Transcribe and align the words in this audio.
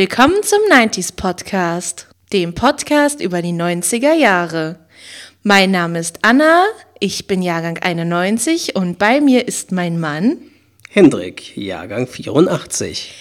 Willkommen 0.00 0.42
zum 0.42 0.60
90s 0.72 1.14
Podcast, 1.14 2.06
dem 2.32 2.54
Podcast 2.54 3.20
über 3.20 3.42
die 3.42 3.52
90er 3.52 4.14
Jahre. 4.14 4.78
Mein 5.42 5.72
Name 5.72 5.98
ist 5.98 6.20
Anna, 6.22 6.64
ich 7.00 7.26
bin 7.26 7.42
Jahrgang 7.42 7.76
91 7.76 8.76
und 8.76 8.98
bei 8.98 9.20
mir 9.20 9.46
ist 9.46 9.72
mein 9.72 10.00
Mann 10.00 10.38
Hendrik, 10.88 11.54
Jahrgang 11.54 12.06
84. 12.06 13.12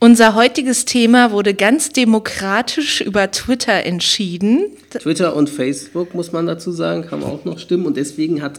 Unser 0.00 0.34
heutiges 0.34 0.84
Thema 0.84 1.30
wurde 1.30 1.54
ganz 1.54 1.90
demokratisch 1.90 3.02
über 3.02 3.30
Twitter 3.30 3.84
entschieden. 3.84 4.72
Twitter 4.90 5.36
und 5.36 5.48
Facebook, 5.48 6.12
muss 6.12 6.32
man 6.32 6.48
dazu 6.48 6.72
sagen, 6.72 7.06
kann 7.06 7.22
auch 7.22 7.44
noch 7.44 7.60
stimmen. 7.60 7.86
Und 7.86 7.96
deswegen 7.96 8.42
hat 8.42 8.58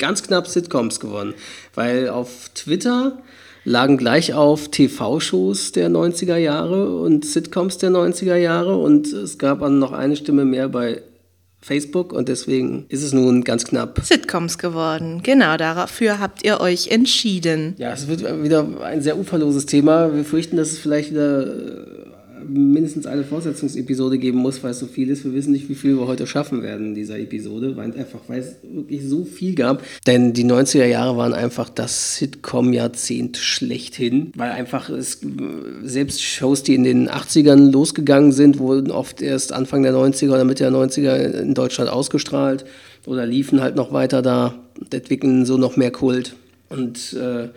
ganz 0.00 0.24
knapp 0.24 0.48
Sitcoms 0.48 0.98
gewonnen. 0.98 1.34
Weil 1.76 2.08
auf 2.08 2.50
Twitter 2.56 3.18
lagen 3.64 3.96
gleich 3.96 4.34
auf 4.34 4.68
TV-Shows 4.68 5.72
der 5.72 5.90
90er 5.90 6.36
Jahre 6.36 6.96
und 6.98 7.24
Sitcoms 7.24 7.78
der 7.78 7.90
90er 7.90 8.36
Jahre. 8.36 8.76
Und 8.76 9.06
es 9.12 9.38
gab 9.38 9.60
dann 9.60 9.78
noch 9.78 9.92
eine 9.92 10.16
Stimme 10.16 10.44
mehr 10.44 10.68
bei 10.68 11.02
Facebook 11.60 12.12
und 12.12 12.28
deswegen 12.28 12.84
ist 12.90 13.02
es 13.02 13.14
nun 13.14 13.42
ganz 13.42 13.64
knapp 13.64 13.98
Sitcoms 14.04 14.58
geworden. 14.58 15.20
Genau, 15.22 15.56
dafür 15.56 16.20
habt 16.20 16.44
ihr 16.44 16.60
euch 16.60 16.88
entschieden. 16.88 17.74
Ja, 17.78 17.94
es 17.94 18.06
wird 18.06 18.20
wieder 18.42 18.66
ein 18.82 19.00
sehr 19.00 19.18
uferloses 19.18 19.64
Thema. 19.64 20.14
Wir 20.14 20.24
fürchten, 20.24 20.58
dass 20.58 20.72
es 20.72 20.78
vielleicht 20.78 21.10
wieder 21.10 21.46
mindestens 22.48 23.06
eine 23.06 23.24
Fortsetzungsepisode 23.24 24.18
geben 24.18 24.38
muss, 24.38 24.62
weil 24.62 24.72
es 24.72 24.78
so 24.78 24.86
viel 24.86 25.10
ist. 25.10 25.24
Wir 25.24 25.34
wissen 25.34 25.52
nicht, 25.52 25.68
wie 25.68 25.74
viel 25.74 25.96
wir 25.96 26.06
heute 26.06 26.26
schaffen 26.26 26.62
werden 26.62 26.88
in 26.88 26.94
dieser 26.94 27.18
Episode, 27.18 27.76
weil 27.76 27.92
einfach 27.92 28.20
weil 28.28 28.40
es 28.40 28.56
wirklich 28.62 29.02
so 29.06 29.24
viel 29.24 29.54
gab. 29.54 29.82
Denn 30.06 30.32
die 30.32 30.44
90er 30.44 30.86
Jahre 30.86 31.16
waren 31.16 31.32
einfach 31.32 31.68
das 31.68 32.16
Sitcom-Jahrzehnt 32.16 33.36
schlechthin, 33.36 34.32
weil 34.36 34.50
einfach 34.50 34.88
es, 34.90 35.20
selbst 35.82 36.22
Shows, 36.22 36.62
die 36.62 36.74
in 36.74 36.84
den 36.84 37.08
80ern 37.08 37.70
losgegangen 37.70 38.32
sind, 38.32 38.58
wurden 38.58 38.90
oft 38.90 39.22
erst 39.22 39.52
Anfang 39.52 39.82
der 39.82 39.92
90er 39.92 40.30
oder 40.30 40.44
Mitte 40.44 40.64
der 40.64 40.72
90er 40.72 41.40
in 41.40 41.54
Deutschland 41.54 41.90
ausgestrahlt 41.90 42.64
oder 43.06 43.26
liefen 43.26 43.60
halt 43.60 43.76
noch 43.76 43.92
weiter 43.92 44.22
da 44.22 44.54
und 44.80 44.92
entwickeln 44.92 45.46
so 45.46 45.56
noch 45.56 45.76
mehr 45.76 45.90
Kult. 45.90 46.34
Und 46.68 47.12
äh, 47.12 47.48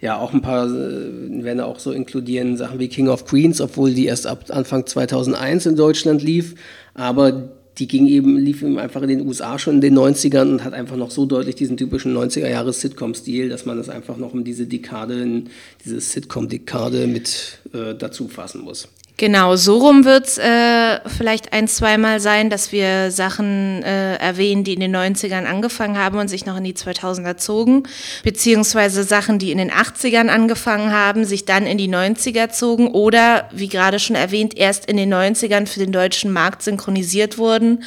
ja, 0.00 0.18
auch 0.18 0.32
ein 0.32 0.42
paar 0.42 0.66
äh, 0.66 1.44
werden 1.44 1.60
auch 1.60 1.78
so 1.78 1.92
inkludieren, 1.92 2.56
Sachen 2.56 2.78
wie 2.78 2.88
King 2.88 3.08
of 3.08 3.24
Queens, 3.24 3.60
obwohl 3.60 3.92
die 3.92 4.06
erst 4.06 4.26
ab 4.26 4.44
Anfang 4.50 4.86
2001 4.86 5.66
in 5.66 5.76
Deutschland 5.76 6.22
lief, 6.22 6.54
aber 6.94 7.50
die 7.78 7.88
ging 7.88 8.06
eben, 8.06 8.38
lief 8.38 8.62
eben 8.62 8.78
einfach 8.78 9.02
in 9.02 9.08
den 9.08 9.26
USA 9.26 9.58
schon 9.58 9.76
in 9.76 9.80
den 9.82 9.98
90ern 9.98 10.50
und 10.50 10.64
hat 10.64 10.72
einfach 10.72 10.96
noch 10.96 11.10
so 11.10 11.26
deutlich 11.26 11.56
diesen 11.56 11.76
typischen 11.76 12.16
90er-Jahres-Sitcom-Stil, 12.16 13.50
dass 13.50 13.66
man 13.66 13.76
das 13.76 13.90
einfach 13.90 14.16
noch 14.16 14.32
in 14.32 14.44
diese 14.44 14.66
Dekade, 14.66 15.42
diese 15.84 16.00
Sitcom-Dekade 16.00 17.06
mit 17.06 17.58
äh, 17.74 17.94
dazu 17.94 18.28
fassen 18.28 18.62
muss. 18.62 18.88
Genau, 19.18 19.56
so 19.56 19.78
rum 19.78 20.04
wird 20.04 20.26
es 20.26 20.36
äh, 20.36 21.00
vielleicht 21.08 21.54
ein, 21.54 21.68
zweimal 21.68 22.20
sein, 22.20 22.50
dass 22.50 22.70
wir 22.70 23.10
Sachen 23.10 23.82
äh, 23.82 24.16
erwähnen, 24.16 24.62
die 24.62 24.74
in 24.74 24.80
den 24.80 24.94
90ern 24.94 25.46
angefangen 25.46 25.96
haben 25.96 26.18
und 26.18 26.28
sich 26.28 26.44
noch 26.44 26.58
in 26.58 26.64
die 26.64 26.74
2000er 26.74 27.38
zogen, 27.38 27.84
beziehungsweise 28.24 29.04
Sachen, 29.04 29.38
die 29.38 29.52
in 29.52 29.58
den 29.58 29.70
80ern 29.70 30.28
angefangen 30.28 30.92
haben, 30.92 31.24
sich 31.24 31.46
dann 31.46 31.66
in 31.66 31.78
die 31.78 31.88
90er 31.88 32.50
zogen 32.50 32.88
oder, 32.88 33.48
wie 33.52 33.68
gerade 33.68 34.00
schon 34.00 34.16
erwähnt, 34.16 34.54
erst 34.54 34.84
in 34.84 34.98
den 34.98 35.12
90ern 35.12 35.66
für 35.66 35.80
den 35.80 35.92
deutschen 35.92 36.30
Markt 36.30 36.62
synchronisiert 36.62 37.38
wurden 37.38 37.84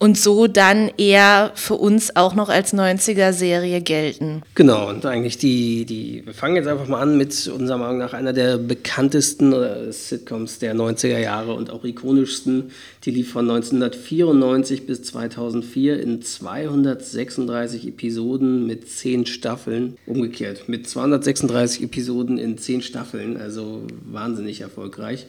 und 0.00 0.16
so 0.18 0.46
dann 0.46 0.90
eher 0.96 1.52
für 1.54 1.74
uns 1.74 2.16
auch 2.16 2.34
noch 2.34 2.48
als 2.48 2.72
90er-Serie 2.72 3.82
gelten. 3.82 4.42
Genau, 4.54 4.88
und 4.88 5.04
eigentlich 5.04 5.36
die, 5.36 5.84
die, 5.84 6.22
wir 6.24 6.32
fangen 6.32 6.56
jetzt 6.56 6.68
einfach 6.68 6.88
mal 6.88 7.00
an 7.02 7.18
mit 7.18 7.46
unserer 7.48 7.76
Meinung 7.76 7.98
nach 7.98 8.14
einer 8.14 8.32
der 8.32 8.56
bekanntesten 8.56 9.52
äh, 9.52 9.92
Sitcoms 9.92 10.58
der 10.58 10.74
90er 10.74 11.18
Jahre 11.18 11.52
und 11.52 11.70
auch 11.70 11.84
ikonischsten. 11.84 12.70
Die 13.04 13.10
lief 13.10 13.30
von 13.30 13.48
1994 13.50 14.86
bis 14.86 15.02
2004 15.02 16.00
in 16.00 16.22
236 16.22 17.86
Episoden 17.86 18.66
mit 18.66 18.88
10 18.88 19.26
Staffeln. 19.26 19.98
Umgekehrt, 20.06 20.66
mit 20.66 20.88
236 20.88 21.82
Episoden 21.82 22.38
in 22.38 22.56
10 22.56 22.80
Staffeln, 22.80 23.36
also 23.36 23.82
wahnsinnig 24.10 24.62
erfolgreich 24.62 25.26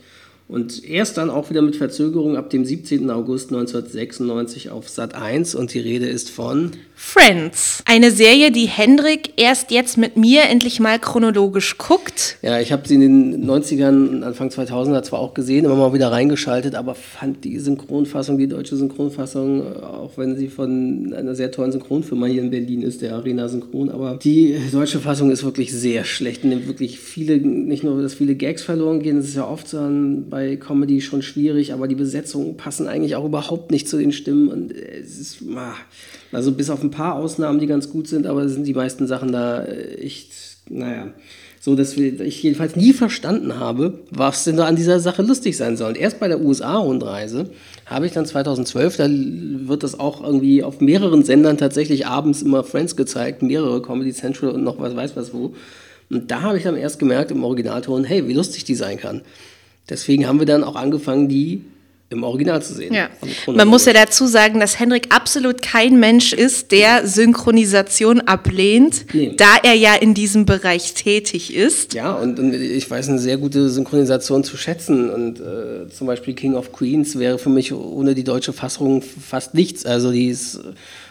und 0.52 0.84
erst 0.84 1.18
dann 1.18 1.30
auch 1.30 1.50
wieder 1.50 1.62
mit 1.62 1.78
Verzögerung 1.78 2.36
ab 2.36 2.50
dem 2.50 2.66
17. 2.66 3.10
August 3.10 3.52
1996 3.52 4.70
auf 4.70 4.90
Sat 4.90 5.16
1 5.16 5.56
und 5.56 5.74
die 5.74 5.80
Rede 5.80 6.08
ist 6.08 6.30
von 6.30 6.72
Friends. 7.04 7.84
Eine 7.86 8.12
Serie, 8.12 8.52
die 8.52 8.68
Hendrik 8.68 9.34
erst 9.36 9.72
jetzt 9.72 9.98
mit 9.98 10.18
mir 10.18 10.44
endlich 10.44 10.80
mal 10.80 10.98
chronologisch 11.00 11.78
guckt. 11.78 12.38
Ja, 12.42 12.62
ich 12.62 12.72
habe 12.72 12.88
sie 12.88 12.94
in 12.94 13.02
den 13.02 13.50
90ern, 13.50 14.22
Anfang 14.22 14.48
2000er 14.48 15.02
zwar 15.02 15.20
auch 15.20 15.34
gesehen, 15.34 15.66
immer 15.66 15.76
mal 15.76 15.94
wieder 15.94 16.12
reingeschaltet, 16.12 16.76
aber 16.76 16.96
fand 16.96 17.44
die 17.44 17.60
Synchronfassung, 17.60 18.38
die 18.38 18.48
deutsche 18.48 18.78
Synchronfassung, 18.78 19.82
auch 19.82 20.12
wenn 20.16 20.38
sie 20.38 20.48
von 20.48 21.14
einer 21.14 21.36
sehr 21.36 21.52
tollen 21.52 21.74
Synchronfirma 21.74 22.28
hier 22.28 22.44
in 22.44 22.52
Berlin 22.52 22.84
ist, 22.84 23.02
der 23.02 23.16
Arena 23.16 23.50
Synchron, 23.50 23.90
aber 23.90 24.18
die 24.24 24.56
deutsche 24.72 25.00
Fassung 25.00 25.32
ist 25.32 25.44
wirklich 25.44 25.74
sehr 25.74 26.06
schlecht. 26.06 26.46
Nimmt 26.46 26.68
wirklich 26.68 27.00
viele, 27.00 27.38
nicht 27.40 27.84
nur, 27.84 28.02
dass 28.02 28.14
viele 28.14 28.36
Gags 28.36 28.62
verloren 28.62 29.02
gehen, 29.02 29.18
das 29.18 29.26
ist 29.26 29.36
ja 29.36 29.48
oft 29.48 29.68
so 29.68 29.82
bei 30.30 30.56
Comedy 30.56 31.02
schon 31.02 31.24
schwierig, 31.24 31.74
aber 31.74 31.88
die 31.88 31.96
Besetzungen 31.96 32.56
passen 32.56 32.88
eigentlich 32.88 33.16
auch 33.16 33.26
überhaupt 33.26 33.72
nicht 33.72 33.90
zu 33.90 33.98
den 33.98 34.14
Stimmen 34.14 34.48
und 34.48 34.72
es 34.72 35.20
ist, 35.20 35.40
ah, 35.56 35.74
also 36.32 36.52
bis 36.54 36.70
auf 36.70 36.82
ein 36.82 36.91
paar 36.92 37.16
Ausnahmen, 37.16 37.60
die 37.60 37.68
ganz 37.68 37.90
gut 37.90 38.08
sind, 38.08 38.28
aber 38.28 38.48
sind 38.50 38.66
die 38.66 38.74
meisten 38.74 39.08
Sachen 39.08 39.32
da 39.32 39.64
äh, 39.64 39.96
echt, 39.96 40.32
naja, 40.70 41.08
so 41.60 41.76
dass 41.76 41.96
ich 41.96 42.42
jedenfalls 42.42 42.76
nie 42.76 42.92
verstanden 42.92 43.60
habe, 43.60 44.00
was 44.10 44.44
denn 44.46 44.58
da 44.58 44.66
an 44.66 44.76
dieser 44.76 45.00
Sache 45.00 45.22
lustig 45.22 45.56
sein 45.56 45.78
soll. 45.78 45.90
Und 45.90 45.98
erst 45.98 46.20
bei 46.20 46.28
der 46.28 46.42
USA-Rundreise 46.42 47.52
habe 47.86 48.08
ich 48.08 48.14
dann 48.14 48.26
2012, 48.26 48.98
da 48.98 49.08
wird 49.08 49.84
das 49.84 50.00
auch 50.00 50.24
irgendwie 50.24 50.64
auf 50.64 50.82
mehreren 50.82 51.24
Sendern 51.24 51.60
tatsächlich 51.60 52.08
abends 52.08 52.42
immer 52.42 52.64
Friends 52.64 52.96
gezeigt, 52.96 53.44
mehrere 53.44 53.82
Comedy 53.84 54.12
Central 54.12 54.50
und 54.50 54.64
noch 54.64 54.80
was 54.80 54.96
weiß 54.96 55.16
was 55.16 55.36
wo. 55.36 55.54
Und 56.10 56.32
da 56.32 56.42
habe 56.42 56.58
ich 56.58 56.64
dann 56.64 56.76
erst 56.76 56.98
gemerkt 56.98 57.30
im 57.30 57.44
Originalton, 57.44 58.06
hey, 58.06 58.28
wie 58.28 58.34
lustig 58.34 58.64
die 58.64 58.76
sein 58.76 58.98
kann. 58.98 59.22
Deswegen 59.88 60.28
haben 60.28 60.40
wir 60.40 60.48
dann 60.48 60.64
auch 60.64 60.76
angefangen, 60.76 61.30
die 61.30 61.62
im 62.12 62.24
Original 62.24 62.62
zu 62.62 62.74
sehen. 62.74 62.94
Ja. 62.94 63.10
Man 63.48 63.70
muss 63.70 63.86
ja 63.86 63.94
dazu 63.94 64.28
sagen, 64.28 64.60
dass 64.60 64.80
Henrik 64.80 65.16
absolut 65.16 65.62
kein 65.62 65.98
Mensch 65.98 66.34
ist, 66.34 66.72
der 66.72 67.08
Synchronisation 67.08 68.20
ablehnt, 68.22 69.06
nee. 69.14 69.34
da 69.38 69.56
er 69.64 69.76
ja 69.76 69.96
in 69.96 70.14
diesem 70.14 70.46
Bereich 70.46 70.94
tätig 70.94 71.56
ist. 71.56 71.94
Ja, 71.94 72.14
und, 72.14 72.38
und 72.38 72.54
ich 72.54 72.90
weiß 72.92 73.08
eine 73.08 73.20
sehr 73.20 73.38
gute 73.38 73.70
Synchronisation 73.70 74.44
zu 74.44 74.58
schätzen. 74.58 75.10
Und 75.10 75.40
äh, 75.40 75.88
zum 75.90 76.06
Beispiel 76.06 76.34
King 76.34 76.56
of 76.56 76.74
Queens 76.74 77.18
wäre 77.18 77.40
für 77.40 77.50
mich 77.50 77.74
ohne 77.74 78.14
die 78.14 78.26
deutsche 78.26 78.52
Fassung 78.52 79.02
fast 79.02 79.54
nichts. 79.54 79.86
Also 79.86 80.12
die 80.12 80.28
ist 80.28 80.60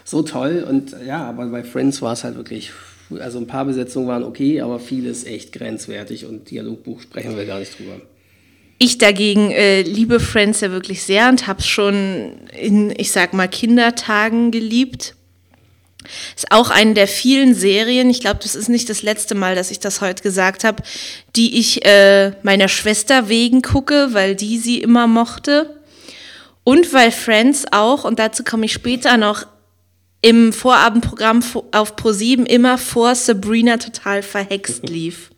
so 0.04 0.22
toll. 0.22 0.66
Und 0.68 0.94
ja, 1.06 1.24
aber 1.24 1.46
bei 1.46 1.64
Friends 1.64 2.02
war 2.02 2.12
es 2.12 2.24
halt 2.24 2.36
wirklich 2.36 2.72
also 3.18 3.38
ein 3.38 3.48
paar 3.48 3.64
Besetzungen 3.64 4.06
waren 4.06 4.22
okay, 4.22 4.60
aber 4.60 4.78
vieles 4.78 5.24
echt 5.24 5.52
grenzwertig 5.52 6.26
und 6.26 6.48
Dialogbuch 6.48 7.00
sprechen 7.00 7.36
wir 7.36 7.44
gar 7.44 7.58
nicht 7.58 7.76
drüber. 7.76 8.00
Ich 8.82 8.96
dagegen 8.96 9.50
äh, 9.50 9.82
liebe 9.82 10.20
Friends 10.20 10.62
ja 10.62 10.70
wirklich 10.70 11.02
sehr 11.02 11.28
und 11.28 11.46
habe 11.46 11.60
es 11.60 11.66
schon 11.66 12.32
in, 12.58 12.90
ich 12.96 13.12
sag 13.12 13.34
mal, 13.34 13.46
Kindertagen 13.46 14.50
geliebt. 14.50 15.14
Ist 16.34 16.50
auch 16.50 16.70
eine 16.70 16.94
der 16.94 17.06
vielen 17.06 17.54
Serien, 17.54 18.08
ich 18.08 18.20
glaube, 18.20 18.40
das 18.42 18.54
ist 18.54 18.70
nicht 18.70 18.88
das 18.88 19.02
letzte 19.02 19.34
Mal, 19.34 19.54
dass 19.54 19.70
ich 19.70 19.80
das 19.80 20.00
heute 20.00 20.22
gesagt 20.22 20.64
habe, 20.64 20.82
die 21.36 21.58
ich 21.58 21.84
äh, 21.84 22.32
meiner 22.42 22.68
Schwester 22.68 23.28
wegen 23.28 23.60
gucke, 23.60 24.14
weil 24.14 24.34
die 24.34 24.56
sie 24.56 24.80
immer 24.80 25.06
mochte. 25.06 25.78
Und 26.64 26.94
weil 26.94 27.12
Friends 27.12 27.66
auch, 27.72 28.04
und 28.04 28.18
dazu 28.18 28.44
komme 28.44 28.64
ich 28.64 28.72
später 28.72 29.18
noch, 29.18 29.46
im 30.22 30.54
Vorabendprogramm 30.54 31.44
auf 31.72 31.96
Pro7 31.96 32.46
immer 32.46 32.78
vor 32.78 33.14
Sabrina 33.14 33.76
total 33.76 34.22
verhext 34.22 34.88
lief. 34.88 35.30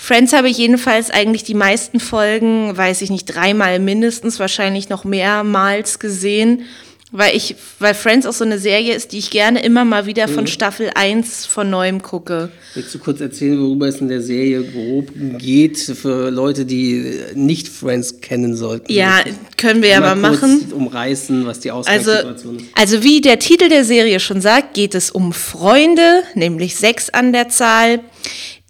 Friends 0.00 0.32
habe 0.32 0.48
ich 0.48 0.56
jedenfalls 0.56 1.10
eigentlich 1.10 1.42
die 1.42 1.54
meisten 1.54 1.98
Folgen, 1.98 2.74
weiß 2.74 3.02
ich 3.02 3.10
nicht, 3.10 3.24
dreimal 3.24 3.80
mindestens, 3.80 4.38
wahrscheinlich 4.38 4.88
noch 4.88 5.04
mehrmals 5.04 5.98
gesehen, 5.98 6.62
weil 7.10 7.36
ich, 7.36 7.56
weil 7.80 7.94
Friends 7.94 8.24
auch 8.24 8.32
so 8.32 8.44
eine 8.44 8.60
Serie 8.60 8.94
ist, 8.94 9.12
die 9.12 9.18
ich 9.18 9.30
gerne 9.30 9.62
immer 9.62 9.84
mal 9.84 10.06
wieder 10.06 10.28
von 10.28 10.44
mhm. 10.44 10.46
Staffel 10.46 10.92
1 10.94 11.46
von 11.46 11.68
neuem 11.68 12.00
gucke. 12.00 12.50
Willst 12.74 12.94
du 12.94 13.00
kurz 13.00 13.20
erzählen, 13.20 13.58
worüber 13.60 13.88
es 13.88 14.00
in 14.00 14.08
der 14.08 14.22
Serie 14.22 14.62
grob 14.62 15.10
geht, 15.38 15.78
für 15.78 16.30
Leute, 16.30 16.64
die 16.64 17.18
nicht 17.34 17.68
Friends 17.68 18.20
kennen 18.20 18.54
sollten? 18.54 18.92
Ja, 18.92 19.24
können 19.56 19.82
wir 19.82 19.88
ja 19.90 20.00
mal, 20.00 20.14
machen. 20.14 20.70
umreißen, 20.72 21.44
was 21.44 21.58
die 21.58 21.72
Ausgangssituation 21.72 22.54
also, 22.54 22.64
ist. 22.64 22.78
Also 22.78 23.02
wie 23.02 23.20
der 23.20 23.40
Titel 23.40 23.68
der 23.68 23.84
Serie 23.84 24.20
schon 24.20 24.40
sagt, 24.40 24.74
geht 24.74 24.94
es 24.94 25.10
um 25.10 25.32
Freunde, 25.32 26.22
nämlich 26.34 26.76
sechs 26.76 27.10
an 27.10 27.32
der 27.32 27.48
Zahl 27.48 28.00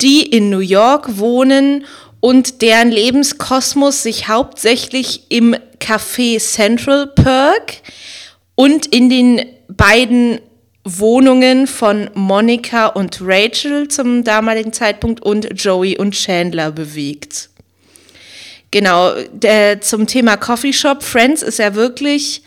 die 0.00 0.22
in 0.22 0.50
New 0.50 0.60
York 0.60 1.18
wohnen 1.18 1.84
und 2.20 2.62
deren 2.62 2.90
Lebenskosmos 2.90 4.02
sich 4.02 4.28
hauptsächlich 4.28 5.22
im 5.28 5.56
Café 5.80 6.38
Central 6.40 7.06
Perk 7.06 7.76
und 8.54 8.86
in 8.86 9.08
den 9.08 9.44
beiden 9.68 10.40
Wohnungen 10.84 11.66
von 11.66 12.10
Monica 12.14 12.86
und 12.86 13.18
Rachel 13.20 13.88
zum 13.88 14.24
damaligen 14.24 14.72
Zeitpunkt 14.72 15.22
und 15.22 15.48
Joey 15.54 15.98
und 15.98 16.12
Chandler 16.12 16.72
bewegt. 16.72 17.50
Genau, 18.70 19.14
der, 19.32 19.80
zum 19.80 20.06
Thema 20.06 20.36
Coffeeshop. 20.36 21.02
Friends 21.02 21.42
ist 21.42 21.58
ja 21.58 21.74
wirklich 21.74 22.42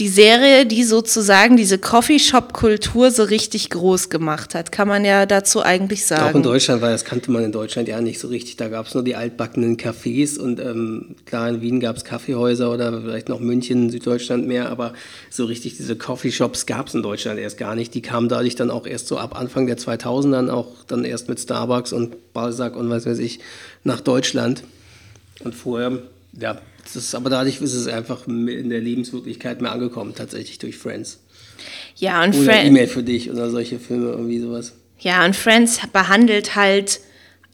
die 0.00 0.08
Serie, 0.08 0.64
die 0.64 0.82
sozusagen 0.82 1.58
diese 1.58 1.76
Coffeeshop-Kultur 1.78 3.10
so 3.10 3.22
richtig 3.22 3.68
groß 3.68 4.08
gemacht 4.08 4.54
hat, 4.54 4.72
kann 4.72 4.88
man 4.88 5.04
ja 5.04 5.26
dazu 5.26 5.62
eigentlich 5.62 6.06
sagen. 6.06 6.30
Auch 6.30 6.34
in 6.34 6.42
Deutschland, 6.42 6.80
weil 6.80 6.92
das 6.92 7.04
kannte 7.04 7.30
man 7.30 7.44
in 7.44 7.52
Deutschland 7.52 7.86
ja 7.86 8.00
nicht 8.00 8.18
so 8.18 8.28
richtig. 8.28 8.56
Da 8.56 8.68
gab 8.68 8.86
es 8.86 8.94
nur 8.94 9.04
die 9.04 9.14
altbackenen 9.14 9.76
Cafés 9.76 10.38
und 10.38 10.58
ähm, 10.58 11.16
klar, 11.26 11.50
in 11.50 11.60
Wien 11.60 11.80
gab 11.80 11.98
es 11.98 12.04
Kaffeehäuser 12.04 12.72
oder 12.72 12.98
vielleicht 13.02 13.28
noch 13.28 13.40
München, 13.40 13.90
Süddeutschland 13.90 14.48
mehr, 14.48 14.70
aber 14.70 14.94
so 15.28 15.44
richtig 15.44 15.76
diese 15.76 15.96
Coffeeshops 15.96 16.64
gab 16.64 16.88
es 16.88 16.94
in 16.94 17.02
Deutschland 17.02 17.38
erst 17.38 17.58
gar 17.58 17.74
nicht. 17.74 17.92
Die 17.94 18.00
kamen 18.00 18.30
dadurch 18.30 18.54
dann 18.54 18.70
auch 18.70 18.86
erst 18.86 19.06
so 19.06 19.18
ab 19.18 19.38
Anfang 19.38 19.66
der 19.66 19.76
2000ern, 19.76 20.48
auch 20.48 20.68
dann 20.86 21.04
erst 21.04 21.28
mit 21.28 21.40
Starbucks 21.40 21.92
und 21.92 22.32
Balzac 22.32 22.74
und 22.74 22.88
was 22.88 23.04
weiß 23.04 23.18
ich, 23.18 23.40
nach 23.84 24.00
Deutschland. 24.00 24.64
Und 25.44 25.54
vorher, 25.54 25.98
ja, 26.38 26.60
das 26.82 26.96
ist, 26.96 27.14
aber 27.14 27.30
dadurch 27.30 27.60
ist 27.60 27.74
es 27.74 27.86
einfach 27.86 28.26
in 28.26 28.70
der 28.70 28.80
Lebenswirklichkeit 28.80 29.60
mehr 29.60 29.72
angekommen, 29.72 30.14
tatsächlich 30.14 30.58
durch 30.58 30.76
Friends. 30.76 31.20
Ja, 31.96 32.24
und 32.24 32.34
Oder 32.34 32.62
E-Mail 32.62 32.86
für 32.86 33.02
dich 33.02 33.30
oder 33.30 33.50
solche 33.50 33.78
Filme, 33.78 34.10
irgendwie 34.10 34.40
sowas. 34.40 34.72
Ja, 34.98 35.24
und 35.24 35.36
Friends 35.36 35.80
behandelt 35.92 36.56
halt 36.56 37.00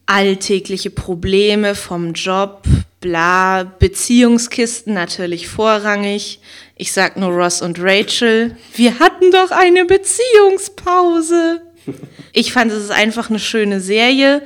alltägliche 0.06 0.90
Probleme 0.90 1.74
vom 1.74 2.12
Job, 2.12 2.62
bla, 3.00 3.64
Beziehungskisten 3.64 4.94
natürlich 4.94 5.48
vorrangig. 5.48 6.40
Ich 6.76 6.92
sag 6.92 7.16
nur 7.16 7.30
Ross 7.30 7.62
und 7.62 7.78
Rachel. 7.80 8.56
Wir 8.74 8.98
hatten 8.98 9.30
doch 9.32 9.50
eine 9.50 9.84
Beziehungspause. 9.84 11.62
Ich 12.32 12.52
fand 12.52 12.70
es 12.70 12.82
ist 12.84 12.90
einfach 12.90 13.30
eine 13.30 13.38
schöne 13.38 13.80
Serie. 13.80 14.42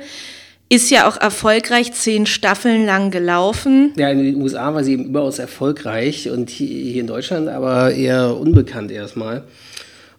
Ist 0.71 0.89
ja 0.89 1.05
auch 1.05 1.17
erfolgreich 1.19 1.91
zehn 1.91 2.25
Staffeln 2.25 2.85
lang 2.85 3.11
gelaufen. 3.11 3.91
Ja, 3.97 4.09
in 4.09 4.23
den 4.23 4.41
USA 4.41 4.73
war 4.73 4.85
sie 4.85 4.93
eben 4.93 5.03
überaus 5.03 5.37
erfolgreich 5.37 6.29
und 6.29 6.49
hier 6.49 7.01
in 7.01 7.07
Deutschland 7.07 7.49
aber 7.49 7.91
eher 7.91 8.37
unbekannt 8.37 8.89
erstmal. 8.89 9.43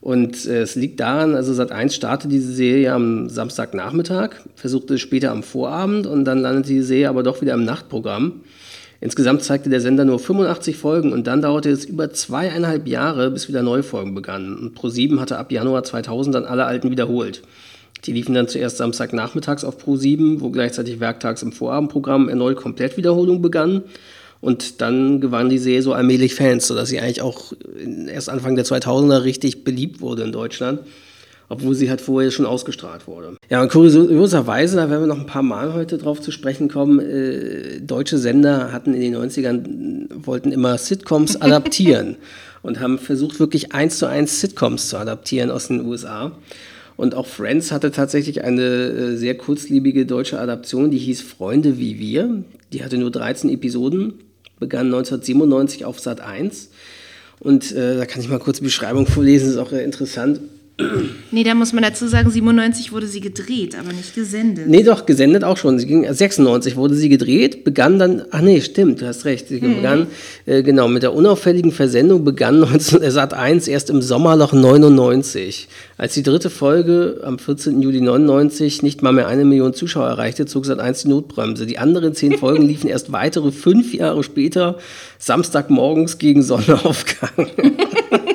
Und 0.02 0.44
äh, 0.44 0.60
es 0.60 0.75
liegt 0.75 1.00
daran, 1.00 1.34
also 1.34 1.54
Sat 1.54 1.72
1 1.72 1.94
startete 1.94 2.28
diese 2.28 2.52
Serie 2.52 2.93
am 2.93 3.31
Samstagnachmittag, 3.31 4.43
versuchte 4.54 4.96
es 4.96 5.00
später 5.00 5.31
am 5.31 5.43
Vorabend 5.43 6.06
und 6.06 6.26
dann 6.26 6.40
landete 6.40 6.69
die 6.69 6.82
Serie 6.82 7.08
aber 7.08 7.22
doch 7.22 7.40
wieder 7.40 7.55
im 7.55 7.64
Nachtprogramm. 7.64 8.43
Insgesamt 9.00 9.44
zeigte 9.44 9.70
der 9.70 9.81
Sender 9.81 10.05
nur 10.05 10.19
85 10.19 10.76
Folgen 10.76 11.14
und 11.14 11.26
dann 11.28 11.40
dauerte 11.40 11.70
es 11.70 11.87
über 11.87 12.12
zweieinhalb 12.12 12.87
Jahre, 12.87 13.31
bis 13.31 13.48
wieder 13.48 13.62
neue 13.62 13.82
Folgen 13.82 14.14
begannen. 14.14 14.58
Und 14.58 14.78
Pro7 14.78 15.19
hatte 15.19 15.38
ab 15.38 15.50
Januar 15.50 15.82
2000 15.82 16.34
dann 16.34 16.44
alle 16.44 16.66
alten 16.66 16.90
wiederholt. 16.90 17.40
Die 18.04 18.12
liefen 18.12 18.34
dann 18.34 18.49
zuerst 18.49 18.78
Samstagnachmittags 18.78 19.64
auf 19.64 19.76
Pro7, 19.78 20.40
wo 20.40 20.50
gleichzeitig 20.50 20.99
werktags 20.99 21.43
im 21.43 21.52
Vorabendprogramm 21.52 22.28
erneut 22.28 22.56
Komplettwiederholung 22.56 23.43
begann. 23.43 23.82
Und 24.40 24.81
dann 24.81 25.20
gewann 25.20 25.50
die 25.50 25.58
Serie 25.58 25.82
so 25.82 25.93
allmählich 25.93 26.34
Fans, 26.34 26.66
sodass 26.66 26.88
sie 26.88 26.99
eigentlich 26.99 27.22
auch 27.22 27.52
erst 28.08 28.28
Anfang 28.28 28.56
der 28.56 28.64
2000er 28.64 29.22
richtig 29.22 29.62
beliebt 29.62 30.00
wurde 30.00 30.25
in 30.25 30.32
Deutschland, 30.32 30.81
obwohl 31.49 31.76
sie 31.76 31.88
halt 31.88 32.00
vorher 32.00 32.32
schon 32.32 32.44
ausgestrahlt 32.44 33.06
wurde. 33.06 33.37
Ja, 33.50 33.62
und 33.62 33.70
kurioserweise, 33.70 34.76
da 34.76 34.90
werden 34.90 35.02
wir 35.02 35.06
noch 35.06 35.20
ein 35.20 35.26
paar 35.26 35.44
Mal 35.44 35.75
heute 35.75 35.96
drauf 35.96 36.20
zu 36.20 36.32
sprechen 36.32 36.69
kommen, 36.69 36.98
äh, 36.98 37.81
deutsche 37.81 38.19
Sender 38.19 38.72
hatten 38.72 38.94
in 38.94 39.00
den 39.00 39.14
90ern, 39.14 40.08
wollten 40.26 40.50
immer 40.50 40.76
Sitcoms 40.76 41.37
adaptieren 41.40 42.16
und 42.62 42.81
haben 42.81 42.98
versucht, 42.98 43.38
wirklich 43.38 43.72
eins 43.72 43.98
zu 43.98 44.06
eins 44.06 44.40
Sitcoms 44.40 44.88
zu 44.88 44.96
adaptieren 44.96 45.52
aus 45.52 45.69
den 45.69 45.87
USA. 45.87 46.32
Und 47.02 47.16
auch 47.16 47.26
Friends 47.26 47.72
hatte 47.72 47.90
tatsächlich 47.90 48.44
eine 48.44 48.62
äh, 48.62 49.16
sehr 49.16 49.37
kurzlebige 49.37 50.06
deutsche 50.06 50.38
Adaption, 50.38 50.93
die 50.93 50.99
hieß 50.99 51.20
Freunde 51.20 51.76
wie 51.76 51.99
wir. 51.99 52.44
Die 52.72 52.84
hatte 52.84 52.96
nur 52.96 53.10
13 53.10 53.50
Episoden, 53.50 54.20
begann 54.60 54.87
1997 54.87 55.84
auf 55.84 55.99
Sat 55.99 56.20
1. 56.20 56.70
Und 57.40 57.72
äh, 57.72 57.96
da 57.96 58.06
kann 58.06 58.22
ich 58.22 58.28
mal 58.28 58.38
kurz 58.38 58.58
die 58.58 58.62
Beschreibung 58.62 59.08
vorlesen, 59.08 59.50
ist 59.50 59.56
auch 59.56 59.72
äh, 59.72 59.82
interessant. 59.82 60.43
Nee, 61.30 61.44
da 61.44 61.54
muss 61.54 61.72
man 61.72 61.82
dazu 61.82 62.06
sagen, 62.08 62.30
97 62.30 62.92
wurde 62.92 63.06
sie 63.06 63.20
gedreht, 63.20 63.76
aber 63.78 63.92
nicht 63.92 64.14
gesendet. 64.14 64.69
Nee, 64.69 64.82
doch, 64.82 65.06
gesendet 65.06 65.44
auch 65.44 65.56
schon. 65.56 65.78
Sie 65.78 65.86
ging, 65.86 66.10
96 66.10 66.76
wurde 66.76 66.94
sie 66.94 67.08
gedreht, 67.08 67.62
begann 67.64 67.98
dann, 67.98 68.22
ach 68.30 68.40
nee, 68.40 68.60
stimmt, 68.60 69.00
du 69.00 69.06
hast 69.06 69.24
recht, 69.26 69.48
sie 69.48 69.60
mhm. 69.60 69.76
begann, 69.76 70.06
äh, 70.46 70.62
genau, 70.62 70.88
mit 70.88 71.02
der 71.02 71.14
unauffälligen 71.14 71.72
Versendung 71.72 72.24
begann 72.24 72.60
19, 72.60 72.98
Sat 73.10 73.34
1 73.34 73.69
erst 73.69 73.90
im 73.90 74.00
Sommerloch 74.00 74.52
99. 74.52 75.69
Als 75.98 76.14
die 76.14 76.22
dritte 76.22 76.50
Folge 76.50 77.20
am 77.22 77.38
14. 77.38 77.80
Juli 77.82 78.00
99 78.00 78.82
nicht 78.82 79.02
mal 79.02 79.12
mehr 79.12 79.28
eine 79.28 79.44
Million 79.44 79.74
Zuschauer 79.74 80.08
erreichte, 80.08 80.46
zog 80.46 80.64
Sat 80.64 80.80
1 80.80 81.02
die 81.02 81.08
Notbremse. 81.08 81.66
Die 81.66 81.78
anderen 81.78 82.14
zehn 82.14 82.38
Folgen 82.38 82.66
liefen 82.66 82.88
erst 82.88 83.12
weitere 83.12 83.52
fünf 83.52 83.92
Jahre 83.94 84.22
später, 84.22 84.78
Samstagmorgens 85.19 86.19
gegen 86.19 86.42
Sonnenaufgang. 86.42 87.46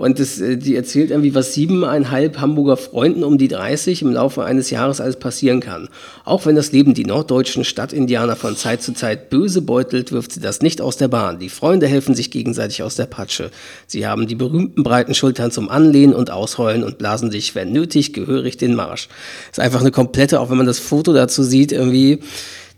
Und 0.00 0.18
das, 0.18 0.40
äh, 0.40 0.56
die 0.56 0.76
erzählt 0.76 1.10
irgendwie, 1.10 1.34
was 1.34 1.52
siebeneinhalb 1.52 2.40
Hamburger 2.40 2.78
Freunden 2.78 3.22
um 3.22 3.36
die 3.36 3.48
30 3.48 4.00
im 4.00 4.12
Laufe 4.12 4.42
eines 4.42 4.70
Jahres 4.70 4.98
alles 4.98 5.16
passieren 5.16 5.60
kann. 5.60 5.90
Auch 6.24 6.46
wenn 6.46 6.56
das 6.56 6.72
Leben 6.72 6.94
die 6.94 7.04
norddeutschen 7.04 7.64
Stadtindianer 7.64 8.34
von 8.34 8.56
Zeit 8.56 8.80
zu 8.80 8.94
Zeit 8.94 9.28
böse 9.28 9.60
beutelt, 9.60 10.10
wirft 10.10 10.32
sie 10.32 10.40
das 10.40 10.62
nicht 10.62 10.80
aus 10.80 10.96
der 10.96 11.08
Bahn. 11.08 11.38
Die 11.38 11.50
Freunde 11.50 11.86
helfen 11.86 12.14
sich 12.14 12.30
gegenseitig 12.30 12.82
aus 12.82 12.96
der 12.96 13.04
Patsche. 13.04 13.50
Sie 13.86 14.06
haben 14.06 14.26
die 14.26 14.36
berühmten 14.36 14.84
breiten 14.84 15.12
Schultern 15.12 15.50
zum 15.50 15.68
Anlehnen 15.68 16.14
und 16.14 16.30
Ausheulen 16.30 16.82
und 16.82 16.96
blasen 16.96 17.30
sich, 17.30 17.54
wenn 17.54 17.70
nötig, 17.70 18.14
gehörig 18.14 18.56
den 18.56 18.74
Marsch. 18.74 19.10
Ist 19.50 19.60
einfach 19.60 19.82
eine 19.82 19.90
komplette, 19.90 20.40
auch 20.40 20.48
wenn 20.48 20.56
man 20.56 20.66
das 20.66 20.78
Foto 20.78 21.12
dazu 21.12 21.42
sieht, 21.42 21.72
irgendwie 21.72 22.20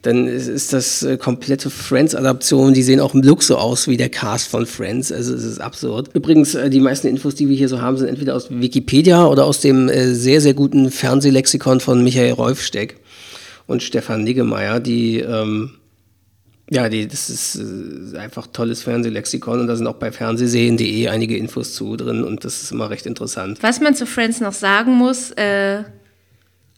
dann 0.02 0.26
ist 0.26 0.72
das 0.72 1.04
äh, 1.04 1.16
komplette 1.16 1.70
Friends-Adaption. 1.70 2.74
Die 2.74 2.82
sehen 2.82 2.98
auch 2.98 3.14
im 3.14 3.22
Look 3.22 3.42
so 3.44 3.56
aus 3.56 3.86
wie 3.86 3.96
der 3.96 4.08
Cast 4.08 4.48
von 4.48 4.66
Friends. 4.66 5.12
Also 5.12 5.32
es 5.34 5.44
ist 5.44 5.60
absurd. 5.60 6.10
Übrigens, 6.12 6.56
äh, 6.56 6.70
die 6.70 6.80
meisten 6.80 7.06
Infos, 7.06 7.36
die 7.36 7.48
wir 7.48 7.56
hier 7.56 7.68
so 7.68 7.80
haben, 7.80 7.96
sind 7.96 8.08
entweder 8.08 8.34
aus 8.34 8.50
Wikipedia 8.50 9.26
oder 9.26 9.44
aus 9.44 9.60
dem 9.60 9.88
äh, 9.88 10.12
sehr, 10.14 10.40
sehr 10.40 10.54
guten 10.54 10.90
Fernsehlexikon 10.90 11.78
von 11.78 12.02
Michael 12.02 12.32
Rolfsteck 12.32 12.96
und 13.68 13.82
Stefan 13.82 14.24
Niggemeier, 14.24 14.80
die 14.80 15.20
ähm, 15.20 15.70
ja, 16.70 16.88
die, 16.88 17.06
das 17.06 17.28
ist 17.28 18.16
einfach 18.16 18.46
tolles 18.46 18.82
Fernsehlexikon 18.82 19.60
und 19.60 19.66
da 19.66 19.76
sind 19.76 19.86
auch 19.86 19.96
bei 19.96 20.10
fernsehsehen.de 20.10 21.08
einige 21.08 21.36
Infos 21.36 21.74
zu 21.74 21.96
drin 21.96 22.24
und 22.24 22.44
das 22.44 22.62
ist 22.62 22.72
immer 22.72 22.88
recht 22.88 23.04
interessant. 23.04 23.58
Was 23.60 23.80
man 23.80 23.94
zu 23.94 24.06
Friends 24.06 24.40
noch 24.40 24.54
sagen 24.54 24.94
muss, 24.94 25.32
äh, 25.32 25.82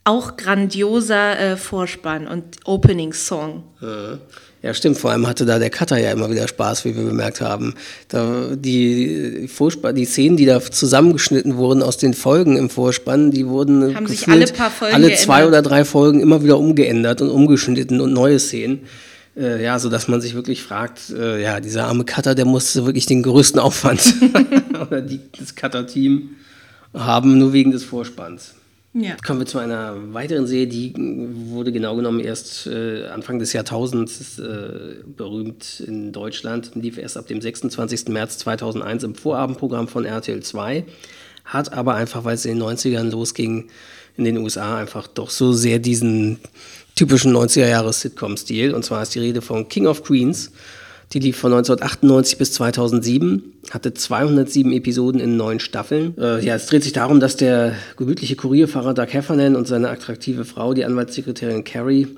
auch 0.05 0.37
grandioser 0.37 1.39
äh, 1.39 1.57
Vorspann 1.57 2.27
und 2.27 2.45
Opening 2.65 3.13
Song. 3.13 3.65
Ja, 4.65 4.73
stimmt. 4.73 4.97
Vor 4.97 5.11
allem 5.11 5.27
hatte 5.27 5.45
da 5.45 5.59
der 5.59 5.69
Cutter 5.69 5.99
ja 5.99 6.11
immer 6.11 6.31
wieder 6.31 6.49
Spaß, 6.49 6.87
wie 6.87 6.97
wir 6.97 7.05
bemerkt 7.05 7.43
haben. 7.43 7.75
Da 8.09 8.49
die, 8.55 9.47
Vorspann, 9.47 9.95
die 9.95 10.07
Szenen, 10.07 10.39
die 10.39 10.47
da 10.47 10.59
zusammengeschnitten 10.59 11.59
wurden 11.59 11.83
aus 11.83 11.99
den 11.99 12.15
Folgen 12.15 12.57
im 12.57 12.71
Vorspann, 12.71 13.31
die 13.31 13.47
wurden 13.47 13.95
haben 13.95 14.07
sich 14.07 14.27
alle, 14.27 14.47
paar 14.47 14.71
Folgen 14.71 14.95
alle 14.95 15.15
zwei 15.17 15.41
geändert. 15.41 15.49
oder 15.49 15.63
drei 15.69 15.85
Folgen 15.85 16.21
immer 16.21 16.43
wieder 16.43 16.59
umgeändert 16.59 17.21
und 17.21 17.29
umgeschnitten 17.29 18.01
und 18.01 18.15
neue 18.15 18.39
Szenen. 18.39 18.87
Äh, 19.37 19.63
ja, 19.63 19.79
so 19.79 19.91
dass 19.91 20.09
man 20.09 20.23
sich 20.23 20.35
wirklich 20.35 20.63
fragt, 20.63 21.11
äh, 21.11 21.43
ja, 21.43 21.61
dieser 21.61 21.85
arme 21.85 22.07
Cutter, 22.07 22.35
der 22.35 22.47
musste 22.47 22.87
wirklich 22.87 23.05
den 23.05 23.23
größten 23.23 23.61
Aufwand 23.61 24.15
oder 24.81 25.03
die, 25.03 25.21
das 25.39 25.55
Cutter-Team 25.55 26.31
haben, 26.95 27.37
nur 27.37 27.53
wegen 27.53 27.71
des 27.71 27.85
Vorspanns. 27.85 28.55
Ja. 28.97 29.17
Kommen 29.27 29.41
wir 29.41 29.47
zu 29.47 29.59
einer 29.59 30.15
weiteren 30.15 30.47
Serie, 30.47 30.69
die 30.69 30.95
wurde 30.97 31.73
genau 31.73 31.97
genommen 31.97 32.21
erst 32.21 32.69
äh, 32.69 33.09
Anfang 33.09 33.41
des 33.41 33.53
Jahrtausends 33.53 34.39
äh, 34.39 35.03
berühmt 35.05 35.83
in 35.85 36.13
Deutschland, 36.13 36.71
lief 36.77 36.97
erst 36.97 37.17
ab 37.17 37.27
dem 37.27 37.41
26. 37.41 38.07
März 38.09 38.39
2001 38.39 39.03
im 39.03 39.17
Vorabendprogramm 39.17 39.89
von 39.89 40.05
RTL 40.05 40.41
2, 40.41 40.85
hat 41.45 41.73
aber 41.73 41.97
einfach, 41.97 42.23
weil 42.23 42.37
es 42.37 42.45
in 42.45 42.61
den 42.61 42.69
90ern 42.69 43.11
losging, 43.11 43.69
in 44.17 44.25
den 44.25 44.39
USA 44.39 44.79
einfach 44.79 45.09
doch 45.09 45.31
so 45.31 45.53
sehr 45.53 45.81
diesen 45.81 46.39
typischen 46.95 47.35
90er-Jahres-Sitcom-Stil. 47.35 48.75
Und 48.75 48.85
zwar 48.85 49.03
ist 49.03 49.15
die 49.17 49.19
Rede 49.19 49.43
von 49.43 49.69
King 49.69 49.89
of 49.89 50.05
Queens. 50.05 50.53
Die 51.13 51.21
lief 51.21 51.37
von 51.37 51.53
1998 51.53 52.39
bis 52.39 52.53
2007, 52.53 53.43
hatte 53.71 53.95
207 53.95 54.73
Episoden 54.73 55.21
in 55.21 55.37
neun 55.37 55.61
Staffeln. 55.61 56.17
Äh, 56.19 56.45
ja, 56.45 56.55
es 56.55 56.67
dreht 56.67 56.83
sich 56.83 56.93
darum, 56.93 57.21
dass 57.21 57.37
der 57.37 57.75
gemütliche 57.97 58.37
Kurierfahrer 58.37 58.95
Doug 58.95 59.13
Heffernan 59.13 59.57
und 59.57 59.69
seine 59.69 59.91
attraktive 59.91 60.45
Frau, 60.45 60.75
die 60.75 60.85
Anwaltssekretärin 60.85 61.65
Carrie, 61.65 62.09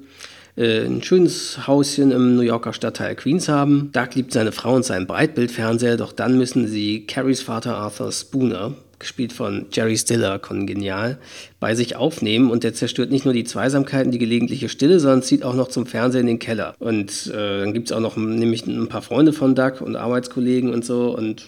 äh, 0.57 0.87
ein 0.87 1.03
schönes 1.03 1.67
Hauschen 1.67 2.11
im 2.11 2.37
New 2.37 2.43
Yorker 2.43 2.73
Stadtteil 2.73 3.15
Queens 3.15 3.49
haben. 3.49 3.91
Doug 3.93 4.15
liebt 4.15 4.33
seine 4.33 4.53
Frau 4.53 4.75
und 4.75 4.85
seinen 4.85 5.07
Breitbildfernseher, 5.07 5.97
doch 5.97 6.13
dann 6.13 6.39
müssen 6.39 6.67
sie 6.67 7.07
Carries 7.07 7.43
Vater 7.43 7.77
Arthur 7.77 8.11
Spooner, 8.11 8.75
gespielt 8.99 9.33
von 9.33 9.67
Jerry 9.73 9.97
Stiller, 9.97 10.39
kongenial, 10.39 11.19
bei 11.61 11.75
sich 11.75 11.97
aufnehmen 11.97 12.51
und 12.51 12.65
der 12.65 12.75
zerstört 12.75 13.11
nicht 13.11 13.25
nur 13.25 13.35
die 13.35 13.45
Zweisamkeiten, 13.45 14.13
die 14.13 14.19
gelegentliche 14.19 14.69
Stille, 14.69 15.01
sondern 15.01 15.23
zieht 15.23 15.43
auch 15.43 15.55
noch 15.55 15.69
zum 15.69 15.87
Fernsehen 15.87 16.23
in 16.23 16.27
den 16.27 16.39
Keller. 16.39 16.75
Und 16.79 17.27
äh, 17.29 17.61
dann 17.61 17.75
gibt 17.75 17.91
es 17.91 17.97
auch 17.97 18.01
noch 18.01 18.17
nämlich 18.17 18.67
ein 18.67 18.89
paar 18.89 19.03
Freunde 19.03 19.33
von 19.33 19.55
Doug 19.55 19.81
und 19.81 19.97
Arbeitskollegen 19.97 20.73
und 20.73 20.85
so 20.85 21.17
und 21.17 21.47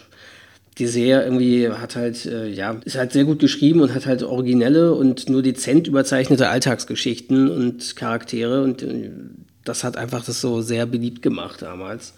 die 0.79 0.87
Serie 0.87 1.23
irgendwie 1.23 1.69
hat 1.69 1.95
halt, 1.95 2.25
äh, 2.25 2.47
ja, 2.47 2.77
ist 2.85 2.97
halt 2.97 3.11
sehr 3.11 3.25
gut 3.25 3.39
geschrieben 3.39 3.81
und 3.81 3.93
hat 3.93 4.05
halt 4.05 4.23
originelle 4.23 4.93
und 4.93 5.29
nur 5.29 5.41
dezent 5.41 5.87
überzeichnete 5.87 6.47
Alltagsgeschichten 6.47 7.49
und 7.49 7.95
Charaktere 7.95 8.63
und 8.63 8.81
äh, 8.81 9.11
das 9.65 9.83
hat 9.83 9.97
einfach 9.97 10.23
das 10.23 10.39
so 10.41 10.61
sehr 10.61 10.85
beliebt 10.85 11.21
gemacht 11.21 11.61
damals. 11.61 12.13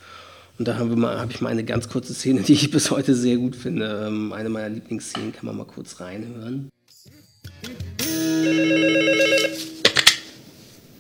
Und 0.61 0.67
da 0.67 0.77
habe 0.77 1.19
hab 1.19 1.31
ich 1.31 1.41
mal 1.41 1.49
eine 1.49 1.63
ganz 1.63 1.89
kurze 1.89 2.13
Szene, 2.13 2.41
die 2.47 2.53
ich 2.53 2.69
bis 2.69 2.91
heute 2.91 3.15
sehr 3.15 3.37
gut 3.37 3.55
finde. 3.55 4.05
Ähm, 4.05 4.31
eine 4.31 4.47
meiner 4.47 4.69
Lieblingsszenen 4.69 5.33
kann 5.33 5.47
man 5.47 5.57
mal 5.57 5.65
kurz 5.65 5.99
reinhören. 5.99 6.69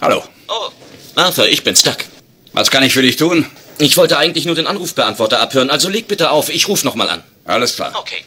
Hallo. 0.01 0.23
Oh, 0.47 0.69
Arthur, 1.13 1.47
ich 1.47 1.63
bin 1.63 1.75
Stuck. 1.75 1.97
Was 2.53 2.71
kann 2.71 2.81
ich 2.81 2.93
für 2.93 3.03
dich 3.03 3.17
tun? 3.17 3.45
Ich 3.77 3.97
wollte 3.97 4.17
eigentlich 4.17 4.47
nur 4.47 4.55
den 4.55 4.65
Anrufbeantworter 4.65 5.39
abhören, 5.39 5.69
also 5.69 5.89
leg 5.89 6.07
bitte 6.07 6.31
auf, 6.31 6.49
ich 6.49 6.67
ruf 6.67 6.83
nochmal 6.83 7.09
an. 7.09 7.21
Alles 7.45 7.75
klar. 7.75 7.93
Okay. 7.95 8.23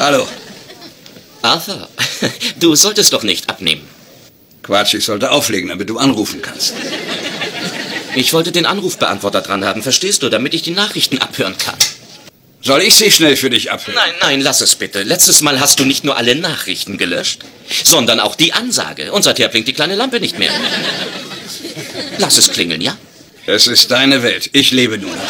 Hallo. 0.00 0.26
Arthur, 1.40 1.88
du 2.60 2.74
solltest 2.74 3.12
doch 3.12 3.22
nicht 3.22 3.48
abnehmen. 3.48 3.82
Quatsch, 4.62 4.94
ich 4.94 5.04
sollte 5.04 5.30
auflegen, 5.30 5.68
damit 5.68 5.88
du 5.88 5.98
anrufen 5.98 6.42
kannst. 6.42 6.74
Ich 8.14 8.32
wollte 8.32 8.52
den 8.52 8.66
Anrufbeantworter 8.66 9.42
dran 9.42 9.64
haben, 9.64 9.82
verstehst 9.82 10.22
du, 10.22 10.28
damit 10.28 10.54
ich 10.54 10.62
die 10.62 10.72
Nachrichten 10.72 11.18
abhören 11.18 11.56
kann. 11.56 11.76
Soll 12.60 12.82
ich 12.82 12.96
sie 12.96 13.10
schnell 13.10 13.36
für 13.36 13.50
dich 13.50 13.70
abhören? 13.70 13.94
Nein, 13.94 14.12
nein, 14.20 14.40
lass 14.40 14.60
es 14.60 14.74
bitte. 14.74 15.02
Letztes 15.04 15.40
Mal 15.40 15.60
hast 15.60 15.78
du 15.78 15.84
nicht 15.84 16.04
nur 16.04 16.16
alle 16.16 16.34
Nachrichten 16.34 16.98
gelöscht, 16.98 17.44
sondern 17.84 18.18
auch 18.18 18.34
die 18.34 18.52
Ansage. 18.52 19.12
Und 19.12 19.22
seither 19.22 19.48
blinkt 19.48 19.68
die 19.68 19.72
kleine 19.72 19.94
Lampe 19.94 20.20
nicht 20.20 20.38
mehr. 20.38 20.50
Lass 22.18 22.36
es 22.36 22.50
klingeln, 22.50 22.80
ja? 22.80 22.96
Es 23.46 23.68
ist 23.68 23.90
deine 23.90 24.22
Welt. 24.22 24.50
Ich 24.52 24.72
lebe 24.72 24.98
nur 24.98 25.14
noch. 25.14 25.22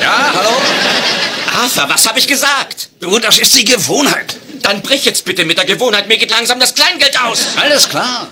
Ja, 0.00 0.32
hallo? 0.34 0.50
Arthur, 1.80 1.94
was 1.94 2.08
habe 2.08 2.18
ich 2.18 2.26
gesagt? 2.26 2.90
Du, 3.00 3.18
das 3.18 3.38
ist 3.38 3.56
die 3.56 3.64
Gewohnheit. 3.64 4.36
Dann 4.62 4.82
brich 4.82 5.04
jetzt 5.04 5.24
bitte 5.24 5.44
mit 5.44 5.56
der 5.56 5.64
Gewohnheit. 5.64 6.08
Mir 6.08 6.18
geht 6.18 6.30
langsam 6.30 6.60
das 6.60 6.74
Kleingeld 6.74 7.18
aus. 7.22 7.46
Alles 7.56 7.88
klar. 7.88 8.28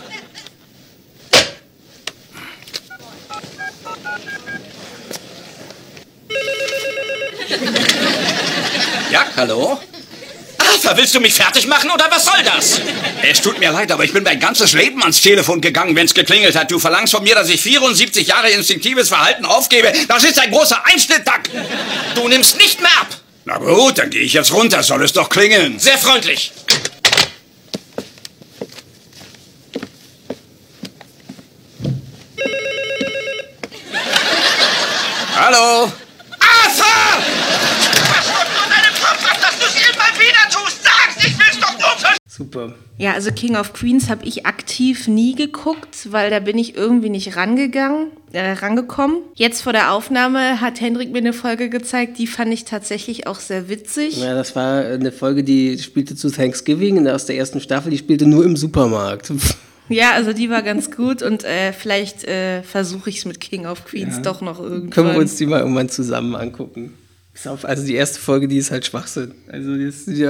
Ja, 9.11 9.25
hallo? 9.37 9.81
Arthur, 10.59 10.97
willst 10.97 11.15
du 11.15 11.21
mich 11.21 11.33
fertig 11.33 11.67
machen 11.67 11.91
oder 11.91 12.07
was 12.11 12.27
soll 12.27 12.43
das? 12.45 12.81
Es 13.23 13.41
tut 13.41 13.59
mir 13.59 13.73
leid, 13.73 13.91
aber 13.91 14.05
ich 14.05 14.13
bin 14.13 14.23
mein 14.25 14.39
ganzes 14.39 14.75
Leben 14.75 15.01
ans 15.01 15.23
Telefon 15.23 15.63
gegangen, 15.63 15.97
wenn 15.97 16.05
es 16.05 16.13
geklingelt 16.13 16.55
hat. 16.55 16.71
Du 16.71 16.79
verlangst 16.79 17.15
von 17.15 17.23
mir, 17.23 17.35
dass 17.35 17.49
ich 17.49 17.63
74 17.63 18.27
Jahre 18.27 18.51
instinktives 18.51 19.09
Verhalten 19.09 19.47
aufgebe. 19.47 19.91
Das 20.07 20.25
ist 20.25 20.39
ein 20.39 20.51
großer 20.51 20.85
Einschnitt, 20.85 21.27
Duck. 21.27 21.41
Du 22.15 22.29
nimmst 22.29 22.59
nicht 22.59 22.81
mehr 22.81 22.91
ab. 23.01 23.09
Na 23.49 23.57
gut, 23.57 23.97
dann 23.97 24.11
gehe 24.11 24.21
ich 24.21 24.35
jetzt 24.35 24.53
runter. 24.53 24.83
Soll 24.83 25.03
es 25.03 25.15
doch 25.15 25.31
klingeln. 25.31 25.79
Sehr 25.79 25.97
freundlich. 25.97 26.53
Hallo? 35.35 35.91
Super. 42.39 42.73
Ja, 42.99 43.15
also 43.15 43.33
King 43.33 43.57
of 43.57 43.73
Queens 43.73 44.09
habe 44.09 44.25
ich 44.25 44.47
aktiv 44.47 45.09
nie 45.09 45.35
geguckt, 45.35 46.13
weil 46.13 46.31
da 46.31 46.39
bin 46.39 46.57
ich 46.57 46.77
irgendwie 46.77 47.11
nicht 47.11 47.35
rangegangen, 47.35 48.13
äh, 48.31 48.53
rangekommen. 48.53 49.17
Jetzt 49.35 49.63
vor 49.63 49.73
der 49.73 49.93
Aufnahme 49.93 50.61
hat 50.61 50.81
Hendrik 50.81 51.11
mir 51.11 51.19
eine 51.19 51.33
Folge 51.33 51.69
gezeigt, 51.69 52.17
die 52.17 52.29
fand 52.29 52.53
ich 52.53 52.65
tatsächlich 52.65 53.27
auch 53.27 53.41
sehr 53.41 53.69
witzig. 53.69 54.19
Ja, 54.19 54.35
das 54.35 54.55
war 54.55 54.85
eine 54.85 55.11
Folge, 55.11 55.43
die 55.43 55.81
spielte 55.81 56.15
zu 56.15 56.31
Thanksgiving 56.31 57.09
aus 57.09 57.27
der 57.27 57.37
ersten 57.37 57.61
Staffel. 57.61 57.91
Die 57.91 57.99
spielte 57.99 58.27
nur 58.27 58.45
im 58.45 58.57
Supermarkt. 58.57 59.33
Ja, 59.91 60.13
also 60.13 60.35
die 60.35 60.51
war 60.51 60.61
ganz 60.61 60.91
gut 60.91 61.23
und 61.23 61.45
äh, 61.45 61.73
vielleicht 61.73 62.25
äh, 62.25 62.63
versuche 62.63 63.09
ich 63.09 63.21
es 63.21 63.25
mit 63.25 63.41
King 63.41 63.65
of 63.65 63.87
Queens 63.87 64.17
ja. 64.17 64.21
doch 64.21 64.43
noch 64.43 64.61
irgendwann. 64.61 64.91
Können 64.91 65.13
wir 65.13 65.19
uns 65.19 65.37
die 65.37 65.47
mal 65.47 65.61
irgendwann 65.61 65.89
zusammen 65.89 66.37
angucken. 66.37 66.93
Also 67.45 67.87
die 67.87 67.95
erste 67.95 68.19
Folge, 68.19 68.49
die 68.49 68.59
ist 68.59 68.71
halt 68.71 68.85
Schwachsinn. 68.85 69.33
Also 69.47 69.77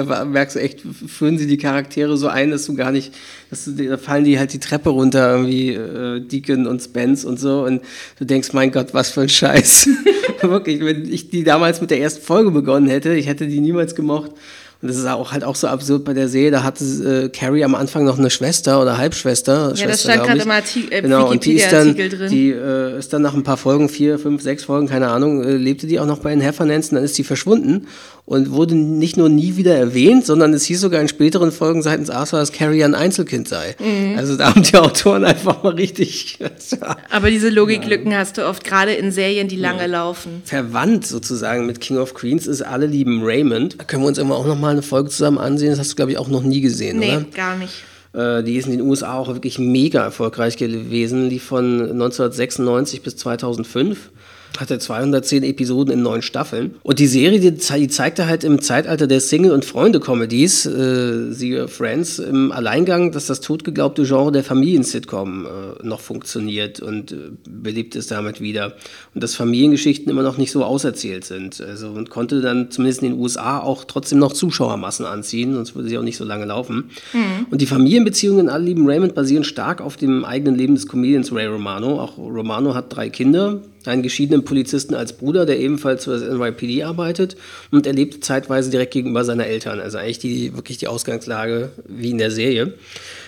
da 0.04 0.24
merkst 0.26 0.56
du 0.56 0.60
echt, 0.60 0.82
führen 0.82 1.38
sie 1.38 1.46
die 1.46 1.56
Charaktere 1.56 2.16
so 2.18 2.28
ein, 2.28 2.50
dass 2.50 2.66
du 2.66 2.74
gar 2.74 2.92
nicht, 2.92 3.14
dass 3.48 3.64
du, 3.64 3.72
da 3.72 3.96
fallen 3.96 4.24
die 4.24 4.38
halt 4.38 4.52
die 4.52 4.58
Treppe 4.58 4.90
runter, 4.90 5.30
irgendwie 5.32 5.72
äh, 5.72 6.20
Deacon 6.20 6.66
und 6.66 6.82
Spence 6.82 7.24
und 7.24 7.40
so 7.40 7.64
und 7.64 7.80
du 8.18 8.26
denkst, 8.26 8.52
mein 8.52 8.70
Gott, 8.72 8.92
was 8.92 9.10
für 9.10 9.22
ein 9.22 9.28
Scheiß. 9.28 9.88
Wirklich, 10.42 10.80
wenn 10.80 11.10
ich 11.10 11.30
die 11.30 11.44
damals 11.44 11.80
mit 11.80 11.90
der 11.90 12.00
ersten 12.00 12.22
Folge 12.22 12.50
begonnen 12.50 12.88
hätte, 12.88 13.14
ich 13.14 13.26
hätte 13.26 13.46
die 13.46 13.60
niemals 13.60 13.94
gemocht. 13.94 14.32
Und 14.80 14.87
das 14.87 14.97
ist 14.97 15.06
auch 15.06 15.32
halt 15.32 15.42
auch 15.42 15.56
so 15.56 15.66
absurd 15.66 16.04
bei 16.04 16.14
der 16.14 16.28
Serie. 16.28 16.52
Da 16.52 16.62
hatte 16.62 16.85
äh, 16.85 17.28
Carrie 17.30 17.64
am 17.64 17.75
Anfang 17.75 18.04
noch 18.04 18.16
eine 18.16 18.30
Schwester 18.30 18.80
oder 18.80 18.97
Halbschwester. 18.97 19.70
Ja, 19.70 19.76
Schwester, 19.76 19.88
das 19.88 20.02
stand 20.02 20.23
gerade 20.25 20.50
Artikel, 20.50 20.92
äh, 20.92 21.02
genau, 21.02 21.30
und 21.30 21.44
die 21.44 21.54
ist 21.54 21.73
dann, 21.73 21.97
drin. 21.97 22.30
die 22.30 22.50
äh, 22.50 22.99
ist 22.99 23.12
dann 23.12 23.23
nach 23.23 23.35
ein 23.35 23.42
paar 23.42 23.56
Folgen, 23.56 23.88
vier, 23.88 24.20
fünf, 24.20 24.40
sechs 24.40 24.62
Folgen, 24.64 24.87
keine 24.87 25.08
Ahnung, 25.08 25.42
äh, 25.42 25.56
lebte 25.56 25.88
die 25.88 25.99
auch 25.99 26.06
noch 26.06 26.20
bei 26.20 26.30
den 26.30 26.40
Heffernans. 26.40 26.90
Dann 26.90 27.02
ist 27.02 27.18
die 27.18 27.25
verschwunden 27.25 27.88
und 28.28 28.50
wurde 28.50 28.75
nicht 28.75 29.16
nur 29.16 29.30
nie 29.30 29.56
wieder 29.56 29.75
erwähnt, 29.75 30.26
sondern 30.26 30.52
es 30.52 30.64
hieß 30.64 30.82
sogar 30.82 31.00
in 31.00 31.08
späteren 31.08 31.50
Folgen 31.50 31.80
seitens 31.80 32.11
Arthur, 32.11 32.38
dass 32.38 32.52
Carrie 32.52 32.85
ein 32.85 32.94
Einzelkind 32.94 33.49
sei. 33.49 33.75
Mhm. 33.78 34.18
Also 34.18 34.37
da 34.37 34.50
haben 34.54 34.62
die 34.62 34.76
Autoren 34.76 35.25
einfach 35.25 35.62
mal 35.62 35.73
richtig. 35.73 36.38
Aber 37.11 37.30
diese 37.30 37.49
Logiklücken 37.49 38.12
ja. 38.12 38.18
hast 38.18 38.37
du 38.37 38.47
oft 38.47 38.64
gerade 38.64 38.92
in 38.92 39.12
Serien, 39.12 39.49
die 39.49 39.56
lange 39.56 39.80
ja. 39.80 39.87
laufen. 39.87 40.42
Verwandt 40.44 41.06
sozusagen 41.06 41.64
mit 41.64 41.80
King 41.80 41.97
of 41.97 42.12
Queens 42.12 42.47
ist 42.47 42.61
Alle 42.61 42.85
lieben 42.85 43.23
Raymond. 43.25 43.80
Da 43.80 43.85
können 43.85 44.02
wir 44.02 44.08
uns 44.08 44.18
immer 44.18 44.37
auch 44.37 44.47
noch 44.47 44.58
mal 44.58 44.73
eine 44.73 44.82
Folge 44.82 45.08
zusammen 45.08 45.38
ansehen. 45.38 45.70
Das 45.70 45.78
hast 45.78 45.92
du, 45.92 45.97
glaube 45.97 46.12
ich, 46.12 46.18
auch 46.18 46.28
noch 46.28 46.42
nie 46.42 46.61
gesehen, 46.61 46.99
nee, 46.99 47.16
oder? 47.16 47.25
Gar 47.35 47.56
nicht. 47.56 47.73
Äh, 48.12 48.42
die 48.42 48.56
ist 48.56 48.66
in 48.66 48.73
den 48.73 48.82
USA 48.82 49.14
auch 49.14 49.28
wirklich 49.28 49.58
mega 49.58 50.04
erfolgreich 50.04 50.58
gewesen. 50.58 51.30
Die 51.30 51.38
von 51.38 51.80
1996 51.80 53.00
bis 53.00 53.16
2005 53.16 54.11
hatte 54.56 54.78
210 54.78 55.42
Episoden 55.42 55.92
in 55.92 56.02
neun 56.02 56.22
Staffeln. 56.22 56.74
Und 56.82 56.98
die 56.98 57.06
Serie, 57.06 57.40
die, 57.40 57.52
die 57.52 57.88
zeigte 57.88 58.26
halt 58.26 58.44
im 58.44 58.60
Zeitalter 58.60 59.06
der 59.06 59.20
Single- 59.20 59.52
und 59.52 59.64
Freunde-Comedies, 59.64 60.66
äh, 60.66 61.32
siehe 61.32 61.68
Friends, 61.68 62.18
im 62.18 62.52
Alleingang, 62.52 63.12
dass 63.12 63.26
das 63.26 63.40
totgeglaubte 63.40 64.04
Genre 64.04 64.32
der 64.32 64.44
Familien-Sitcom 64.44 65.46
äh, 65.46 65.86
noch 65.86 66.00
funktioniert 66.00 66.80
und 66.80 67.12
äh, 67.12 67.16
beliebt 67.48 67.94
ist 67.96 68.10
damit 68.10 68.40
wieder. 68.40 68.74
Und 69.14 69.22
dass 69.22 69.34
Familiengeschichten 69.34 70.10
immer 70.10 70.22
noch 70.22 70.38
nicht 70.38 70.50
so 70.50 70.64
auserzählt 70.64 71.24
sind. 71.24 71.60
Also 71.60 71.88
und 71.88 72.10
konnte 72.10 72.40
dann 72.40 72.70
zumindest 72.70 73.02
in 73.02 73.10
den 73.10 73.20
USA 73.20 73.60
auch 73.60 73.84
trotzdem 73.84 74.18
noch 74.18 74.32
Zuschauermassen 74.32 75.06
anziehen, 75.06 75.54
sonst 75.54 75.74
würde 75.74 75.88
sie 75.88 75.98
auch 75.98 76.02
nicht 76.02 76.16
so 76.16 76.24
lange 76.24 76.44
laufen. 76.44 76.90
Mhm. 77.12 77.46
Und 77.50 77.60
die 77.60 77.66
Familienbeziehungen 77.66 78.46
in 78.46 78.48
Alle 78.48 78.64
lieben 78.64 78.86
Raymond 78.86 79.14
basieren 79.14 79.44
stark 79.44 79.80
auf 79.80 79.96
dem 79.96 80.24
eigenen 80.24 80.56
Leben 80.56 80.74
des 80.74 80.86
Comedians 80.86 81.32
Ray 81.32 81.46
Romano. 81.46 82.00
Auch 82.00 82.18
Romano 82.18 82.74
hat 82.74 82.94
drei 82.94 83.08
Kinder, 83.08 83.62
einen 83.87 84.02
geschiedenen 84.02 84.44
Polizisten 84.44 84.94
als 84.94 85.12
Bruder, 85.12 85.47
der 85.47 85.58
ebenfalls 85.58 86.04
für 86.04 86.18
das 86.18 86.23
NYPD 86.23 86.85
arbeitet 86.85 87.37
und 87.70 87.87
er 87.87 87.92
lebt 87.92 88.25
zeitweise 88.25 88.70
direkt 88.70 88.92
gegenüber 88.92 89.25
seiner 89.25 89.47
Eltern. 89.47 89.80
Also 89.80 89.99
eigentlich 89.99 90.18
die, 90.18 90.54
wirklich 90.54 90.78
die 90.78 90.88
Ausgangslage 90.88 91.70
wie 91.87 92.11
in 92.11 92.18
der 92.18 92.30
Serie. 92.30 92.75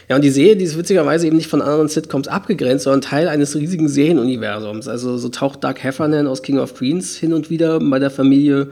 Ja, 0.09 0.17
und 0.17 0.23
die 0.23 0.31
Serie, 0.31 0.57
die 0.57 0.65
ist 0.65 0.77
witzigerweise 0.77 1.27
eben 1.27 1.37
nicht 1.37 1.49
von 1.49 1.63
anderen 1.63 1.89
Sitcoms 1.89 2.27
abgegrenzt, 2.27 2.85
sondern 2.85 3.01
Teil 3.01 3.29
eines 3.29 3.55
riesigen 3.55 3.89
Serienuniversums. 3.89 4.89
Also 4.89 5.17
so 5.19 5.29
taucht 5.29 5.63
Doug 5.63 5.77
Heffernan 5.79 6.27
aus 6.27 6.43
King 6.43 6.59
of 6.59 6.75
Queens 6.75 7.17
hin 7.17 7.33
und 7.33 7.49
wieder 7.49 7.79
bei 7.79 7.99
der 7.99 8.11
Familie 8.11 8.71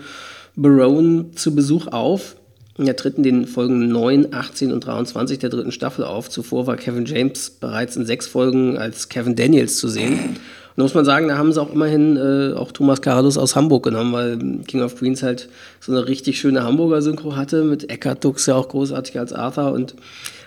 Barone 0.56 1.26
zu 1.36 1.54
Besuch 1.54 1.86
auf. 1.86 2.34
Er 2.78 2.94
tritt 2.94 3.16
in 3.16 3.24
den 3.24 3.46
Folgen 3.46 3.88
9, 3.88 4.32
18 4.32 4.72
und 4.72 4.86
23 4.86 5.40
der 5.40 5.50
dritten 5.50 5.72
Staffel 5.72 6.04
auf. 6.04 6.30
Zuvor 6.30 6.66
war 6.66 6.76
Kevin 6.76 7.06
James 7.06 7.50
bereits 7.50 7.96
in 7.96 8.06
sechs 8.06 8.28
Folgen 8.28 8.78
als 8.78 9.08
Kevin 9.08 9.34
Daniels 9.34 9.78
zu 9.78 9.88
sehen. 9.88 10.36
Da 10.78 10.84
muss 10.84 10.94
man 10.94 11.04
sagen, 11.04 11.26
da 11.26 11.36
haben 11.36 11.52
sie 11.52 11.60
auch 11.60 11.72
immerhin 11.72 12.16
äh, 12.16 12.54
auch 12.54 12.70
Thomas 12.70 13.02
Carlos 13.02 13.36
aus 13.36 13.56
Hamburg 13.56 13.82
genommen, 13.82 14.12
weil 14.12 14.38
King 14.64 14.82
of 14.82 14.94
Queens 14.94 15.24
halt 15.24 15.48
so 15.80 15.90
eine 15.90 16.06
richtig 16.06 16.38
schöne 16.38 16.62
Hamburger 16.62 17.02
Synchro 17.02 17.34
hatte, 17.34 17.64
mit 17.64 17.90
Eckhard 17.90 18.22
Dux 18.22 18.46
ja 18.46 18.54
auch 18.54 18.68
großartig 18.68 19.18
als 19.18 19.32
Arthur 19.32 19.72
und 19.72 19.96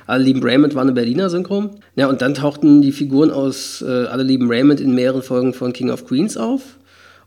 Alle 0.07 0.23
lieben 0.23 0.41
Raymond 0.41 0.73
war 0.73 0.83
eine 0.83 0.93
Berliner 0.93 1.29
Synchro. 1.29 1.71
Ja, 1.97 2.07
und 2.07 2.21
dann 2.21 2.33
tauchten 2.33 2.81
die 2.81 2.93
Figuren 2.93 3.29
aus 3.29 3.81
äh, 3.85 4.05
Alle 4.05 4.23
lieben 4.23 4.49
Raymond 4.49 4.79
in 4.79 4.95
mehreren 4.95 5.21
Folgen 5.21 5.53
von 5.53 5.73
King 5.73 5.89
of 5.89 6.05
Queens 6.05 6.37
auf. 6.37 6.61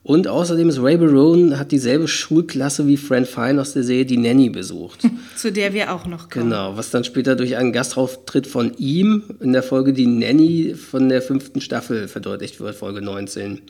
Und 0.05 0.29
außerdem 0.29 0.69
ist 0.69 0.83
Ray 0.83 0.99
Barone 0.99 1.59
hat 1.59 1.73
dieselbe 1.73 2.07
Schulklasse 2.07 2.87
wie 2.87 2.99
Fran 2.99 3.25
Fine 3.25 3.59
aus 3.59 3.73
der 3.73 3.85
Serie 3.85 4.05
Die 4.05 4.19
Nanny 4.19 4.51
besucht. 4.51 5.01
Zu 5.37 5.51
der 5.51 5.73
wir 5.73 5.95
auch 5.95 6.05
noch 6.05 6.29
kommen. 6.29 6.51
Genau, 6.51 6.77
was 6.77 6.91
dann 6.91 7.05
später 7.05 7.37
durch 7.37 7.57
einen 7.57 7.73
Gastauftritt 7.73 8.47
von 8.47 8.75
ihm 8.77 9.23
in 9.41 9.55
der 9.55 9.63
Folge 9.63 9.95
Die 9.95 10.07
Nanny 10.07 10.75
von 10.75 11.09
der 11.09 11.23
fünften 11.23 11.63
Staffel 11.63 12.07
verdeutlicht 12.07 12.61
wird, 12.61 12.75
Folge 12.75 13.01
19. 13.01 13.63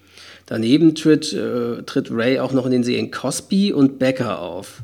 Daneben 0.46 0.96
tritt, 0.96 1.32
äh, 1.32 1.84
tritt 1.84 2.10
Ray 2.10 2.40
auch 2.40 2.52
noch 2.52 2.66
in 2.66 2.72
den 2.72 2.82
Serien 2.84 3.12
Cosby 3.12 3.72
und 3.72 4.00
Becker 4.00 4.40
auf. 4.40 4.82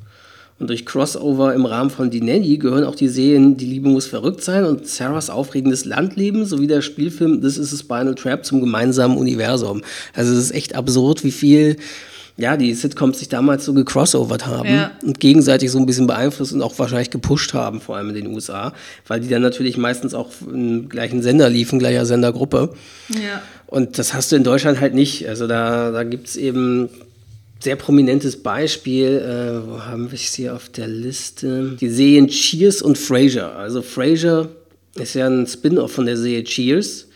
Und 0.60 0.68
durch 0.68 0.84
Crossover 0.84 1.54
im 1.54 1.64
Rahmen 1.64 1.88
von 1.90 2.10
Die 2.10 2.20
Nanny 2.20 2.58
gehören 2.58 2.84
auch 2.84 2.94
die 2.94 3.08
Serien 3.08 3.56
Die 3.56 3.64
Liebe 3.64 3.88
muss 3.88 4.06
verrückt 4.06 4.44
sein 4.44 4.64
und 4.64 4.86
Sarahs 4.86 5.30
aufregendes 5.30 5.86
Landleben 5.86 6.44
sowie 6.44 6.66
der 6.66 6.82
Spielfilm 6.82 7.40
This 7.40 7.56
is 7.56 7.72
a 7.72 7.76
Spinal 7.78 8.14
Trap 8.14 8.44
zum 8.44 8.60
gemeinsamen 8.60 9.16
Universum. 9.16 9.80
Also 10.14 10.32
es 10.32 10.38
ist 10.38 10.50
echt 10.52 10.74
absurd, 10.74 11.24
wie 11.24 11.32
viel 11.32 11.76
ja, 12.36 12.56
die 12.56 12.72
Sitcoms 12.72 13.18
sich 13.18 13.28
damals 13.28 13.64
so 13.66 13.74
gecrossovert 13.74 14.46
haben 14.46 14.68
Ja. 14.68 14.92
und 15.04 15.20
gegenseitig 15.20 15.70
so 15.70 15.78
ein 15.78 15.84
bisschen 15.84 16.06
beeinflusst 16.06 16.52
und 16.54 16.62
auch 16.62 16.78
wahrscheinlich 16.78 17.10
gepusht 17.10 17.52
haben, 17.52 17.80
vor 17.82 17.96
allem 17.96 18.08
in 18.10 18.14
den 18.14 18.26
USA, 18.28 18.72
weil 19.06 19.20
die 19.20 19.28
dann 19.28 19.42
natürlich 19.42 19.76
meistens 19.76 20.14
auch 20.14 20.28
im 20.50 20.88
gleichen 20.88 21.22
Sender 21.22 21.50
liefen, 21.50 21.78
gleicher 21.78 22.06
Sendergruppe. 22.06 22.72
Ja. 23.10 23.42
Und 23.66 23.98
das 23.98 24.14
hast 24.14 24.32
du 24.32 24.36
in 24.36 24.44
Deutschland 24.44 24.80
halt 24.80 24.94
nicht. 24.94 25.28
Also 25.28 25.46
da, 25.46 25.90
da 25.90 26.02
gibt 26.02 26.28
es 26.28 26.36
eben 26.36 26.88
sehr 27.62 27.76
prominentes 27.76 28.42
Beispiel, 28.42 29.18
äh, 29.18 29.68
wo 29.68 29.80
haben 29.82 30.10
wir 30.10 30.16
es 30.16 30.34
hier 30.34 30.54
auf 30.54 30.70
der 30.70 30.88
Liste? 30.88 31.76
Die 31.80 31.90
Serien 31.90 32.28
Cheers 32.28 32.80
und 32.80 32.96
Frasier. 32.96 33.54
Also 33.54 33.82
Frasier 33.82 34.48
ist 34.94 35.14
ja 35.14 35.26
ein 35.26 35.46
Spin-off 35.46 35.92
von 35.92 36.06
der 36.06 36.16
Serie 36.16 36.44
Cheers. 36.44 37.06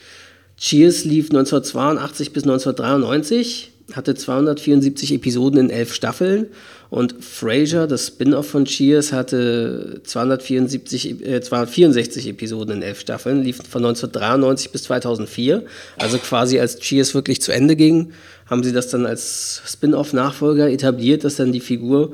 Cheers 0.59 1.05
lief 1.05 1.31
1982 1.31 2.33
bis 2.33 2.45
1993, 2.45 3.73
hatte 3.93 4.15
274 4.15 5.13
Episoden 5.15 5.59
in 5.59 5.71
elf 5.71 5.93
Staffeln 5.95 6.47
und 6.91 7.25
Frasier, 7.25 7.89
das 7.89 8.07
Spin-off 8.07 8.47
von 8.47 8.67
Cheers, 8.67 9.13
hatte 9.13 10.01
274, 10.05 11.27
äh, 11.27 11.41
264 11.41 12.29
Episoden 12.29 12.77
in 12.77 12.83
elf 12.83 13.01
Staffeln, 13.01 13.43
lief 13.43 13.57
von 13.57 13.83
1993 13.83 14.71
bis 14.71 14.85
2004. 14.85 15.65
Also 15.97 16.19
quasi 16.19 16.61
als 16.61 16.79
Cheers 16.79 17.15
wirklich 17.15 17.43
zu 17.43 17.51
Ende 17.51 17.75
ging, 17.75 18.13
haben 18.47 18.63
sie 18.63 18.73
das 18.73 18.89
dann 18.89 19.07
als 19.07 19.63
Spin-off-Nachfolger 19.67 20.71
etabliert, 20.71 21.25
dass 21.25 21.37
dann 21.37 21.53
die 21.53 21.61
Figur 21.61 22.13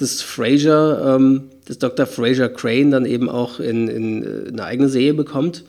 des 0.00 0.22
Frasier, 0.22 1.02
ähm, 1.04 1.50
des 1.68 1.78
Dr. 1.78 2.06
Frasier 2.06 2.48
Crane 2.48 2.90
dann 2.90 3.04
eben 3.04 3.28
auch 3.28 3.60
in, 3.60 3.88
in 3.88 4.22
äh, 4.22 4.48
eine 4.48 4.64
eigene 4.64 4.88
Serie 4.88 5.14
bekommt. 5.14 5.64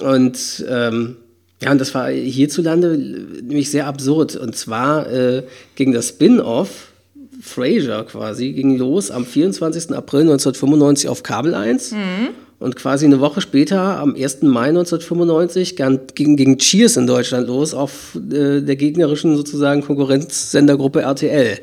Und 0.00 0.64
ähm, 0.68 1.16
ja, 1.62 1.72
und 1.72 1.80
das 1.80 1.94
war 1.94 2.10
hierzulande 2.10 2.98
nämlich 2.98 3.70
sehr 3.70 3.86
absurd. 3.86 4.36
Und 4.36 4.56
zwar 4.56 5.10
äh, 5.10 5.42
ging 5.74 5.92
das 5.92 6.10
Spin-off 6.10 6.92
Frasier 7.40 8.04
quasi, 8.04 8.52
ging 8.52 8.76
los 8.76 9.10
am 9.10 9.24
24. 9.24 9.92
April 9.92 10.22
1995 10.22 11.08
auf 11.08 11.22
Kabel 11.22 11.54
1. 11.54 11.92
Und 12.58 12.74
quasi 12.74 13.04
eine 13.04 13.20
Woche 13.20 13.42
später, 13.42 13.98
am 13.98 14.14
1. 14.14 14.42
Mai 14.42 14.68
1995, 14.68 15.76
gan- 15.76 16.00
ging, 16.14 16.36
ging 16.36 16.56
Cheers 16.56 16.96
in 16.96 17.06
Deutschland 17.06 17.46
los 17.48 17.74
auf 17.74 18.14
äh, 18.32 18.62
der 18.62 18.76
gegnerischen 18.76 19.36
sozusagen 19.36 19.82
Konkurrenzsendergruppe 19.82 21.02
RTL. 21.02 21.58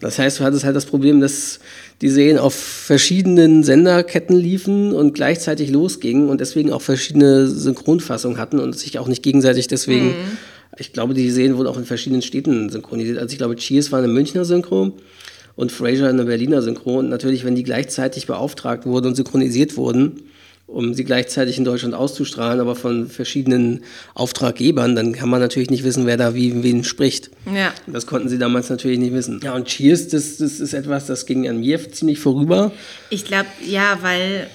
Das 0.00 0.18
heißt, 0.18 0.40
du 0.40 0.44
hattest 0.44 0.64
halt 0.64 0.74
das 0.74 0.86
Problem, 0.86 1.20
dass 1.20 1.60
die 2.02 2.08
Serien 2.08 2.38
auf 2.38 2.52
verschiedenen 2.54 3.62
Senderketten 3.62 4.36
liefen 4.36 4.92
und 4.92 5.14
gleichzeitig 5.14 5.70
losgingen 5.70 6.28
und 6.28 6.40
deswegen 6.40 6.72
auch 6.72 6.82
verschiedene 6.82 7.46
Synchronfassungen 7.46 8.36
hatten 8.38 8.58
und 8.58 8.76
sich 8.76 8.98
auch 8.98 9.06
nicht 9.06 9.22
gegenseitig 9.22 9.68
deswegen. 9.68 10.14
Ich 10.76 10.92
glaube, 10.92 11.14
die 11.14 11.30
Serien 11.30 11.56
wurden 11.56 11.68
auch 11.68 11.78
in 11.78 11.84
verschiedenen 11.84 12.22
Städten 12.22 12.68
synchronisiert. 12.70 13.18
Also 13.18 13.30
ich 13.32 13.38
glaube, 13.38 13.54
Cheers 13.54 13.92
war 13.92 14.00
eine 14.00 14.08
Münchner 14.08 14.44
Synchro 14.44 14.92
und 15.56 15.72
Frasier 15.72 16.08
eine 16.08 16.24
Berliner 16.24 16.62
Synchro. 16.62 16.98
Und 16.98 17.08
natürlich, 17.08 17.44
wenn 17.44 17.54
die 17.54 17.62
gleichzeitig 17.62 18.26
beauftragt 18.26 18.86
wurden 18.86 19.08
und 19.08 19.14
synchronisiert 19.14 19.76
wurden, 19.76 20.22
um 20.66 20.94
sie 20.94 21.04
gleichzeitig 21.04 21.58
in 21.58 21.64
Deutschland 21.64 21.94
auszustrahlen, 21.94 22.60
aber 22.60 22.74
von 22.74 23.08
verschiedenen 23.08 23.84
Auftraggebern, 24.14 24.96
dann 24.96 25.12
kann 25.12 25.28
man 25.28 25.40
natürlich 25.40 25.70
nicht 25.70 25.84
wissen, 25.84 26.06
wer 26.06 26.16
da 26.16 26.34
wie 26.34 26.62
wen 26.62 26.84
spricht. 26.84 27.30
Ja. 27.54 27.72
Das 27.86 28.06
konnten 28.06 28.28
sie 28.28 28.38
damals 28.38 28.70
natürlich 28.70 28.98
nicht 28.98 29.12
wissen. 29.12 29.40
Ja, 29.44 29.54
und 29.54 29.66
Cheers, 29.66 30.08
das, 30.08 30.38
das 30.38 30.60
ist 30.60 30.72
etwas, 30.72 31.06
das 31.06 31.26
ging 31.26 31.48
an 31.48 31.60
mir 31.60 31.92
ziemlich 31.92 32.18
vorüber. 32.18 32.72
Ich 33.10 33.24
glaube, 33.24 33.46
ja, 33.66 33.98
weil 34.00 34.48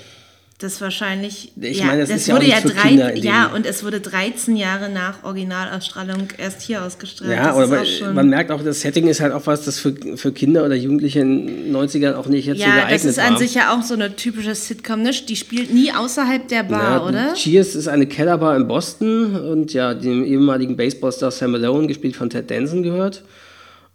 das 0.60 0.82
wahrscheinlich. 0.82 1.54
Ich 1.60 1.80
ja, 1.80 1.86
meine, 1.86 2.01
das 2.01 2.10
ist 2.10 2.28
ja 2.28 2.36
wurde 2.36 2.46
nicht 2.46 2.63
ja 2.63 2.70
drei, 2.70 2.89
Kinder 2.89 3.16
Ja, 3.16 3.48
und 3.48 3.66
es 3.66 3.82
wurde 3.82 4.01
13 4.01 4.58
Jahre 4.58 4.89
nach 4.89 5.24
Originalausstrahlung 5.24 6.28
erst 6.38 6.62
hier 6.62 6.84
ausgestrahlt. 6.84 7.32
Ja, 7.32 7.54
das 7.54 7.58
aber 7.58 7.86
schon, 7.86 8.13
man 8.13 8.28
merkt 8.28 8.51
auch, 8.51 8.62
das 8.62 8.82
Setting 8.82 9.08
ist 9.08 9.22
halt 9.22 9.32
auch 9.32 9.48
was, 9.48 9.63
das 9.63 9.80
für, 9.80 9.96
für 10.18 10.34
Kinder 10.34 10.66
oder 10.66 10.75
Jugendliche 10.75 11.22
in 11.22 11.48
den 11.48 11.75
90ern 11.75 12.16
auch 12.16 12.28
nicht 12.28 12.46
jetzt 12.46 12.58
so 12.58 12.66
ja, 12.68 12.75
geeignet 12.75 12.94
das 12.94 13.05
ist 13.05 13.20
an 13.20 13.31
war. 13.31 13.40
sich 13.40 13.55
ja 13.55 13.74
auch 13.74 13.83
so 13.83 13.94
eine 13.94 14.18
typische 14.18 14.53
Sitcom, 14.53 15.01
ne? 15.01 15.12
Die 15.12 15.38
spielt 15.38 15.74
nie 15.74 15.94
außerhalb 15.94 16.46
der 16.50 16.64
Bar, 16.64 16.98
Ja, 16.98 17.05
oder? 17.05 17.33
Cheers 17.36 17.75
ist 17.75 17.88
eine 17.88 18.05
Kellerbar 18.05 18.57
in 18.57 18.68
Boston 18.68 19.38
und 19.38 19.72
ja, 19.72 19.94
dem 19.94 20.25
ehemaligen 20.25 20.75
Baseballstar 20.75 21.31
Sam 21.31 21.51
Malone, 21.51 21.88
gespielt 21.88 22.18
von 22.18 22.29
Ted 22.29 22.51
Danson, 22.51 22.83
gehört. 22.83 23.24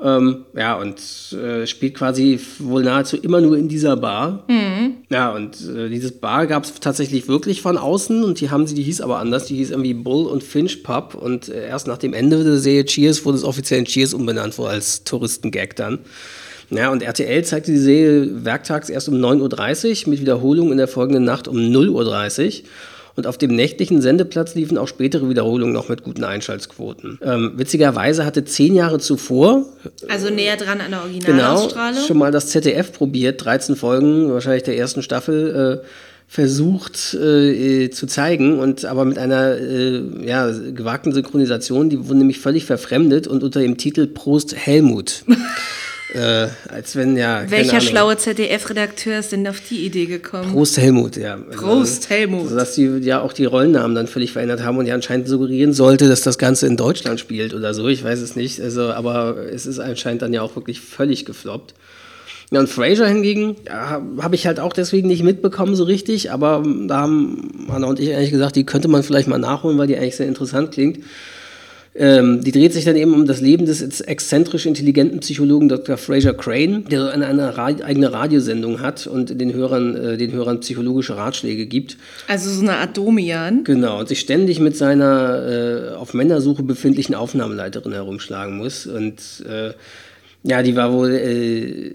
Ähm, 0.02 0.44
ja, 0.56 0.74
und 0.74 0.98
äh, 1.32 1.66
spielt 1.66 1.94
quasi 1.94 2.40
wohl 2.58 2.82
nahezu 2.82 3.16
immer 3.16 3.40
nur 3.40 3.56
in 3.56 3.68
dieser 3.68 3.96
Bar. 3.96 4.44
Ja, 5.08 5.30
und 5.30 5.56
äh, 5.68 5.88
dieses 5.88 6.12
Bar 6.12 6.46
gab 6.46 6.64
es 6.64 6.74
tatsächlich 6.80 7.28
wirklich 7.28 7.62
von 7.62 7.78
außen 7.78 8.24
und 8.24 8.40
die 8.40 8.50
haben 8.50 8.66
sie, 8.66 8.74
die 8.74 8.82
hieß 8.82 9.00
aber 9.00 9.18
anders, 9.18 9.46
die 9.46 9.54
hieß 9.56 9.70
irgendwie 9.70 9.94
Bull 9.94 10.26
und 10.26 10.42
Finch 10.42 10.82
Pub 10.82 11.14
und 11.14 11.48
äh, 11.48 11.68
erst 11.68 11.86
nach 11.86 11.98
dem 11.98 12.12
Ende 12.12 12.42
der 12.42 12.58
Serie 12.58 12.84
Cheers 12.84 13.24
wurde 13.24 13.38
es 13.38 13.44
offiziell 13.44 13.78
in 13.78 13.86
Cheers 13.86 14.14
umbenannt, 14.14 14.58
wohl 14.58 14.68
als 14.68 15.04
Touristengag 15.04 15.76
dann. 15.76 16.00
Ja, 16.70 16.90
und 16.90 17.02
RTL 17.02 17.44
zeigte 17.44 17.70
die 17.70 17.78
Serie 17.78 18.44
werktags 18.44 18.88
erst 18.88 19.08
um 19.08 19.14
9.30 19.14 20.04
Uhr 20.04 20.10
mit 20.10 20.20
Wiederholung 20.20 20.72
in 20.72 20.78
der 20.78 20.88
folgenden 20.88 21.24
Nacht 21.24 21.46
um 21.46 21.56
0.30 21.56 22.62
Uhr. 22.62 22.68
Und 23.16 23.26
auf 23.28 23.38
dem 23.38 23.54
nächtlichen 23.54 24.02
Sendeplatz 24.02 24.54
liefen 24.54 24.76
auch 24.76 24.88
spätere 24.88 25.28
Wiederholungen 25.28 25.72
noch 25.72 25.88
mit 25.88 26.02
guten 26.02 26.24
Einschaltquoten. 26.24 27.20
Ähm, 27.22 27.52
witzigerweise 27.56 28.24
hatte 28.24 28.44
zehn 28.44 28.74
Jahre 28.74 28.98
zuvor 28.98 29.66
Also 30.08 30.30
näher 30.30 30.56
dran 30.56 30.80
an 30.80 30.90
der 30.90 31.00
genau 31.00 31.02
Originalausstrahlung. 31.02 32.02
schon 32.04 32.18
mal 32.18 32.32
das 32.32 32.48
ZDF 32.48 32.92
probiert, 32.92 33.44
13 33.44 33.76
Folgen, 33.76 34.32
wahrscheinlich 34.32 34.64
der 34.64 34.76
ersten 34.76 35.02
Staffel, 35.02 35.80
äh, 35.82 35.86
versucht 36.26 37.14
äh, 37.14 37.84
äh, 37.84 37.90
zu 37.90 38.06
zeigen 38.06 38.58
und 38.58 38.84
aber 38.84 39.04
mit 39.04 39.18
einer 39.18 39.56
äh, 39.56 40.02
ja, 40.26 40.50
gewagten 40.50 41.12
Synchronisation, 41.12 41.90
die 41.90 42.08
wurden 42.08 42.18
nämlich 42.18 42.40
völlig 42.40 42.64
verfremdet 42.64 43.28
und 43.28 43.44
unter 43.44 43.60
dem 43.60 43.76
Titel 43.76 44.06
Prost 44.08 44.56
Helmut. 44.56 45.24
äh, 46.14 46.48
als 46.68 46.96
wenn 46.96 47.16
ja. 47.16 47.44
Welcher 47.50 47.80
schlaue 47.80 48.16
ZDF-Redakteur 48.16 49.18
ist 49.18 49.32
denn 49.32 49.46
auf 49.48 49.60
die 49.60 49.84
Idee 49.84 50.06
gekommen? 50.06 50.52
Prost 50.52 50.78
Helmut, 50.78 51.16
ja. 51.16 51.34
Also, 51.34 51.58
Prost 51.58 52.08
Helmut. 52.08 52.48
Sodass 52.48 52.74
die 52.74 52.84
ja 53.02 53.20
auch 53.20 53.32
die 53.32 53.44
Rollennamen 53.44 53.94
dann 53.94 54.06
völlig 54.06 54.32
verändert 54.32 54.62
haben 54.62 54.78
und 54.78 54.86
ja 54.86 54.94
anscheinend 54.94 55.28
suggerieren 55.28 55.72
sollte, 55.72 56.08
dass 56.08 56.22
das 56.22 56.38
Ganze 56.38 56.66
in 56.66 56.76
Deutschland 56.76 57.20
spielt 57.20 57.52
oder 57.54 57.74
so. 57.74 57.88
Ich 57.88 58.04
weiß 58.04 58.20
es 58.20 58.36
nicht. 58.36 58.60
Also, 58.60 58.92
aber 58.92 59.36
es 59.52 59.66
ist 59.66 59.78
anscheinend 59.78 60.22
dann 60.22 60.32
ja 60.32 60.42
auch 60.42 60.56
wirklich 60.56 60.80
völlig 60.80 61.24
gefloppt. 61.24 61.74
Ja, 62.50 62.60
und 62.60 62.68
Fraser 62.68 63.08
hingegen 63.08 63.56
ja, 63.66 63.90
habe 63.90 64.22
hab 64.22 64.32
ich 64.32 64.46
halt 64.46 64.60
auch 64.60 64.72
deswegen 64.72 65.08
nicht 65.08 65.24
mitbekommen 65.24 65.74
so 65.74 65.84
richtig, 65.84 66.30
aber 66.30 66.62
da 66.86 66.98
haben 66.98 67.66
Anna 67.68 67.88
und 67.88 67.98
ich 67.98 68.14
eigentlich 68.14 68.30
gesagt, 68.30 68.54
die 68.54 68.64
könnte 68.64 68.86
man 68.86 69.02
vielleicht 69.02 69.28
mal 69.28 69.38
nachholen, 69.38 69.78
weil 69.78 69.86
die 69.88 69.96
eigentlich 69.96 70.16
sehr 70.16 70.28
interessant 70.28 70.70
klingt. 70.70 71.00
Ähm, 71.96 72.42
die 72.42 72.50
dreht 72.50 72.72
sich 72.72 72.84
dann 72.84 72.96
eben 72.96 73.14
um 73.14 73.24
das 73.24 73.40
Leben 73.40 73.66
des 73.66 73.80
ex- 73.80 74.00
exzentrisch 74.00 74.66
intelligenten 74.66 75.20
Psychologen 75.20 75.68
Dr. 75.68 75.96
Fraser 75.96 76.34
Crane, 76.34 76.84
der 76.90 77.02
so 77.02 77.06
eine, 77.08 77.26
eine 77.26 77.56
Ra 77.56 77.66
eigene 77.66 78.12
Radiosendung 78.12 78.80
hat 78.80 79.06
und 79.06 79.40
den 79.40 79.52
Hörern, 79.52 79.94
äh, 79.94 80.16
den 80.16 80.32
Hörern 80.32 80.58
psychologische 80.58 81.16
Ratschläge 81.16 81.66
gibt. 81.66 81.96
Also 82.26 82.50
so 82.50 82.62
eine 82.62 82.78
Art 82.78 82.96
Domian. 82.96 83.62
Genau, 83.62 84.00
und 84.00 84.08
sich 84.08 84.18
ständig 84.18 84.58
mit 84.58 84.76
seiner 84.76 85.92
äh, 85.92 85.94
auf 85.94 86.14
Männersuche 86.14 86.64
befindlichen 86.64 87.14
Aufnahmeleiterin 87.14 87.92
herumschlagen 87.92 88.56
muss. 88.56 88.86
Und 88.86 89.44
äh, 89.48 89.70
ja, 90.42 90.62
die 90.62 90.74
war 90.74 90.92
wohl, 90.92 91.12
äh, 91.12 91.92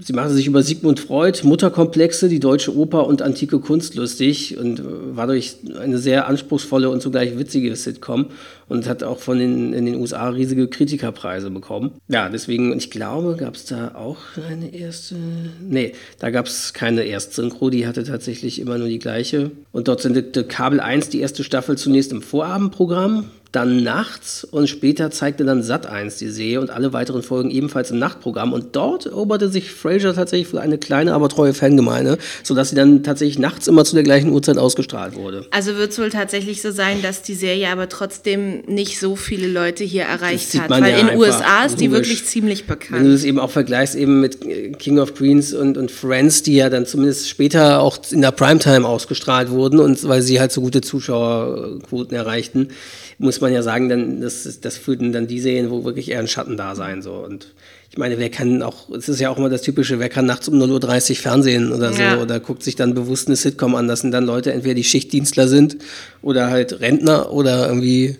sie 0.00 0.12
machte 0.12 0.34
sich 0.34 0.46
über 0.46 0.62
Sigmund 0.62 1.00
Freud, 1.00 1.40
Mutterkomplexe, 1.42 2.28
die 2.28 2.40
deutsche 2.40 2.74
Oper 2.76 3.06
und 3.06 3.22
antike 3.22 3.58
Kunst 3.58 3.94
lustig 3.94 4.56
und 4.58 4.80
äh, 4.80 4.82
war 5.16 5.26
durch 5.26 5.56
eine 5.78 5.98
sehr 5.98 6.26
anspruchsvolle 6.26 6.90
und 6.90 7.02
zugleich 7.02 7.38
witzige 7.38 7.74
Sitcom 7.74 8.26
und 8.68 8.86
hat 8.86 9.02
auch 9.02 9.18
von 9.18 9.38
den, 9.38 9.72
in 9.72 9.86
den 9.86 9.96
USA 9.96 10.28
riesige 10.28 10.68
Kritikerpreise 10.68 11.50
bekommen. 11.50 11.92
Ja, 12.08 12.28
deswegen, 12.28 12.76
ich 12.76 12.90
glaube, 12.90 13.36
gab 13.36 13.56
es 13.56 13.64
da 13.64 13.94
auch 13.94 14.18
eine 14.48 14.74
erste, 14.74 15.16
nee, 15.60 15.92
da 16.18 16.30
gab 16.30 16.46
es 16.46 16.72
keine 16.72 17.04
Erstsynchro, 17.04 17.70
die 17.70 17.86
hatte 17.86 18.04
tatsächlich 18.04 18.60
immer 18.60 18.78
nur 18.78 18.88
die 18.88 18.98
gleiche. 18.98 19.50
Und 19.72 19.88
dort 19.88 20.02
sendete 20.02 20.44
Kabel 20.44 20.80
1 20.80 21.08
die 21.08 21.20
erste 21.20 21.44
Staffel 21.44 21.76
zunächst 21.78 22.12
im 22.12 22.22
Vorabendprogramm, 22.22 23.30
dann 23.52 23.82
nachts 23.82 24.44
und 24.44 24.68
später 24.68 25.10
zeigte 25.10 25.44
dann 25.44 25.62
Sat 25.62 25.86
1 25.86 26.18
die 26.18 26.28
Serie 26.28 26.60
und 26.60 26.68
alle 26.68 26.92
weiteren 26.92 27.22
Folgen 27.22 27.50
ebenfalls 27.50 27.90
im 27.90 27.98
Nachtprogramm. 27.98 28.52
Und 28.52 28.76
dort 28.76 29.06
eroberte 29.06 29.48
sich 29.48 29.70
Frasier 29.70 30.12
tatsächlich 30.12 30.48
für 30.48 30.60
eine 30.60 30.76
kleine, 30.76 31.14
aber 31.14 31.30
treue 31.30 31.54
Fangemeinde, 31.54 32.18
sodass 32.42 32.70
sie 32.70 32.76
dann 32.76 33.02
tatsächlich 33.02 33.38
nachts 33.38 33.66
immer 33.66 33.86
zu 33.86 33.94
der 33.94 34.04
gleichen 34.04 34.30
Uhrzeit 34.32 34.58
ausgestrahlt 34.58 35.14
wurde. 35.14 35.46
Also 35.50 35.76
wird 35.76 35.92
es 35.92 35.98
wohl 35.98 36.10
tatsächlich 36.10 36.60
so 36.60 36.70
sein, 36.70 37.00
dass 37.00 37.22
die 37.22 37.34
Serie 37.34 37.70
aber 37.70 37.88
trotzdem 37.88 38.64
nicht 38.66 39.00
so 39.00 39.16
viele 39.16 39.48
Leute 39.48 39.82
hier 39.82 40.02
erreicht 40.02 40.52
hat. 40.60 40.68
Weil 40.68 40.82
ja 40.82 40.98
in 40.98 41.08
einfach 41.08 41.16
USA 41.16 41.64
ist 41.64 41.80
die 41.80 41.90
wirklich 41.90 42.26
ziemlich 42.26 42.68
Wenn 42.68 42.78
du 42.78 42.80
bekannt. 42.80 43.14
das 43.14 43.24
eben 43.24 43.38
auch 43.38 43.50
vergleichst 43.50 43.94
eben 43.94 44.20
mit 44.20 44.44
äh, 44.44 44.72
King 44.72 44.98
of 44.98 45.14
Queens 45.14 45.54
und, 45.54 45.78
und 45.78 45.90
Friends, 45.90 46.42
die 46.42 46.56
ja 46.56 46.68
dann 46.68 46.84
zumindest 46.84 47.30
später 47.30 47.80
auch 47.80 47.98
in 48.10 48.20
der 48.20 48.32
Primetime 48.32 48.86
ausgestrahlt 48.86 49.48
wurden 49.48 49.80
und 49.80 50.06
weil 50.06 50.20
sie 50.20 50.38
halt 50.38 50.52
so 50.52 50.60
gute 50.60 50.82
Zuschauerquoten 50.82 52.14
erreichten, 52.14 52.68
muss 53.18 53.40
man 53.40 53.52
ja 53.52 53.62
sagen, 53.62 53.88
dann, 53.88 54.20
das, 54.20 54.60
das 54.60 54.76
fühlten 54.76 55.12
dann 55.12 55.26
die 55.26 55.40
Serien, 55.40 55.70
wo 55.70 55.84
wirklich 55.84 56.10
eher 56.10 56.20
ein 56.20 56.28
Schattendasein 56.28 57.02
so. 57.02 57.14
Und 57.14 57.52
ich 57.90 57.98
meine, 57.98 58.18
wer 58.18 58.30
kann 58.30 58.62
auch, 58.62 58.88
es 58.90 59.08
ist 59.08 59.20
ja 59.20 59.28
auch 59.30 59.38
immer 59.38 59.48
das 59.48 59.62
Typische, 59.62 59.98
wer 59.98 60.08
kann 60.08 60.26
nachts 60.26 60.48
um 60.48 60.54
0.30 60.54 61.10
Uhr 61.10 61.16
Fernsehen 61.16 61.72
oder 61.72 61.92
so 61.92 62.02
Ja. 62.02 62.20
oder 62.20 62.38
guckt 62.38 62.62
sich 62.62 62.76
dann 62.76 62.94
bewusst 62.94 63.26
eine 63.26 63.36
Sitcom 63.36 63.74
an. 63.74 63.88
Das 63.88 64.00
sind 64.00 64.12
dann 64.12 64.24
Leute, 64.24 64.52
entweder 64.52 64.74
die 64.74 64.84
Schichtdienstler 64.84 65.48
sind 65.48 65.78
oder 66.22 66.50
halt 66.50 66.80
Rentner 66.80 67.32
oder 67.32 67.66
irgendwie 67.66 68.16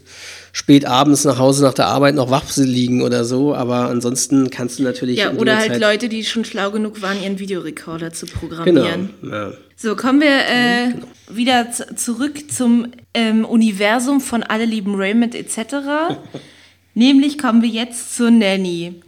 spät 0.58 0.84
abends 0.86 1.24
nach 1.24 1.38
Hause 1.38 1.62
nach 1.62 1.72
der 1.74 1.86
Arbeit 1.86 2.16
noch 2.16 2.30
wach 2.30 2.44
liegen 2.56 3.02
oder 3.02 3.24
so. 3.24 3.54
Aber 3.54 3.88
ansonsten 3.90 4.50
kannst 4.50 4.78
du 4.78 4.82
natürlich. 4.82 5.18
Ja, 5.18 5.32
oder 5.32 5.56
halt 5.56 5.72
Zeit- 5.72 5.80
Leute, 5.80 6.08
die 6.08 6.24
schon 6.24 6.44
schlau 6.44 6.70
genug 6.72 7.00
waren, 7.00 7.22
ihren 7.22 7.38
Videorekorder 7.38 8.12
zu 8.12 8.26
Genau. 8.26 8.38
programmieren. 8.40 9.10
Ja. 9.22 9.52
So, 9.76 9.94
kommen 9.94 10.20
wir 10.20 10.28
äh, 10.28 10.94
wieder 11.30 11.70
z- 11.70 11.96
zurück 11.98 12.50
zum 12.50 12.88
ähm, 13.14 13.44
Universum 13.44 14.20
von 14.20 14.42
Alle 14.42 14.64
lieben 14.64 14.96
Raymond 14.96 15.36
etc. 15.36 15.58
Nämlich 16.94 17.38
kommen 17.38 17.62
wir 17.62 17.68
jetzt 17.68 18.16
zur 18.16 18.30
Nanny. 18.32 19.00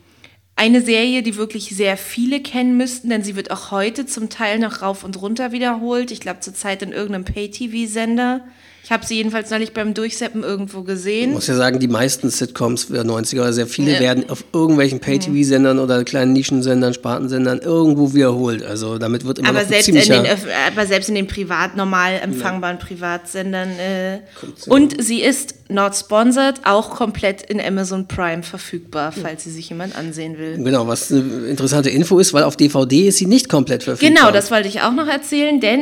Eine 0.55 0.83
Serie, 0.83 1.23
die 1.25 1.37
wirklich 1.37 1.75
sehr 1.75 1.97
viele 1.97 2.41
kennen 2.41 2.77
müssten, 2.77 3.09
denn 3.09 3.25
sie 3.25 3.35
wird 3.35 3.51
auch 3.51 3.71
heute 3.73 4.07
zum 4.07 4.29
Teil 4.29 4.59
noch 4.61 4.83
rauf 4.83 5.03
und 5.03 5.21
runter 5.21 5.51
wiederholt. 5.53 6.11
Ich 6.13 6.21
glaube 6.21 6.41
zurzeit 6.41 6.83
in 6.83 6.93
irgendeinem 6.93 7.25
Pay-TV-Sender. 7.25 8.43
Ich 8.91 8.93
habe 8.93 9.07
sie 9.07 9.15
jedenfalls 9.15 9.53
neulich 9.53 9.73
beim 9.73 9.95
Durchseppen 9.95 10.43
irgendwo 10.43 10.81
Ich 10.81 10.87
gesehen. 10.87 11.31
muss 11.31 11.47
ja 11.47 11.55
sagen, 11.55 11.79
die 11.79 11.87
meisten 11.87 12.29
Sitcoms 12.29 12.89
der 12.89 13.05
90er 13.05 13.37
oder 13.37 13.53
sehr 13.53 13.69
viele 13.69 14.01
werden 14.01 14.29
auf 14.29 14.43
irgendwelchen 14.53 14.99
Pay-TV-Sendern 14.99 15.79
oder 15.79 16.03
kleinen 16.03 16.33
Nischensendern, 16.33 16.93
Spartensendern 16.93 17.61
irgendwo 17.61 18.15
wiederholt. 18.15 18.65
Also 18.65 18.99
damit 18.99 19.25
wird 19.25 19.39
immer 19.39 19.51
Aber 19.51 19.61
noch 19.61 19.69
selbst, 19.69 19.91
in 19.91 19.95
den, 19.95 20.27
aber 20.67 20.87
selbst 20.89 21.09
in 21.09 21.15
den 21.15 21.29
privat, 21.29 21.77
normal 21.77 22.15
empfangbaren 22.21 22.81
Privatsendern. 22.81 23.69
Äh, 23.79 24.19
und 24.67 25.01
sie 25.01 25.23
ist 25.23 25.55
not 25.69 25.95
sponsored, 25.95 26.63
auch 26.65 26.91
komplett 26.91 27.43
in 27.43 27.61
Amazon 27.61 28.09
Prime 28.09 28.43
verfügbar, 28.43 29.13
falls 29.13 29.45
sie 29.45 29.53
sich 29.53 29.69
jemand 29.69 29.95
ansehen 29.95 30.37
will. 30.37 30.57
Genau, 30.57 30.89
was 30.89 31.13
eine 31.13 31.47
interessante 31.47 31.91
Info 31.91 32.19
ist, 32.19 32.35
weil 32.35 32.43
auf 32.43 32.57
DVD 32.57 33.07
ist 33.07 33.19
sie 33.19 33.27
nicht 33.27 33.49
komplett 33.49 33.85
verfügbar. 33.85 34.17
Genau, 34.17 34.33
das 34.33 34.51
wollte 34.51 34.67
ich 34.67 34.81
auch 34.81 34.93
noch 34.95 35.07
erzählen, 35.07 35.61
denn 35.61 35.81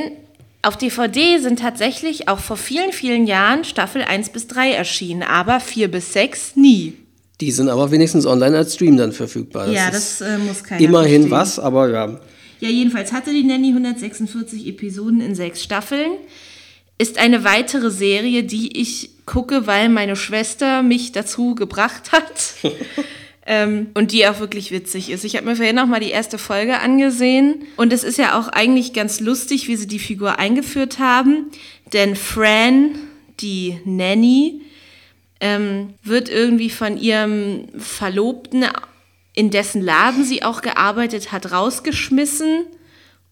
auf 0.62 0.76
DVD 0.76 1.38
sind 1.38 1.60
tatsächlich 1.60 2.28
auch 2.28 2.40
vor 2.40 2.56
vielen, 2.56 2.92
vielen 2.92 3.26
Jahren 3.26 3.64
Staffel 3.64 4.02
1 4.02 4.30
bis 4.30 4.48
3 4.48 4.72
erschienen, 4.72 5.22
aber 5.22 5.60
4 5.60 5.88
bis 5.88 6.12
6 6.12 6.56
nie. 6.56 6.94
Die 7.40 7.52
sind 7.52 7.68
aber 7.68 7.90
wenigstens 7.92 8.26
online 8.26 8.56
als 8.56 8.74
Stream 8.74 8.96
dann 8.96 9.12
verfügbar. 9.12 9.68
ja, 9.68 9.88
ist 9.88 10.20
das 10.20 10.28
äh, 10.28 10.38
muss 10.38 10.64
keiner 10.64 10.80
immerhin 10.80 11.28
verstehen. 11.28 11.30
was, 11.30 11.58
aber 11.60 11.88
ja. 11.90 12.20
Ja, 12.60 12.68
jedenfalls 12.68 13.12
hatte 13.12 13.32
die 13.32 13.44
Nanny 13.44 13.68
146 13.68 14.66
Episoden 14.66 15.20
in 15.20 15.36
sechs 15.36 15.62
Staffeln. 15.62 16.10
Ist 16.98 17.18
eine 17.18 17.44
weitere 17.44 17.92
Serie, 17.92 18.42
die 18.42 18.80
ich 18.80 19.10
gucke, 19.24 19.68
weil 19.68 19.88
meine 19.88 20.16
Schwester 20.16 20.82
mich 20.82 21.12
dazu 21.12 21.54
gebracht 21.54 22.10
hat. 22.10 22.54
ähm, 23.48 23.88
und 23.94 24.12
die 24.12 24.28
auch 24.28 24.40
wirklich 24.40 24.70
witzig 24.70 25.08
ist. 25.10 25.24
Ich 25.24 25.34
habe 25.34 25.46
mir 25.46 25.56
vorhin 25.56 25.74
noch 25.74 25.86
mal 25.86 26.00
die 26.00 26.10
erste 26.10 26.36
Folge 26.36 26.80
angesehen. 26.80 27.64
Und 27.76 27.94
es 27.94 28.04
ist 28.04 28.18
ja 28.18 28.38
auch 28.38 28.48
eigentlich 28.48 28.92
ganz 28.92 29.20
lustig, 29.20 29.68
wie 29.68 29.76
sie 29.76 29.86
die 29.86 29.98
Figur 29.98 30.38
eingeführt 30.38 30.98
haben. 30.98 31.46
Denn 31.94 32.14
Fran, 32.14 32.90
die 33.40 33.78
Nanny, 33.86 34.60
ähm, 35.40 35.94
wird 36.02 36.28
irgendwie 36.28 36.68
von 36.68 36.98
ihrem 36.98 37.68
Verlobten, 37.78 38.66
in 39.32 39.50
dessen 39.50 39.80
Laden 39.80 40.24
sie 40.24 40.42
auch 40.42 40.60
gearbeitet 40.60 41.32
hat, 41.32 41.50
rausgeschmissen 41.50 42.66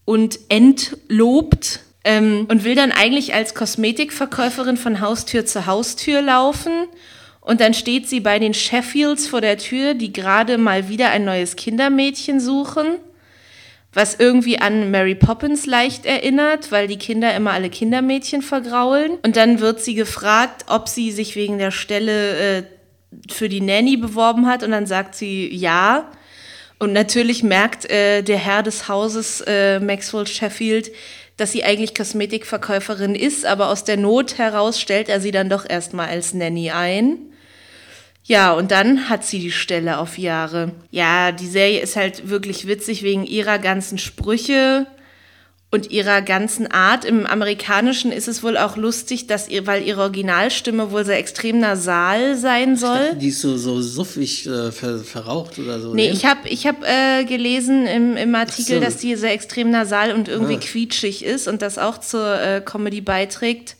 und 0.03 0.39
entlobt 0.49 1.81
ähm, 2.03 2.47
und 2.49 2.63
will 2.63 2.73
dann 2.73 2.91
eigentlich 2.91 3.35
als 3.35 3.53
Kosmetikverkäuferin 3.53 4.77
von 4.77 4.99
Haustür 4.99 5.45
zu 5.45 5.67
Haustür 5.67 6.23
laufen. 6.23 6.71
Und 7.47 7.61
dann 7.61 7.73
steht 7.73 8.09
sie 8.09 8.19
bei 8.19 8.39
den 8.39 8.53
Sheffields 8.53 9.25
vor 9.27 9.39
der 9.39 9.57
Tür, 9.57 9.93
die 9.93 10.11
gerade 10.11 10.57
mal 10.57 10.89
wieder 10.89 11.11
ein 11.11 11.23
neues 11.23 11.55
Kindermädchen 11.55 12.41
suchen, 12.41 12.97
was 13.93 14.15
irgendwie 14.15 14.59
an 14.59 14.91
Mary 14.91 15.15
Poppins 15.15 15.65
leicht 15.65 16.05
erinnert, 16.05 16.73
weil 16.73 16.89
die 16.89 16.97
Kinder 16.97 17.33
immer 17.33 17.53
alle 17.53 17.69
Kindermädchen 17.69 18.41
vergraulen. 18.41 19.11
Und 19.23 19.37
dann 19.37 19.61
wird 19.61 19.81
sie 19.81 19.95
gefragt, 19.95 20.65
ob 20.67 20.89
sie 20.89 21.13
sich 21.13 21.37
wegen 21.37 21.57
der 21.57 21.71
Stelle 21.71 22.57
äh, 22.57 22.63
für 23.31 23.47
die 23.47 23.61
Nanny 23.61 23.95
beworben 23.95 24.45
hat. 24.45 24.61
Und 24.61 24.71
dann 24.71 24.85
sagt 24.85 25.15
sie 25.15 25.47
ja. 25.55 26.11
Und 26.79 26.91
natürlich 26.91 27.43
merkt 27.43 27.89
äh, 27.89 28.23
der 28.23 28.39
Herr 28.39 28.61
des 28.61 28.89
Hauses, 28.89 29.39
äh, 29.47 29.79
Maxwell 29.79 30.27
Sheffield, 30.27 30.91
dass 31.37 31.53
sie 31.53 31.63
eigentlich 31.63 31.95
Kosmetikverkäuferin 31.95 33.15
ist, 33.15 33.45
aber 33.45 33.69
aus 33.69 33.85
der 33.85 33.95
Not 33.95 34.37
heraus 34.37 34.81
stellt 34.81 35.07
er 35.07 35.21
sie 35.21 35.31
dann 35.31 35.47
doch 35.47 35.65
erstmal 35.67 36.09
als 36.09 36.33
Nanny 36.33 36.71
ein. 36.71 37.19
Ja, 38.27 38.51
und 38.51 38.71
dann 38.71 39.07
hat 39.09 39.23
sie 39.25 39.39
die 39.39 39.51
Stelle 39.51 39.99
auf 39.99 40.17
Jahre. 40.17 40.73
Ja, 40.91 41.31
die 41.31 41.47
Serie 41.47 41.79
ist 41.79 41.95
halt 41.95 42.29
wirklich 42.29 42.67
witzig 42.67 43.01
wegen 43.01 43.23
ihrer 43.25 43.57
ganzen 43.57 43.97
Sprüche 43.97 44.85
und 45.71 45.91
ihrer 45.91 46.21
ganzen 46.21 46.69
Art. 46.69 47.05
Im 47.05 47.25
Amerikanischen 47.25 48.11
ist 48.11 48.27
es 48.27 48.43
wohl 48.43 48.57
auch 48.57 48.75
lustig, 48.75 49.27
dass 49.27 49.47
ihr, 49.47 49.65
weil 49.65 49.81
ihre 49.83 50.01
Originalstimme 50.01 50.91
wohl 50.91 51.05
sehr 51.05 51.17
extrem 51.17 51.59
nasal 51.59 52.35
sein 52.35 52.75
soll. 52.75 53.15
Die 53.15 53.29
ist 53.29 53.39
so, 53.39 53.57
so 53.57 53.81
suffig 53.81 54.45
äh, 54.45 54.73
ver, 54.73 54.99
verraucht 54.99 55.57
oder 55.59 55.79
so. 55.79 55.93
Nee, 55.93 56.07
ne? 56.07 56.13
ich 56.13 56.25
habe 56.25 56.49
ich 56.49 56.67
hab, 56.67 56.83
äh, 56.83 57.23
gelesen 57.23 57.85
im, 57.87 58.17
im 58.17 58.35
Artikel, 58.35 58.75
so. 58.75 58.81
dass 58.81 58.97
die 58.97 59.15
sehr 59.15 59.31
extrem 59.31 59.69
nasal 59.71 60.13
und 60.13 60.27
irgendwie 60.27 60.55
Ah. 60.55 60.59
quietschig 60.59 61.23
ist 61.23 61.47
und 61.47 61.61
das 61.61 61.77
auch 61.77 61.97
zur 61.99 62.41
äh, 62.41 62.61
Comedy 62.61 62.99
beiträgt. 62.99 63.77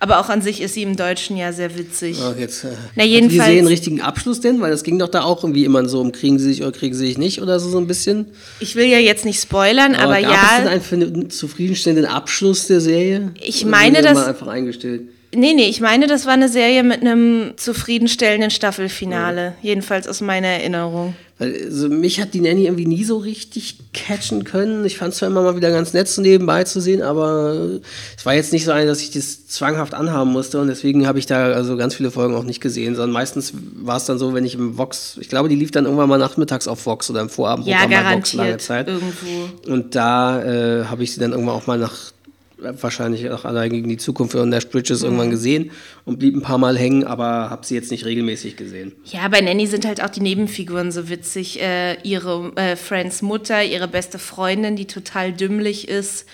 Aber 0.00 0.20
auch 0.20 0.28
an 0.28 0.42
sich 0.42 0.60
ist 0.60 0.74
sie 0.74 0.82
im 0.84 0.96
Deutschen 0.96 1.36
ja 1.36 1.52
sehr 1.52 1.76
witzig. 1.76 2.18
Ach, 2.22 2.36
jetzt, 2.38 2.62
äh, 2.64 2.68
Na, 2.94 3.02
Hat 3.02 3.08
die 3.08 3.12
jedenfalls- 3.14 3.44
Serie 3.46 3.58
einen 3.58 3.66
richtigen 3.68 4.00
Abschluss 4.00 4.40
denn? 4.40 4.60
Weil 4.60 4.70
das 4.70 4.84
ging 4.84 4.98
doch 4.98 5.08
da 5.08 5.22
auch 5.22 5.42
irgendwie 5.42 5.64
immer 5.64 5.88
so 5.88 6.00
um 6.00 6.12
kriegen 6.12 6.38
sie 6.38 6.52
sich 6.52 6.62
oder 6.62 6.70
kriegen 6.72 6.94
sie 6.94 7.06
sich 7.06 7.18
nicht 7.18 7.42
oder 7.42 7.58
so, 7.58 7.68
so 7.68 7.78
ein 7.78 7.88
bisschen. 7.88 8.26
Ich 8.60 8.76
will 8.76 8.86
ja 8.86 8.98
jetzt 8.98 9.24
nicht 9.24 9.40
spoilern, 9.42 9.94
aber, 9.96 10.20
gab 10.22 10.32
es 10.32 10.90
denn 10.90 11.00
ja. 11.00 11.06
einen, 11.08 11.30
zufriedenstellenden 11.30 12.06
Abschluss 12.06 12.68
der 12.68 12.80
Serie? 12.80 13.32
Ich 13.44 13.64
meine, 13.64 14.02
dass- 14.02 14.14
mal 14.14 14.26
einfach 14.26 14.46
eingestellt. 14.46 15.08
Nee, 15.34 15.52
nee, 15.52 15.68
ich 15.68 15.80
meine, 15.80 16.06
das 16.06 16.24
war 16.24 16.32
eine 16.32 16.48
Serie 16.48 16.82
mit 16.82 17.02
einem 17.02 17.52
zufriedenstellenden 17.56 18.50
Staffelfinale. 18.50 19.54
Jedenfalls 19.60 20.08
aus 20.08 20.20
meiner 20.22 20.48
Erinnerung. 20.48 21.14
Weil 21.38 21.54
also 21.66 21.88
mich 21.88 22.20
hat 22.20 22.34
die 22.34 22.40
Nanny 22.40 22.64
irgendwie 22.64 22.86
nie 22.86 23.04
so 23.04 23.18
richtig 23.18 23.76
catchen 23.92 24.42
können. 24.44 24.84
Ich 24.84 24.96
fand 24.96 25.12
es 25.12 25.18
zwar 25.18 25.28
immer 25.28 25.42
mal 25.42 25.54
wieder 25.54 25.70
ganz 25.70 25.92
nett, 25.92 26.08
so 26.08 26.20
nebenbei 26.20 26.64
zu 26.64 26.80
sehen, 26.80 27.02
aber 27.02 27.78
es 28.16 28.26
war 28.26 28.34
jetzt 28.34 28.52
nicht 28.52 28.64
so 28.64 28.72
eine, 28.72 28.86
dass 28.86 29.00
ich 29.02 29.12
das 29.12 29.46
zwanghaft 29.46 29.94
anhaben 29.94 30.32
musste 30.32 30.60
und 30.60 30.66
deswegen 30.66 31.06
habe 31.06 31.18
ich 31.20 31.26
da 31.26 31.52
also 31.52 31.76
ganz 31.76 31.94
viele 31.94 32.10
Folgen 32.10 32.34
auch 32.34 32.42
nicht 32.42 32.60
gesehen, 32.60 32.96
sondern 32.96 33.12
meistens 33.12 33.52
war 33.76 33.98
es 33.98 34.06
dann 34.06 34.18
so, 34.18 34.34
wenn 34.34 34.44
ich 34.44 34.54
im 34.56 34.78
Vox, 34.78 35.16
ich 35.20 35.28
glaube, 35.28 35.48
die 35.48 35.54
lief 35.54 35.70
dann 35.70 35.84
irgendwann 35.84 36.08
mal 36.08 36.18
nachmittags 36.18 36.66
auf 36.66 36.84
Vox 36.86 37.08
oder 37.08 37.20
im 37.20 37.28
Vorabendprogramm 37.28 37.92
Ja, 37.92 38.02
bei 38.02 38.16
Vox 38.16 38.32
lange 38.32 38.48
garantiert. 38.50 38.60
Zeit. 38.66 38.88
Irgendwo. 38.88 39.72
Und 39.72 39.94
da 39.94 40.42
äh, 40.42 40.84
habe 40.86 41.04
ich 41.04 41.12
sie 41.12 41.20
dann 41.20 41.32
irgendwann 41.32 41.54
auch 41.54 41.68
mal 41.68 41.78
nach 41.78 42.12
wahrscheinlich 42.60 43.22
nach 43.24 43.44
Allein 43.44 43.70
gegen 43.70 43.88
die 43.88 43.96
Zukunft 43.96 44.32
von 44.32 44.48
Nash 44.48 44.68
Bridges 44.68 45.00
Mhm. 45.00 45.06
irgendwann 45.06 45.30
gesehen 45.30 45.70
und 46.04 46.18
blieb 46.18 46.34
ein 46.34 46.42
paar 46.42 46.58
Mal 46.58 46.76
hängen, 46.76 47.04
aber 47.04 47.50
habe 47.50 47.64
sie 47.64 47.74
jetzt 47.74 47.90
nicht 47.90 48.04
regelmäßig 48.04 48.56
gesehen. 48.56 48.92
Ja, 49.04 49.28
bei 49.28 49.40
Nanny 49.40 49.66
sind 49.66 49.86
halt 49.86 50.02
auch 50.02 50.10
die 50.10 50.20
Nebenfiguren 50.20 50.90
so 50.92 51.08
witzig. 51.08 51.60
Äh, 51.60 51.94
ihre 52.02 52.52
äh, 52.56 52.76
Friends 52.76 53.22
Mutter, 53.22 53.62
ihre 53.64 53.88
beste 53.88 54.18
Freundin, 54.18 54.76
die 54.76 54.86
total 54.86 55.32
dümmlich 55.32 55.88
ist, 55.88 56.26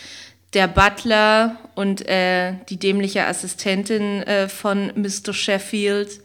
der 0.54 0.68
Butler 0.68 1.58
und 1.74 2.08
äh, 2.08 2.54
die 2.68 2.78
dämliche 2.78 3.26
Assistentin 3.26 4.22
äh, 4.22 4.48
von 4.48 4.92
Mr. 4.94 5.32
Sheffield. 5.32 6.20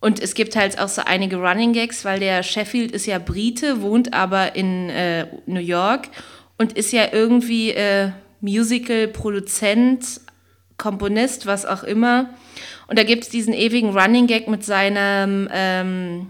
Und 0.00 0.20
es 0.20 0.34
gibt 0.34 0.56
halt 0.56 0.80
auch 0.80 0.88
so 0.88 1.02
einige 1.04 1.36
Running 1.36 1.72
Gags, 1.72 2.04
weil 2.04 2.18
der 2.18 2.42
Sheffield 2.42 2.90
ist 2.90 3.06
ja 3.06 3.20
Brite, 3.20 3.82
wohnt 3.82 4.12
aber 4.12 4.56
in 4.56 4.90
äh, 4.90 5.26
New 5.46 5.60
York 5.60 6.08
und 6.58 6.72
ist 6.72 6.92
ja 6.92 7.06
irgendwie 7.12 7.70
äh, 8.42 8.46
Musical-Produzent, 8.46 10.20
Komponist, 10.76 11.46
was 11.46 11.64
auch 11.64 11.84
immer. 11.84 12.30
Und 12.88 12.98
da 12.98 13.04
gibt 13.04 13.24
es 13.24 13.30
diesen 13.30 13.54
ewigen 13.54 13.96
Running 13.96 14.26
Gag 14.26 14.48
mit 14.48 14.64
seinem, 14.64 15.48
ähm, 15.52 16.28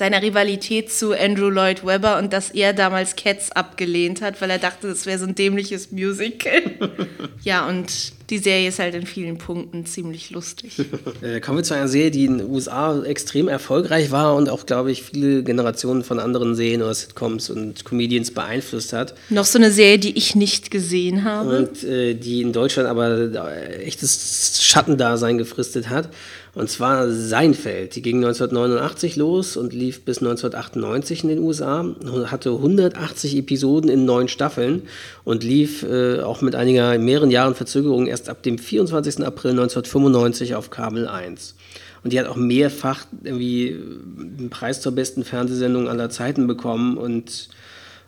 seiner 0.00 0.22
Rivalität 0.22 0.90
zu 0.90 1.12
Andrew 1.12 1.50
Lloyd 1.50 1.84
Webber 1.84 2.16
und 2.16 2.32
dass 2.32 2.50
er 2.52 2.72
damals 2.72 3.16
Cats 3.16 3.52
abgelehnt 3.52 4.22
hat, 4.22 4.40
weil 4.40 4.48
er 4.48 4.56
dachte, 4.56 4.88
das 4.88 5.04
wäre 5.04 5.18
so 5.18 5.26
ein 5.26 5.34
dämliches 5.34 5.92
Musical. 5.92 6.62
ja, 7.44 7.68
und 7.68 8.14
die 8.30 8.38
Serie 8.38 8.68
ist 8.68 8.78
halt 8.78 8.94
in 8.94 9.04
vielen 9.04 9.36
Punkten 9.36 9.84
ziemlich 9.84 10.30
lustig. 10.30 10.80
Äh, 11.22 11.40
kommen 11.40 11.58
wir 11.58 11.64
zu 11.64 11.74
einer 11.74 11.88
Serie, 11.88 12.10
die 12.10 12.24
in 12.24 12.38
den 12.38 12.48
USA 12.48 13.02
extrem 13.02 13.48
erfolgreich 13.48 14.10
war 14.10 14.36
und 14.36 14.48
auch, 14.48 14.64
glaube 14.64 14.90
ich, 14.90 15.02
viele 15.02 15.42
Generationen 15.42 16.02
von 16.02 16.18
anderen 16.18 16.54
Serien 16.54 16.80
oder 16.80 16.94
Sitcoms 16.94 17.50
und 17.50 17.84
Comedians 17.84 18.30
beeinflusst 18.30 18.94
hat. 18.94 19.14
Noch 19.28 19.44
so 19.44 19.58
eine 19.58 19.70
Serie, 19.70 19.98
die 19.98 20.16
ich 20.16 20.34
nicht 20.34 20.70
gesehen 20.70 21.24
habe. 21.24 21.58
Und 21.58 21.84
äh, 21.84 22.14
die 22.14 22.40
in 22.40 22.52
Deutschland 22.52 22.88
aber 22.88 23.50
äh, 23.52 23.82
echtes 23.82 24.60
Schattendasein 24.62 25.36
gefristet 25.36 25.90
hat. 25.90 26.08
Und 26.54 26.68
zwar 26.68 27.10
Seinfeld. 27.10 27.94
Die 27.94 28.02
ging 28.02 28.16
1989 28.16 29.16
los 29.16 29.56
und 29.56 29.72
lief 29.72 30.04
bis 30.04 30.18
1998 30.18 31.22
in 31.22 31.28
den 31.28 31.38
USA. 31.38 31.84
Hatte 32.26 32.50
180 32.50 33.36
Episoden 33.36 33.88
in 33.88 34.04
neun 34.04 34.26
Staffeln 34.26 34.82
und 35.24 35.44
lief 35.44 35.84
äh, 35.84 36.20
auch 36.20 36.40
mit 36.40 36.56
einiger 36.56 36.98
mehreren 36.98 37.30
Jahren 37.30 37.54
Verzögerung 37.54 38.06
erst 38.06 38.28
ab 38.28 38.42
dem 38.42 38.58
24. 38.58 39.24
April 39.24 39.52
1995 39.52 40.56
auf 40.56 40.70
Kabel 40.70 41.06
1. 41.06 41.54
Und 42.02 42.12
die 42.12 42.18
hat 42.18 42.26
auch 42.26 42.36
mehrfach 42.36 43.04
irgendwie 43.22 43.78
den 44.16 44.50
Preis 44.50 44.80
zur 44.80 44.92
besten 44.92 45.22
Fernsehsendung 45.22 45.88
aller 45.88 46.10
Zeiten 46.10 46.46
bekommen 46.46 46.96
und 46.96 47.48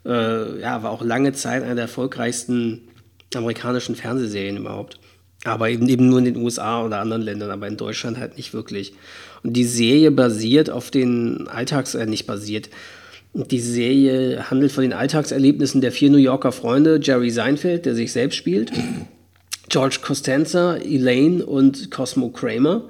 äh, 0.05 0.61
ja, 0.61 0.83
war 0.83 0.90
auch 0.90 1.02
lange 1.02 1.33
Zeit 1.33 1.62
eine 1.62 1.74
der 1.74 1.83
erfolgreichsten 1.83 2.88
amerikanischen 3.35 3.94
Fernsehserien 3.94 4.57
überhaupt. 4.57 4.98
Aber 5.44 5.70
eben, 5.70 5.88
eben 5.88 6.09
nur 6.09 6.20
in 6.20 6.26
den 6.26 6.37
USA 6.37 6.85
oder 6.85 7.00
anderen 7.00 7.22
Ländern, 7.22 7.50
aber 7.50 7.66
in 7.66 7.76
Deutschland 7.76 8.18
halt 8.18 8.37
nicht 8.37 8.55
wirklich. 8.55 8.94
Und 9.42 9.55
die 9.55 9.64
Serie 9.64 10.11
basiert 10.12 10.70
auf 10.70 10.90
den 10.90 11.48
Alltags, 11.48 11.94
äh, 11.94 12.07
nicht 12.07 12.26
basiert. 12.26 12.68
Die 13.35 13.61
Serie 13.61 14.50
handelt 14.50 14.72
von 14.72 14.83
den 14.83 14.92
Alltagserlebnissen 14.92 15.81
der 15.81 15.90
vier 15.90 16.11
New 16.11 16.18
Yorker 16.18 16.52
Freunde, 16.52 17.00
Jerry 17.02 17.31
Seinfeld, 17.31 17.87
der 17.87 17.94
sich 17.94 18.12
selbst 18.12 18.37
spielt, 18.37 18.70
George 19.68 19.98
Costanza, 20.02 20.76
Elaine 20.76 21.44
und 21.44 21.90
Cosmo 21.90 22.28
Kramer. 22.28 22.85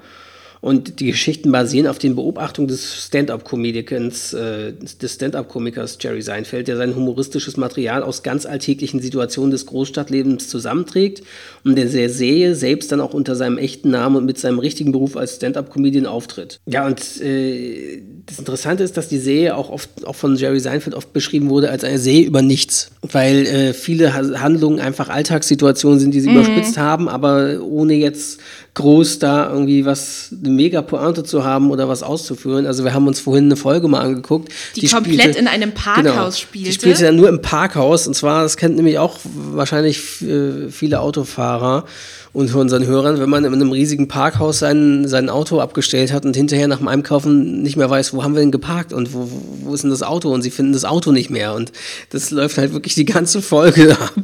Und 0.62 1.00
die 1.00 1.06
Geschichten 1.06 1.50
basieren 1.50 1.88
auf 1.88 1.98
den 1.98 2.14
Beobachtungen 2.14 2.68
des 2.68 3.06
Stand-up-Comedians, 3.06 4.32
äh, 4.32 4.72
des 4.72 5.14
Stand-up-Komikers 5.14 5.98
Jerry 6.00 6.22
Seinfeld, 6.22 6.68
der 6.68 6.76
sein 6.76 6.94
humoristisches 6.94 7.56
Material 7.56 8.04
aus 8.04 8.22
ganz 8.22 8.46
alltäglichen 8.46 9.00
Situationen 9.00 9.50
des 9.50 9.66
Großstadtlebens 9.66 10.48
zusammenträgt 10.48 11.22
und 11.64 11.76
der 11.76 11.86
der 11.86 12.10
Serie 12.10 12.54
selbst 12.54 12.92
dann 12.92 13.00
auch 13.00 13.12
unter 13.12 13.34
seinem 13.34 13.58
echten 13.58 13.90
Namen 13.90 14.14
und 14.14 14.24
mit 14.24 14.38
seinem 14.38 14.60
richtigen 14.60 14.92
Beruf 14.92 15.16
als 15.16 15.34
Stand-up-Comedian 15.34 16.06
auftritt. 16.06 16.60
Ja, 16.66 16.86
und 16.86 17.20
äh, 17.20 18.00
das 18.26 18.38
Interessante 18.38 18.84
ist, 18.84 18.96
dass 18.96 19.08
die 19.08 19.18
Serie 19.18 19.56
auch 19.56 19.68
oft 19.68 20.06
auch 20.06 20.14
von 20.14 20.36
Jerry 20.36 20.60
Seinfeld 20.60 20.94
oft 20.94 21.12
beschrieben 21.12 21.50
wurde 21.50 21.70
als 21.70 21.82
eine 21.82 21.98
Serie 21.98 22.24
über 22.24 22.40
nichts, 22.40 22.92
weil 23.02 23.46
äh, 23.46 23.72
viele 23.74 24.14
Handlungen 24.14 24.78
einfach 24.78 25.08
Alltagssituationen 25.08 25.98
sind, 25.98 26.14
die 26.14 26.20
sie 26.20 26.28
mhm. 26.28 26.36
überspitzt 26.36 26.78
haben, 26.78 27.08
aber 27.08 27.60
ohne 27.62 27.94
jetzt 27.94 28.38
groß 28.74 29.18
da 29.18 29.50
irgendwie 29.50 29.84
was, 29.84 30.34
eine 30.38 30.48
mega 30.48 30.80
Pointe 30.80 31.24
zu 31.24 31.44
haben 31.44 31.70
oder 31.70 31.88
was 31.88 32.02
auszuführen. 32.02 32.66
Also 32.66 32.84
wir 32.84 32.94
haben 32.94 33.06
uns 33.06 33.20
vorhin 33.20 33.44
eine 33.44 33.56
Folge 33.56 33.86
mal 33.86 34.00
angeguckt. 34.00 34.50
Die, 34.76 34.80
die 34.80 34.86
komplett 34.86 35.20
spielte, 35.20 35.38
in 35.38 35.46
einem 35.46 35.72
Parkhaus 35.72 36.04
genau, 36.04 36.30
spielte. 36.30 36.68
Die 36.68 36.74
spielte 36.74 37.04
ja 37.04 37.12
nur 37.12 37.28
im 37.28 37.42
Parkhaus 37.42 38.06
und 38.06 38.14
zwar, 38.14 38.42
das 38.42 38.56
kennt 38.56 38.76
nämlich 38.76 38.98
auch 38.98 39.18
wahrscheinlich 39.24 40.22
äh, 40.22 40.70
viele 40.70 41.00
Autofahrer 41.00 41.84
und 42.32 42.54
unseren 42.54 42.86
Hörern, 42.86 43.20
wenn 43.20 43.28
man 43.28 43.44
in 43.44 43.52
einem 43.52 43.72
riesigen 43.72 44.08
Parkhaus 44.08 44.58
sein, 44.58 45.06
sein 45.06 45.28
Auto 45.28 45.60
abgestellt 45.60 46.10
hat 46.10 46.24
und 46.24 46.34
hinterher 46.34 46.66
nach 46.66 46.78
dem 46.78 46.88
Einkaufen 46.88 47.62
nicht 47.62 47.76
mehr 47.76 47.90
weiß, 47.90 48.14
wo 48.14 48.24
haben 48.24 48.34
wir 48.34 48.40
denn 48.40 48.52
geparkt 48.52 48.94
und 48.94 49.12
wo, 49.12 49.28
wo 49.64 49.74
ist 49.74 49.82
denn 49.82 49.90
das 49.90 50.02
Auto 50.02 50.32
und 50.32 50.40
sie 50.40 50.50
finden 50.50 50.72
das 50.72 50.86
Auto 50.86 51.12
nicht 51.12 51.28
mehr 51.28 51.54
und 51.54 51.72
das 52.08 52.30
läuft 52.30 52.56
halt 52.56 52.72
wirklich 52.72 52.94
die 52.94 53.04
ganze 53.04 53.42
Folge 53.42 53.92
ab. 54.00 54.14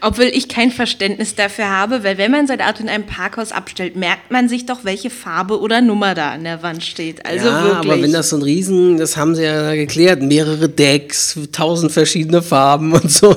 Obwohl 0.00 0.26
ich 0.26 0.48
kein 0.48 0.70
Verständnis 0.70 1.34
dafür 1.34 1.70
habe, 1.70 2.04
weil 2.04 2.18
wenn 2.18 2.30
man 2.30 2.46
sein 2.46 2.60
Auto 2.60 2.82
in 2.82 2.88
einem 2.88 3.06
Parkhaus 3.06 3.50
abstellt, 3.50 3.96
merkt 3.96 4.30
man 4.30 4.48
sich 4.48 4.66
doch, 4.66 4.84
welche 4.84 5.10
Farbe 5.10 5.60
oder 5.60 5.80
Nummer 5.80 6.14
da 6.14 6.32
an 6.32 6.44
der 6.44 6.62
Wand 6.62 6.82
steht. 6.82 7.24
Also 7.24 7.46
ja, 7.46 7.64
wirklich. 7.64 7.92
aber 7.92 8.02
wenn 8.02 8.12
das 8.12 8.30
so 8.30 8.36
ein 8.36 8.42
Riesen, 8.42 8.98
das 8.98 9.16
haben 9.16 9.34
sie 9.34 9.44
ja 9.44 9.74
geklärt, 9.74 10.20
mehrere 10.20 10.68
Decks, 10.68 11.38
tausend 11.52 11.92
verschiedene 11.92 12.42
Farben 12.42 12.92
und 12.92 13.10
so. 13.10 13.34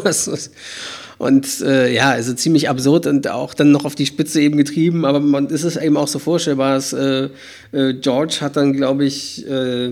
Und 1.19 1.59
äh, 1.59 1.93
ja, 1.93 2.11
also 2.11 2.33
ziemlich 2.33 2.69
absurd 2.69 3.05
und 3.05 3.27
auch 3.27 3.53
dann 3.53 3.73
noch 3.73 3.83
auf 3.83 3.93
die 3.93 4.05
Spitze 4.05 4.39
eben 4.39 4.55
getrieben, 4.55 5.03
aber 5.03 5.19
man 5.19 5.47
ist 5.47 5.65
es 5.65 5.75
eben 5.75 5.97
auch 5.97 6.07
so 6.07 6.17
vorstellbar, 6.17 6.75
dass 6.75 6.93
äh, 6.93 7.27
äh, 7.73 7.93
George 7.95 8.37
hat 8.39 8.55
dann, 8.55 8.71
glaube 8.71 9.03
ich, 9.03 9.45
äh, 9.45 9.91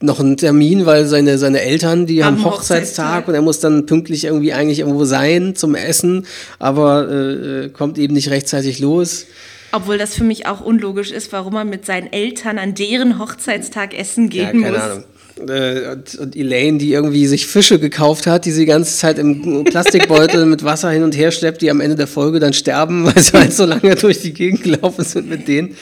noch 0.00 0.20
einen 0.20 0.36
Termin, 0.36 0.86
weil 0.86 1.06
seine, 1.06 1.36
seine 1.36 1.62
Eltern, 1.62 2.06
die 2.06 2.22
Am 2.22 2.36
haben 2.36 2.44
Hochzeitstag, 2.44 2.76
Hochzeitstag, 2.76 3.28
und 3.28 3.34
er 3.34 3.42
muss 3.42 3.58
dann 3.58 3.86
pünktlich 3.86 4.22
irgendwie 4.22 4.52
eigentlich 4.52 4.78
irgendwo 4.78 5.04
sein 5.04 5.56
zum 5.56 5.74
Essen, 5.74 6.26
aber 6.60 7.10
äh, 7.10 7.68
kommt 7.70 7.98
eben 7.98 8.14
nicht 8.14 8.30
rechtzeitig 8.30 8.78
los. 8.78 9.26
Obwohl 9.72 9.98
das 9.98 10.14
für 10.14 10.22
mich 10.24 10.46
auch 10.46 10.60
unlogisch 10.60 11.10
ist, 11.10 11.32
warum 11.32 11.54
man 11.54 11.68
mit 11.70 11.86
seinen 11.86 12.12
Eltern 12.12 12.58
an 12.58 12.74
deren 12.74 13.18
Hochzeitstag 13.18 13.98
essen 13.98 14.28
gehen 14.28 14.60
ja, 14.60 14.68
keine 14.68 14.78
muss. 14.78 14.80
Ahnung. 14.80 15.04
Äh, 15.48 15.96
und, 16.20 16.36
Elaine, 16.36 16.78
die 16.78 16.92
irgendwie 16.92 17.26
sich 17.26 17.46
Fische 17.46 17.78
gekauft 17.78 18.26
hat, 18.26 18.44
die 18.44 18.52
sie 18.52 18.60
die 18.60 18.66
ganze 18.66 18.96
Zeit 18.96 19.18
im 19.18 19.64
Plastikbeutel 19.64 20.46
mit 20.46 20.64
Wasser 20.64 20.90
hin 20.90 21.02
und 21.02 21.16
her 21.16 21.30
schleppt, 21.30 21.62
die 21.62 21.70
am 21.70 21.80
Ende 21.80 21.96
der 21.96 22.06
Folge 22.06 22.40
dann 22.40 22.52
sterben, 22.52 23.04
weil 23.14 23.22
sie 23.22 23.32
halt 23.32 23.52
so 23.52 23.64
lange 23.64 23.94
durch 23.94 24.20
die 24.20 24.32
Gegend 24.32 24.62
gelaufen 24.62 25.04
sind 25.04 25.28
mit 25.28 25.48
denen. 25.48 25.76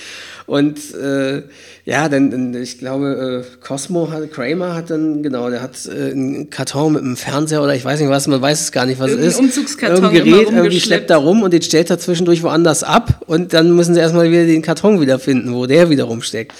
Und 0.47 0.79
äh, 0.97 1.43
ja, 1.85 2.09
dann, 2.09 2.55
ich 2.61 2.79
glaube, 2.79 3.45
äh, 3.45 3.65
Cosmo 3.65 4.11
hat, 4.11 4.33
Kramer 4.33 4.75
hat 4.75 4.91
dann, 4.91 5.23
genau, 5.23 5.49
der 5.49 5.63
hat 5.63 5.87
äh, 5.87 6.11
einen 6.11 6.51
Karton 6.51 6.95
mit 6.95 7.03
einem 7.03 7.17
Fernseher 7.17 7.63
oder 7.63 7.77
ich 7.77 7.85
weiß 7.85 8.01
nicht 8.01 8.11
was, 8.11 8.27
man 8.27 8.43
weiß 8.43 8.61
es 8.61 8.73
gar 8.73 8.85
nicht, 8.85 8.99
was 8.99 9.13
es 9.13 9.19
ist. 9.19 9.39
Umzugskarton 9.39 10.03
Irgendein 10.03 10.25
Gerät 10.25 10.51
irgendwie 10.51 10.81
schleppt 10.81 11.09
da 11.09 11.19
rum 11.19 11.45
und 11.45 11.53
den 11.53 11.63
stellt 11.63 11.89
er 11.89 12.01
zwischendurch 12.01 12.43
woanders 12.43 12.83
ab 12.83 13.23
und 13.27 13.53
dann 13.53 13.77
müssen 13.77 13.95
sie 13.95 14.01
erstmal 14.01 14.29
wieder 14.29 14.45
den 14.45 14.63
Karton 14.63 15.01
wiederfinden, 15.01 15.55
wo 15.55 15.67
der 15.67 15.89
wieder 15.89 16.05
rumsteckt. 16.05 16.53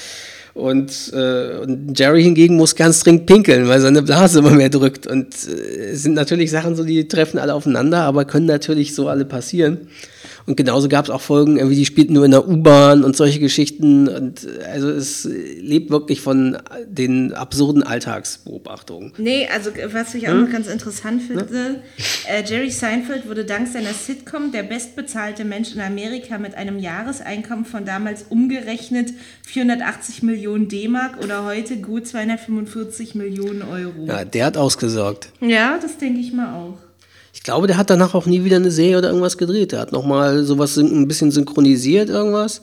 Und, 0.55 1.13
äh, 1.13 1.59
und 1.59 1.99
Jerry 1.99 2.23
hingegen 2.23 2.57
muss 2.57 2.75
ganz 2.75 3.01
dringend 3.01 3.27
pinkeln, 3.27 3.69
weil 3.69 3.81
seine 3.81 4.03
Blase 4.03 4.41
immer 4.41 4.51
mehr 4.51 4.69
drückt. 4.69 5.07
Und 5.07 5.35
äh, 5.49 5.93
es 5.93 6.03
sind 6.03 6.15
natürlich 6.15 6.51
Sachen 6.51 6.75
so, 6.75 6.85
die 6.85 7.07
treffen 7.09 7.39
alle 7.39 7.55
aufeinander, 7.55 8.03
aber 8.03 8.25
können 8.25 8.47
natürlich 8.47 8.95
so 8.95 9.09
alle 9.09 9.25
passieren. 9.25 9.89
Und 10.47 10.57
genauso 10.57 10.89
gab 10.89 11.05
es 11.05 11.11
auch 11.11 11.21
Folgen, 11.21 11.57
irgendwie 11.57 11.77
die 11.77 11.87
spielten 11.87 12.15
nur 12.15 12.25
in 12.25 12.31
der 12.31 12.49
U-Bahn 12.49 13.05
und 13.05 13.17
solche 13.17 13.39
Geschichten. 13.39 14.09
Und 14.09 14.47
also 14.73 14.89
es 14.89 15.25
lebt 15.25 15.91
wirklich 15.91 16.21
von 16.21 16.59
den 16.87 17.33
absurden 17.33 17.83
Alltagsbeobachtungen. 17.83 19.13
Nee, 19.19 19.49
also 19.53 19.71
was 19.93 20.15
ich 20.15 20.29
auch 20.29 20.33
hm? 20.33 20.45
noch 20.45 20.51
ganz 20.51 20.67
interessant 20.67 21.23
finde, 21.23 21.83
äh, 22.29 22.43
Jerry 22.45 22.71
Seinfeld 22.71 23.29
wurde 23.29 23.45
dank 23.45 23.69
seiner 23.69 23.93
Sitcom 23.93 24.53
der 24.53 24.63
bestbezahlte 24.63 25.45
Mensch 25.45 25.75
in 25.75 25.81
Amerika 25.81 26.39
mit 26.39 26.55
einem 26.55 26.79
Jahreseinkommen 26.79 27.65
von 27.65 27.85
damals 27.85 28.25
umgerechnet 28.29 29.13
480 29.47 30.23
Millionen 30.23 30.69
D-Mark 30.69 31.23
oder 31.23 31.45
heute 31.45 31.77
gut 31.79 32.07
245 32.07 33.15
Millionen 33.15 33.63
Euro. 33.63 34.07
Ja, 34.07 34.25
der 34.25 34.47
hat 34.47 34.57
ausgesorgt. 34.57 35.33
Ja, 35.41 35.79
das 35.81 35.99
denke 35.99 36.21
ich 36.21 36.33
mal 36.33 36.55
auch. 36.55 36.90
Ich 37.41 37.45
glaube, 37.45 37.67
der 37.67 37.79
hat 37.79 37.89
danach 37.89 38.15
auch 38.15 38.27
nie 38.27 38.45
wieder 38.45 38.57
eine 38.57 38.71
Serie 38.71 38.99
oder 38.99 39.09
irgendwas 39.09 39.39
gedreht. 39.39 39.73
Der 39.73 39.81
hat 39.81 39.93
nochmal 39.93 40.45
sowas 40.45 40.77
ein 40.77 41.09
bisschen 41.09 41.31
synchronisiert, 41.31 42.11
irgendwas. 42.11 42.61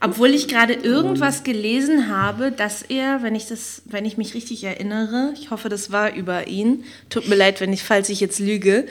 Obwohl 0.00 0.30
ich 0.30 0.48
gerade 0.48 0.72
irgendwas 0.72 1.42
gelesen 1.42 2.08
habe, 2.08 2.50
dass 2.50 2.80
er, 2.80 3.22
wenn 3.22 3.34
ich 3.34 3.46
das, 3.46 3.82
wenn 3.84 4.06
ich 4.06 4.16
mich 4.16 4.32
richtig 4.32 4.64
erinnere, 4.64 5.34
ich 5.38 5.50
hoffe, 5.50 5.68
das 5.68 5.92
war 5.92 6.14
über 6.14 6.48
ihn, 6.48 6.84
tut 7.10 7.28
mir 7.28 7.34
leid, 7.34 7.60
wenn 7.60 7.74
ich, 7.74 7.82
falls 7.82 8.08
ich 8.08 8.20
jetzt 8.20 8.38
lüge, 8.38 8.86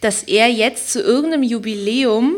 dass 0.00 0.22
er 0.22 0.48
jetzt 0.48 0.90
zu 0.90 1.02
irgendeinem 1.02 1.42
Jubiläum 1.42 2.36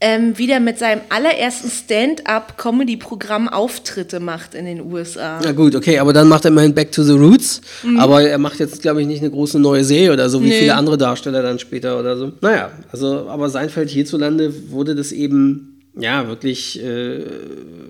ähm, 0.00 0.38
wieder 0.38 0.60
mit 0.60 0.78
seinem 0.78 1.02
allerersten 1.10 1.70
Stand-up-Comedy-Programm 1.70 3.48
Auftritte 3.48 4.18
macht 4.18 4.54
in 4.54 4.64
den 4.64 4.80
USA. 4.92 5.40
Na 5.42 5.52
gut, 5.52 5.74
okay, 5.74 5.98
aber 5.98 6.12
dann 6.12 6.28
macht 6.28 6.46
er 6.46 6.50
immerhin 6.50 6.74
Back 6.74 6.90
to 6.92 7.02
the 7.02 7.12
Roots. 7.12 7.60
Mhm. 7.82 7.98
Aber 8.00 8.22
er 8.22 8.38
macht 8.38 8.60
jetzt, 8.60 8.80
glaube 8.80 9.02
ich, 9.02 9.06
nicht 9.06 9.20
eine 9.20 9.30
große 9.30 9.58
neue 9.58 9.84
Serie 9.84 10.12
oder 10.12 10.30
so, 10.30 10.42
wie 10.42 10.48
nee. 10.48 10.60
viele 10.60 10.74
andere 10.74 10.96
Darsteller 10.96 11.42
dann 11.42 11.58
später 11.58 11.98
oder 11.98 12.16
so. 12.16 12.32
Naja, 12.40 12.70
also, 12.90 13.28
aber 13.28 13.50
Seinfeld 13.50 13.90
hierzulande 13.90 14.52
wurde 14.70 14.94
das 14.94 15.12
eben 15.12 15.69
ja, 15.98 16.28
wirklich 16.28 16.80
äh, 16.82 17.24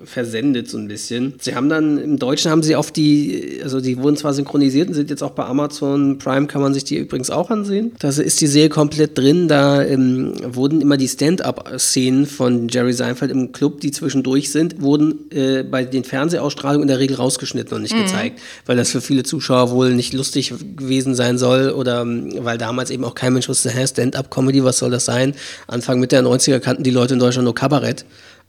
versendet 0.04 0.70
so 0.70 0.78
ein 0.78 0.88
bisschen. 0.88 1.34
Sie 1.38 1.54
haben 1.54 1.68
dann, 1.68 1.98
im 1.98 2.18
Deutschen 2.18 2.50
haben 2.50 2.62
sie 2.62 2.74
oft 2.74 2.96
die, 2.96 3.60
also 3.62 3.80
die 3.80 3.98
wurden 3.98 4.16
zwar 4.16 4.32
synchronisiert 4.32 4.88
und 4.88 4.94
sind 4.94 5.10
jetzt 5.10 5.22
auch 5.22 5.32
bei 5.32 5.44
Amazon 5.44 6.16
Prime, 6.18 6.46
kann 6.46 6.62
man 6.62 6.72
sich 6.72 6.84
die 6.84 6.96
übrigens 6.96 7.30
auch 7.30 7.50
ansehen. 7.50 7.92
Da 7.98 8.08
ist 8.08 8.40
die 8.40 8.46
Serie 8.46 8.70
komplett 8.70 9.18
drin, 9.18 9.48
da 9.48 9.82
ähm, 9.82 10.32
wurden 10.42 10.80
immer 10.80 10.96
die 10.96 11.08
Stand-up-Szenen 11.08 12.24
von 12.24 12.68
Jerry 12.68 12.94
Seinfeld 12.94 13.30
im 13.30 13.52
Club, 13.52 13.80
die 13.80 13.90
zwischendurch 13.90 14.50
sind, 14.50 14.80
wurden 14.80 15.30
äh, 15.30 15.62
bei 15.62 15.84
den 15.84 16.04
Fernsehausstrahlungen 16.04 16.82
in 16.82 16.88
der 16.88 17.00
Regel 17.00 17.16
rausgeschnitten 17.16 17.76
und 17.76 17.82
nicht 17.82 17.94
mhm. 17.94 18.04
gezeigt, 18.04 18.40
weil 18.64 18.78
das 18.78 18.90
für 18.90 19.02
viele 19.02 19.24
Zuschauer 19.24 19.72
wohl 19.72 19.92
nicht 19.94 20.14
lustig 20.14 20.54
gewesen 20.76 21.14
sein 21.14 21.36
soll 21.36 21.70
oder 21.70 22.00
ähm, 22.00 22.32
weil 22.38 22.56
damals 22.56 22.90
eben 22.90 23.04
auch 23.04 23.14
kein 23.14 23.34
Mensch 23.34 23.48
wusste, 23.48 23.68
hä, 23.68 23.86
Stand-up-Comedy, 23.86 24.64
was 24.64 24.78
soll 24.78 24.90
das 24.90 25.04
sein? 25.04 25.34
Anfang 25.66 26.00
Mitte 26.00 26.16
der 26.16 26.24
90er 26.24 26.60
kannten 26.60 26.82
die 26.82 26.90
Leute 26.90 27.14
in 27.14 27.20
Deutschland 27.20 27.44
nur 27.44 27.54
Kabarett. 27.54 27.89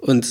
Und 0.02 0.26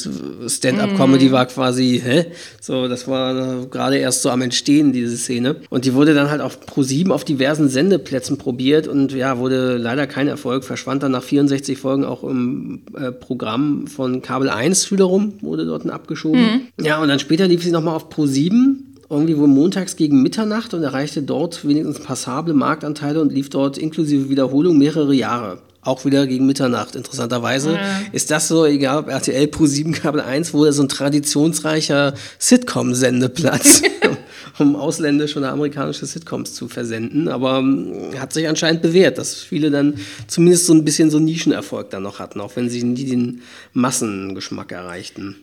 Stand-up-Comedy 0.48 1.28
mm. 1.28 1.32
war 1.32 1.46
quasi, 1.46 2.02
hä? 2.04 2.26
So, 2.60 2.88
das 2.88 3.06
war 3.06 3.66
gerade 3.66 3.98
erst 3.98 4.22
so 4.22 4.30
am 4.30 4.42
Entstehen, 4.42 4.92
diese 4.92 5.16
Szene. 5.16 5.56
Und 5.70 5.84
die 5.84 5.94
wurde 5.94 6.12
dann 6.12 6.28
halt 6.28 6.40
auf 6.40 6.58
Pro7 6.66 7.12
auf 7.12 7.22
diversen 7.22 7.68
Sendeplätzen 7.68 8.36
probiert 8.36 8.88
und 8.88 9.12
ja, 9.12 9.38
wurde 9.38 9.76
leider 9.76 10.08
kein 10.08 10.26
Erfolg, 10.26 10.64
verschwand 10.64 11.04
dann 11.04 11.12
nach 11.12 11.22
64 11.22 11.78
Folgen 11.78 12.04
auch 12.04 12.24
im 12.24 12.82
äh, 12.98 13.12
Programm 13.12 13.86
von 13.86 14.22
Kabel 14.22 14.50
1 14.50 14.90
wiederum, 14.90 15.34
wurde 15.40 15.64
dort 15.66 15.88
abgeschoben. 15.88 16.68
Mm. 16.76 16.84
Ja, 16.84 17.00
und 17.00 17.06
dann 17.06 17.20
später 17.20 17.46
lief 17.46 17.62
sie 17.62 17.70
nochmal 17.70 17.94
auf 17.94 18.12
Pro7 18.12 18.74
irgendwie 19.08 19.36
wohl 19.36 19.48
montags 19.48 19.94
gegen 19.94 20.22
Mitternacht 20.22 20.74
und 20.74 20.82
erreichte 20.82 21.22
dort 21.22 21.66
wenigstens 21.66 22.00
passable 22.00 22.54
Marktanteile 22.54 23.20
und 23.20 23.32
lief 23.32 23.50
dort 23.50 23.78
inklusive 23.78 24.30
Wiederholung 24.30 24.78
mehrere 24.78 25.14
Jahre. 25.14 25.58
Auch 25.82 26.04
wieder 26.04 26.26
gegen 26.26 26.46
Mitternacht. 26.46 26.94
Interessanterweise 26.94 27.74
ja. 27.74 28.00
ist 28.12 28.30
das 28.30 28.48
so, 28.48 28.66
egal 28.66 28.98
ob 28.98 29.08
RTL 29.08 29.46
Pro 29.48 29.64
7 29.64 29.92
Kabel 29.92 30.20
1, 30.20 30.52
wo 30.52 30.70
so 30.70 30.82
ein 30.82 30.88
traditionsreicher 30.88 32.12
Sitcom-Sendeplatz, 32.38 33.82
um 34.58 34.76
ausländische 34.76 35.38
oder 35.38 35.52
amerikanische 35.52 36.04
Sitcoms 36.04 36.54
zu 36.54 36.68
versenden. 36.68 37.28
Aber 37.28 37.60
ähm, 37.60 38.10
hat 38.18 38.34
sich 38.34 38.46
anscheinend 38.46 38.82
bewährt, 38.82 39.16
dass 39.16 39.36
viele 39.36 39.70
dann 39.70 39.94
zumindest 40.26 40.66
so 40.66 40.74
ein 40.74 40.84
bisschen 40.84 41.10
so 41.10 41.18
Nischenerfolg 41.18 41.88
dann 41.88 42.02
noch 42.02 42.18
hatten, 42.18 42.40
auch 42.42 42.56
wenn 42.56 42.68
sie 42.68 42.82
nie 42.82 43.06
den 43.06 43.40
Massengeschmack 43.72 44.72
erreichten. 44.72 45.36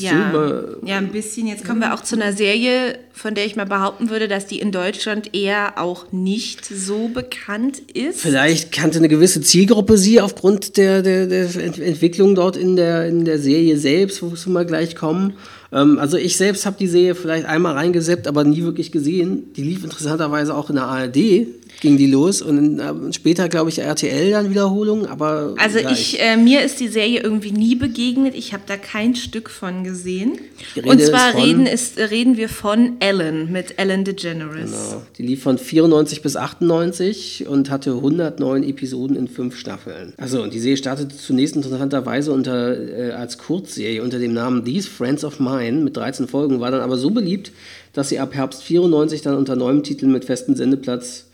Ja, 0.00 0.62
ja, 0.84 0.98
ein 0.98 1.12
bisschen. 1.12 1.46
Jetzt 1.46 1.64
kommen 1.64 1.80
wir 1.80 1.94
auch 1.94 2.02
zu 2.02 2.16
einer 2.16 2.32
Serie, 2.32 2.98
von 3.12 3.34
der 3.34 3.46
ich 3.46 3.56
mal 3.56 3.66
behaupten 3.66 4.10
würde, 4.10 4.28
dass 4.28 4.46
die 4.46 4.58
in 4.58 4.72
Deutschland 4.72 5.34
eher 5.34 5.78
auch 5.78 6.12
nicht 6.12 6.64
so 6.64 7.08
bekannt 7.08 7.78
ist. 7.92 8.20
Vielleicht 8.20 8.72
kannte 8.72 8.98
eine 8.98 9.08
gewisse 9.08 9.40
Zielgruppe 9.40 9.98
sie 9.98 10.20
aufgrund 10.20 10.76
der, 10.76 11.02
der, 11.02 11.26
der 11.26 11.44
Entwicklung 11.56 12.34
dort 12.34 12.56
in 12.56 12.76
der, 12.76 13.06
in 13.06 13.24
der 13.24 13.38
Serie 13.38 13.76
selbst, 13.76 14.22
wo 14.22 14.30
wir 14.30 14.52
mal 14.52 14.66
gleich 14.66 14.96
kommen. 14.96 15.34
Ähm, 15.72 15.98
also 15.98 16.16
ich 16.16 16.36
selbst 16.36 16.66
habe 16.66 16.76
die 16.78 16.86
Serie 16.86 17.14
vielleicht 17.14 17.46
einmal 17.46 17.74
reingeseppt, 17.74 18.26
aber 18.26 18.44
nie 18.44 18.62
wirklich 18.62 18.92
gesehen. 18.92 19.52
Die 19.54 19.62
lief 19.62 19.84
interessanterweise 19.84 20.54
auch 20.54 20.70
in 20.70 20.76
der 20.76 20.84
ARD 20.84 21.46
ging 21.84 21.98
die 21.98 22.06
los 22.06 22.40
und 22.40 22.80
äh, 22.80 23.12
später, 23.12 23.50
glaube 23.50 23.68
ich, 23.68 23.78
RTL 23.78 24.30
dann 24.30 24.48
Wiederholung, 24.48 25.06
aber. 25.06 25.54
Also 25.58 25.78
ich, 25.78 26.18
äh, 26.18 26.38
mir 26.38 26.62
ist 26.62 26.80
die 26.80 26.88
Serie 26.88 27.20
irgendwie 27.20 27.52
nie 27.52 27.74
begegnet. 27.74 28.34
Ich 28.34 28.54
habe 28.54 28.62
da 28.66 28.78
kein 28.78 29.14
Stück 29.14 29.50
von 29.50 29.84
gesehen. 29.84 30.38
Und 30.82 31.02
zwar 31.02 31.34
reden, 31.34 31.66
ist, 31.66 31.98
reden 31.98 32.38
wir 32.38 32.48
von 32.48 32.96
Ellen 33.00 33.52
mit 33.52 33.78
Ellen 33.78 34.02
DeGeneres. 34.04 34.70
Genau. 34.70 35.02
Die 35.18 35.24
lief 35.24 35.42
von 35.42 35.58
94 35.58 36.22
bis 36.22 36.36
98 36.36 37.46
und 37.48 37.68
hatte 37.68 37.90
109 37.90 38.62
Episoden 38.64 39.14
in 39.14 39.28
fünf 39.28 39.58
Staffeln. 39.58 40.14
Also 40.16 40.42
und 40.42 40.54
die 40.54 40.60
Serie 40.60 40.78
startete 40.78 41.14
zunächst 41.14 41.54
interessanterweise 41.54 42.32
unter, 42.32 42.78
äh, 42.78 43.10
als 43.10 43.36
Kurzserie 43.36 44.02
unter 44.02 44.18
dem 44.18 44.32
Namen 44.32 44.64
These 44.64 44.88
Friends 44.88 45.22
of 45.22 45.38
Mine 45.38 45.82
mit 45.82 45.98
13 45.98 46.28
Folgen, 46.28 46.60
war 46.60 46.70
dann 46.70 46.80
aber 46.80 46.96
so 46.96 47.10
beliebt, 47.10 47.52
dass 47.92 48.08
sie 48.08 48.18
ab 48.18 48.34
Herbst 48.34 48.62
94 48.62 49.20
dann 49.20 49.36
unter 49.36 49.54
neuem 49.54 49.82
Titel 49.82 50.06
mit 50.06 50.24
festem 50.24 50.56
Sendeplatz 50.56 51.26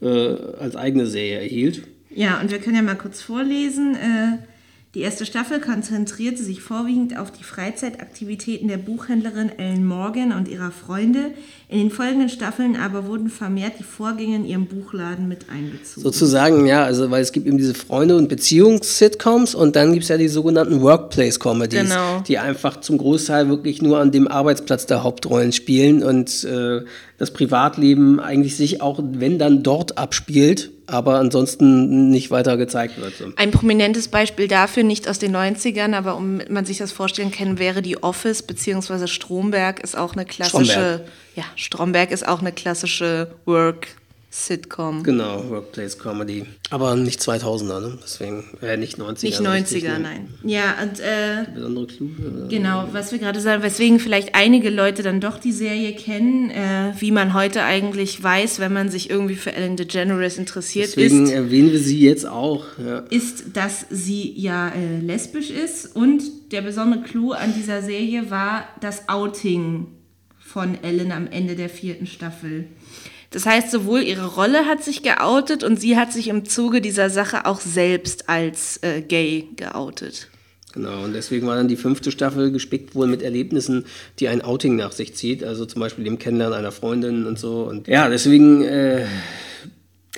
als 0.00 0.76
eigene 0.76 1.06
Serie 1.06 1.40
erhielt. 1.40 1.82
Ja, 2.14 2.40
und 2.40 2.50
wir 2.50 2.58
können 2.58 2.76
ja 2.76 2.82
mal 2.82 2.96
kurz 2.96 3.20
vorlesen. 3.22 3.94
Äh, 3.94 4.38
die 4.96 5.02
erste 5.02 5.26
Staffel 5.26 5.60
konzentrierte 5.60 6.42
sich 6.42 6.62
vorwiegend 6.62 7.18
auf 7.18 7.30
die 7.30 7.44
Freizeitaktivitäten 7.44 8.68
der 8.68 8.78
Buchhändlerin 8.78 9.50
Ellen 9.58 9.84
Morgan 9.84 10.32
und 10.32 10.48
ihrer 10.48 10.70
Freunde. 10.70 11.32
In 11.68 11.80
den 11.80 11.90
folgenden 11.90 12.30
Staffeln 12.30 12.76
aber 12.76 13.06
wurden 13.06 13.28
vermehrt 13.28 13.74
die 13.78 13.82
Vorgänge 13.82 14.36
in 14.36 14.46
ihrem 14.46 14.64
Buchladen 14.64 15.28
mit 15.28 15.50
einbezogen. 15.50 16.00
Sozusagen, 16.00 16.64
ja, 16.64 16.82
also 16.84 17.10
weil 17.10 17.20
es 17.20 17.32
gibt 17.32 17.46
eben 17.46 17.58
diese 17.58 17.74
Freunde- 17.74 18.16
und 18.16 18.30
Beziehungs-Sitcoms 18.30 19.54
und 19.54 19.76
dann 19.76 19.92
gibt 19.92 20.04
es 20.04 20.08
ja 20.08 20.16
die 20.16 20.28
sogenannten 20.28 20.80
Workplace-Comedies, 20.80 21.90
genau. 21.90 22.22
die 22.26 22.38
einfach 22.38 22.80
zum 22.80 22.96
Großteil 22.96 23.50
wirklich 23.50 23.82
nur 23.82 23.98
an 23.98 24.12
dem 24.12 24.26
Arbeitsplatz 24.26 24.86
der 24.86 25.02
Hauptrollen 25.02 25.52
spielen 25.52 26.02
und 26.02 26.42
äh, 26.44 26.80
das 27.18 27.32
Privatleben 27.32 28.20
eigentlich 28.20 28.56
sich 28.56 28.82
auch, 28.82 29.00
wenn 29.02 29.38
dann 29.38 29.62
dort 29.62 29.98
abspielt, 29.98 30.70
aber 30.86 31.18
ansonsten 31.18 32.10
nicht 32.10 32.30
weiter 32.30 32.56
gezeigt 32.56 33.00
wird. 33.00 33.14
Ein 33.36 33.50
prominentes 33.50 34.08
Beispiel 34.08 34.48
dafür, 34.48 34.82
nicht 34.82 35.08
aus 35.08 35.18
den 35.18 35.34
90ern, 35.34 35.94
aber 35.94 36.16
um 36.16 36.40
man 36.48 36.64
sich 36.64 36.78
das 36.78 36.92
vorstellen 36.92 37.30
kann, 37.30 37.58
wäre 37.58 37.82
die 37.82 38.02
Office 38.02 38.42
bzw. 38.42 39.06
Stromberg 39.06 39.80
ist 39.80 39.96
auch 39.96 40.12
eine 40.12 40.24
klassische, 40.24 40.72
Stromberg. 40.72 41.02
ja, 41.34 41.44
Stromberg 41.56 42.10
ist 42.10 42.28
auch 42.28 42.40
eine 42.40 42.52
klassische 42.52 43.28
Work 43.46 43.88
Sitcom. 44.38 45.02
Genau, 45.02 45.48
Workplace 45.48 45.98
Comedy. 45.98 46.44
Aber 46.68 46.94
nicht 46.94 47.20
2000er, 47.20 47.80
ne? 47.80 47.98
Deswegen, 48.02 48.44
äh, 48.60 48.76
nicht 48.76 48.98
90er. 48.98 49.24
Nicht 49.24 49.40
90er, 49.40 49.98
nein. 49.98 50.28
Ja, 50.44 50.76
und, 50.82 51.00
äh, 51.00 51.46
besondere 51.54 51.86
Clou. 51.86 52.08
Genau, 52.48 52.86
was 52.92 53.12
wir 53.12 53.18
gerade 53.18 53.40
sagen, 53.40 53.62
weswegen 53.62 53.98
vielleicht 53.98 54.34
einige 54.34 54.68
Leute 54.68 55.02
dann 55.02 55.22
doch 55.22 55.38
die 55.38 55.52
Serie 55.52 55.94
kennen, 55.94 56.50
äh, 56.50 56.92
wie 56.98 57.12
man 57.12 57.32
heute 57.32 57.62
eigentlich 57.62 58.22
weiß, 58.22 58.58
wenn 58.60 58.74
man 58.74 58.90
sich 58.90 59.08
irgendwie 59.08 59.36
für 59.36 59.52
Ellen 59.54 59.76
DeGeneres 59.76 60.36
interessiert 60.36 60.88
Deswegen 60.88 61.24
ist. 61.24 61.32
erwähnen 61.32 61.72
wir 61.72 61.80
sie 61.80 61.98
jetzt 61.98 62.26
auch. 62.26 62.66
Ja. 62.78 62.98
Ist, 63.08 63.56
dass 63.56 63.86
sie 63.88 64.32
ja 64.36 64.68
äh, 64.68 65.00
lesbisch 65.00 65.48
ist 65.50 65.96
und 65.96 66.22
der 66.52 66.60
besondere 66.60 67.00
Clou 67.02 67.32
an 67.32 67.54
dieser 67.54 67.80
Serie 67.80 68.30
war 68.30 68.68
das 68.82 69.08
Outing 69.08 69.86
von 70.38 70.76
Ellen 70.82 71.10
am 71.10 71.26
Ende 71.26 71.56
der 71.56 71.70
vierten 71.70 72.06
Staffel. 72.06 72.66
Das 73.36 73.44
heißt, 73.44 73.70
sowohl 73.70 74.00
ihre 74.00 74.28
Rolle 74.28 74.64
hat 74.64 74.82
sich 74.82 75.02
geoutet 75.02 75.62
und 75.62 75.78
sie 75.78 75.98
hat 75.98 76.10
sich 76.10 76.28
im 76.28 76.46
Zuge 76.46 76.80
dieser 76.80 77.10
Sache 77.10 77.44
auch 77.44 77.60
selbst 77.60 78.30
als 78.30 78.78
äh, 78.82 79.02
gay 79.02 79.46
geoutet. 79.56 80.30
Genau, 80.72 81.04
und 81.04 81.12
deswegen 81.12 81.46
war 81.46 81.54
dann 81.54 81.68
die 81.68 81.76
fünfte 81.76 82.10
Staffel 82.10 82.50
gespickt 82.50 82.94
wohl 82.94 83.06
mit 83.08 83.20
Erlebnissen, 83.20 83.84
die 84.20 84.28
ein 84.28 84.40
Outing 84.40 84.76
nach 84.76 84.92
sich 84.92 85.14
zieht, 85.14 85.44
also 85.44 85.66
zum 85.66 85.80
Beispiel 85.80 86.04
dem 86.04 86.18
Kennenlernen 86.18 86.58
einer 86.58 86.72
Freundin 86.72 87.26
und 87.26 87.38
so. 87.38 87.64
Und 87.64 87.88
ja, 87.88 88.08
deswegen 88.08 88.62
äh, 88.62 89.04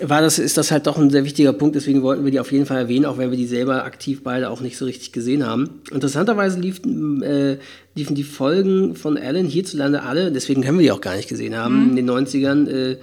war 0.02 0.20
das, 0.20 0.38
ist 0.38 0.56
das 0.56 0.70
halt 0.70 0.86
doch 0.86 0.98
ein 0.98 1.10
sehr 1.10 1.24
wichtiger 1.24 1.52
Punkt, 1.52 1.76
deswegen 1.76 2.02
wollten 2.02 2.24
wir 2.24 2.30
die 2.30 2.40
auf 2.40 2.52
jeden 2.52 2.66
Fall 2.66 2.78
erwähnen, 2.78 3.04
auch 3.04 3.18
wenn 3.18 3.30
wir 3.30 3.36
die 3.36 3.46
selber 3.46 3.84
aktiv 3.84 4.22
beide 4.22 4.50
auch 4.50 4.60
nicht 4.60 4.76
so 4.76 4.84
richtig 4.84 5.12
gesehen 5.12 5.46
haben. 5.46 5.80
Interessanterweise 5.90 6.60
liefen, 6.60 7.22
äh, 7.22 7.58
liefen 7.94 8.14
die 8.14 8.24
Folgen 8.24 8.94
von 8.94 9.16
Alan 9.16 9.46
hierzulande 9.46 10.02
alle, 10.02 10.32
deswegen 10.32 10.62
können 10.62 10.78
wir 10.78 10.84
die 10.84 10.92
auch 10.92 11.00
gar 11.00 11.16
nicht 11.16 11.28
gesehen 11.28 11.56
haben, 11.56 11.84
mhm. 11.84 11.90
in 11.90 11.96
den 11.96 12.10
90ern, 12.10 12.68
äh, 12.68 12.96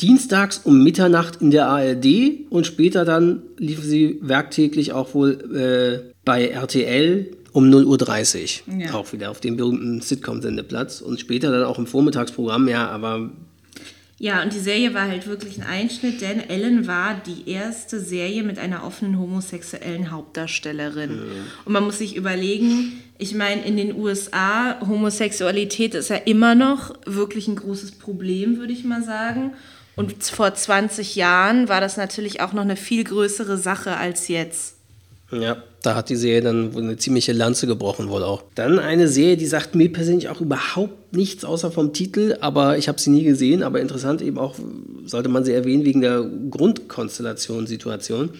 dienstags 0.00 0.60
um 0.64 0.82
Mitternacht 0.82 1.40
in 1.40 1.50
der 1.50 1.68
ARD 1.68 2.06
und 2.50 2.66
später 2.66 3.04
dann 3.04 3.42
liefen 3.58 3.84
sie 3.84 4.18
werktäglich 4.20 4.92
auch 4.92 5.14
wohl 5.14 5.38
äh, 5.54 6.12
bei 6.24 6.48
RTL 6.48 7.36
um 7.52 7.70
0.30 7.70 8.62
Uhr. 8.66 8.80
Ja. 8.80 8.94
Auch 8.94 9.12
wieder 9.12 9.30
auf 9.30 9.40
dem 9.40 9.56
berühmten 9.56 10.00
Sitcom-Sendeplatz 10.00 11.02
und 11.02 11.20
später 11.20 11.52
dann 11.52 11.64
auch 11.64 11.78
im 11.78 11.86
Vormittagsprogramm, 11.86 12.66
ja, 12.68 12.88
aber 12.88 13.30
ja, 14.22 14.40
und 14.40 14.52
die 14.52 14.60
Serie 14.60 14.94
war 14.94 15.08
halt 15.08 15.26
wirklich 15.26 15.60
ein 15.60 15.66
Einschnitt, 15.66 16.20
denn 16.20 16.48
Ellen 16.48 16.86
war 16.86 17.20
die 17.26 17.50
erste 17.50 17.98
Serie 17.98 18.44
mit 18.44 18.56
einer 18.56 18.84
offenen 18.84 19.18
homosexuellen 19.18 20.12
Hauptdarstellerin. 20.12 21.16
Mhm. 21.16 21.32
Und 21.64 21.72
man 21.72 21.82
muss 21.82 21.98
sich 21.98 22.14
überlegen, 22.14 23.02
ich 23.18 23.34
meine, 23.34 23.64
in 23.64 23.76
den 23.76 23.96
USA, 23.96 24.78
Homosexualität 24.80 25.96
ist 25.96 26.08
ja 26.08 26.14
immer 26.18 26.54
noch 26.54 26.94
wirklich 27.04 27.48
ein 27.48 27.56
großes 27.56 27.98
Problem, 27.98 28.58
würde 28.58 28.72
ich 28.72 28.84
mal 28.84 29.02
sagen. 29.02 29.54
Und 29.96 30.22
vor 30.22 30.54
20 30.54 31.16
Jahren 31.16 31.68
war 31.68 31.80
das 31.80 31.96
natürlich 31.96 32.40
auch 32.40 32.52
noch 32.52 32.62
eine 32.62 32.76
viel 32.76 33.02
größere 33.02 33.58
Sache 33.58 33.96
als 33.96 34.28
jetzt. 34.28 34.76
Ja, 35.32 35.64
da 35.82 35.96
hat 35.96 36.08
die 36.08 36.16
Serie 36.16 36.42
dann 36.42 36.76
eine 36.76 36.96
ziemliche 36.96 37.32
Lanze 37.32 37.66
gebrochen 37.66 38.08
wohl 38.08 38.22
auch. 38.22 38.42
Dann 38.54 38.78
eine 38.78 39.08
Serie, 39.08 39.36
die 39.36 39.46
sagt 39.46 39.74
mir 39.74 39.92
persönlich 39.92 40.28
auch 40.28 40.40
überhaupt 40.40 41.14
nichts 41.14 41.44
außer 41.44 41.70
vom 41.70 41.92
Titel, 41.92 42.36
aber 42.40 42.78
ich 42.78 42.88
habe 42.88 43.00
sie 43.00 43.10
nie 43.10 43.24
gesehen, 43.24 43.62
aber 43.62 43.80
interessant 43.80 44.22
eben 44.22 44.38
auch, 44.38 44.54
sollte 45.04 45.28
man 45.28 45.44
sie 45.44 45.52
erwähnen, 45.52 45.84
wegen 45.84 46.00
der 46.00 46.24
Grundkonstellationssituation. 46.50 48.30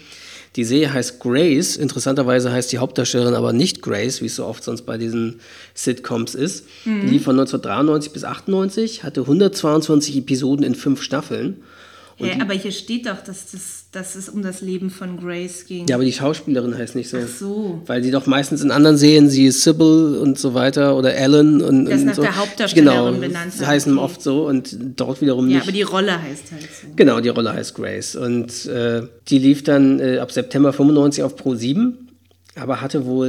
Die 0.56 0.64
Serie 0.64 0.92
heißt 0.92 1.18
Grace, 1.18 1.76
interessanterweise 1.76 2.52
heißt 2.52 2.70
die 2.72 2.78
Hauptdarstellerin 2.78 3.34
aber 3.34 3.52
nicht 3.52 3.80
Grace, 3.80 4.20
wie 4.20 4.26
es 4.26 4.36
so 4.36 4.44
oft 4.44 4.62
sonst 4.62 4.82
bei 4.82 4.98
diesen 4.98 5.40
Sitcoms 5.74 6.34
ist. 6.34 6.66
Mhm. 6.84 7.00
Die 7.00 7.06
lief 7.08 7.24
von 7.24 7.38
1993 7.38 8.12
bis 8.12 8.24
98, 8.24 9.02
hatte 9.02 9.22
122 9.22 10.18
Episoden 10.18 10.64
in 10.64 10.74
fünf 10.74 11.02
Staffeln 11.02 11.62
Hä, 12.16 12.38
aber 12.40 12.54
hier 12.54 12.72
steht 12.72 13.06
doch, 13.06 13.22
dass, 13.22 13.50
das, 13.50 13.86
dass 13.92 14.14
es 14.14 14.28
um 14.28 14.42
das 14.42 14.60
Leben 14.60 14.90
von 14.90 15.18
Grace 15.18 15.66
ging. 15.66 15.86
Ja, 15.88 15.96
aber 15.96 16.04
die 16.04 16.12
Schauspielerin 16.12 16.76
heißt 16.76 16.94
nicht 16.94 17.08
so. 17.08 17.18
Ach 17.22 17.28
so. 17.28 17.82
Weil 17.86 18.02
die 18.02 18.10
doch 18.10 18.26
meistens 18.26 18.62
in 18.62 18.70
anderen 18.70 18.96
Serien, 18.96 19.28
sie 19.28 19.46
ist 19.46 19.62
Sybil 19.62 20.18
und 20.20 20.38
so 20.38 20.54
weiter 20.54 20.96
oder 20.96 21.14
Ellen 21.14 21.62
und, 21.62 21.86
das 21.86 22.00
und 22.00 22.06
nach 22.06 22.14
so. 22.14 22.22
der 22.22 22.36
Hauptdarstellerin 22.36 23.14
genau, 23.14 23.20
benannt. 23.20 23.52
Sie 23.52 23.66
heißen 23.66 23.92
okay. 23.96 24.04
oft 24.04 24.22
so 24.22 24.46
und 24.46 24.76
dort 24.96 25.20
wiederum 25.20 25.48
ja, 25.48 25.56
nicht. 25.56 25.56
Ja, 25.56 25.62
aber 25.62 25.72
die 25.72 25.82
Rolle 25.82 26.22
heißt 26.22 26.52
halt 26.52 26.62
so. 26.62 26.88
Genau, 26.96 27.20
die 27.20 27.30
Rolle 27.30 27.52
heißt 27.52 27.74
Grace. 27.74 28.16
Und 28.16 28.66
äh, 28.66 29.02
die 29.28 29.38
lief 29.38 29.64
dann 29.64 30.00
äh, 30.00 30.18
ab 30.18 30.32
September 30.32 30.72
95 30.72 31.24
auf 31.24 31.36
Pro 31.36 31.54
7 31.54 32.01
aber 32.54 32.82
hatte 32.82 33.06
wohl 33.06 33.28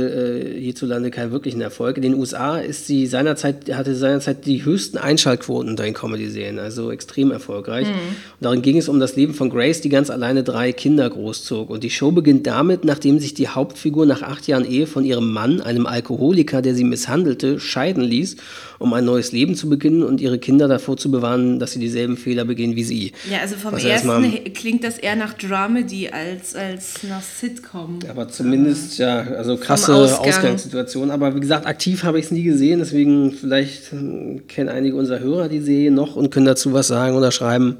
äh, 0.57 0.59
hierzulande 0.59 1.09
keinen 1.09 1.31
wirklichen 1.31 1.61
Erfolg. 1.61 1.95
In 1.95 2.03
den 2.03 2.15
USA 2.15 2.57
ist 2.57 2.87
sie 2.87 3.07
seinerzeit, 3.07 3.73
hatte 3.73 3.95
seinerzeit 3.95 4.45
die 4.45 4.65
höchsten 4.65 4.97
Einschaltquoten 4.97 5.69
unter 5.69 5.83
den 5.83 5.93
Comedy-Serien, 5.93 6.59
also 6.59 6.91
extrem 6.91 7.31
erfolgreich. 7.31 7.87
Mhm. 7.87 7.93
Und 7.93 8.41
darin 8.41 8.61
ging 8.61 8.77
es 8.77 8.89
um 8.89 8.99
das 8.99 9.15
Leben 9.15 9.33
von 9.33 9.49
Grace, 9.49 9.79
die 9.79 9.87
ganz 9.87 10.09
alleine 10.09 10.43
drei 10.43 10.73
Kinder 10.73 11.09
großzog. 11.09 11.69
Und 11.69 11.85
die 11.85 11.89
Show 11.89 12.11
beginnt 12.11 12.45
damit, 12.47 12.83
nachdem 12.83 13.17
sich 13.19 13.33
die 13.33 13.47
Hauptfigur 13.47 14.05
nach 14.05 14.23
acht 14.23 14.45
Jahren 14.47 14.69
Ehe 14.69 14.87
von 14.87 15.05
ihrem 15.05 15.31
Mann, 15.31 15.61
einem 15.61 15.85
Alkoholiker, 15.85 16.61
der 16.61 16.75
sie 16.75 16.83
misshandelte, 16.83 17.61
scheiden 17.61 18.03
ließ, 18.03 18.35
um 18.79 18.93
ein 18.93 19.05
neues 19.05 19.31
Leben 19.31 19.55
zu 19.55 19.69
beginnen 19.69 20.03
und 20.03 20.19
ihre 20.19 20.37
Kinder 20.37 20.67
davor 20.67 20.97
zu 20.97 21.09
bewahren, 21.09 21.59
dass 21.59 21.71
sie 21.71 21.79
dieselben 21.79 22.17
Fehler 22.17 22.43
begehen 22.43 22.75
wie 22.75 22.83
sie. 22.83 23.13
Ja, 23.31 23.39
also 23.39 23.55
vom 23.55 23.71
Was 23.71 23.85
ersten 23.85 24.53
klingt 24.53 24.83
das 24.83 24.97
eher 24.97 25.15
nach 25.15 25.33
Dramedy 25.33 26.09
als, 26.09 26.55
als 26.55 27.03
nach 27.03 27.21
Sitcom. 27.21 27.99
Aber 28.09 28.27
zumindest, 28.27 28.97
ja, 28.97 29.12
Ja, 29.29 29.35
also 29.35 29.57
krasse 29.57 29.93
Ausgang. 29.93 30.27
Ausgangssituation. 30.29 31.11
Aber 31.11 31.35
wie 31.35 31.39
gesagt, 31.39 31.65
aktiv 31.65 32.03
habe 32.03 32.19
ich 32.19 32.25
es 32.25 32.31
nie 32.31 32.43
gesehen. 32.43 32.79
Deswegen 32.79 33.31
vielleicht 33.31 33.91
hm, 33.91 34.47
kennen 34.47 34.69
einige 34.69 34.95
unserer 34.95 35.19
Hörer 35.19 35.49
die 35.49 35.59
Serie 35.61 35.91
noch 35.91 36.15
und 36.15 36.29
können 36.31 36.45
dazu 36.45 36.73
was 36.73 36.87
sagen 36.87 37.15
oder 37.15 37.31
schreiben. 37.31 37.77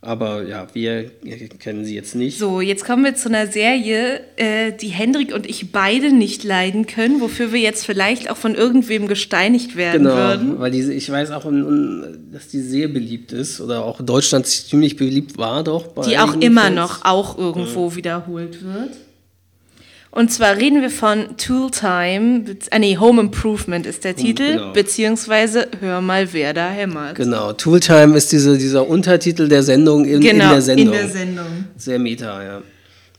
Aber 0.00 0.42
ja, 0.46 0.66
wir 0.74 1.10
kennen 1.58 1.86
sie 1.86 1.94
jetzt 1.94 2.14
nicht. 2.14 2.38
So, 2.38 2.60
jetzt 2.60 2.84
kommen 2.84 3.04
wir 3.04 3.14
zu 3.14 3.30
einer 3.30 3.46
Serie, 3.46 4.20
äh, 4.36 4.72
die 4.78 4.88
Hendrik 4.88 5.34
und 5.34 5.48
ich 5.48 5.72
beide 5.72 6.12
nicht 6.12 6.44
leiden 6.44 6.86
können, 6.86 7.22
wofür 7.22 7.54
wir 7.54 7.60
jetzt 7.60 7.86
vielleicht 7.86 8.30
auch 8.30 8.36
von 8.36 8.54
irgendwem 8.54 9.08
gesteinigt 9.08 9.76
werden 9.76 10.02
Genau, 10.04 10.14
würden. 10.14 10.58
weil 10.60 10.70
diese, 10.70 10.92
ich 10.92 11.10
weiß 11.10 11.30
auch, 11.30 11.50
dass 12.30 12.48
die 12.48 12.60
sehr 12.60 12.88
beliebt 12.88 13.32
ist 13.32 13.62
oder 13.62 13.82
auch 13.82 13.98
in 14.00 14.04
Deutschland 14.04 14.46
ziemlich 14.46 14.96
beliebt 14.96 15.38
war, 15.38 15.64
doch. 15.64 15.86
bei 15.86 16.06
Die 16.06 16.18
auch 16.18 16.34
immer 16.38 16.64
Fans. 16.64 16.76
noch 16.76 17.04
auch 17.06 17.38
irgendwo 17.38 17.96
wiederholt 17.96 18.62
wird. 18.62 18.90
Und 20.14 20.30
zwar 20.30 20.56
reden 20.56 20.80
wir 20.80 20.90
von 20.90 21.36
Tool 21.38 21.72
Time, 21.72 22.44
ah 22.70 22.78
nee, 22.78 22.96
Home 22.98 23.20
Improvement 23.20 23.84
ist 23.84 24.04
der 24.04 24.14
Titel, 24.14 24.52
genau. 24.52 24.72
beziehungsweise 24.72 25.66
Hör 25.80 26.00
mal, 26.00 26.32
wer 26.32 26.54
da 26.54 26.70
hämmert. 26.70 27.16
Genau, 27.16 27.52
Tooltime 27.52 28.16
ist 28.16 28.30
diese, 28.30 28.56
dieser 28.56 28.88
Untertitel 28.88 29.48
der 29.48 29.64
Sendung 29.64 30.04
in, 30.04 30.22
in 30.22 30.38
der 30.38 30.62
Sendung. 30.62 30.86
Genau, 30.86 30.96
in 30.96 31.02
der 31.02 31.08
Sendung. 31.08 31.46
Sehr 31.76 31.98
meta, 31.98 32.44
ja. 32.44 32.62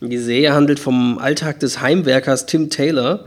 Die 0.00 0.16
Serie 0.16 0.54
handelt 0.54 0.78
vom 0.78 1.18
Alltag 1.18 1.60
des 1.60 1.82
Heimwerkers 1.82 2.46
Tim 2.46 2.70
Taylor, 2.70 3.26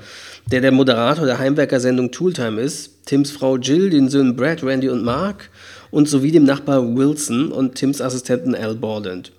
der 0.52 0.62
der 0.62 0.72
Moderator 0.72 1.28
der 1.28 1.38
Heimwerkersendung 1.38 2.10
Tooltime 2.10 2.60
ist, 2.60 3.06
Tims 3.06 3.30
Frau 3.30 3.58
Jill, 3.58 3.92
den 3.92 4.10
Söhnen 4.10 4.36
Brad, 4.36 4.64
Randy 4.64 4.90
und 4.90 5.04
Mark 5.04 5.52
und 5.92 6.10
sowie 6.10 6.32
dem 6.32 6.44
Nachbar 6.44 6.96
Wilson 6.96 7.52
und 7.52 7.76
Tims 7.76 8.02
Assistenten 8.02 8.56
Al 8.56 8.74
Borland. 8.74 9.32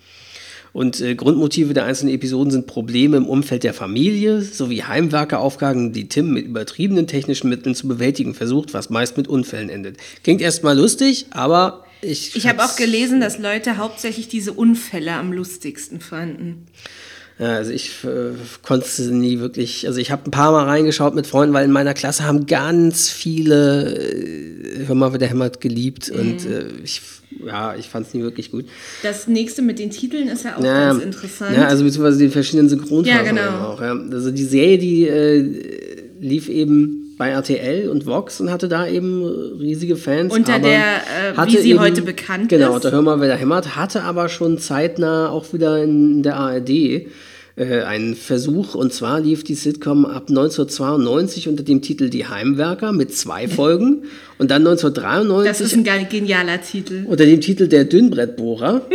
Und 0.72 1.00
äh, 1.00 1.14
Grundmotive 1.14 1.74
der 1.74 1.84
einzelnen 1.84 2.14
Episoden 2.14 2.50
sind 2.50 2.66
Probleme 2.66 3.16
im 3.16 3.26
Umfeld 3.26 3.64
der 3.64 3.74
Familie 3.74 4.42
sowie 4.42 4.82
Heimwerkeraufgaben, 4.82 5.92
die 5.92 6.08
Tim 6.08 6.32
mit 6.32 6.46
übertriebenen 6.46 7.06
technischen 7.06 7.48
Mitteln 7.48 7.74
zu 7.74 7.88
bewältigen 7.88 8.34
versucht, 8.34 8.72
was 8.74 8.90
meist 8.90 9.16
mit 9.16 9.28
Unfällen 9.28 9.68
endet. 9.68 9.96
Klingt 10.22 10.40
erstmal 10.40 10.76
lustig, 10.76 11.26
aber 11.30 11.84
ich. 12.02 12.36
Ich 12.36 12.46
habe 12.46 12.64
auch 12.64 12.76
gelesen, 12.76 13.20
dass 13.20 13.38
Leute 13.38 13.76
hauptsächlich 13.76 14.28
diese 14.28 14.52
Unfälle 14.52 15.12
am 15.12 15.32
lustigsten 15.32 16.00
fanden. 16.00 16.66
Ja, 17.40 17.56
also 17.56 17.72
ich 17.72 18.04
äh, 18.04 18.32
konnte 18.62 18.84
es 18.84 18.98
nie 18.98 19.40
wirklich, 19.40 19.86
also 19.86 19.98
ich 19.98 20.10
habe 20.10 20.22
ein 20.26 20.30
paar 20.30 20.52
Mal 20.52 20.64
reingeschaut 20.66 21.14
mit 21.14 21.26
Freunden, 21.26 21.54
weil 21.54 21.64
in 21.64 21.72
meiner 21.72 21.94
Klasse 21.94 22.24
haben 22.24 22.44
ganz 22.46 23.08
viele, 23.08 23.96
äh, 23.96 24.86
hör 24.86 24.94
mal, 24.94 25.12
wer 25.12 25.18
der 25.18 25.28
hämmert, 25.28 25.60
geliebt 25.62 26.10
und 26.10 26.44
Mhm. 26.44 26.52
äh, 26.52 26.64
ich, 26.84 27.00
ja, 27.46 27.74
ich 27.76 27.88
fand 27.88 28.06
es 28.08 28.12
nie 28.14 28.20
wirklich 28.22 28.50
gut. 28.50 28.66
Das 29.02 29.26
nächste 29.26 29.62
mit 29.62 29.78
den 29.78 29.90
Titeln 29.90 30.28
ist 30.28 30.44
ja 30.44 30.58
auch 30.58 30.62
Ja, 30.62 30.90
ganz 30.92 31.02
interessant. 31.02 31.56
Ja, 31.56 31.66
also 31.66 31.82
beziehungsweise 31.84 32.18
die 32.18 32.28
verschiedenen 32.28 32.68
Synchronfassungen 32.68 33.36
Ja, 33.36 33.42
genau. 33.42 33.64
auch. 33.68 33.80
Ja. 33.80 33.94
Also 34.12 34.30
die 34.30 34.44
Serie, 34.44 34.76
die 34.76 35.08
äh, 35.08 35.40
lief 36.20 36.50
eben 36.50 37.14
bei 37.16 37.30
RTL 37.30 37.88
und 37.88 38.04
Vox 38.06 38.40
und 38.40 38.50
hatte 38.50 38.68
da 38.68 38.86
eben 38.86 39.24
riesige 39.58 39.96
Fans. 39.96 40.32
Unter 40.34 40.58
der, 40.58 40.96
äh, 41.34 41.46
wie 41.46 41.56
sie 41.58 41.78
heute 41.78 42.02
bekannt 42.02 42.48
genau, 42.50 42.76
ist. 42.76 42.82
Genau, 42.82 42.90
da 42.90 42.90
hör 42.90 43.02
mal, 43.02 43.20
wer 43.20 43.28
da 43.28 43.34
hämmert, 43.36 43.76
hatte 43.76 44.02
aber 44.02 44.28
schon 44.28 44.58
zeitnah 44.58 45.30
auch 45.30 45.52
wieder 45.54 45.82
in 45.82 46.22
der 46.22 46.36
ARD 46.36 47.06
äh, 47.56 47.80
einen 47.82 48.14
Versuch. 48.14 48.74
Und 48.74 48.92
zwar 48.92 49.20
lief 49.20 49.44
die 49.44 49.54
Sitcom 49.54 50.06
ab 50.06 50.26
1992 50.28 51.48
unter 51.48 51.62
dem 51.62 51.82
Titel 51.82 52.08
Die 52.10 52.26
Heimwerker 52.26 52.92
mit 52.92 53.14
zwei 53.14 53.48
Folgen. 53.48 54.04
Und 54.38 54.50
dann 54.50 54.66
1993 54.66 55.48
das 55.50 55.60
ist 55.60 55.74
ein 55.74 55.84
ge- 55.84 56.04
genialer 56.10 56.60
Titel. 56.62 57.04
unter 57.06 57.24
dem 57.26 57.40
Titel 57.40 57.66
Der 57.68 57.84
Dünnbrettbohrer. 57.84 58.82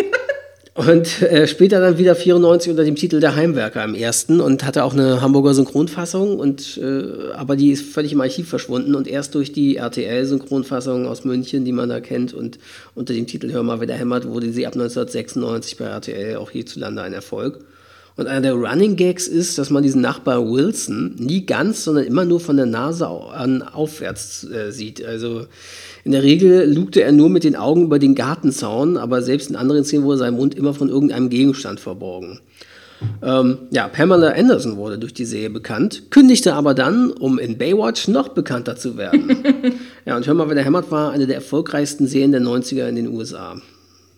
und 0.75 1.21
äh, 1.21 1.47
später 1.47 1.79
dann 1.79 1.97
wieder 1.97 2.15
94 2.15 2.69
unter 2.71 2.83
dem 2.83 2.95
Titel 2.95 3.19
Der 3.21 3.35
Heimwerker 3.35 3.81
im 3.83 3.95
ersten 3.95 4.41
und 4.41 4.65
hatte 4.65 4.83
auch 4.83 4.91
eine 4.93 5.21
Hamburger 5.21 5.53
Synchronfassung, 5.53 6.37
und, 6.37 6.77
äh, 6.83 7.31
aber 7.33 7.55
die 7.55 7.71
ist 7.71 7.85
völlig 7.85 8.11
im 8.11 8.19
Archiv 8.19 8.49
verschwunden 8.49 8.93
und 8.95 9.07
erst 9.07 9.35
durch 9.35 9.53
die 9.53 9.77
RTL-Synchronfassung 9.77 11.07
aus 11.07 11.23
München, 11.23 11.63
die 11.63 11.71
man 11.71 11.87
da 11.87 12.01
kennt, 12.01 12.33
und 12.33 12.57
unter 12.93 13.13
dem 13.13 13.25
Titel 13.27 13.51
Hör 13.53 13.63
mal, 13.63 13.79
wer 13.79 13.87
da 13.87 13.93
hämmert, 13.93 14.27
wurde 14.27 14.51
sie 14.51 14.67
ab 14.67 14.73
1996 14.73 15.77
bei 15.77 15.85
RTL 15.85 16.35
auch 16.37 16.51
hierzulande 16.51 17.01
ein 17.03 17.13
Erfolg. 17.13 17.59
Und 18.17 18.27
einer 18.27 18.41
der 18.41 18.53
Running 18.53 18.95
Gags 18.95 19.27
ist, 19.27 19.57
dass 19.57 19.69
man 19.69 19.83
diesen 19.83 20.01
Nachbar 20.01 20.49
Wilson 20.49 21.15
nie 21.17 21.45
ganz, 21.45 21.83
sondern 21.83 22.05
immer 22.05 22.23
nur 22.23 22.39
von 22.39 22.55
der 22.55 22.65
Nase 22.65 23.07
an 23.07 23.61
aufwärts 23.61 24.45
äh, 24.49 24.71
sieht. 24.71 25.03
Also 25.03 25.47
in 26.05 26.13
der 26.13 26.23
Regel 26.23 26.71
lugte 26.73 27.01
er 27.01 27.11
nur 27.11 27.29
mit 27.29 27.43
den 27.43 27.57
Augen 27.57 27.83
über 27.83 27.99
den 27.99 28.15
Gartenzaun, 28.15 28.95
aber 28.95 29.21
selbst 29.21 29.49
in 29.49 29.57
anderen 29.57 29.83
Szenen 29.83 30.05
wurde 30.05 30.19
sein 30.19 30.35
Mund 30.35 30.55
immer 30.55 30.73
von 30.73 30.87
irgendeinem 30.87 31.29
Gegenstand 31.29 31.81
verborgen. 31.81 32.39
Ähm, 33.21 33.57
ja, 33.71 33.89
Pamela 33.89 34.29
Anderson 34.29 34.77
wurde 34.77 34.97
durch 34.97 35.13
die 35.13 35.25
Serie 35.25 35.49
bekannt, 35.49 36.03
kündigte 36.11 36.53
aber 36.53 36.73
dann, 36.73 37.11
um 37.11 37.37
in 37.37 37.57
Baywatch 37.57 38.07
noch 38.07 38.29
bekannter 38.29 38.77
zu 38.77 38.97
werden. 38.97 39.35
ja, 40.05 40.15
und 40.15 40.25
Hör 40.25 40.33
mal, 40.33 40.47
wer 40.47 40.55
der 40.55 40.63
hämmert 40.63 40.89
war 40.91 41.11
eine 41.11 41.27
der 41.27 41.35
erfolgreichsten 41.35 42.07
Serien 42.07 42.31
der 42.31 42.41
90er 42.41 42.87
in 42.87 42.95
den 42.95 43.07
USA. 43.07 43.57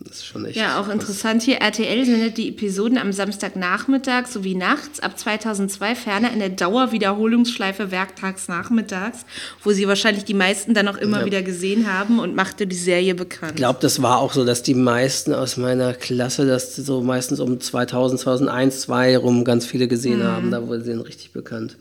Das 0.08 0.18
ist 0.18 0.26
schon 0.26 0.46
echt. 0.46 0.56
Ja, 0.56 0.80
auch 0.80 0.88
interessant 0.90 1.42
hier. 1.44 1.58
RTL 1.58 2.06
sendet 2.06 2.38
die 2.38 2.50
Episoden 2.50 2.98
am 2.98 3.12
Samstagnachmittag 3.12 4.28
sowie 4.28 4.56
nachts 4.56 5.00
ab 5.00 5.18
2002 5.20 5.96
ferner 5.96 6.32
in 6.32 6.40
der 6.40 6.50
Dauerwiederholungsschleife 6.50 7.92
werktags 7.92 8.48
nachmittags, 8.48 9.26
wo 9.64 9.72
sie 9.72 9.88
wahrscheinlich 9.88 10.26
die 10.26 10.34
meisten 10.34 10.74
dann 10.74 10.88
auch 10.88 10.98
immer 10.98 11.20
Ja. 11.22 11.26
wieder 11.26 11.42
gesehen 11.42 11.92
haben 11.92 12.20
und 12.20 12.36
machte 12.36 12.68
die 12.68 12.76
Serie 12.76 13.16
bekannt. 13.16 13.52
Ich 13.54 13.58
glaube, 13.58 13.80
das 13.82 14.02
war 14.02 14.20
auch 14.20 14.34
so, 14.34 14.46
dass 14.46 14.64
die 14.64 14.76
meisten 14.76 15.34
aus 15.34 15.58
meiner 15.58 15.94
Klasse 15.94 16.46
das 16.46 16.76
so 16.76 17.02
meistens 17.02 17.40
um 17.40 17.60
2000, 17.60 18.20
2001, 18.20 18.82
2002 18.82 19.18
rum 19.18 19.44
ganz 19.44 19.66
viele 19.66 19.88
gesehen 19.88 20.24
haben. 20.24 20.52
Da 20.52 20.68
wurde 20.68 20.84
sie 20.84 20.92
dann 20.92 21.02
richtig 21.02 21.32
bekannt. 21.32 21.78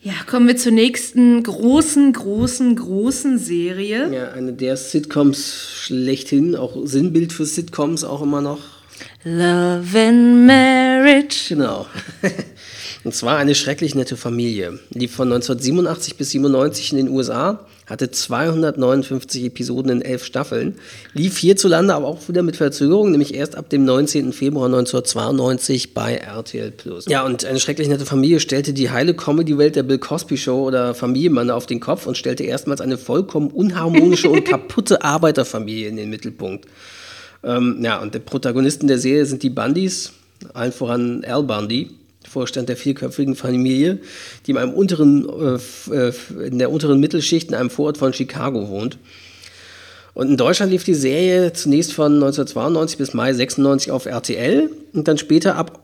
Ja, 0.00 0.12
kommen 0.26 0.46
wir 0.46 0.56
zur 0.56 0.72
nächsten 0.72 1.42
großen, 1.42 2.12
großen, 2.12 2.76
großen 2.76 3.38
Serie. 3.38 4.12
Ja, 4.12 4.32
eine 4.32 4.52
der 4.52 4.76
Sitcoms 4.76 5.72
schlechthin, 5.82 6.54
auch 6.54 6.76
Sinnbild 6.84 7.32
für 7.32 7.46
Sitcoms 7.46 8.04
auch 8.04 8.22
immer 8.22 8.40
noch. 8.40 8.60
Love 9.24 9.98
and 9.98 10.46
Marriage. 10.46 11.46
Genau. 11.48 11.86
Und 13.04 13.14
zwar 13.14 13.38
eine 13.38 13.54
schrecklich 13.54 13.94
nette 13.94 14.16
Familie. 14.16 14.78
Lief 14.90 15.14
von 15.14 15.28
1987 15.32 16.16
bis 16.16 16.30
97 16.30 16.92
in 16.92 16.98
den 16.98 17.08
USA, 17.08 17.66
hatte 17.86 18.10
259 18.10 19.44
Episoden 19.44 19.90
in 19.90 20.02
elf 20.02 20.24
Staffeln, 20.24 20.74
lief 21.14 21.38
hierzulande 21.38 21.94
aber 21.94 22.06
auch 22.06 22.28
wieder 22.28 22.42
mit 22.42 22.56
Verzögerung, 22.56 23.12
nämlich 23.12 23.34
erst 23.34 23.56
ab 23.56 23.68
dem 23.70 23.84
19. 23.84 24.32
Februar 24.32 24.66
1992 24.66 25.94
bei 25.94 26.16
RTL 26.16 26.72
Plus. 26.72 27.06
Ja, 27.06 27.24
und 27.24 27.44
eine 27.44 27.60
schrecklich 27.60 27.88
nette 27.88 28.04
Familie 28.04 28.40
stellte 28.40 28.72
die 28.72 28.90
heile 28.90 29.14
Comedy-Welt 29.14 29.76
der 29.76 29.84
Bill 29.84 29.98
Cosby 29.98 30.36
Show 30.36 30.66
oder 30.66 30.94
Familienmann 30.94 31.50
auf 31.50 31.66
den 31.66 31.80
Kopf 31.80 32.06
und 32.06 32.18
stellte 32.18 32.42
erstmals 32.42 32.80
eine 32.80 32.98
vollkommen 32.98 33.50
unharmonische 33.50 34.28
und 34.30 34.44
kaputte 34.44 35.02
Arbeiterfamilie 35.02 35.88
in 35.88 35.96
den 35.96 36.10
Mittelpunkt. 36.10 36.66
Ähm, 37.44 37.78
ja, 37.82 38.00
und 38.00 38.14
der 38.14 38.20
Protagonisten 38.20 38.88
der 38.88 38.98
Serie 38.98 39.26
sind 39.26 39.44
die 39.44 39.50
Bundys, 39.50 40.12
allen 40.54 40.72
voran 40.72 41.24
Al 41.24 41.44
Bundy, 41.44 41.90
Vorstand 42.36 42.68
der 42.68 42.76
vierköpfigen 42.76 43.34
Familie, 43.34 43.98
die 44.44 44.50
in, 44.50 44.58
einem 44.58 44.74
unteren, 44.74 45.26
äh, 45.26 45.58
äh, 45.94 46.12
in 46.46 46.58
der 46.58 46.70
unteren 46.70 47.00
Mittelschicht 47.00 47.48
in 47.48 47.54
einem 47.54 47.70
Vorort 47.70 47.96
von 47.96 48.12
Chicago 48.12 48.68
wohnt. 48.68 48.98
Und 50.12 50.28
in 50.28 50.36
Deutschland 50.36 50.70
lief 50.70 50.84
die 50.84 50.92
Serie 50.92 51.54
zunächst 51.54 51.94
von 51.94 52.12
1992 52.12 52.98
bis 52.98 53.14
Mai 53.14 53.32
96 53.32 53.90
auf 53.90 54.04
RTL 54.04 54.68
und 54.92 55.08
dann 55.08 55.16
später 55.16 55.56
ab, 55.56 55.80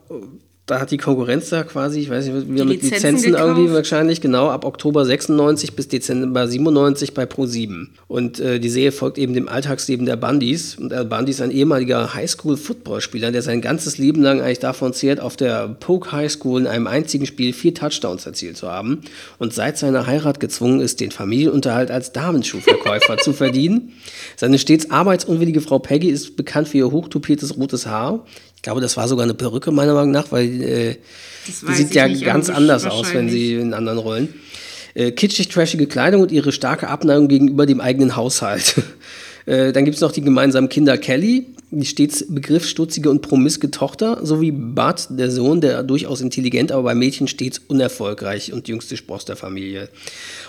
da 0.67 0.79
hat 0.79 0.93
die 0.93 0.97
Konkurrenz 0.97 1.49
da 1.51 1.65
quasi, 1.65 1.99
ich 2.01 2.09
weiß 2.09 2.27
nicht, 2.27 2.49
wieder 2.49 2.65
mit 2.65 2.83
Lizenzen 2.83 3.17
Lizenzen 3.17 3.35
irgendwie 3.35 3.73
wahrscheinlich, 3.73 4.21
genau, 4.21 4.49
ab 4.49 4.65
Oktober 4.65 5.05
96 5.05 5.75
bis 5.75 5.89
Dezember 5.89 6.47
97 6.47 7.15
bei 7.15 7.25
Pro7. 7.25 7.89
Und 8.07 8.39
äh, 8.39 8.61
die 8.61 8.69
Serie 8.69 8.93
folgt 8.93 9.19
eben 9.19 9.35
dem 9.35 9.49
Alltagsleben 9.49 10.07
der 10.07 10.15
Bundys. 10.15 10.77
Und 10.77 10.93
Al 10.93 11.05
Bundy 11.05 11.33
ist 11.33 11.43
ein 11.43 11.51
ehemaliger 11.51 12.15
Highschool-Footballspieler, 12.15 13.33
der 13.33 13.43
sein 13.43 13.61
ganzes 13.61 13.99
Leben 13.99 14.23
lang 14.23 14.41
eigentlich 14.41 14.61
davon 14.61 14.93
zehrt, 14.93 15.19
auf 15.19 15.37
der 15.37 15.67
Polk 15.67 16.13
High 16.13 16.31
School 16.31 16.61
in 16.61 16.67
einem 16.69 16.87
einzigen 16.87 17.27
Spiel 17.27 17.53
vier 17.53 17.75
Touchdowns 17.75 18.25
erzielt 18.25 18.57
zu 18.57 18.71
haben 18.71 19.01
und 19.39 19.53
seit 19.53 19.79
seiner 19.79 20.07
Heirat 20.07 20.39
gezwungen 20.39 20.81
ist, 20.81 21.01
den 21.01 21.11
Familienunterhalt 21.11 21.91
als 21.91 22.13
Damenschuhverkäufer 22.13 23.17
zu 23.19 23.33
verdienen. 23.33 23.95
Seine 24.37 24.61
stets 24.61 24.93
arbeitsunwillige 24.93 25.61
Frau 25.61 25.81
Peggy 25.81 26.09
ist 26.09 26.37
bekannt 26.37 26.69
für 26.69 26.79
ihr 26.79 26.93
hochtupiertes 26.93 27.57
rotes 27.57 27.87
Haar. 27.87 28.25
Ich 28.63 28.65
glaube, 28.65 28.81
das 28.81 28.97
war 28.97 29.09
sogar 29.09 29.25
eine 29.25 29.35
Perücke 29.35 29.73
meiner 29.73 29.93
Meinung 29.93 30.13
nach, 30.13 30.31
weil 30.31 30.63
äh, 30.63 30.97
die 31.49 31.75
sieht 31.75 31.97
ja 31.97 32.07
ganz 32.07 32.49
anders 32.49 32.87
aus, 32.87 33.13
wenn 33.13 33.29
sie 33.29 33.55
in 33.55 33.75
anderen 33.75 33.99
Rollen. 33.99 34.35
Äh, 34.95 35.11
kitschig, 35.11 35.49
trashige 35.49 35.89
Kleidung 35.89 36.23
und 36.23 36.31
ihre 36.31 36.53
starke 36.53 36.87
Abneigung 36.87 37.27
gegenüber 37.27 37.67
dem 37.67 37.81
eigenen 37.81 38.15
Haushalt. 38.15 38.77
Äh, 39.47 39.73
dann 39.73 39.85
gibt 39.85 39.97
es 39.97 40.01
noch 40.01 40.13
die 40.13 40.23
gemeinsamen 40.23 40.69
Kinder 40.69 40.99
Kelly, 40.99 41.47
die 41.71 41.87
stets 41.87 42.27
begriffsstutzige 42.29 43.09
und 43.11 43.23
promiske 43.23 43.71
Tochter, 43.71 44.19
sowie 44.23 44.53
Bud, 44.53 45.07
der 45.09 45.31
Sohn, 45.31 45.63
der 45.63 45.83
durchaus 45.83 46.21
intelligent, 46.21 46.71
aber 46.71 46.83
bei 46.83 46.95
Mädchen 46.95 47.29
stets 47.29 47.63
unerfolgreich 47.67 48.53
und 48.53 48.69
jüngste 48.69 48.99
Spross 48.99 49.25
der 49.25 49.37
Familie. 49.37 49.89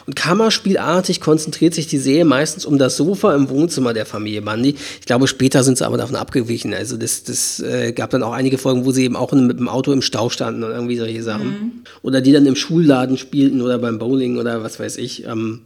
Und 0.06 0.18
kammerspielartig 0.18 1.22
konzentriert 1.22 1.74
sich 1.74 1.88
die 1.88 1.98
Serie 1.98 2.26
meistens 2.26 2.66
um 2.66 2.78
das 2.78 2.98
Sofa 2.98 3.34
im 3.36 3.50
Wohnzimmer 3.50 3.94
der 3.94 4.06
Familie 4.06 4.42
Bundy. 4.42 4.76
Ich 5.00 5.06
glaube, 5.06 5.28
später 5.28 5.64
sind 5.64 5.78
sie 5.78 5.86
aber 5.86 5.98
davon 5.98 6.18
abgewichen. 6.18 6.74
Also 6.74 6.98
das, 6.98 7.24
das 7.24 7.62
äh, 7.62 7.94
gab 7.94 8.10
dann 8.10 8.22
auch 8.22 8.34
einige 8.34 8.58
Folgen, 8.58 8.84
wo 8.84 8.92
sie 8.92 9.06
eben 9.06 9.16
auch 9.16 9.32
mit 9.32 9.60
dem 9.60 9.70
Auto 9.70 9.94
im 9.94 10.02
Stau 10.02 10.30
standen 10.30 10.64
und 10.64 10.72
irgendwie 10.72 10.98
solche 10.98 11.24
Sachen. 11.24 11.48
Mhm. 11.48 11.72
Oder 12.02 12.20
die 12.20 12.34
dann 12.34 12.46
im 12.46 12.58
Schulladen 12.58 13.18
spielten 13.18 13.62
oder 13.62 13.80
beim 13.80 13.98
Bowling 13.98 14.38
oder 14.38 14.62
was 14.62 14.78
weiß 14.78 14.98
ich. 14.98 15.26
Ähm, 15.26 15.62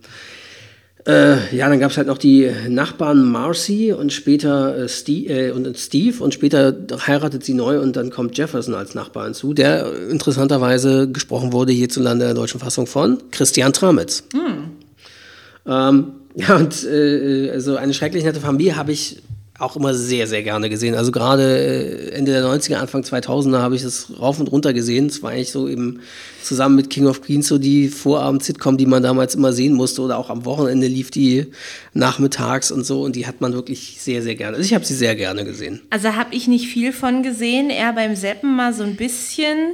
äh, 1.07 1.55
ja, 1.55 1.69
dann 1.69 1.79
gab 1.79 1.91
es 1.91 1.97
halt 1.97 2.07
noch 2.07 2.17
die 2.17 2.51
Nachbarn 2.67 3.23
Marcy 3.23 3.93
und 3.93 4.11
später 4.11 4.77
äh, 4.77 4.89
Steve, 4.89 5.33
äh, 5.33 5.51
und 5.51 5.77
Steve 5.77 6.21
und 6.21 6.33
später 6.33 6.75
heiratet 7.07 7.45
sie 7.45 7.53
neu 7.53 7.79
und 7.79 7.95
dann 7.95 8.09
kommt 8.09 8.37
Jefferson 8.37 8.75
als 8.75 8.93
Nachbar 8.93 9.23
hinzu, 9.23 9.53
der 9.53 10.09
interessanterweise 10.09 11.09
gesprochen 11.09 11.53
wurde 11.53 11.71
hierzulande 11.71 12.25
in 12.25 12.29
der 12.29 12.35
deutschen 12.35 12.59
Fassung 12.59 12.87
von 12.87 13.19
Christian 13.31 13.71
Tramitz. 13.71 14.25
Hm. 14.33 14.71
Ähm, 15.65 16.07
ja, 16.35 16.55
und 16.57 16.83
äh, 16.83 17.51
also 17.51 17.77
eine 17.77 17.93
schrecklich 17.93 18.25
nette 18.25 18.41
Familie 18.41 18.75
habe 18.75 18.91
ich 18.91 19.21
auch 19.59 19.75
immer 19.75 19.93
sehr, 19.93 20.27
sehr 20.27 20.43
gerne 20.43 20.69
gesehen. 20.69 20.95
Also 20.95 21.11
gerade 21.11 21.43
äh, 21.43 22.11
Ende 22.11 22.31
der 22.31 22.43
90er, 22.43 22.75
Anfang 22.75 23.01
2000er 23.01 23.59
habe 23.59 23.75
ich 23.75 23.81
das 23.81 24.07
rauf 24.19 24.39
und 24.39 24.51
runter 24.51 24.73
gesehen. 24.73 25.07
Es 25.07 25.23
war 25.23 25.31
eigentlich 25.31 25.51
so 25.51 25.67
eben 25.67 25.99
zusammen 26.43 26.75
mit 26.75 26.89
King 26.89 27.07
of 27.07 27.21
Queens 27.21 27.47
so 27.47 27.57
die 27.57 27.89
Vorabend-Sitcom, 27.89 28.77
die 28.77 28.85
man 28.85 29.01
damals 29.01 29.35
immer 29.35 29.53
sehen 29.53 29.73
musste 29.73 30.01
oder 30.01 30.17
auch 30.17 30.29
am 30.29 30.45
Wochenende 30.45 30.87
lief 30.87 31.11
die 31.11 31.47
nachmittags 31.93 32.71
und 32.71 32.85
so 32.85 33.01
und 33.03 33.15
die 33.15 33.25
hat 33.25 33.41
man 33.41 33.53
wirklich 33.53 33.97
sehr, 33.99 34.21
sehr 34.21 34.35
gerne. 34.35 34.57
Also 34.57 34.65
ich 34.65 34.73
habe 34.73 34.85
sie 34.85 34.95
sehr 34.95 35.15
gerne 35.15 35.43
gesehen. 35.43 35.81
Also 35.89 36.15
habe 36.15 36.35
ich 36.35 36.47
nicht 36.47 36.67
viel 36.67 36.93
von 36.93 37.23
gesehen, 37.23 37.69
eher 37.69 37.93
beim 37.93 38.15
Seppen 38.15 38.55
mal 38.55 38.73
so 38.73 38.83
ein 38.83 38.95
bisschen. 38.95 39.73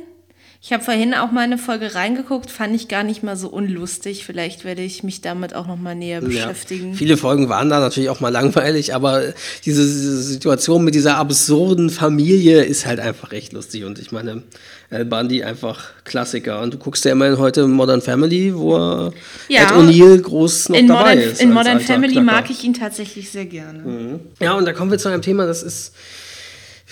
Ich 0.65 0.71
habe 0.71 0.81
vorhin 0.81 1.13
auch 1.13 1.29
mal 1.29 1.41
eine 1.41 1.57
Folge 1.57 1.93
reingeguckt, 1.93 2.49
fand 2.49 2.73
ich 2.73 2.87
gar 2.87 3.03
nicht 3.03 3.21
mal 3.21 3.35
so 3.35 3.49
unlustig. 3.49 4.25
Vielleicht 4.25 4.63
werde 4.63 4.81
ich 4.81 5.03
mich 5.03 5.19
damit 5.19 5.53
auch 5.53 5.67
noch 5.67 5.75
mal 5.75 5.93
näher 5.93 6.21
beschäftigen. 6.21 6.91
Ja, 6.91 6.95
viele 6.95 7.17
Folgen 7.17 7.49
waren 7.49 7.69
da 7.69 7.81
natürlich 7.81 8.09
auch 8.09 8.21
mal 8.21 8.29
langweilig, 8.29 8.95
aber 8.95 9.33
diese, 9.65 9.83
diese 9.83 10.23
Situation 10.23 10.85
mit 10.85 10.95
dieser 10.95 11.17
absurden 11.17 11.89
Familie 11.89 12.63
ist 12.63 12.85
halt 12.85 13.01
einfach 13.01 13.33
recht 13.33 13.51
lustig. 13.51 13.83
Und 13.83 13.99
ich 13.99 14.13
meine, 14.13 14.43
Al 14.89 15.03
Bundy 15.03 15.43
einfach 15.43 15.89
Klassiker. 16.05 16.61
Und 16.61 16.75
du 16.75 16.77
guckst 16.77 17.03
ja 17.03 17.11
immerhin 17.11 17.39
heute 17.39 17.67
Modern 17.67 18.01
Family, 18.01 18.55
wo 18.55 19.11
ja, 19.49 19.63
Ed 19.63 19.71
O'Neill 19.73 20.21
groß 20.21 20.69
noch 20.69 20.77
dabei 20.77 21.15
Modern, 21.15 21.19
ist. 21.19 21.41
In 21.41 21.51
Modern 21.51 21.79
Family 21.81 22.13
Knacker. 22.13 22.25
mag 22.25 22.49
ich 22.49 22.63
ihn 22.63 22.73
tatsächlich 22.73 23.29
sehr 23.29 23.47
gerne. 23.47 23.79
Mhm. 23.79 24.19
Ja, 24.39 24.53
und 24.53 24.63
da 24.63 24.71
kommen 24.71 24.91
wir 24.91 24.97
zu 24.97 25.09
einem 25.09 25.21
Thema, 25.21 25.45
das 25.45 25.61
ist 25.61 25.91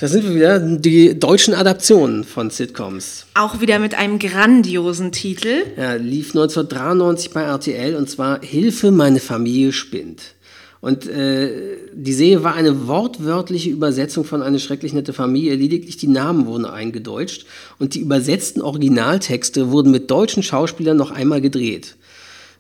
da 0.02 0.08
sind 0.08 0.24
wir 0.24 0.34
wieder, 0.34 0.60
die 0.60 1.20
deutschen 1.20 1.54
Adaptionen 1.54 2.24
von 2.24 2.50
Sitcoms. 2.50 3.28
Auch 3.36 3.62
wieder 3.62 3.78
mit 3.78 3.94
einem 3.94 4.18
grandiosen 4.18 5.12
Titel. 5.12 5.64
Ja, 5.78 5.94
lief 5.94 6.30
1993 6.30 7.30
bei 7.30 7.44
RTL 7.44 7.96
und 7.96 8.10
zwar 8.10 8.42
Hilfe, 8.42 8.90
meine 8.90 9.20
Familie 9.20 9.72
spinnt. 9.72 10.34
Und 10.80 11.08
äh, 11.08 11.78
die 11.94 12.14
Serie 12.14 12.44
war 12.44 12.56
eine 12.56 12.88
wortwörtliche 12.88 13.70
Übersetzung 13.70 14.26
von 14.26 14.42
Eine 14.42 14.60
schrecklich 14.60 14.94
nette 14.94 15.14
Familie. 15.14 15.54
Lediglich 15.54 15.98
die 15.98 16.08
Namen 16.08 16.48
wurden 16.48 16.66
eingedeutscht 16.66 17.46
und 17.78 17.94
die 17.94 18.00
übersetzten 18.00 18.64
Originaltexte 18.64 19.70
wurden 19.70 19.92
mit 19.92 20.10
deutschen 20.10 20.42
Schauspielern 20.42 20.98
noch 20.98 21.12
einmal 21.12 21.42
gedreht. 21.42 21.96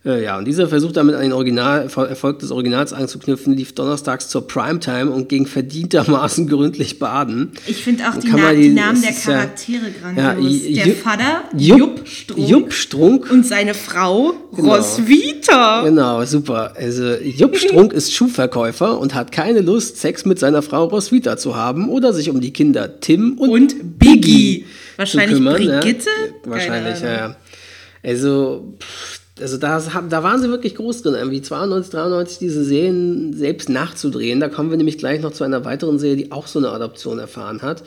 Äh, 0.04 0.24
ja, 0.24 0.36
und 0.36 0.46
dieser 0.46 0.68
Versuch 0.68 0.92
damit 0.92 1.14
an 1.14 1.22
den 1.22 1.32
Original, 1.32 1.84
Erfolg 1.84 2.40
des 2.40 2.50
Originals 2.50 2.92
anzuknüpfen, 2.92 3.54
lief 3.54 3.74
donnerstags 3.74 4.30
zur 4.30 4.48
Primetime 4.48 5.12
und 5.12 5.30
ging 5.30 5.46
verdientermaßen 5.46 6.48
gründlich 6.50 6.98
baden. 6.98 7.52
Ich 7.68 7.84
finde 7.84 8.10
auch 8.10 8.18
die, 8.18 8.30
Na 8.36 8.52
die, 8.52 8.70
Namen 8.70 9.00
der 9.00 9.14
Charaktere 9.14 9.84
ja, 10.16 10.34
grandios. 10.34 10.62
Ja, 10.68 10.86
der 10.86 10.96
Vater, 10.96 11.44
Jupp, 11.56 12.08
Strunk, 12.08 12.50
Jupp 12.50 12.74
Strunk. 12.74 13.32
Und 13.32 13.46
seine 13.46 13.76
Frau, 13.76 14.34
genau. 14.56 14.76
Roswitha. 14.76 15.84
Genau, 15.84 16.26
super. 16.26 16.74
Also 16.76 17.18
Jupp 17.18 17.56
Strunk 17.58 17.94
ist 17.94 18.12
Schuhverkäufer 18.12 19.00
und 19.00 19.14
hat 19.14 19.32
keine 19.32 19.62
Lust, 19.62 19.98
Sex 19.98 20.26
mit 20.26 20.40
seiner 20.40 20.64
Frau 20.64 20.86
Roswitha 20.86 21.38
zu 21.38 21.56
haben 21.56 21.90
oder 21.90 22.12
sich 22.12 22.32
um 22.32 22.42
die 22.42 22.54
Kinder 22.54 23.00
Tim 23.02 23.38
und, 23.38 23.50
und 23.52 24.00
Biggie 24.00 24.66
Wahrscheinlich 24.98 25.38
zu 25.38 25.44
kümmern. 25.44 25.80
Brigitte? 25.80 26.10
Ja, 26.44 26.52
wahrscheinlich, 26.52 27.02
ja, 27.02 27.14
ja. 27.14 27.36
Also, 28.04 28.74
pff, 28.80 29.21
also 29.42 29.58
da, 29.58 29.80
da 29.80 30.24
waren 30.24 30.42
sie 30.42 30.50
wirklich 30.50 30.76
groß 30.76 31.02
drin, 31.02 31.16
irgendwie 31.16 31.42
92, 31.42 31.92
93 31.92 32.38
diese 32.40 32.64
Serien 32.64 33.34
selbst 33.34 33.70
nachzudrehen. 33.70 34.40
Da 34.40 34.50
kommen 34.50 34.70
wir 34.70 34.78
nämlich 34.78 34.98
gleich 34.98 35.22
noch 35.22 35.34
zu 35.34 35.44
einer 35.44 35.66
weiteren 35.66 36.00
Serie, 36.00 36.18
die 36.18 36.32
auch 36.32 36.48
so 36.48 36.60
eine 36.60 36.70
Adoption 36.70 37.20
erfahren 37.20 37.62
hat. 37.62 37.84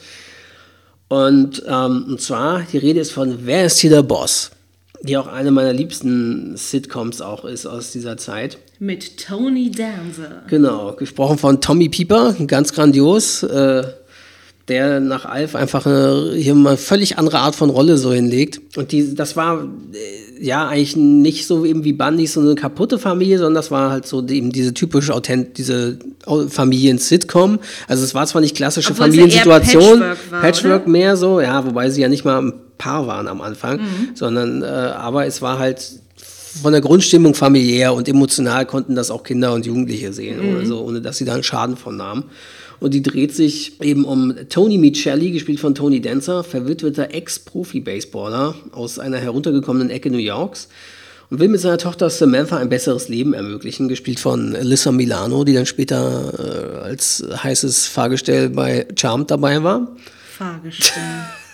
Und, 1.08 1.62
ähm, 1.66 2.06
und 2.08 2.20
zwar, 2.20 2.62
die 2.72 2.78
Rede 2.78 3.00
ist 3.00 3.12
von 3.12 3.46
Wer 3.46 3.66
ist 3.66 3.78
hier 3.78 3.90
der 3.90 4.02
Boss? 4.02 4.50
Die 5.02 5.16
auch 5.16 5.26
eine 5.26 5.50
meiner 5.50 5.72
liebsten 5.72 6.56
Sitcoms 6.56 7.20
auch 7.20 7.44
ist 7.44 7.66
aus 7.66 7.92
dieser 7.92 8.16
Zeit. 8.16 8.58
Mit 8.78 9.18
Tony 9.18 9.70
Danza. 9.70 10.42
Genau, 10.48 10.94
gesprochen 10.94 11.36
von 11.36 11.60
Tommy 11.60 11.88
Pieper, 11.88 12.34
ganz 12.46 12.72
grandios. 12.72 13.42
Äh, 13.42 13.84
der 14.68 15.00
nach 15.00 15.26
Alf 15.26 15.54
einfach 15.54 15.86
eine, 15.86 16.32
hier 16.36 16.54
mal 16.54 16.76
völlig 16.76 17.18
andere 17.18 17.38
Art 17.38 17.54
von 17.54 17.70
Rolle 17.70 17.98
so 17.98 18.12
hinlegt. 18.12 18.78
Und 18.78 18.92
die, 18.92 19.14
das 19.14 19.36
war 19.36 19.62
äh, 19.62 20.33
ja 20.40 20.68
eigentlich 20.68 20.96
nicht 20.96 21.46
so 21.46 21.64
eben 21.64 21.84
wie 21.84 21.92
Bundy 21.92 22.26
so 22.26 22.40
eine 22.40 22.54
kaputte 22.54 22.98
Familie, 22.98 23.38
sondern 23.38 23.54
das 23.54 23.70
war 23.70 23.90
halt 23.90 24.06
so 24.06 24.26
eben 24.26 24.52
diese 24.52 24.74
typische 24.74 25.14
Authent, 25.14 25.58
diese 25.58 25.98
Familien-Sitcom. 26.48 27.58
Also 27.88 28.04
es 28.04 28.14
war 28.14 28.26
zwar 28.26 28.40
nicht 28.40 28.56
klassische 28.56 28.92
Obwohl 28.92 29.06
Familiensituation, 29.06 30.00
Patchwork, 30.00 30.30
war, 30.30 30.40
Patchwork 30.40 30.86
mehr 30.86 31.16
so, 31.16 31.40
ja, 31.40 31.64
wobei 31.64 31.90
sie 31.90 32.02
ja 32.02 32.08
nicht 32.08 32.24
mal 32.24 32.40
ein 32.40 32.52
Paar 32.78 33.06
waren 33.06 33.28
am 33.28 33.40
Anfang, 33.40 33.78
mhm. 33.78 34.08
sondern 34.14 34.62
äh, 34.62 34.66
aber 34.66 35.26
es 35.26 35.40
war 35.40 35.58
halt 35.58 36.00
von 36.62 36.72
der 36.72 36.80
Grundstimmung 36.80 37.34
familiär 37.34 37.94
und 37.94 38.08
emotional 38.08 38.66
konnten 38.66 38.94
das 38.94 39.10
auch 39.10 39.22
Kinder 39.22 39.52
und 39.54 39.66
Jugendliche 39.66 40.12
sehen, 40.12 40.40
mhm. 40.40 40.56
oder 40.56 40.66
so, 40.66 40.82
ohne 40.82 41.00
dass 41.00 41.18
sie 41.18 41.24
da 41.24 41.34
einen 41.34 41.42
Schaden 41.42 41.76
von 41.76 41.96
nahmen. 41.96 42.24
Und 42.84 42.92
die 42.92 43.02
dreht 43.02 43.34
sich 43.34 43.80
eben 43.80 44.04
um 44.04 44.34
Tony 44.50 44.76
Michelli, 44.76 45.30
gespielt 45.30 45.58
von 45.58 45.74
Tony 45.74 46.02
Dancer, 46.02 46.44
verwitweter 46.44 47.14
Ex-Profi-Baseballer 47.14 48.54
aus 48.72 48.98
einer 48.98 49.16
heruntergekommenen 49.16 49.88
Ecke 49.88 50.10
New 50.10 50.18
Yorks 50.18 50.68
und 51.30 51.40
will 51.40 51.48
mit 51.48 51.62
seiner 51.62 51.78
Tochter 51.78 52.10
Samantha 52.10 52.58
ein 52.58 52.68
besseres 52.68 53.08
Leben 53.08 53.32
ermöglichen, 53.32 53.88
gespielt 53.88 54.20
von 54.20 54.54
Alyssa 54.54 54.92
Milano, 54.92 55.44
die 55.44 55.54
dann 55.54 55.64
später 55.64 56.34
äh, 56.38 56.84
als 56.84 57.24
heißes 57.42 57.86
Fahrgestell 57.86 58.50
bei 58.50 58.86
Charmed 58.94 59.30
dabei 59.30 59.62
war. 59.62 59.96
Fahrgestell. 60.36 61.02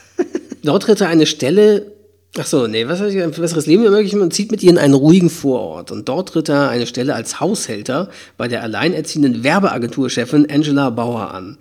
Dort 0.65 0.83
tritt 0.83 1.01
er 1.01 1.11
eine 1.11 1.27
Stelle 1.27 1.93
Ach 2.39 2.47
so, 2.47 2.69
nee, 2.69 2.87
was 2.87 3.01
heißt 3.01 3.17
ein 3.17 3.33
besseres 3.33 3.67
Leben 3.67 3.85
ermöglichen 3.85 4.21
und 4.21 4.33
zieht 4.33 4.53
mit 4.53 4.63
ihr 4.63 4.71
in 4.71 4.79
einen 4.79 4.95
ruhigen 4.95 5.31
Vorort. 5.31 5.91
Und 5.91 6.09
dort 6.09 6.29
tritt 6.29 6.49
er 6.49 6.69
eine 6.69 6.87
Stelle 6.87 7.15
als 7.15 7.41
Haushälter 7.41 8.09
bei 8.37 8.47
der 8.47 8.63
alleinerziehenden 8.63 9.43
Werbeagenturchefin 9.43 10.49
Angela 10.49 10.91
Bauer 10.91 11.35
an. 11.35 11.59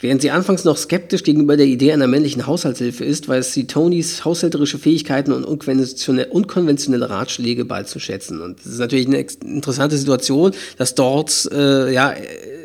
Während 0.00 0.20
sie 0.20 0.32
anfangs 0.32 0.64
noch 0.64 0.76
skeptisch 0.76 1.22
gegenüber 1.22 1.56
der 1.56 1.66
Idee 1.66 1.92
einer 1.92 2.08
männlichen 2.08 2.48
Haushaltshilfe 2.48 3.04
ist, 3.04 3.28
weiß 3.28 3.52
sie 3.52 3.68
Tonys 3.68 4.24
haushälterische 4.24 4.76
Fähigkeiten 4.76 5.30
und 5.30 5.44
unkonventionelle, 5.44 6.26
unkonventionelle 6.26 7.08
Ratschläge 7.08 7.64
bald 7.64 7.86
zu 7.86 8.00
schätzen. 8.00 8.40
Und 8.40 8.58
das 8.58 8.72
ist 8.72 8.78
natürlich 8.80 9.06
eine 9.06 9.24
interessante 9.44 9.96
Situation, 9.96 10.50
dass 10.76 10.96
dort, 10.96 11.48
äh, 11.52 11.92
ja, 11.92 12.12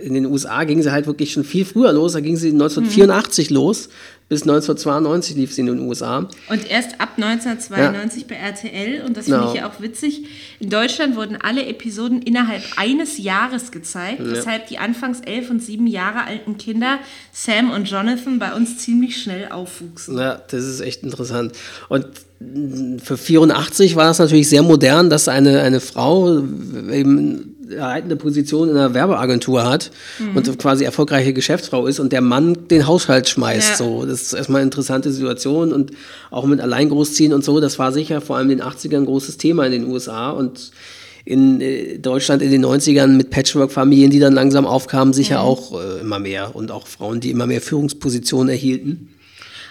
in 0.03 0.15
den 0.15 0.25
USA 0.25 0.63
ging 0.63 0.81
sie 0.81 0.91
halt 0.91 1.05
wirklich 1.05 1.31
schon 1.31 1.43
viel 1.43 1.65
früher 1.65 1.93
los. 1.93 2.13
Da 2.13 2.21
ging 2.21 2.37
sie 2.37 2.49
1984 2.49 3.51
mhm. 3.51 3.55
los 3.55 3.89
bis 4.29 4.41
1992 4.41 5.37
lief 5.37 5.53
sie 5.53 5.61
in 5.61 5.67
den 5.67 5.79
USA. 5.79 6.27
Und 6.49 6.69
erst 6.69 6.99
ab 6.99 7.11
1992 7.15 8.23
ja. 8.23 8.27
bei 8.27 8.35
RTL, 8.35 9.05
und 9.05 9.15
das 9.15 9.25
genau. 9.25 9.37
finde 9.37 9.53
ich 9.53 9.61
ja 9.61 9.69
auch 9.69 9.81
witzig, 9.81 10.25
in 10.59 10.69
Deutschland 10.69 11.15
wurden 11.15 11.37
alle 11.41 11.65
Episoden 11.65 12.21
innerhalb 12.21 12.61
eines 12.75 13.17
Jahres 13.17 13.71
gezeigt, 13.71 14.19
ja. 14.19 14.31
weshalb 14.31 14.67
die 14.67 14.79
anfangs 14.79 15.21
elf 15.21 15.49
und 15.49 15.63
sieben 15.63 15.87
Jahre 15.87 16.25
alten 16.25 16.57
Kinder 16.57 16.99
Sam 17.31 17.71
und 17.71 17.89
Jonathan 17.89 18.37
bei 18.37 18.53
uns 18.53 18.79
ziemlich 18.79 19.21
schnell 19.21 19.49
aufwuchsen. 19.49 20.17
Ja, 20.17 20.41
das 20.49 20.65
ist 20.65 20.81
echt 20.81 21.03
interessant. 21.03 21.53
Und 21.87 22.05
für 23.01 23.17
84 23.17 23.95
war 23.95 24.05
das 24.05 24.19
natürlich 24.19 24.49
sehr 24.49 24.61
modern, 24.61 25.09
dass 25.09 25.27
eine, 25.27 25.61
eine 25.61 25.79
Frau 25.79 26.37
eben 26.91 27.56
erhaltende 27.71 28.15
Position 28.15 28.69
in 28.69 28.77
einer 28.77 28.93
Werbeagentur 28.93 29.67
hat 29.69 29.91
mhm. 30.19 30.37
und 30.37 30.59
quasi 30.59 30.83
erfolgreiche 30.83 31.33
Geschäftsfrau 31.33 31.87
ist 31.87 31.99
und 31.99 32.11
der 32.11 32.21
Mann 32.21 32.67
den 32.69 32.87
Haushalt 32.87 33.29
schmeißt. 33.29 33.71
Ja. 33.71 33.75
So, 33.75 34.05
das 34.05 34.21
ist 34.21 34.33
erstmal 34.33 34.61
eine 34.61 34.67
interessante 34.67 35.11
Situation 35.11 35.73
und 35.73 35.91
auch 36.31 36.45
mit 36.45 36.61
Alleingroßziehen 36.61 37.33
und 37.33 37.43
so, 37.43 37.59
das 37.59 37.79
war 37.79 37.91
sicher 37.91 38.21
vor 38.21 38.37
allem 38.37 38.49
in 38.49 38.59
den 38.59 38.67
80ern 38.67 38.97
ein 38.97 39.05
großes 39.05 39.37
Thema 39.37 39.65
in 39.65 39.71
den 39.71 39.87
USA 39.87 40.29
und 40.29 40.71
in 41.25 41.59
äh, 41.59 41.97
Deutschland 41.99 42.41
in 42.41 42.51
den 42.51 42.65
90ern 42.65 43.07
mit 43.07 43.29
Patchwork-Familien, 43.29 44.11
die 44.11 44.19
dann 44.19 44.33
langsam 44.33 44.65
aufkamen, 44.65 45.13
sicher 45.13 45.39
mhm. 45.39 45.45
auch 45.45 45.81
äh, 45.81 45.99
immer 45.99 46.19
mehr 46.19 46.55
und 46.55 46.71
auch 46.71 46.87
Frauen, 46.87 47.19
die 47.19 47.31
immer 47.31 47.47
mehr 47.47 47.61
Führungspositionen 47.61 48.49
erhielten. 48.49 49.09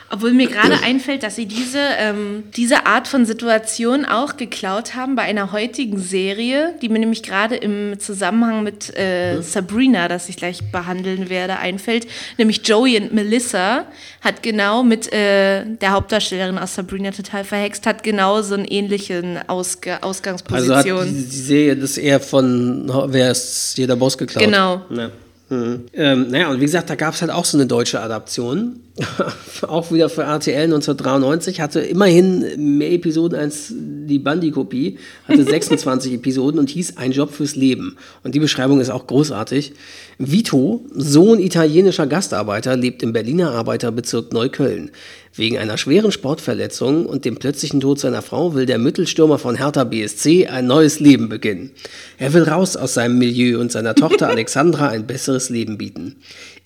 Obwohl 0.09 0.32
mir 0.32 0.46
gerade 0.46 0.82
einfällt, 0.84 1.24
dass 1.24 1.34
sie 1.34 1.46
diese, 1.46 1.80
ähm, 1.98 2.44
diese 2.57 2.86
Art 2.86 3.09
von 3.09 3.26
Situation 3.26 4.04
auch 4.04 4.36
geklaut 4.36 4.94
haben 4.94 5.16
bei 5.16 5.22
einer 5.22 5.50
heutigen 5.50 5.98
Serie, 5.98 6.74
die 6.80 6.88
mir 6.88 7.00
nämlich 7.00 7.24
gerade 7.24 7.57
im 7.57 7.98
Zusammenhang 7.98 8.62
mit 8.62 8.96
äh, 8.96 9.40
Sabrina, 9.42 10.07
das 10.07 10.28
ich 10.28 10.36
gleich 10.36 10.70
behandeln 10.70 11.28
werde, 11.28 11.59
einfällt. 11.59 12.07
Nämlich 12.38 12.66
Joey 12.66 13.00
und 13.00 13.14
Melissa 13.14 13.84
hat 14.20 14.44
genau 14.44 14.84
mit 14.84 15.12
äh, 15.12 15.64
der 15.64 15.90
Hauptdarstellerin 15.90 16.59
aus 16.59 16.76
Sabrina 16.76 17.11
total 17.11 17.42
verhext, 17.42 17.84
hat 17.86 18.04
genau 18.04 18.42
so 18.42 18.54
eine 18.54 18.70
ähnliche 18.70 19.42
Ausg 19.48 19.88
Ausgangsposition. 20.00 20.76
Also 20.76 21.00
hat 21.00 21.09
die, 21.09 21.14
die 21.14 21.36
Serie 21.36 21.76
das 21.76 21.98
eher 21.98 22.20
von 22.20 22.90
Wer 23.09 23.32
ist 23.32 23.76
jeder 23.76 23.96
Boss 23.96 24.16
geklaut? 24.16 24.44
Genau. 24.44 24.82
Ja. 24.90 25.11
Mhm. 25.48 25.86
Ähm, 25.92 26.30
naja, 26.30 26.48
und 26.50 26.61
wie 26.61 26.64
gesagt, 26.64 26.90
da 26.90 26.94
gab 26.94 27.14
es 27.14 27.20
halt 27.22 27.30
auch 27.30 27.44
so 27.44 27.57
eine 27.57 27.66
deutsche 27.66 28.00
Adaption. 28.00 28.80
auch 29.68 29.92
wieder 29.92 30.09
für 30.09 30.22
RTL 30.22 30.64
1993. 30.64 31.61
Hatte 31.61 31.80
immerhin 31.80 32.76
mehr 32.76 32.92
Episoden 32.92 33.38
als 33.38 33.72
die 33.74 34.18
Bundy-Kopie. 34.18 34.99
Hatte 35.28 35.44
26 35.49 36.14
Episoden 36.14 36.59
und 36.59 36.70
hieß 36.70 36.97
Ein 36.97 37.12
Job 37.12 37.32
fürs 37.32 37.57
Leben. 37.57 37.97
Und 38.24 38.34
die 38.34 38.40
Beschreibung 38.40 38.80
ist 38.80 38.90
auch 38.90 39.07
großartig. 39.07 39.74
Vito, 40.18 40.84
Sohn 40.94 41.40
italienischer 41.40 42.07
Gastarbeiter, 42.07 42.76
lebt 42.76 43.03
im 43.03 43.12
Berliner 43.12 43.53
Arbeiterbezirk 43.53 44.32
Neukölln. 44.32 44.90
Wegen 45.34 45.59
einer 45.59 45.76
schweren 45.76 46.12
Sportverletzung 46.12 47.05
und 47.05 47.26
dem 47.26 47.36
plötzlichen 47.36 47.80
Tod 47.80 48.01
seiner 48.01 48.22
Frau 48.22 48.55
will 48.55 48.64
der 48.64 48.78
Mittelstürmer 48.78 49.38
von 49.38 49.57
Hertha 49.57 49.84
BSC 49.84 50.47
ein 50.47 50.66
neues 50.66 50.99
Leben 50.99 51.28
beginnen. 51.28 51.72
Er 52.16 52.32
will 52.32 52.44
raus 52.44 52.74
aus 52.74 52.94
seinem 52.94 53.18
Milieu 53.18 53.61
und 53.61 53.70
seiner 53.70 53.94
Tochter 53.94 54.28
Alexandra 54.30 54.88
ein 54.88 55.07
besseres 55.07 55.51
Leben 55.51 55.76
bieten. 55.76 56.16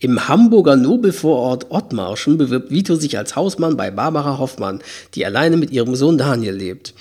Im 0.02 0.28
Hamburger 0.28 0.76
Nobelvorort 0.76 1.70
Ottmarschen 1.70 2.38
bewirbt 2.38 2.70
Vito 2.70 2.94
sich 2.94 3.18
als 3.18 3.36
Hausmann 3.36 3.76
bei 3.76 3.90
Barbara 3.90 4.38
Hoffmann, 4.38 4.80
die 5.14 5.26
alleine 5.26 5.58
mit 5.58 5.72
ihrem 5.72 5.94
Sohn 5.94 6.16
Daniel 6.16 6.54
lebt. 6.54 6.94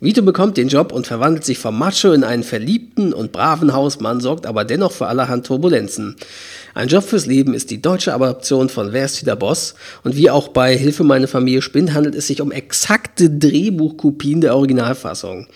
Vito 0.00 0.22
bekommt 0.22 0.56
den 0.56 0.68
Job 0.68 0.90
und 0.90 1.06
verwandelt 1.06 1.44
sich 1.44 1.58
vom 1.58 1.78
Macho 1.78 2.10
in 2.12 2.24
einen 2.24 2.44
verliebten 2.44 3.12
und 3.12 3.32
braven 3.32 3.74
Hausmann, 3.74 4.20
sorgt 4.20 4.46
aber 4.46 4.64
dennoch 4.64 4.92
für 4.92 5.08
allerhand 5.08 5.46
Turbulenzen. 5.46 6.16
Ein 6.72 6.88
Job 6.88 7.04
fürs 7.04 7.26
Leben 7.26 7.52
ist 7.52 7.70
die 7.70 7.82
deutsche 7.82 8.14
Adaption 8.14 8.70
von 8.70 8.94
Wer 8.94 9.04
ist 9.04 9.20
wieder 9.20 9.36
Boss? 9.36 9.74
Und 10.02 10.16
wie 10.16 10.30
auch 10.30 10.48
bei 10.48 10.74
Hilfe 10.74 11.04
meine 11.04 11.28
Familie 11.28 11.60
spinnt, 11.60 11.92
handelt 11.92 12.14
es 12.14 12.28
sich 12.28 12.40
um 12.40 12.50
exakte 12.50 13.28
Drehbuchkopien 13.28 14.40
der 14.40 14.56
Originalfassung. 14.56 15.48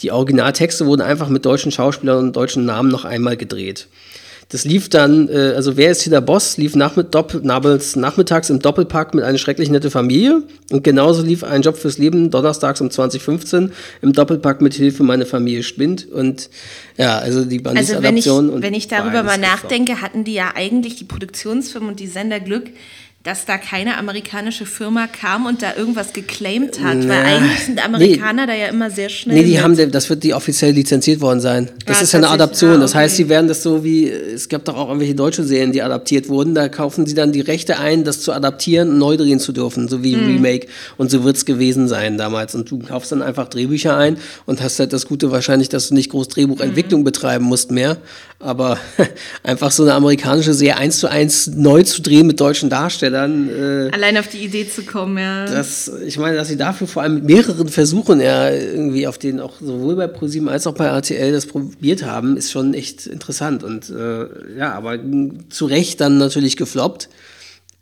Die 0.00 0.10
Originaltexte 0.10 0.86
wurden 0.86 1.02
einfach 1.02 1.28
mit 1.28 1.46
deutschen 1.46 1.70
Schauspielern 1.70 2.18
und 2.18 2.34
deutschen 2.34 2.64
Namen 2.64 2.90
noch 2.90 3.04
einmal 3.04 3.36
gedreht. 3.36 3.86
Das 4.48 4.64
lief 4.64 4.88
dann, 4.88 5.28
äh, 5.28 5.54
also 5.56 5.76
wer 5.76 5.90
ist 5.90 6.02
hier 6.02 6.12
der 6.12 6.20
Boss, 6.20 6.56
lief 6.56 6.76
nachmitt 6.76 7.12
Doppel, 7.12 7.40
nachmittags 7.42 8.48
im 8.48 8.60
Doppelpack 8.60 9.12
mit 9.12 9.24
einer 9.24 9.38
schrecklich 9.38 9.70
nette 9.70 9.90
Familie. 9.90 10.42
Und 10.70 10.84
genauso 10.84 11.22
lief 11.22 11.42
ein 11.42 11.62
Job 11.62 11.76
fürs 11.76 11.98
Leben 11.98 12.30
donnerstags 12.30 12.80
um 12.80 12.88
2015 12.88 13.72
im 14.02 14.12
Doppelpack 14.12 14.60
mit 14.60 14.74
Hilfe 14.74 15.02
meine 15.02 15.26
Familie 15.26 15.64
spinnt. 15.64 16.08
Und 16.08 16.48
ja, 16.96 17.18
also 17.18 17.44
die 17.44 17.58
Bandits 17.58 17.90
Also 17.90 18.02
wenn 18.04 18.16
ich, 18.16 18.26
wenn 18.26 18.74
ich 18.74 18.86
darüber 18.86 19.24
mal 19.24 19.38
nachdenke, 19.38 20.00
hatten 20.00 20.22
die 20.22 20.34
ja 20.34 20.52
eigentlich 20.54 20.94
die 20.94 21.04
Produktionsfirmen 21.04 21.88
und 21.90 21.98
die 21.98 22.06
Sender 22.06 22.38
Glück, 22.38 22.70
dass 23.26 23.44
da 23.44 23.58
keine 23.58 23.98
amerikanische 23.98 24.64
Firma 24.66 25.08
kam 25.08 25.46
und 25.46 25.60
da 25.60 25.74
irgendwas 25.76 26.12
geclaimed 26.12 26.80
hat. 26.82 27.06
Weil 27.08 27.24
eigentlich 27.24 27.64
sind 27.66 27.84
Amerikaner 27.84 28.46
da 28.46 28.54
ja 28.54 28.68
immer 28.68 28.90
sehr 28.90 29.08
schnell. 29.08 29.36
Nee, 29.36 29.42
die 29.42 29.52
mit. 29.54 29.62
haben, 29.62 29.90
das 29.90 30.08
wird 30.08 30.22
die 30.22 30.32
offiziell 30.32 30.72
lizenziert 30.72 31.20
worden 31.20 31.40
sein. 31.40 31.68
Das 31.86 31.98
Ah, 31.98 32.02
ist 32.04 32.12
ja 32.12 32.18
eine. 32.20 32.28
Adaption. 32.30 32.76
Ah, 32.76 32.78
Das 32.78 32.94
heißt, 32.94 33.14
okay. 33.14 33.24
sie 33.24 33.28
werden 33.28 33.48
das 33.48 33.62
so 33.64 33.82
wie, 33.82 34.08
es 34.08 34.48
gab 34.48 34.64
doch 34.64 34.76
auch 34.76 34.86
irgendwelche 34.88 35.16
deutsche 35.16 35.42
Serien, 35.42 35.72
die 35.72 35.82
adaptiert 35.82 36.28
wurden. 36.28 36.54
Da 36.54 36.68
kaufen 36.68 37.04
sie 37.04 37.14
dann 37.14 37.32
die 37.32 37.40
Rechte 37.40 37.78
ein, 37.80 38.04
das 38.04 38.20
zu 38.20 38.32
adaptieren 38.32 38.90
und 38.90 38.98
neu 38.98 39.16
drehen 39.16 39.40
zu 39.40 39.52
dürfen, 39.52 39.88
so 39.88 40.04
wie 40.04 40.14
Mhm. 40.14 40.26
Remake. 40.26 40.68
Und 40.96 41.10
so 41.10 41.24
wird's 41.24 41.44
gewesen 41.44 41.88
sein 41.88 42.16
damals. 42.18 42.54
Und 42.54 42.70
du 42.70 42.78
kaufst 42.78 43.10
dann 43.10 43.22
einfach 43.22 43.48
Drehbücher 43.48 43.96
ein 43.96 44.18
und 44.46 44.62
hast 44.62 44.78
halt 44.78 44.92
das 44.92 45.06
Gute 45.06 45.32
wahrscheinlich, 45.32 45.68
dass 45.68 45.88
du 45.88 45.94
nicht 45.94 46.10
groß 46.10 46.28
Drehbuchentwicklung 46.28 47.00
Mhm. 47.00 47.04
betreiben 47.04 47.44
musst 47.44 47.72
mehr. 47.72 47.96
Aber 48.38 48.78
einfach 49.42 49.70
so 49.70 49.82
eine 49.82 49.94
amerikanische 49.94 50.52
Serie 50.54 50.76
eins 50.76 50.98
zu 50.98 51.08
eins 51.08 51.46
neu 51.48 51.82
zu 51.82 52.02
drehen 52.02 52.26
mit 52.26 52.38
deutschen 52.38 52.68
Darstellern, 52.70 53.15
äh, 53.24 53.90
Allein 53.92 54.16
auf 54.18 54.28
die 54.28 54.38
Idee 54.38 54.68
zu 54.68 54.82
kommen, 54.82 55.18
ja. 55.18 55.46
das, 55.46 55.90
ich 56.06 56.18
meine, 56.18 56.36
dass 56.36 56.48
sie 56.48 56.56
dafür 56.56 56.86
vor 56.86 57.02
allem 57.02 57.14
mit 57.14 57.24
mehreren 57.24 57.68
Versuchen 57.68 58.20
ja 58.20 58.50
irgendwie 58.50 59.06
auf 59.06 59.18
den 59.18 59.40
auch 59.40 59.54
sowohl 59.60 59.96
bei 59.96 60.06
ProSieben 60.06 60.48
als 60.48 60.66
auch 60.66 60.74
bei 60.74 60.86
RTL 60.86 61.32
das 61.32 61.46
probiert 61.46 62.04
haben, 62.04 62.36
ist 62.36 62.52
schon 62.52 62.74
echt 62.74 63.06
interessant. 63.06 63.64
Und 63.64 63.90
äh, 63.90 64.26
ja, 64.58 64.72
aber 64.72 64.98
zu 65.48 65.66
Recht 65.66 66.00
dann 66.00 66.18
natürlich 66.18 66.56
gefloppt, 66.56 67.08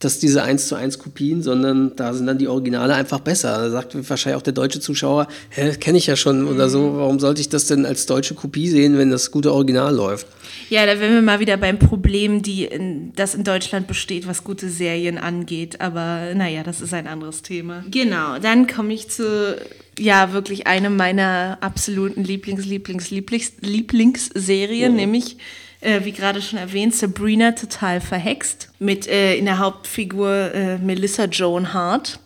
dass 0.00 0.18
diese 0.18 0.42
1 0.42 0.68
zu 0.68 0.74
1 0.74 0.98
Kopien, 0.98 1.42
sondern 1.42 1.96
da 1.96 2.12
sind 2.12 2.26
dann 2.26 2.38
die 2.38 2.48
Originale 2.48 2.94
einfach 2.94 3.20
besser. 3.20 3.56
Da 3.56 3.70
sagt 3.70 3.96
wahrscheinlich 4.08 4.36
auch 4.36 4.42
der 4.42 4.52
deutsche 4.52 4.80
Zuschauer, 4.80 5.28
hä, 5.50 5.72
kenne 5.76 5.98
ich 5.98 6.06
ja 6.06 6.16
schon 6.16 6.46
oder 6.46 6.68
so, 6.68 6.96
warum 6.96 7.20
sollte 7.20 7.40
ich 7.40 7.48
das 7.48 7.66
denn 7.66 7.86
als 7.86 8.06
deutsche 8.06 8.34
Kopie 8.34 8.68
sehen, 8.68 8.98
wenn 8.98 9.10
das 9.10 9.30
gute 9.30 9.52
Original 9.52 9.94
läuft? 9.94 10.26
Ja, 10.68 10.84
da 10.86 10.98
wären 11.00 11.14
wir 11.14 11.22
mal 11.22 11.40
wieder 11.40 11.56
beim 11.56 11.78
Problem, 11.78 12.42
die 12.42 12.64
in, 12.64 13.12
das 13.14 13.34
in 13.34 13.44
Deutschland 13.44 13.86
besteht, 13.86 14.26
was 14.26 14.44
gute 14.44 14.68
Serien 14.68 15.16
angeht. 15.16 15.80
Aber 15.80 16.34
naja, 16.34 16.62
das 16.62 16.80
ist 16.80 16.92
ein 16.92 17.06
anderes 17.06 17.42
Thema. 17.42 17.84
Genau, 17.90 18.38
dann 18.38 18.66
komme 18.66 18.92
ich 18.92 19.08
zu, 19.08 19.56
ja, 19.98 20.32
wirklich 20.32 20.66
einem 20.66 20.96
meiner 20.96 21.58
absoluten 21.60 22.24
Lieblings-, 22.24 22.66
Lieblings-, 22.66 23.10
Lieblings-, 23.10 23.52
Lieblingsserien, 23.60 24.94
nämlich, 24.94 25.38
äh, 25.84 26.04
wie 26.04 26.12
gerade 26.12 26.42
schon 26.42 26.58
erwähnt, 26.58 26.94
Sabrina 26.94 27.52
total 27.52 28.00
verhext. 28.00 28.68
Mit 28.78 29.06
äh, 29.06 29.36
in 29.36 29.44
der 29.44 29.58
Hauptfigur 29.58 30.54
äh, 30.54 30.78
Melissa 30.78 31.24
Joan 31.24 31.72
Hart. 31.72 32.18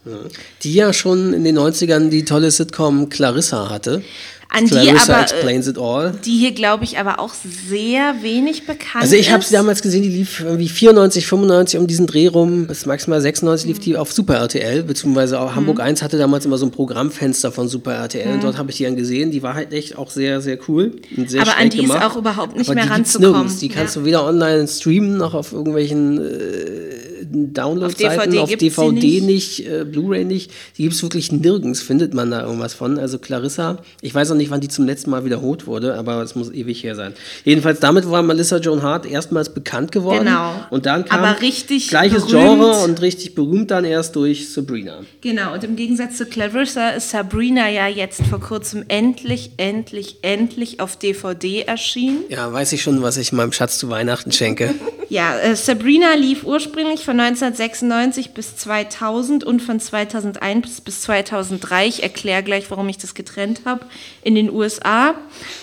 Die 0.62 0.74
ja 0.74 0.92
schon 0.92 1.34
in 1.34 1.44
den 1.44 1.58
90ern 1.58 2.08
die 2.08 2.24
tolle 2.24 2.50
Sitcom 2.50 3.08
Clarissa 3.08 3.68
hatte. 3.68 4.02
An 4.50 4.64
die 4.64 4.70
Clarissa 4.70 5.12
aber, 5.14 5.22
äh. 5.34 6.12
Die 6.24 6.38
hier, 6.38 6.52
glaube 6.52 6.82
ich, 6.84 6.98
aber 6.98 7.18
auch 7.20 7.34
sehr 7.34 8.14
wenig 8.22 8.64
bekannt 8.66 9.02
Also 9.04 9.14
ich 9.14 9.30
habe 9.30 9.42
ist. 9.42 9.50
sie 9.50 9.54
damals 9.54 9.82
gesehen, 9.82 10.02
die 10.02 10.08
lief 10.08 10.40
irgendwie 10.40 10.68
94, 10.70 11.26
95 11.26 11.78
um 11.78 11.86
diesen 11.86 12.06
Dreh 12.06 12.28
rum, 12.28 12.66
bis 12.66 12.86
maximal 12.86 13.20
96 13.20 13.68
lief 13.68 13.78
die 13.78 13.96
auf 13.98 14.10
Super 14.10 14.36
RTL, 14.36 14.84
beziehungsweise 14.84 15.38
auch 15.38 15.54
Hamburg 15.54 15.80
1 15.80 16.02
hatte 16.02 16.16
damals 16.16 16.46
immer 16.46 16.56
so 16.56 16.64
ein 16.64 16.70
Programmfenster 16.70 17.52
von 17.52 17.68
Super 17.68 17.92
RTL 17.92 18.32
und 18.32 18.42
dort 18.42 18.56
habe 18.56 18.70
ich 18.70 18.78
die 18.78 18.84
dann 18.84 18.96
gesehen. 18.96 19.30
Die 19.30 19.42
war 19.42 19.52
halt 19.54 19.72
echt 19.74 19.98
auch 19.98 20.10
sehr, 20.10 20.40
sehr 20.40 20.58
cool 20.66 20.92
und 21.14 21.28
sehr 21.28 21.42
Aber 21.42 21.56
an 21.58 21.68
die 21.68 21.76
ist 21.78 21.82
gemacht. 21.82 22.04
auch 22.06 22.16
überhaupt 22.16 22.56
nicht 22.56 22.68
Aber 22.68 22.74
mehr 22.76 22.84
die 22.84 22.90
ranzukommen. 22.90 23.32
nirgends. 23.32 23.58
Die 23.60 23.68
kannst 23.68 23.96
Ja. 23.96 24.00
du 24.02 24.06
weder 24.06 24.24
online 24.24 24.66
streamen 24.66 25.18
noch 25.18 25.34
auf 25.34 25.52
irgendwelchen 25.52 26.18
äh, 26.18 27.26
Download-Seiten, 27.30 28.30
DVD 28.30 28.38
auf 28.40 28.48
gibt's 28.48 28.64
sie 28.64 28.70
DVD 28.70 29.20
nicht. 29.20 29.26
nicht, 29.26 29.66
äh, 29.68 29.84
Blu-ray 29.84 30.24
nicht. 30.24 30.50
Die 30.78 30.82
gibt 30.82 30.94
es 30.94 31.02
wirklich 31.02 31.30
nirgends, 31.32 31.80
findet 31.82 32.14
man 32.14 32.30
da 32.30 32.42
irgendwas 32.42 32.72
von. 32.74 32.98
Also 32.98 33.18
Clarissa, 33.18 33.78
ich 34.00 34.14
weiß 34.14 34.30
auch 34.30 34.34
nicht, 34.38 34.50
wann 34.50 34.60
die 34.60 34.68
zum 34.68 34.86
letzten 34.86 35.10
Mal 35.10 35.24
wiederholt 35.24 35.66
wurde, 35.66 35.94
aber 35.94 36.22
es 36.22 36.34
muss 36.34 36.50
ewig 36.50 36.82
her 36.82 36.94
sein. 36.94 37.12
Jedenfalls 37.44 37.80
damit 37.80 38.10
war 38.10 38.22
Melissa 38.22 38.56
Joan 38.56 38.82
Hart 38.82 39.04
erstmals 39.04 39.52
bekannt 39.52 39.92
geworden. 39.92 40.24
Genau. 40.24 40.54
Und 40.70 40.86
dann 40.86 41.04
kam 41.04 41.20
Aber 41.20 41.40
richtig 41.40 41.88
gleiches 41.88 42.26
berühmt. 42.26 42.60
Genre 42.60 42.84
und 42.84 43.00
richtig 43.02 43.34
berühmt 43.34 43.70
dann 43.70 43.84
erst 43.84 44.16
durch 44.16 44.52
Sabrina. 44.52 45.00
Genau, 45.20 45.52
und 45.52 45.64
im 45.64 45.76
Gegensatz 45.76 46.16
zu 46.16 46.26
Clarissa 46.26 46.90
ist 46.90 47.10
Sabrina 47.10 47.68
ja 47.68 47.86
jetzt 47.88 48.22
vor 48.22 48.40
kurzem 48.40 48.84
endlich, 48.88 49.52
endlich, 49.58 50.16
endlich 50.22 50.80
auf 50.80 50.96
DVD 50.96 51.62
erschienen. 51.62 52.24
Ja, 52.28 52.52
weiß 52.52 52.72
ich 52.72 52.82
schon, 52.82 53.02
was 53.02 53.16
ich 53.16 53.32
meinem 53.32 53.52
Schatz 53.52 53.78
zu 53.78 53.90
Weihnachten 53.90 54.32
schenke. 54.32 54.74
Ja, 55.10 55.38
äh, 55.38 55.56
Sabrina 55.56 56.14
lief 56.14 56.44
ursprünglich 56.44 57.04
von 57.04 57.18
1996 57.18 58.30
bis 58.30 58.56
2000 58.56 59.42
und 59.42 59.60
von 59.60 59.80
2001 59.80 60.82
bis 60.82 61.02
2003. 61.02 61.86
Ich 61.86 62.02
erkläre 62.02 62.42
gleich, 62.42 62.70
warum 62.70 62.88
ich 62.88 62.98
das 62.98 63.14
getrennt 63.14 63.62
habe, 63.64 63.86
in 64.22 64.34
den 64.34 64.50
USA. 64.50 65.14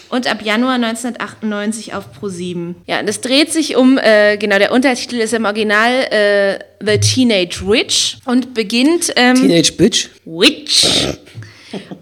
Und 0.09 0.27
ab 0.27 0.41
Januar 0.43 0.75
1998 0.75 1.93
auf 1.93 2.05
Pro7. 2.19 2.75
Ja, 2.87 2.99
und 2.99 3.07
es 3.07 3.21
dreht 3.21 3.53
sich 3.53 3.75
um, 3.75 3.97
äh, 3.97 4.37
genau, 4.37 4.57
der 4.57 4.71
Untertitel 4.71 5.17
ist 5.17 5.33
im 5.33 5.45
Original 5.45 5.91
äh, 5.91 6.59
The 6.83 6.99
Teenage 6.99 7.61
Witch 7.67 8.17
und 8.25 8.53
beginnt. 8.53 9.13
Ähm, 9.15 9.35
Teenage 9.35 9.73
Bitch. 9.73 10.09
Witch. 10.25 10.85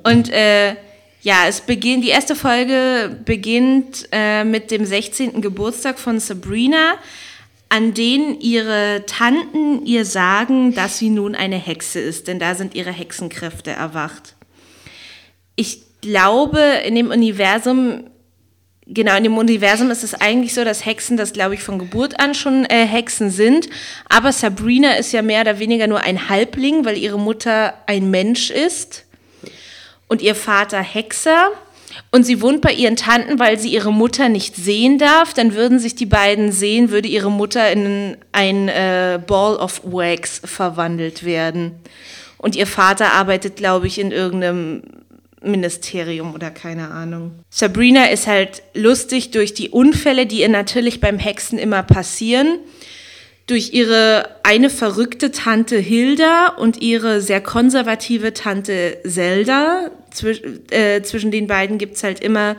Und 0.04 0.32
äh, 0.32 0.76
ja, 1.24 1.48
es 1.48 1.62
beginnt, 1.62 2.04
die 2.04 2.10
erste 2.10 2.36
Folge 2.36 3.18
beginnt 3.24 4.10
äh, 4.12 4.44
mit 4.44 4.72
dem 4.72 4.86
16. 4.86 5.42
Geburtstag 5.42 5.98
von 5.98 6.20
Sabrina, 6.20 6.96
an 7.70 7.94
den 7.94 8.40
ihre 8.40 9.04
Tanten 9.08 9.86
ihr 9.86 10.06
sagen, 10.06 10.76
dass 10.76 10.98
sie 10.98 11.10
nun 11.10 11.36
eine 11.36 11.58
Hexe 11.58 12.00
ist, 12.00 12.28
denn 12.28 12.40
da 12.40 12.56
sind 12.56 12.76
ihre 12.76 12.92
Hexenkräfte 12.92 13.72
erwacht. 13.72 14.36
Ich 15.56 15.82
glaube, 16.02 16.60
in 16.86 16.96
dem 16.96 17.10
Universum 17.10 18.06
Genau, 18.86 19.16
in 19.16 19.24
dem 19.24 19.38
Universum 19.38 19.92
ist 19.92 20.04
es 20.04 20.14
eigentlich 20.14 20.54
so, 20.54 20.66
dass 20.66 20.86
Hexen 20.86 21.16
das, 21.16 21.32
glaube 21.32 21.54
ich, 21.54 21.64
von 21.64 21.80
Geburt 21.80 22.20
an 22.20 22.36
schon 22.36 22.66
äh, 22.66 22.86
Hexen 22.86 23.30
sind. 23.30 23.70
Aber 24.10 24.34
Sabrina 24.34 24.96
ist 24.96 25.14
ja 25.14 25.22
mehr 25.22 25.42
oder 25.42 25.60
weniger 25.60 25.88
nur 25.88 26.02
ein 26.02 26.28
Halbling, 26.28 26.84
weil 26.84 26.98
ihre 26.98 27.18
Mutter 27.18 27.76
ein 27.88 28.12
Mensch 28.12 28.50
ist 28.50 29.06
und 30.08 30.22
ihr 30.22 30.36
Vater 30.36 30.82
Hexer. 30.82 31.52
Und 32.12 32.26
sie 32.26 32.42
wohnt 32.42 32.62
bei 32.62 32.72
ihren 32.72 32.96
Tanten, 32.96 33.40
weil 33.40 33.60
sie 33.60 33.70
ihre 33.70 33.92
Mutter 33.92 34.30
nicht 34.30 34.56
sehen 34.56 34.98
darf. 34.98 35.34
Dann 35.34 35.54
würden 35.54 35.80
sich 35.80 35.96
die 35.96 36.06
beiden 36.06 36.52
sehen, 36.52 36.90
würde 36.90 37.08
ihre 37.08 37.32
Mutter 37.32 37.72
in 37.72 38.18
ein 38.32 38.70
äh, 38.70 39.20
Ball 39.26 39.56
of 39.56 39.82
Wax 39.84 40.42
verwandelt 40.44 41.24
werden. 41.24 41.72
Und 42.38 42.56
ihr 42.56 42.68
Vater 42.68 43.14
arbeitet, 43.14 43.56
glaube 43.56 43.88
ich, 43.88 44.00
in 44.00 44.12
irgendeinem 44.12 44.84
Ministerium 45.42 46.34
oder 46.34 46.52
keine 46.52 46.90
Ahnung. 46.92 47.32
Sabrina 47.50 48.06
ist 48.06 48.28
halt 48.28 48.64
lustig 48.74 49.32
durch 49.32 49.54
die 49.54 49.70
Unfälle, 49.70 50.26
die 50.26 50.42
ihr 50.42 50.50
natürlich 50.50 51.00
beim 51.00 51.20
Hexen 51.20 51.58
immer 51.58 51.84
passieren 51.84 52.60
durch 53.48 53.74
ihre 53.74 54.38
eine 54.44 54.70
verrückte 54.70 55.32
Tante 55.32 55.78
Hilda 55.78 56.48
und 56.58 56.82
ihre 56.82 57.22
sehr 57.22 57.42
konservative 57.42 58.34
Tante 58.34 58.98
Zelda. 59.06 59.92
Zwisch 60.12 60.42
äh, 60.72 61.02
zwischen 61.02 61.32
den 61.32 61.48
beiden 61.48 61.78
gibt 61.78 61.96
es 61.96 62.04
halt 62.04 62.22
immer 62.22 62.56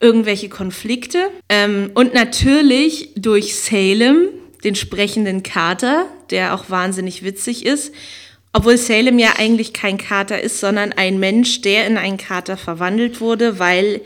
irgendwelche 0.00 0.48
Konflikte. 0.48 1.28
Ähm, 1.48 1.90
und 1.94 2.14
natürlich 2.14 3.10
durch 3.16 3.56
Salem, 3.56 4.28
den 4.64 4.74
sprechenden 4.74 5.42
Kater, 5.42 6.06
der 6.30 6.54
auch 6.54 6.70
wahnsinnig 6.70 7.24
witzig 7.24 7.66
ist. 7.66 7.92
Obwohl 8.52 8.76
Salem 8.76 9.18
ja 9.18 9.30
eigentlich 9.38 9.72
kein 9.72 9.98
Kater 9.98 10.40
ist, 10.40 10.60
sondern 10.60 10.92
ein 10.92 11.18
Mensch, 11.18 11.62
der 11.62 11.86
in 11.86 11.96
einen 11.96 12.18
Kater 12.18 12.56
verwandelt 12.56 13.20
wurde, 13.20 13.58
weil 13.58 14.02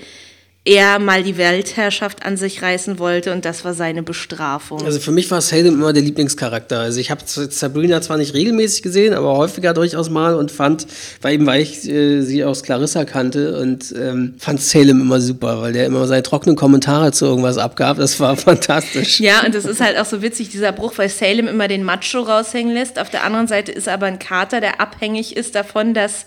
er 0.66 0.98
mal 0.98 1.22
die 1.22 1.38
Weltherrschaft 1.38 2.26
an 2.26 2.36
sich 2.36 2.60
reißen 2.60 2.98
wollte 2.98 3.32
und 3.32 3.44
das 3.44 3.64
war 3.64 3.72
seine 3.72 4.02
Bestrafung. 4.02 4.84
Also 4.84 4.98
für 4.98 5.12
mich 5.12 5.30
war 5.30 5.40
Salem 5.40 5.74
immer 5.74 5.92
der 5.92 6.02
Lieblingscharakter. 6.02 6.80
Also 6.80 6.98
ich 6.98 7.12
habe 7.12 7.22
Sabrina 7.24 8.02
zwar 8.02 8.16
nicht 8.16 8.34
regelmäßig 8.34 8.82
gesehen, 8.82 9.14
aber 9.14 9.36
häufiger 9.36 9.72
durchaus 9.74 10.10
mal 10.10 10.34
und 10.34 10.50
fand, 10.50 10.88
weil 11.22 11.34
eben 11.34 11.46
weil 11.46 11.62
ich 11.62 11.88
äh, 11.88 12.20
sie 12.22 12.44
aus 12.44 12.64
Clarissa 12.64 13.04
kannte 13.04 13.60
und 13.60 13.94
ähm, 13.96 14.34
fand 14.38 14.60
Salem 14.60 15.00
immer 15.00 15.20
super, 15.20 15.62
weil 15.62 15.72
der 15.72 15.86
immer 15.86 16.04
seine 16.08 16.24
trockenen 16.24 16.56
Kommentare 16.56 17.12
zu 17.12 17.26
irgendwas 17.26 17.58
abgab. 17.58 17.98
Das 17.98 18.18
war 18.18 18.36
fantastisch. 18.36 19.20
Ja, 19.20 19.44
und 19.46 19.54
das 19.54 19.66
ist 19.66 19.80
halt 19.80 19.96
auch 19.96 20.04
so 20.04 20.20
witzig, 20.20 20.48
dieser 20.48 20.72
Bruch, 20.72 20.94
weil 20.96 21.08
Salem 21.08 21.46
immer 21.46 21.68
den 21.68 21.84
Macho 21.84 22.22
raushängen 22.22 22.74
lässt. 22.74 22.98
Auf 22.98 23.10
der 23.10 23.22
anderen 23.22 23.46
Seite 23.46 23.70
ist 23.70 23.88
aber 23.88 24.06
ein 24.06 24.18
Kater, 24.18 24.60
der 24.60 24.80
abhängig 24.80 25.36
ist 25.36 25.54
davon, 25.54 25.94
dass 25.94 26.26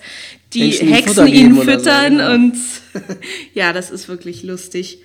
die 0.53 0.71
Hexen, 0.71 0.87
Hexen 0.87 1.27
ihn 1.27 1.55
füttern 1.61 2.13
so, 2.13 2.17
genau. 2.17 2.33
und 2.33 2.57
ja, 3.53 3.73
das 3.73 3.91
ist 3.91 4.07
wirklich 4.07 4.43
lustig. 4.43 4.99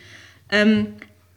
Ähm, 0.51 0.95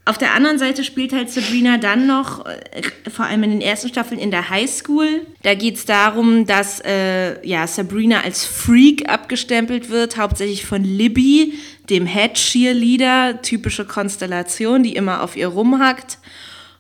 auf 0.07 0.17
der 0.17 0.33
anderen 0.33 0.57
Seite 0.57 0.85
spielt 0.85 1.11
halt 1.11 1.29
Sabrina 1.29 1.77
dann 1.77 2.07
noch, 2.07 2.45
äh, 2.45 2.61
vor 3.09 3.25
allem 3.25 3.43
in 3.43 3.49
den 3.51 3.61
ersten 3.61 3.89
Staffeln 3.89 4.21
in 4.21 4.31
der 4.31 4.49
Highschool. 4.49 5.25
Da 5.43 5.53
geht 5.53 5.75
es 5.75 5.85
darum, 5.85 6.45
dass 6.45 6.79
äh, 6.85 7.45
ja, 7.45 7.67
Sabrina 7.67 8.21
als 8.21 8.45
Freak 8.45 9.09
abgestempelt 9.09 9.89
wird, 9.89 10.17
hauptsächlich 10.17 10.65
von 10.65 10.83
Libby, 10.83 11.55
dem 11.89 12.05
Head 12.05 12.35
Cheerleader, 12.35 13.41
typische 13.41 13.83
Konstellation, 13.83 14.81
die 14.81 14.95
immer 14.95 15.23
auf 15.23 15.35
ihr 15.35 15.49
rumhackt. 15.49 16.19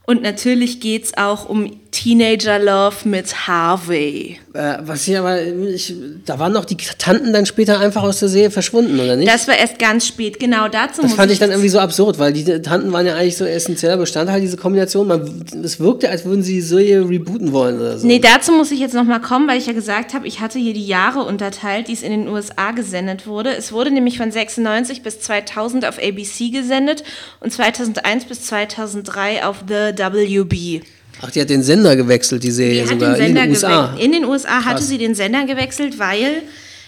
Und 0.05 0.21
natürlich 0.21 0.79
geht 0.79 1.03
es 1.03 1.17
auch 1.17 1.49
um 1.49 1.91
Teenager 1.91 2.59
Love 2.59 3.09
mit 3.09 3.45
Harvey. 3.45 4.39
Äh, 4.57 4.79
was 4.87 5.03
hier 5.03 5.19
aber, 5.19 5.39
ich, 5.39 5.93
da 6.25 6.39
waren 6.39 6.51
noch 6.51 6.65
die 6.65 6.77
Tanten 6.77 7.31
dann 7.31 7.45
später 7.45 7.79
einfach 7.79 8.01
aus 8.01 8.17
der 8.17 8.27
Serie 8.27 8.49
verschwunden, 8.49 8.99
oder 8.99 9.15
nicht? 9.15 9.31
Das 9.31 9.47
war 9.47 9.55
erst 9.55 9.77
ganz 9.77 10.07
spät, 10.07 10.39
genau 10.39 10.67
dazu. 10.67 11.03
Das 11.03 11.13
fand 11.13 11.31
ich 11.31 11.37
dann 11.37 11.51
irgendwie 11.51 11.69
so 11.69 11.77
absurd, 11.77 12.17
weil 12.17 12.33
die 12.33 12.43
Tanten 12.63 12.91
waren 12.91 13.05
ja 13.05 13.13
eigentlich 13.13 13.37
so 13.37 13.45
essentieller 13.45 13.97
Bestandteil 13.97 14.41
dieser 14.41 14.57
Kombination. 14.57 15.07
Man, 15.07 15.45
es 15.63 15.79
wirkte, 15.79 16.09
als 16.09 16.25
würden 16.25 16.41
sie 16.41 16.55
die 16.55 16.61
Serie 16.61 17.07
rebooten 17.07 17.51
wollen 17.53 17.79
oder 17.79 17.99
so. 17.99 18.07
Nee, 18.07 18.17
dazu 18.17 18.51
muss 18.51 18.71
ich 18.71 18.79
jetzt 18.79 18.95
nochmal 18.95 19.21
kommen, 19.21 19.47
weil 19.47 19.59
ich 19.59 19.67
ja 19.67 19.73
gesagt 19.73 20.15
habe, 20.15 20.25
ich 20.25 20.39
hatte 20.39 20.57
hier 20.57 20.73
die 20.73 20.87
Jahre 20.87 21.19
unterteilt, 21.19 21.87
die 21.87 21.93
es 21.93 22.01
in 22.01 22.09
den 22.09 22.27
USA 22.27 22.71
gesendet 22.71 23.27
wurde. 23.27 23.55
Es 23.55 23.71
wurde 23.71 23.91
nämlich 23.91 24.17
von 24.17 24.31
96 24.31 25.03
bis 25.03 25.19
2000 25.19 25.85
auf 25.85 25.99
ABC 25.99 26.49
gesendet 26.49 27.03
und 27.41 27.53
2001 27.53 28.25
bis 28.25 28.41
2003 28.45 29.45
auf 29.45 29.57
The 29.67 29.93
WB. 29.95 30.81
Ach, 31.21 31.31
die 31.31 31.41
hat 31.41 31.49
den 31.49 31.63
Sender 31.63 31.95
gewechselt, 31.95 32.43
die 32.43 32.51
Serie 32.51 32.83
die 32.83 32.89
sogar 32.89 33.17
in 33.17 33.35
den 33.35 33.49
USA. 33.49 33.95
In 33.97 34.11
den 34.11 34.25
USA 34.25 34.65
hatte 34.65 34.83
sie 34.83 34.97
den 34.97 35.15
Sender 35.15 35.45
gewechselt, 35.45 35.99
weil 35.99 36.43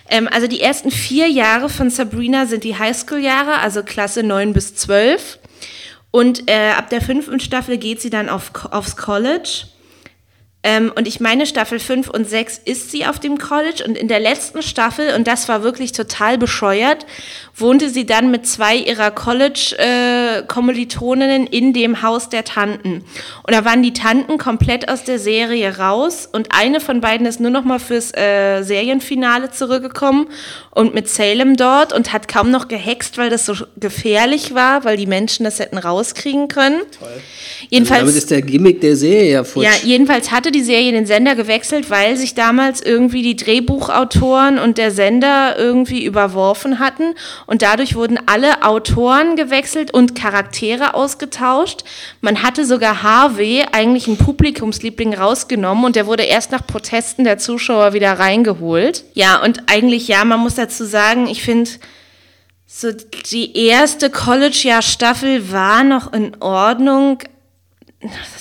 ähm, 0.09 0.27
also 0.31 0.47
die 0.47 0.61
ersten 0.61 0.91
vier 0.91 1.27
Jahre 1.27 1.69
von 1.69 1.89
Sabrina 1.89 2.45
sind 2.45 2.63
die 2.63 2.77
Highschool-Jahre, 2.77 3.59
also 3.59 3.83
Klasse 3.83 4.23
9 4.23 4.53
bis 4.53 4.75
12. 4.75 5.39
Und 6.11 6.49
äh, 6.49 6.71
ab 6.71 6.89
der 6.89 7.01
fünften 7.01 7.39
Staffel 7.39 7.77
geht 7.77 8.01
sie 8.01 8.09
dann 8.09 8.29
auf, 8.29 8.51
aufs 8.71 8.95
College. 8.97 9.65
Ähm, 10.61 10.91
und 10.93 11.07
ich 11.07 11.21
meine, 11.21 11.45
Staffel 11.45 11.79
5 11.79 12.09
und 12.09 12.29
6 12.29 12.59
ist 12.65 12.91
sie 12.91 13.05
auf 13.05 13.17
dem 13.17 13.37
College 13.37 13.81
und 13.87 13.97
in 13.97 14.09
der 14.09 14.19
letzten 14.19 14.61
Staffel, 14.61 15.13
und 15.15 15.25
das 15.25 15.47
war 15.47 15.63
wirklich 15.63 15.93
total 15.93 16.37
bescheuert, 16.37 17.05
wohnte 17.55 17.89
sie 17.89 18.05
dann 18.05 18.29
mit 18.29 18.45
zwei 18.45 18.75
ihrer 18.75 19.09
College-Kommilitoninnen 19.11 21.47
äh, 21.47 21.57
in 21.57 21.71
dem 21.71 22.01
Haus 22.01 22.27
der 22.27 22.43
Tanten. 22.43 23.05
Und 23.43 23.53
da 23.53 23.63
waren 23.63 23.83
die 23.83 23.93
Tanten 23.93 24.37
komplett 24.37 24.89
aus 24.89 25.05
der 25.05 25.19
Serie 25.19 25.77
raus 25.77 26.27
und 26.31 26.49
eine 26.51 26.81
von 26.81 27.01
beiden 27.01 27.25
ist 27.25 27.39
nur 27.39 27.51
noch 27.51 27.63
mal 27.63 27.79
fürs 27.79 28.13
äh, 28.15 28.61
Serienfinale 28.63 29.51
zurückgekommen 29.51 30.27
und 30.71 30.93
mit 30.93 31.09
Salem 31.09 31.57
dort 31.57 31.93
und 31.93 32.13
hat 32.13 32.27
kaum 32.27 32.51
noch 32.51 32.67
gehext, 32.67 33.17
weil 33.17 33.29
das 33.29 33.45
so 33.45 33.53
gefährlich 33.77 34.55
war, 34.55 34.83
weil 34.85 34.97
die 34.97 35.07
Menschen 35.07 35.43
das 35.43 35.59
hätten 35.59 35.77
rauskriegen 35.77 36.47
können. 36.47 36.79
Toll. 36.97 37.21
Jedenfalls, 37.69 38.01
also 38.01 38.11
damit 38.11 38.23
ist 38.23 38.31
der 38.31 38.41
Gimmick 38.41 38.81
der 38.81 38.95
Serie 38.95 39.31
ja 39.31 39.43
futsch. 39.43 39.65
Ja, 39.65 39.71
jedenfalls 39.83 40.31
hatte 40.31 40.48
die 40.51 40.63
Serie 40.63 40.91
den 40.91 41.05
Sender 41.05 41.35
gewechselt, 41.35 41.89
weil 41.89 42.17
sich 42.17 42.35
damals 42.35 42.81
irgendwie 42.81 43.21
die 43.21 43.35
Drehbuchautoren 43.35 44.59
und 44.59 44.77
der 44.77 44.91
Sender 44.91 45.57
irgendwie 45.57 46.03
überworfen 46.03 46.79
hatten. 46.79 47.15
Und 47.45 47.61
dadurch 47.61 47.95
wurden 47.95 48.19
alle 48.25 48.63
Autoren 48.63 49.35
gewechselt 49.35 49.93
und 49.93 50.15
Charaktere 50.15 50.93
ausgetauscht. 50.93 51.83
Man 52.21 52.43
hatte 52.43 52.65
sogar 52.65 53.03
Harvey, 53.03 53.63
eigentlich 53.71 54.07
ein 54.07 54.17
Publikumsliebling, 54.17 55.13
rausgenommen 55.13 55.85
und 55.85 55.95
der 55.95 56.07
wurde 56.07 56.23
erst 56.23 56.51
nach 56.51 56.65
Protesten 56.65 57.23
der 57.23 57.37
Zuschauer 57.37 57.93
wieder 57.93 58.13
reingeholt. 58.19 59.03
Ja, 59.13 59.41
und 59.41 59.63
eigentlich, 59.71 60.07
ja, 60.07 60.23
man 60.25 60.39
muss 60.39 60.55
dazu 60.55 60.85
sagen, 60.85 61.27
ich 61.27 61.43
finde, 61.43 61.69
so 62.71 62.89
die 63.31 63.57
erste 63.67 64.11
College-Jahr-Staffel 64.11 65.51
war 65.51 65.83
noch 65.83 66.13
in 66.13 66.39
Ordnung, 66.39 67.19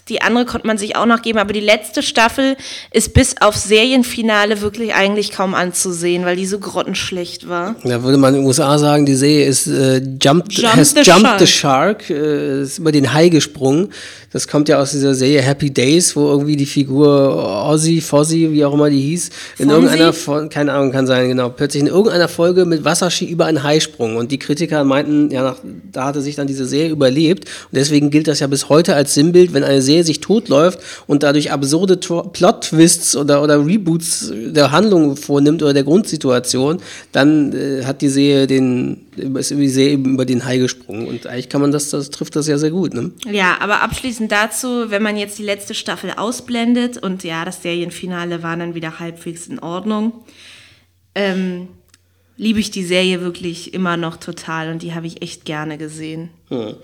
die 0.09 0.23
andere 0.23 0.47
konnte 0.47 0.69
man 0.69 0.79
sich 0.79 0.95
auch 0.95 1.07
noch 1.07 1.21
geben, 1.21 1.39
aber 1.39 1.53
die 1.53 1.61
letzte 1.61 2.01
Staffel 2.03 2.57
ist 2.93 3.13
bis 3.13 3.35
auf 3.41 3.57
Serienfinale 3.57 4.61
wirklich 4.61 4.95
eigentlich 4.95 5.33
kaum 5.33 5.55
anzusehen, 5.55 6.25
weil 6.25 6.37
die 6.37 6.47
so 6.47 6.61
grottenschlecht 6.61 7.49
war. 7.49 7.75
Da 7.83 8.05
würde 8.05 8.19
man 8.19 8.35
in 8.35 8.43
den 8.43 8.47
USA 8.47 8.79
sagen, 8.79 9.05
die 9.05 9.17
Serie 9.17 9.47
ist 9.47 9.67
äh, 9.67 10.01
Jumped, 10.23 10.53
Jump 10.53 10.77
has 10.77 10.91
the 10.91 11.01
Jumped 11.03 11.23
Shark. 11.23 11.41
the 11.41 11.47
Shark, 11.47 12.11
äh, 12.11 12.63
ist 12.63 12.79
über 12.79 12.93
den 12.93 13.13
Hai 13.13 13.31
gesprungen. 13.31 13.89
Das 14.31 14.47
kommt 14.47 14.69
ja 14.69 14.79
aus 14.79 14.91
dieser 14.91 15.15
Serie 15.15 15.41
Happy 15.41 15.71
Days, 15.71 16.15
wo 16.15 16.29
irgendwie 16.29 16.55
die 16.55 16.67
Figur 16.67 17.67
Ozzy, 17.67 18.03
Fozzy, 18.03 18.53
wie 18.53 18.63
auch 18.63 18.75
immer 18.75 18.91
die 18.91 19.01
hieß, 19.01 19.31
in 19.59 19.71
Fonzie? 19.71 19.73
irgendeiner 19.73 20.13
Folge, 20.13 20.49
keine 20.51 20.73
Ahnung, 20.73 20.93
kann 20.93 21.07
sein, 21.07 21.29
genau, 21.29 21.49
plötzlich 21.49 21.83
in 21.83 21.89
irgendeiner 21.89 22.29
Folge 22.29 22.67
mit 22.67 22.85
Wasserski 22.85 23.25
über 23.25 23.47
einen 23.47 23.63
Hai 23.63 23.81
sprung. 23.81 24.17
Und 24.17 24.31
die 24.31 24.39
Kritiker 24.39 24.85
meinten, 24.85 25.31
ja, 25.31 25.43
nach, 25.43 25.57
da 25.91 26.05
hatte 26.05 26.21
sich 26.21 26.37
dann 26.37 26.47
diese 26.47 26.67
Serie 26.67 26.91
überlebt. 26.91 27.47
Und 27.47 27.77
deswegen 27.77 28.11
gilt 28.11 28.29
das 28.29 28.41
ja 28.41 28.47
bis 28.47 28.69
heute 28.69 28.95
als 28.95 29.15
Sinnbild, 29.15 29.48
wenn 29.53 29.65
eine 29.65 29.83
Serie 29.83 30.05
sich 30.05 30.21
totläuft 30.21 30.81
und 31.07 31.23
dadurch 31.23 31.53
absurde 31.53 31.97
Plot-Twists 31.97 33.17
oder, 33.17 33.43
oder 33.43 33.65
Reboots 33.65 34.33
der 34.35 34.73
Handlung 34.73 35.17
vornimmt 35.17 35.63
oder 35.63 35.75
der 35.75 35.85
Grundsituation, 35.85 36.79
dann 37.13 37.53
äh, 37.53 37.85
hat 37.85 38.03
die 38.03 38.09
Serie 38.09 38.47
den, 38.47 39.07
ist 39.37 39.51
die 39.51 39.69
Serie 39.69 39.93
eben 39.93 40.15
über 40.15 40.25
den 40.25 40.45
Hai 40.45 40.59
gesprungen. 40.59 41.07
Und 41.07 41.27
eigentlich 41.27 41.49
kann 41.49 41.61
man 41.61 41.73
das, 41.73 41.91
das 41.91 42.11
trifft 42.11 42.37
das 42.37 42.47
ja 42.47 42.59
sehr 42.59 42.71
gut, 42.71 42.95
ne? 42.95 43.11
Ja, 43.31 43.57
aber 43.61 43.83
abschließend 43.83 44.19
abschließend 44.19 44.33
dazu, 44.33 44.91
wenn 44.91 45.03
man 45.03 45.17
jetzt 45.17 45.39
die 45.39 45.45
letzte 45.45 45.75
Staffel 45.75 46.13
ausblendet 46.17 46.99
und 46.99 47.25
ja, 47.25 47.45
das 47.45 47.63
Serienfinale 47.63 48.43
war 48.43 48.57
dann 48.57 48.75
wieder 48.75 48.99
halbwegs 48.99 49.47
in 49.47 49.59
Ordnung, 49.59 50.13
ähm, 51.15 51.69
liebe 52.39 52.61
ich 52.61 52.71
die 52.71 52.85
Serie 52.85 53.21
wirklich 53.21 53.75
immer 53.75 53.97
noch 53.97 54.17
total 54.17 54.71
und 54.71 54.83
die 54.83 54.95
habe 54.95 55.07
ich 55.07 55.23
echt 55.23 55.45
gerne 55.45 55.77
gesehen. 55.77 56.31
Hm. 56.49 56.77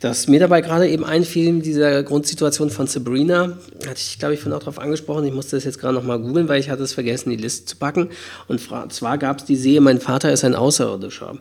Das 0.00 0.28
mir 0.28 0.38
dabei 0.38 0.60
gerade 0.60 0.86
eben 0.88 1.02
einfiel 1.02 1.48
in 1.48 1.62
dieser 1.62 2.02
Grundsituation 2.02 2.70
von 2.70 2.86
Sabrina, 2.86 3.58
hatte 3.86 3.96
ich 3.96 4.18
glaube 4.18 4.34
ich 4.34 4.40
von 4.40 4.52
auch 4.52 4.60
darauf 4.60 4.78
angesprochen, 4.78 5.24
ich 5.24 5.32
musste 5.32 5.56
das 5.56 5.64
jetzt 5.64 5.80
gerade 5.80 5.94
nochmal 5.94 6.20
googeln, 6.20 6.48
weil 6.48 6.60
ich 6.60 6.68
hatte 6.70 6.82
es 6.82 6.92
vergessen, 6.92 7.30
die 7.30 7.36
Liste 7.36 7.64
zu 7.64 7.76
packen. 7.76 8.10
Und 8.46 8.60
zwar 8.60 9.18
gab 9.18 9.38
es 9.38 9.44
die 9.46 9.56
Serie 9.56 9.80
Mein 9.80 10.00
Vater 10.00 10.30
ist 10.30 10.44
ein 10.44 10.54
Außerirdischer. 10.54 11.38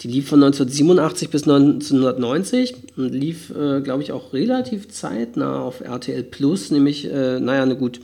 Die 0.00 0.08
lief 0.08 0.28
von 0.28 0.42
1987 0.42 1.30
bis 1.30 1.42
1990 1.44 2.74
und 2.96 3.12
lief, 3.12 3.50
äh, 3.50 3.80
glaube 3.80 4.02
ich, 4.02 4.12
auch 4.12 4.32
relativ 4.32 4.88
zeitnah 4.88 5.60
auf 5.60 5.80
RTL 5.80 6.24
Plus, 6.24 6.70
nämlich, 6.70 7.06
äh, 7.06 7.38
naja, 7.40 7.62
eine 7.62 7.76
gut, 7.76 8.00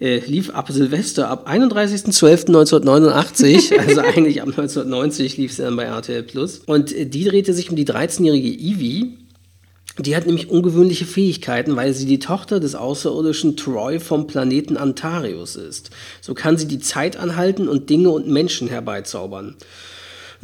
äh, 0.00 0.18
lief 0.18 0.50
ab 0.50 0.70
Silvester, 0.70 1.28
ab 1.28 1.48
31.12.1989, 1.48 3.78
also 3.86 4.00
eigentlich 4.00 4.42
ab 4.42 4.48
1990 4.48 5.36
lief 5.36 5.52
sie 5.52 5.62
dann 5.62 5.76
bei 5.76 5.84
RTL 5.84 6.22
Plus. 6.22 6.60
Und 6.66 6.92
äh, 6.92 7.06
die 7.06 7.24
drehte 7.24 7.54
sich 7.54 7.70
um 7.70 7.76
die 7.76 7.86
13-jährige 7.86 8.48
Ivy, 8.48 9.18
die 9.98 10.16
hat 10.16 10.26
nämlich 10.26 10.50
ungewöhnliche 10.50 11.04
Fähigkeiten, 11.04 11.76
weil 11.76 11.94
sie 11.94 12.06
die 12.06 12.18
Tochter 12.18 12.58
des 12.58 12.74
außerirdischen 12.74 13.56
Troy 13.56 14.00
vom 14.00 14.26
Planeten 14.26 14.76
Antarius 14.76 15.54
ist. 15.54 15.90
So 16.20 16.34
kann 16.34 16.58
sie 16.58 16.66
die 16.66 16.80
Zeit 16.80 17.16
anhalten 17.16 17.68
und 17.68 17.90
Dinge 17.90 18.10
und 18.10 18.26
Menschen 18.26 18.66
herbeizaubern. 18.66 19.54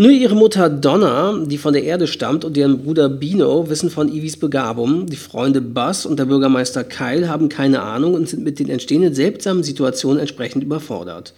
Nur 0.01 0.13
ihre 0.13 0.35
Mutter 0.35 0.71
Donna, 0.71 1.45
die 1.45 1.59
von 1.59 1.75
der 1.75 1.85
Erde 1.85 2.07
stammt, 2.07 2.47
und 2.47 2.57
deren 2.57 2.79
Bruder 2.79 3.11
Bino 3.11 3.69
wissen 3.69 3.91
von 3.91 4.09
Evies 4.09 4.39
Begabung. 4.39 5.05
Die 5.05 5.17
Freunde 5.17 5.61
Buzz 5.61 6.07
und 6.07 6.19
der 6.19 6.25
Bürgermeister 6.25 6.85
Kyle 6.85 7.29
haben 7.29 7.51
keine 7.51 7.83
Ahnung 7.83 8.15
und 8.15 8.27
sind 8.27 8.43
mit 8.43 8.59
den 8.59 8.71
entstehenden 8.71 9.13
seltsamen 9.13 9.63
Situationen 9.63 10.19
entsprechend 10.19 10.65
überfordert. 10.65 11.35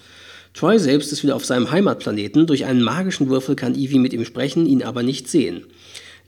Troy 0.55 0.79
selbst 0.79 1.11
ist 1.11 1.25
wieder 1.25 1.35
auf 1.35 1.45
seinem 1.45 1.73
Heimatplaneten. 1.73 2.47
Durch 2.47 2.65
einen 2.65 2.83
magischen 2.83 3.29
Würfel 3.29 3.57
kann 3.57 3.75
Evie 3.75 3.99
mit 3.99 4.13
ihm 4.13 4.25
sprechen, 4.25 4.65
ihn 4.65 4.85
aber 4.85 5.03
nicht 5.03 5.29
sehen. 5.29 5.65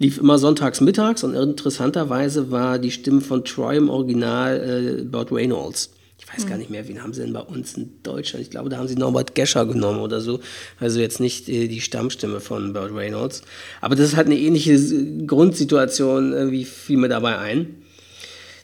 Lief 0.01 0.19
immer 0.19 0.37
sonntags 0.37 0.81
mittags 0.81 1.23
und 1.23 1.37
interessanterweise 1.37 2.51
war 2.51 2.81
die 2.81 2.91
Stimme 2.91 3.21
von 3.21 3.45
Troy 3.45 3.77
im 3.77 3.89
Original 3.89 4.99
äh, 4.99 5.05
Burt 5.05 5.31
Reynolds. 5.31 5.94
Ich 6.19 6.33
weiß 6.33 6.47
gar 6.47 6.57
nicht 6.57 6.71
mehr, 6.71 6.87
wen 6.89 7.03
haben 7.03 7.13
sie 7.13 7.23
denn 7.23 7.33
bei 7.33 7.41
uns 7.41 7.75
in 7.77 8.03
Deutschland? 8.03 8.45
Ich 8.45 8.51
glaube, 8.51 8.69
da 8.69 8.79
haben 8.79 8.89
sie 8.89 8.95
Norbert 8.95 9.35
Gescher 9.35 9.67
genommen 9.67 10.01
oder 10.01 10.21
so. 10.21 10.41
Also 10.79 11.01
jetzt 11.01 11.21
nicht 11.21 11.49
äh, 11.49 11.69
die 11.69 11.81
Stammstimme 11.81 12.41
von 12.41 12.73
Burt 12.73 12.95
Reynolds. 12.95 13.43
Aber 13.81 13.97
das 13.97 14.09
ist 14.09 14.17
halt 14.17 14.27
eine 14.27 14.39
ähnliche 14.39 14.79
Grundsituation, 15.27 16.53
wie 16.53 16.65
fiel 16.65 16.99
mir 16.99 17.09
dabei 17.09 17.39
ein. 17.39 17.83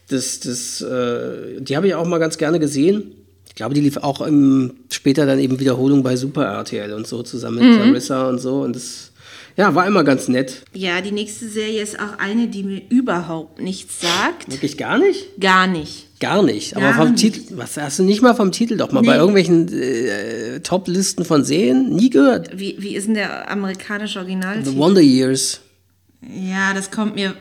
Das, 0.09 0.40
das, 0.40 0.80
äh, 0.80 1.61
die 1.61 1.76
habe 1.76 1.86
ich 1.86 1.94
auch 1.94 2.07
mal 2.07 2.18
ganz 2.18 2.38
gerne 2.38 2.59
gesehen. 2.59 3.14
Ich 3.48 3.55
glaube, 3.57 3.74
die 3.74 3.80
lief 3.80 3.98
auch 3.98 4.20
im, 4.20 4.74
später 4.90 5.26
dann 5.26 5.38
eben 5.38 5.61
Wiederholung 5.61 6.03
bei 6.03 6.16
Super 6.16 6.44
RTL 6.44 6.92
und 6.92 7.07
so 7.07 7.22
zusammen 7.22 7.59
mit 7.59 7.64
mhm. 7.64 7.82
Clarissa 7.82 8.28
und 8.28 8.38
so. 8.38 8.62
Und 8.62 8.74
das 8.74 9.09
ja, 9.61 9.74
war 9.74 9.86
immer 9.86 10.04
ganz 10.04 10.26
nett. 10.26 10.62
Ja, 10.72 11.02
die 11.02 11.12
nächste 11.12 11.46
Serie 11.46 11.82
ist 11.82 12.00
auch 12.00 12.18
eine, 12.18 12.48
die 12.48 12.62
mir 12.62 12.80
überhaupt 12.88 13.61
nichts 13.61 14.00
sagt. 14.00 14.50
Wirklich 14.50 14.78
gar 14.78 14.96
nicht? 14.96 15.38
Gar 15.38 15.66
nicht. 15.66 16.18
Gar 16.18 16.42
nicht. 16.42 16.74
Gar 16.74 16.82
Aber 16.82 16.94
vom 16.94 17.12
nicht. 17.12 17.20
Titel, 17.20 17.58
was 17.58 17.76
hast 17.76 17.98
du 17.98 18.04
nicht 18.04 18.22
mal 18.22 18.34
vom 18.34 18.52
Titel 18.52 18.78
doch 18.78 18.90
mal 18.90 19.02
nee. 19.02 19.08
bei 19.08 19.16
irgendwelchen 19.16 19.70
äh, 19.70 20.61
Top-Listen 20.61 21.26
von 21.26 21.44
Serien? 21.44 21.94
Nie 21.94 22.08
gehört. 22.08 22.58
Wie, 22.58 22.76
wie 22.78 22.94
ist 22.96 23.06
denn 23.06 23.14
der 23.14 23.50
amerikanische 23.50 24.20
Originaltitel? 24.20 24.70
The 24.70 24.76
Wonder 24.76 25.02
Years. 25.02 25.61
Ja, 26.22 26.72
das 26.72 26.90
kommt 26.90 27.14
mir 27.14 27.34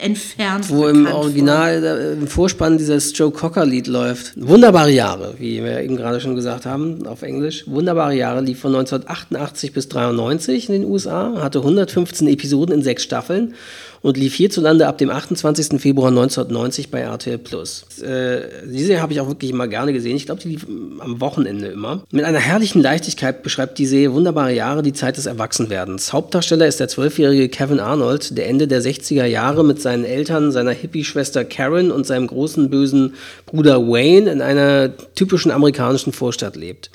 entfernt. 0.00 0.68
Wo 0.68 0.86
im 0.88 1.06
Original 1.06 1.80
vor. 1.80 2.12
im 2.12 2.26
Vorspann 2.26 2.78
dieses 2.78 3.16
Joe 3.16 3.30
Cocker-Lied 3.30 3.86
läuft. 3.86 4.32
Wunderbare 4.36 4.90
Jahre, 4.90 5.34
wie 5.38 5.62
wir 5.62 5.80
eben 5.80 5.96
gerade 5.96 6.20
schon 6.20 6.34
gesagt 6.34 6.66
haben, 6.66 7.06
auf 7.06 7.22
Englisch. 7.22 7.64
Wunderbare 7.66 8.14
Jahre 8.14 8.40
lief 8.40 8.60
von 8.60 8.74
1988 8.74 9.72
bis 9.72 9.84
1993 9.86 10.68
in 10.68 10.82
den 10.82 10.90
USA, 10.90 11.34
hatte 11.42 11.58
115 11.58 12.28
Episoden 12.28 12.74
in 12.74 12.82
sechs 12.82 13.02
Staffeln 13.02 13.54
und 14.02 14.16
lief 14.16 14.34
hierzulande 14.34 14.86
ab 14.86 14.98
dem 14.98 15.10
28. 15.10 15.80
Februar 15.80 16.08
1990 16.08 16.90
bei 16.90 17.00
RTL 17.00 17.38
Plus. 17.38 17.84
Äh, 18.00 18.42
diese 18.66 19.00
habe 19.00 19.12
ich 19.12 19.20
auch 19.20 19.28
wirklich 19.28 19.50
immer 19.50 19.68
gerne 19.68 19.92
gesehen. 19.92 20.16
Ich 20.16 20.26
glaube, 20.26 20.40
die 20.40 20.48
lief 20.48 20.66
am 20.98 21.20
Wochenende 21.20 21.68
immer. 21.68 22.02
Mit 22.10 22.24
einer 22.24 22.38
herrlichen 22.38 22.80
Leichtigkeit 22.82 23.42
beschreibt 23.42 23.78
die 23.78 23.86
Serie 23.86 24.12
wunderbare 24.12 24.52
Jahre 24.52 24.82
die 24.82 24.92
Zeit 24.92 25.16
des 25.16 25.26
Erwachsenwerdens. 25.26 26.12
Hauptdarsteller 26.12 26.66
ist 26.66 26.80
der 26.80 26.88
zwölfjährige 26.88 27.48
Kevin 27.48 27.80
Arnold, 27.80 28.36
der 28.36 28.48
Ende 28.48 28.68
der 28.68 28.82
60er 28.82 29.24
Jahre 29.24 29.64
mit 29.64 29.80
seinen 29.80 30.04
Eltern, 30.04 30.52
seiner 30.52 30.72
Hippie-Schwester 30.72 31.44
Karen 31.44 31.90
und 31.90 32.06
seinem 32.06 32.26
großen 32.26 32.70
bösen 32.70 33.14
Bruder 33.46 33.86
Wayne 33.86 34.30
in 34.30 34.40
einer 34.40 34.90
typischen 35.14 35.50
amerikanischen 35.50 36.12
Vorstadt 36.12 36.56
lebt. 36.56 36.90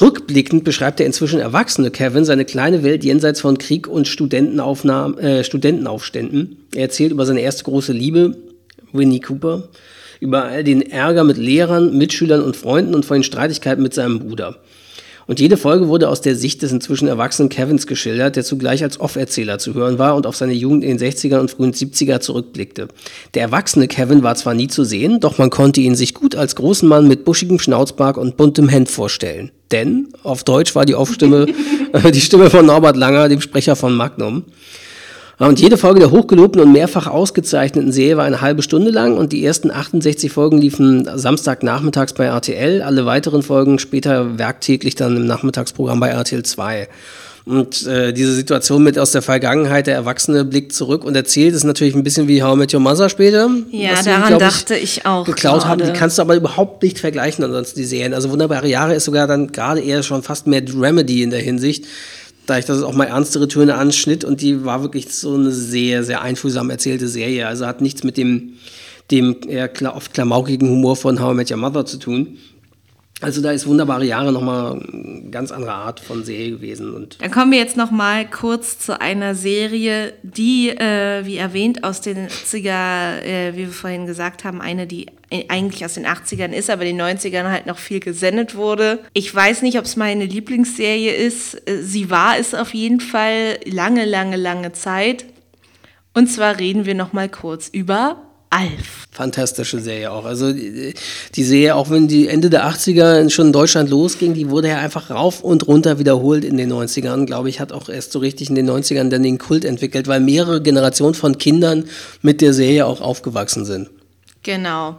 Rückblickend 0.00 0.64
beschreibt 0.64 0.98
der 0.98 1.06
inzwischen 1.06 1.40
erwachsene 1.40 1.90
Kevin 1.90 2.24
seine 2.24 2.44
kleine 2.46 2.82
Welt 2.82 3.04
jenseits 3.04 3.40
von 3.40 3.58
Krieg 3.58 3.86
und 3.86 4.08
Studentenaufnahmen, 4.08 5.18
äh, 5.18 5.44
Studentenaufständen. 5.44 6.56
Er 6.74 6.82
erzählt 6.82 7.12
über 7.12 7.26
seine 7.26 7.40
erste 7.40 7.64
große 7.64 7.92
Liebe, 7.92 8.36
Winnie 8.92 9.20
Cooper, 9.20 9.68
über 10.20 10.44
all 10.44 10.64
den 10.64 10.82
Ärger 10.82 11.24
mit 11.24 11.36
Lehrern, 11.36 11.96
Mitschülern 11.96 12.42
und 12.42 12.56
Freunden 12.56 12.94
und 12.94 13.04
von 13.04 13.18
den 13.18 13.24
Streitigkeiten 13.24 13.82
mit 13.82 13.92
seinem 13.92 14.20
Bruder. 14.20 14.56
Und 15.26 15.40
jede 15.40 15.56
Folge 15.56 15.88
wurde 15.88 16.08
aus 16.08 16.20
der 16.20 16.34
Sicht 16.34 16.62
des 16.62 16.72
inzwischen 16.72 17.08
erwachsenen 17.08 17.48
Kevins 17.48 17.86
geschildert, 17.86 18.36
der 18.36 18.44
zugleich 18.44 18.82
als 18.82 18.98
Off-Erzähler 19.00 19.58
zu 19.58 19.74
hören 19.74 19.98
war 19.98 20.16
und 20.16 20.26
auf 20.26 20.36
seine 20.36 20.52
Jugend 20.52 20.84
in 20.84 20.98
den 20.98 21.10
60er 21.10 21.38
und 21.38 21.50
frühen 21.50 21.72
70er 21.72 22.20
zurückblickte. 22.20 22.88
Der 23.34 23.42
erwachsene 23.42 23.88
Kevin 23.88 24.22
war 24.22 24.34
zwar 24.34 24.54
nie 24.54 24.68
zu 24.68 24.84
sehen, 24.84 25.20
doch 25.20 25.38
man 25.38 25.50
konnte 25.50 25.80
ihn 25.80 25.94
sich 25.94 26.14
gut 26.14 26.34
als 26.34 26.56
großen 26.56 26.88
Mann 26.88 27.08
mit 27.08 27.24
buschigem 27.24 27.58
Schnauzbart 27.58 28.18
und 28.18 28.36
buntem 28.36 28.68
Hemd 28.68 28.90
vorstellen. 28.90 29.50
Denn 29.70 30.08
auf 30.22 30.42
Deutsch 30.42 30.74
war 30.74 30.84
die 30.84 30.94
Off-Stimme 30.94 31.46
die 32.12 32.20
Stimme 32.20 32.50
von 32.50 32.66
Norbert 32.66 32.96
Langer, 32.96 33.28
dem 33.28 33.40
Sprecher 33.40 33.76
von 33.76 33.94
Magnum. 33.94 34.44
Und 35.46 35.58
jede 35.58 35.78
Folge 35.78 36.00
der 36.00 36.10
hochgelobten 36.10 36.60
und 36.60 36.70
mehrfach 36.70 37.06
ausgezeichneten 37.06 37.92
Serie 37.92 38.18
war 38.18 38.26
eine 38.26 38.42
halbe 38.42 38.60
Stunde 38.60 38.90
lang 38.90 39.16
und 39.16 39.32
die 39.32 39.42
ersten 39.42 39.70
68 39.70 40.30
Folgen 40.30 40.58
liefen 40.58 41.08
Samstagnachmittags 41.14 42.12
bei 42.12 42.26
RTL, 42.26 42.82
alle 42.82 43.06
weiteren 43.06 43.42
Folgen 43.42 43.78
später 43.78 44.38
werktäglich 44.38 44.96
dann 44.96 45.16
im 45.16 45.26
Nachmittagsprogramm 45.26 45.98
bei 45.98 46.10
RTL 46.10 46.42
2. 46.42 46.88
Und 47.46 47.86
äh, 47.86 48.12
diese 48.12 48.34
Situation 48.34 48.82
mit 48.82 48.98
aus 48.98 49.12
der 49.12 49.22
Vergangenheit, 49.22 49.86
der 49.86 49.94
Erwachsene 49.94 50.44
blickt 50.44 50.74
zurück 50.74 51.04
und 51.04 51.16
erzählt, 51.16 51.54
ist 51.54 51.64
natürlich 51.64 51.94
ein 51.94 52.04
bisschen 52.04 52.28
wie 52.28 52.42
How 52.42 52.54
I 52.54 52.58
Met 52.58 52.74
Your 52.74 52.80
Mother 52.80 53.08
später. 53.08 53.48
Ja, 53.70 54.02
daran 54.02 54.34
ich, 54.34 54.38
dachte 54.38 54.76
ich 54.76 55.06
auch. 55.06 55.24
Geklaut 55.24 55.64
haben. 55.64 55.82
Die 55.82 55.92
kannst 55.94 56.18
du 56.18 56.22
aber 56.22 56.36
überhaupt 56.36 56.82
nicht 56.82 56.98
vergleichen 56.98 57.42
ansonsten 57.42 57.80
die 57.80 57.86
Serien. 57.86 58.12
Also 58.12 58.30
Wunderbare 58.30 58.68
Jahre 58.68 58.94
ist 58.94 59.06
sogar 59.06 59.26
dann 59.26 59.50
gerade 59.52 59.80
eher 59.80 60.02
schon 60.02 60.22
fast 60.22 60.46
mehr 60.46 60.62
Remedy 60.78 61.22
in 61.22 61.30
der 61.30 61.40
Hinsicht 61.40 61.86
da 62.50 62.58
ich 62.58 62.64
das 62.64 62.82
auch 62.82 62.94
mal 62.94 63.04
ernstere 63.04 63.46
Töne 63.46 63.76
anschnitt 63.76 64.24
und 64.24 64.40
die 64.40 64.64
war 64.64 64.82
wirklich 64.82 65.08
so 65.14 65.34
eine 65.34 65.52
sehr, 65.52 66.02
sehr 66.02 66.20
einfühlsam 66.20 66.68
erzählte 66.68 67.06
Serie. 67.06 67.46
Also 67.46 67.64
hat 67.64 67.80
nichts 67.80 68.02
mit 68.02 68.16
dem, 68.16 68.54
dem 69.12 69.36
eher 69.46 69.70
oft 69.94 70.12
klamaukigen 70.12 70.68
Humor 70.68 70.96
von 70.96 71.20
How 71.20 71.32
I 71.32 71.36
Met 71.36 71.50
Your 71.52 71.58
Mother 71.58 71.86
zu 71.86 71.98
tun. 71.98 72.38
Also 73.20 73.42
da 73.42 73.52
ist 73.52 73.66
wunderbare 73.66 74.04
Jahre 74.04 74.32
nochmal 74.32 74.80
eine 74.92 75.30
ganz 75.30 75.52
andere 75.52 75.72
Art 75.72 76.00
von 76.00 76.24
Serie 76.24 76.52
gewesen. 76.52 76.94
Und 76.94 77.20
Dann 77.20 77.30
kommen 77.30 77.52
wir 77.52 77.58
jetzt 77.58 77.76
nochmal 77.76 78.28
kurz 78.28 78.78
zu 78.78 79.00
einer 79.00 79.34
Serie, 79.34 80.14
die, 80.22 80.70
äh, 80.70 81.24
wie 81.26 81.36
erwähnt, 81.36 81.84
aus 81.84 82.00
den 82.00 82.28
80er, 82.28 83.22
äh, 83.22 83.52
wie 83.54 83.66
wir 83.66 83.72
vorhin 83.72 84.06
gesagt 84.06 84.44
haben, 84.44 84.60
eine, 84.60 84.86
die 84.86 85.06
eigentlich 85.48 85.84
aus 85.84 85.94
den 85.94 86.06
80ern 86.06 86.52
ist, 86.52 86.70
aber 86.70 86.84
den 86.84 87.00
90ern 87.00 87.50
halt 87.50 87.66
noch 87.66 87.78
viel 87.78 88.00
gesendet 88.00 88.56
wurde. 88.56 89.00
Ich 89.12 89.32
weiß 89.32 89.62
nicht, 89.62 89.78
ob 89.78 89.84
es 89.84 89.96
meine 89.96 90.24
Lieblingsserie 90.24 91.12
ist. 91.12 91.54
Äh, 91.68 91.82
sie 91.82 92.10
war 92.10 92.38
es 92.38 92.54
auf 92.54 92.72
jeden 92.72 93.00
Fall 93.00 93.58
lange, 93.66 94.06
lange, 94.06 94.36
lange 94.36 94.72
Zeit. 94.72 95.26
Und 96.14 96.26
zwar 96.28 96.58
reden 96.58 96.86
wir 96.86 96.94
nochmal 96.94 97.28
kurz 97.28 97.68
über 97.68 98.29
Alf. 98.50 99.06
Fantastische 99.12 99.80
Serie 99.80 100.10
auch. 100.10 100.24
Also 100.24 100.52
die, 100.52 100.94
die 101.34 101.44
Serie, 101.44 101.76
auch 101.76 101.90
wenn 101.90 102.08
die 102.08 102.28
Ende 102.28 102.50
der 102.50 102.68
80er 102.68 103.30
schon 103.30 103.48
in 103.48 103.52
Deutschland 103.52 103.90
losging, 103.90 104.34
die 104.34 104.50
wurde 104.50 104.68
ja 104.68 104.78
einfach 104.78 105.10
rauf 105.10 105.42
und 105.42 105.66
runter 105.68 105.98
wiederholt 105.98 106.44
in 106.44 106.56
den 106.56 106.72
90ern. 106.72 107.26
Glaube 107.26 107.48
ich, 107.48 107.60
hat 107.60 107.72
auch 107.72 107.88
erst 107.88 108.12
so 108.12 108.18
richtig 108.18 108.48
in 108.48 108.56
den 108.56 108.68
90ern 108.68 109.08
dann 109.08 109.22
den 109.22 109.38
Kult 109.38 109.64
entwickelt, 109.64 110.08
weil 110.08 110.20
mehrere 110.20 110.60
Generationen 110.60 111.14
von 111.14 111.38
Kindern 111.38 111.84
mit 112.22 112.40
der 112.40 112.52
Serie 112.52 112.86
auch 112.86 113.00
aufgewachsen 113.00 113.64
sind. 113.64 113.88
Genau. 114.42 114.96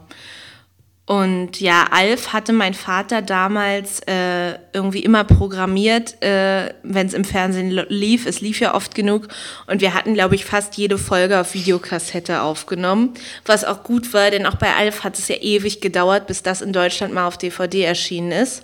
Und 1.12 1.60
ja, 1.60 1.88
Alf 1.92 2.32
hatte 2.32 2.54
mein 2.54 2.74
Vater 2.74 3.22
damals 3.22 4.00
äh, 4.08 4.54
irgendwie 4.72 5.02
immer 5.02 5.26
programmiert, 5.26 6.24
äh, 6.24 6.74
wenn 6.84 7.06
es 7.06 7.14
im 7.14 7.26
Fernsehen 7.26 7.70
lief. 7.90 8.26
Es 8.26 8.40
lief 8.40 8.62
ja 8.62 8.74
oft 8.74 8.96
genug. 8.96 9.28
Und 9.68 9.82
wir 9.82 9.94
hatten, 9.94 10.14
glaube 10.14 10.36
ich, 10.36 10.46
fast 10.46 10.78
jede 10.78 10.98
Folge 10.98 11.42
auf 11.42 11.54
Videokassette 11.54 12.42
aufgenommen. 12.42 13.14
Was 13.46 13.66
auch 13.66 13.84
gut 13.84 14.14
war, 14.14 14.32
denn 14.32 14.46
auch 14.46 14.56
bei 14.56 14.74
Alf 14.74 15.04
hat 15.04 15.20
es 15.20 15.28
ja 15.28 15.36
ewig 15.36 15.82
gedauert, 15.82 16.28
bis 16.28 16.44
das 16.44 16.62
in 16.62 16.72
Deutschland 16.72 17.14
mal 17.14 17.28
auf 17.28 17.38
DVD 17.38 17.82
erschienen 17.84 18.32
ist. 18.32 18.64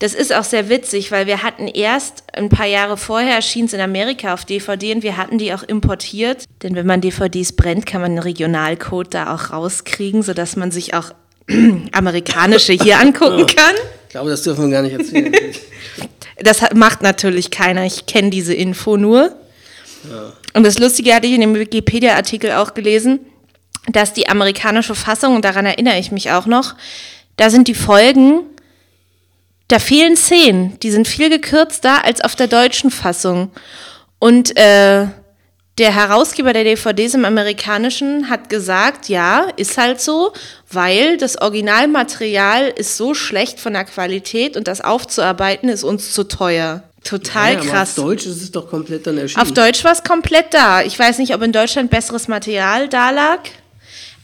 Das 0.00 0.14
ist 0.14 0.34
auch 0.34 0.42
sehr 0.42 0.68
witzig, 0.68 1.12
weil 1.12 1.28
wir 1.28 1.44
hatten 1.44 1.68
erst 1.68 2.24
ein 2.32 2.48
paar 2.48 2.66
Jahre 2.66 2.96
vorher 2.96 3.36
erschien 3.36 3.66
es 3.66 3.72
in 3.72 3.80
Amerika 3.80 4.34
auf 4.34 4.44
DVD 4.44 4.96
und 4.96 5.04
wir 5.04 5.16
hatten 5.16 5.38
die 5.38 5.54
auch 5.54 5.62
importiert. 5.62 6.44
Denn 6.64 6.74
wenn 6.74 6.86
man 6.86 7.00
DVDs 7.00 7.52
brennt, 7.52 7.86
kann 7.86 8.00
man 8.00 8.10
einen 8.10 8.18
Regionalcode 8.18 9.14
da 9.14 9.32
auch 9.32 9.52
rauskriegen, 9.52 10.24
sodass 10.24 10.56
man 10.56 10.72
sich 10.72 10.94
auch 10.94 11.12
amerikanische 11.92 12.72
hier 12.72 12.98
angucken 12.98 13.46
kann. 13.46 13.74
Ich 14.04 14.10
glaube, 14.10 14.30
das 14.30 14.42
dürfen 14.42 14.64
wir 14.64 14.70
gar 14.70 14.82
nicht 14.82 14.98
erzählen. 14.98 15.32
das 16.42 16.60
macht 16.74 17.02
natürlich 17.02 17.50
keiner. 17.50 17.84
Ich 17.84 18.06
kenne 18.06 18.30
diese 18.30 18.54
Info 18.54 18.96
nur. 18.96 19.34
Ja. 20.10 20.32
Und 20.54 20.64
das 20.64 20.78
Lustige 20.78 21.14
hatte 21.14 21.26
ich 21.26 21.34
in 21.34 21.40
dem 21.40 21.54
Wikipedia-Artikel 21.54 22.52
auch 22.52 22.74
gelesen, 22.74 23.20
dass 23.88 24.12
die 24.12 24.28
amerikanische 24.28 24.94
Fassung, 24.94 25.36
und 25.36 25.44
daran 25.44 25.66
erinnere 25.66 25.98
ich 25.98 26.12
mich 26.12 26.30
auch 26.30 26.46
noch, 26.46 26.74
da 27.36 27.50
sind 27.50 27.68
die 27.68 27.74
Folgen, 27.74 28.40
da 29.68 29.78
fehlen 29.78 30.16
Szenen. 30.16 30.78
Die 30.80 30.90
sind 30.90 31.08
viel 31.08 31.30
gekürzter 31.30 32.04
als 32.04 32.20
auf 32.20 32.36
der 32.36 32.46
deutschen 32.46 32.90
Fassung. 32.90 33.50
Und 34.18 34.56
äh, 34.56 35.06
der 35.78 35.94
Herausgeber 35.94 36.52
der 36.52 36.64
DVDs 36.64 37.14
im 37.14 37.24
Amerikanischen 37.24 38.28
hat 38.28 38.50
gesagt, 38.50 39.08
ja, 39.08 39.46
ist 39.56 39.78
halt 39.78 40.00
so, 40.00 40.32
weil 40.70 41.16
das 41.16 41.40
Originalmaterial 41.40 42.68
ist 42.68 42.98
so 42.98 43.14
schlecht 43.14 43.58
von 43.58 43.72
der 43.72 43.84
Qualität 43.84 44.56
und 44.56 44.68
das 44.68 44.82
aufzuarbeiten 44.82 45.70
ist 45.70 45.82
uns 45.82 46.12
zu 46.12 46.24
teuer. 46.24 46.82
Total 47.04 47.54
ja, 47.54 47.60
krass. 47.60 47.98
auf 47.98 48.04
Deutsch 48.04 48.26
ist 48.26 48.42
es 48.42 48.52
doch 48.52 48.68
komplett 48.68 49.06
dann 49.06 49.18
erschienen. 49.18 49.42
Auf 49.42 49.52
Deutsch 49.52 49.82
war 49.82 49.92
es 49.92 50.04
komplett 50.04 50.52
da. 50.52 50.82
Ich 50.82 50.96
weiß 50.96 51.18
nicht, 51.18 51.34
ob 51.34 51.42
in 51.42 51.52
Deutschland 51.52 51.90
besseres 51.90 52.28
Material 52.28 52.88
da 52.88 53.10
lag. 53.10 53.40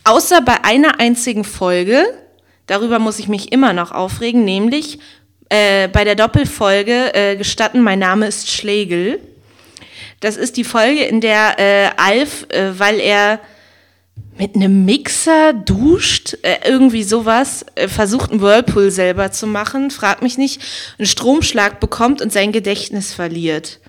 Außer 0.04 0.42
bei 0.42 0.62
einer 0.64 1.00
einzigen 1.00 1.44
Folge. 1.44 2.04
Darüber 2.66 2.98
muss 2.98 3.18
ich 3.18 3.26
mich 3.26 3.50
immer 3.52 3.72
noch 3.72 3.90
aufregen, 3.90 4.44
nämlich 4.44 4.98
äh, 5.48 5.88
bei 5.88 6.04
der 6.04 6.14
Doppelfolge 6.14 7.14
äh, 7.14 7.36
gestatten, 7.36 7.80
mein 7.80 7.98
Name 7.98 8.26
ist 8.26 8.50
Schlegel 8.50 9.18
Das 10.20 10.36
ist 10.36 10.56
die 10.56 10.64
Folge, 10.64 11.04
in 11.04 11.20
der 11.20 11.58
äh, 11.58 11.90
Alf, 11.96 12.46
äh, 12.50 12.78
weil 12.78 13.00
er 13.00 13.40
mit 14.38 14.54
einem 14.54 14.84
Mixer 14.84 15.52
duscht, 15.52 16.36
äh, 16.42 16.58
irgendwie 16.64 17.02
sowas, 17.02 17.64
äh, 17.74 17.88
versucht 17.88 18.30
einen 18.30 18.40
Whirlpool 18.40 18.90
selber 18.90 19.32
zu 19.32 19.46
machen, 19.46 19.90
fragt 19.90 20.22
mich 20.22 20.38
nicht, 20.38 20.60
einen 20.98 21.06
Stromschlag 21.06 21.80
bekommt 21.80 22.22
und 22.22 22.32
sein 22.32 22.52
Gedächtnis 22.52 23.12
verliert. 23.12 23.80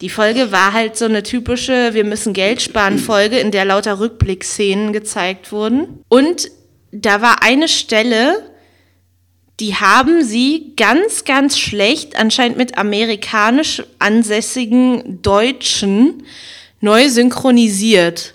Die 0.00 0.10
Folge 0.10 0.52
war 0.52 0.72
halt 0.72 0.96
so 0.96 1.06
eine 1.06 1.24
typische 1.24 1.92
Wir 1.92 2.04
müssen 2.04 2.32
Geld 2.32 2.62
sparen 2.62 2.98
Folge, 2.98 3.38
in 3.38 3.50
der 3.50 3.64
lauter 3.64 3.98
Rückblickszenen 3.98 4.92
gezeigt 4.92 5.50
wurden. 5.50 6.04
Und 6.08 6.50
da 6.92 7.20
war 7.20 7.42
eine 7.42 7.66
Stelle, 7.66 8.47
die 9.60 9.74
haben 9.74 10.22
sie 10.22 10.72
ganz, 10.76 11.24
ganz 11.24 11.58
schlecht, 11.58 12.16
anscheinend 12.16 12.58
mit 12.58 12.78
amerikanisch 12.78 13.82
ansässigen 13.98 15.20
Deutschen, 15.22 16.22
neu 16.80 17.08
synchronisiert. 17.08 18.34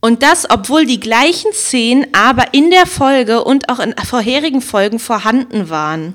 Und 0.00 0.22
das, 0.22 0.48
obwohl 0.50 0.86
die 0.86 1.00
gleichen 1.00 1.52
Szenen 1.52 2.06
aber 2.12 2.52
in 2.52 2.70
der 2.70 2.86
Folge 2.86 3.44
und 3.44 3.68
auch 3.68 3.78
in 3.78 3.94
vorherigen 3.96 4.60
Folgen 4.60 4.98
vorhanden 4.98 5.70
waren. 5.70 6.14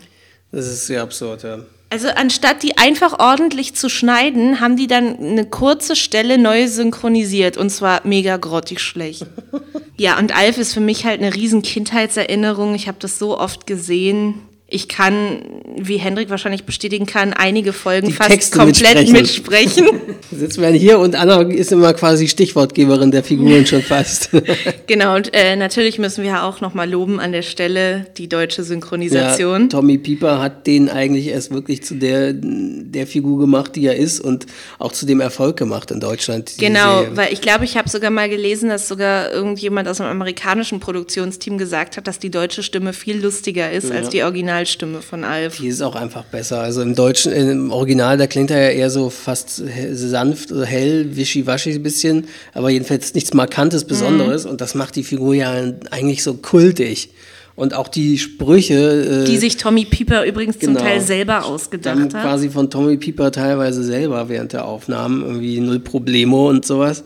Das 0.52 0.68
ist 0.68 0.88
sehr 0.88 1.02
absurd, 1.02 1.44
ja. 1.44 1.60
Also 1.92 2.08
anstatt 2.10 2.62
die 2.62 2.78
einfach 2.78 3.20
ordentlich 3.20 3.74
zu 3.74 3.90
schneiden, 3.90 4.60
haben 4.60 4.76
die 4.76 4.86
dann 4.86 5.18
eine 5.18 5.46
kurze 5.46 5.96
Stelle 5.96 6.38
neu 6.38 6.68
synchronisiert 6.68 7.58
und 7.58 7.72
zwar 7.72 8.02
mega 8.06 8.38
grottig 8.38 8.80
schlecht. 8.80 9.26
ja, 9.98 10.20
und 10.20 10.36
Alf 10.36 10.60
ist 10.60 10.74
für 10.74 10.82
mich 10.82 11.06
halt 11.06 11.20
eine 11.20 11.34
riesen 11.34 11.64
Kindheitserinnerung. 11.64 12.76
Ich 12.76 12.88
habe 12.88 13.00
das 13.00 13.18
so 13.18 13.40
oft 13.40 13.66
gesehen 13.66 14.36
ich 14.72 14.88
kann, 14.88 15.42
wie 15.78 15.98
Hendrik 15.98 16.30
wahrscheinlich 16.30 16.64
bestätigen 16.64 17.06
kann, 17.06 17.34
einige 17.34 17.74
Folgen 17.74 18.08
Die 18.08 18.14
fast 18.14 18.30
Texte 18.30 18.58
komplett 18.60 19.12
mitsprechen. 19.12 19.86
mitsprechen. 19.86 20.18
Sitzen 20.32 20.62
wir 20.62 20.70
hier 20.70 21.00
und 21.00 21.16
Anna 21.16 21.42
ist 21.42 21.72
immer 21.72 21.94
quasi 21.94 22.28
Stichwortgeberin 22.28 23.12
der 23.12 23.24
Figuren 23.24 23.66
schon 23.66 23.82
fast. 23.82 24.30
genau, 24.88 25.16
und 25.16 25.34
äh, 25.34 25.56
natürlich 25.56 25.98
müssen 25.98 26.24
wir 26.24 26.44
auch 26.44 26.62
nochmal 26.62 26.90
loben 26.90 27.20
an 27.20 27.32
der 27.32 27.42
Stelle 27.42 28.06
die 28.18 28.30
deutsche 28.30 28.64
Synchronisation. 28.64 29.64
Ja, 29.64 29.68
Tommy 29.70 29.98
Pieper 29.98 30.40
hat 30.40 30.68
den 30.68 30.90
eigentlich 30.90 31.28
erst 31.28 31.52
wirklich 31.52 31.84
zu 31.84 31.96
der, 31.96 32.34
der 32.34 33.08
Figur 33.08 33.40
gemacht, 33.40 33.76
die 33.76 33.86
er 33.86 33.96
ist 33.96 34.20
und 34.20 34.46
auch 34.78 34.92
zu 34.92 35.06
dem 35.06 35.20
Erfolg 35.20 35.58
gemacht 35.58 35.92
in 35.92 36.00
Deutschland. 36.00 36.54
Genau, 36.60 37.00
Serie. 37.00 37.18
weil 37.18 37.34
ich 37.34 37.42
glaube, 37.42 37.66
ich 37.66 37.78
habe 37.78 37.90
sogar 37.90 38.12
mal 38.12 38.30
gelesen, 38.30 38.70
dass 38.70 38.88
sogar 38.88 39.32
irgendjemand 39.32 39.88
aus 39.88 40.00
einem 40.00 40.12
amerikanischen 40.12 40.80
Produktionsteam 40.80 41.58
gesagt 41.58 41.98
hat, 41.98 42.08
dass 42.08 42.20
die 42.20 42.30
deutsche 42.30 42.64
Stimme 42.64 42.94
viel 42.94 43.20
lustiger 43.22 43.72
ist 43.72 43.90
Ja. 43.90 43.96
als 43.96 44.10
die 44.10 44.24
Originalstimme 44.60 45.02
von 45.02 45.24
Alf. 45.24 45.58
Die 45.58 45.68
ist 45.68 45.82
auch 45.82 45.96
einfach 45.96 46.24
besser. 46.26 46.60
Also 46.62 46.82
im 46.82 46.94
Deutschen, 46.96 47.32
im 47.32 47.72
Original, 47.72 48.18
da 48.18 48.28
klingt 48.28 48.52
er 48.52 48.62
ja 48.62 48.70
eher 48.78 48.90
so 48.90 49.10
fast 49.10 49.62
sanft, 49.94 50.52
hell, 50.52 51.16
wischiwaschi 51.16 51.72
ein 51.74 51.84
bisschen, 51.84 52.28
aber 52.54 52.70
jedenfalls 52.70 53.14
nichts 53.14 53.34
Markantes, 53.34 53.86
Besonderes. 53.86 54.46
Und 54.46 54.60
das 54.62 54.76
macht 54.76 54.96
die 54.98 55.04
Figur 55.04 55.34
ja 55.34 55.54
eigentlich 55.92 56.24
so 56.24 56.34
kultig. 56.36 57.10
Und 57.56 57.74
auch 57.74 57.88
die 57.90 58.18
Sprüche. 58.18 59.24
äh, 59.24 59.26
Die 59.26 59.38
sich 59.38 59.58
Tommy 59.58 59.86
Pieper 59.86 60.26
übrigens 60.26 60.60
zum 60.60 60.74
Genau. 60.76 60.86
Teil 60.86 61.02
selber 61.02 61.34
dann 61.36 61.44
ausgedacht 61.44 62.00
hat. 62.00 62.10
quasi 62.12 62.50
von 62.50 62.70
Tommy 62.70 62.98
Pieper 62.98 63.32
teilweise 63.32 63.84
selber 63.84 64.30
während 64.30 64.54
der 64.54 64.66
Aufnahmen, 64.66 65.24
irgendwie 65.24 65.60
null 65.60 65.80
Problemo 65.80 66.50
und 66.50 66.66
sowas. 66.66 67.04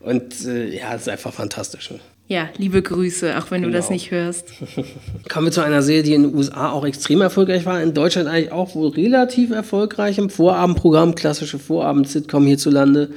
Und 0.00 0.44
äh, 0.46 0.76
ja, 0.76 0.94
es 0.94 1.02
ist 1.02 1.08
einfach 1.08 1.32
fantastisch. 1.32 1.90
Ja, 2.26 2.48
liebe 2.56 2.80
Grüße, 2.80 3.36
auch 3.38 3.50
wenn 3.50 3.62
du 3.62 3.70
das 3.70 3.88
Genau. 3.88 3.94
nicht 3.94 4.10
hörst. 4.10 4.46
Kommen 5.28 5.46
wir 5.46 5.52
zu 5.52 5.60
einer 5.60 5.82
Serie, 5.82 6.02
die 6.02 6.14
in 6.14 6.22
den 6.22 6.34
USA 6.34 6.70
auch 6.70 6.86
extrem 6.86 7.20
erfolgreich 7.20 7.66
war, 7.66 7.82
in 7.82 7.92
Deutschland 7.92 8.28
eigentlich 8.28 8.50
auch 8.50 8.74
wohl 8.74 8.88
relativ 8.88 9.50
erfolgreich 9.50 10.16
im 10.16 10.30
Vorabendprogramm, 10.30 11.14
klassische 11.14 11.58
Vorabend-Sitcom 11.58 12.46
hierzulande. 12.46 13.10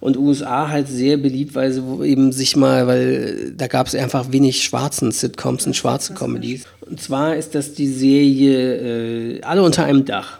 Und 0.00 0.16
USA 0.16 0.68
halt 0.68 0.86
sehr 0.88 1.16
beliebt, 1.16 1.56
weil 1.56 1.72
sie 1.72 1.82
eben 2.04 2.30
sich 2.30 2.54
mal, 2.56 2.86
weil 2.86 3.52
da 3.56 3.66
gab 3.66 3.88
es 3.88 3.96
einfach 3.96 4.30
wenig 4.30 4.62
schwarzen 4.62 5.10
Sitcoms 5.10 5.66
und 5.66 5.74
schwarze 5.74 6.14
Comedies. 6.14 6.66
Und 6.88 7.00
zwar 7.02 7.34
ist 7.34 7.54
das 7.56 7.74
die 7.74 7.88
Serie 7.88 9.38
äh, 9.38 9.42
Alle 9.42 9.62
unter 9.62 9.84
einem 9.84 10.04
Dach. 10.04 10.38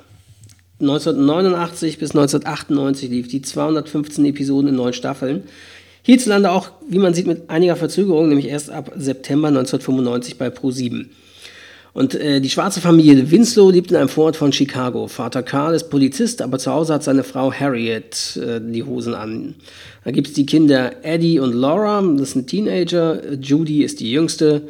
1989 0.81 1.99
bis 1.99 2.13
1998 2.13 3.11
lief 3.11 3.27
die 3.29 3.43
215 3.43 4.25
Episoden 4.27 4.71
in 4.71 4.77
neun 4.77 4.93
Staffeln. 4.93 5.43
Hierzulande 6.09 6.51
auch, 6.51 6.71
wie 6.89 6.97
man 6.97 7.13
sieht, 7.13 7.27
mit 7.27 7.51
einiger 7.51 7.77
Verzögerung, 7.77 8.31
nämlich 8.31 8.49
erst 8.49 8.71
ab 8.71 8.93
September 8.97 9.49
1995 9.49 10.39
bei 10.39 10.49
Pro7. 10.49 11.05
Und 11.93 12.15
äh, 12.15 12.41
die 12.41 12.49
schwarze 12.49 12.81
Familie 12.81 13.31
Winslow 13.31 13.69
lebt 13.69 13.91
in 13.91 13.97
einem 13.99 14.09
Vorort 14.09 14.37
von 14.37 14.51
Chicago. 14.51 15.07
Vater 15.07 15.43
Carl 15.43 15.75
ist 15.75 15.91
Polizist, 15.91 16.41
aber 16.41 16.59
zu 16.59 16.73
Hause 16.73 16.95
hat 16.95 17.05
seine 17.05 17.25
Frau 17.25 17.53
Harriet 17.53 18.39
äh, 18.43 18.59
die 18.59 18.85
Hosen 18.85 19.13
an. 19.13 19.57
Da 20.03 20.11
gibt 20.11 20.29
es 20.29 20.33
die 20.33 20.47
Kinder 20.47 21.05
Eddie 21.05 21.41
und 21.41 21.53
Laura, 21.53 22.03
das 22.17 22.31
sind 22.31 22.47
Teenager. 22.47 23.35
Judy 23.35 23.85
ist 23.85 24.01
die 24.01 24.11
jüngste. 24.11 24.63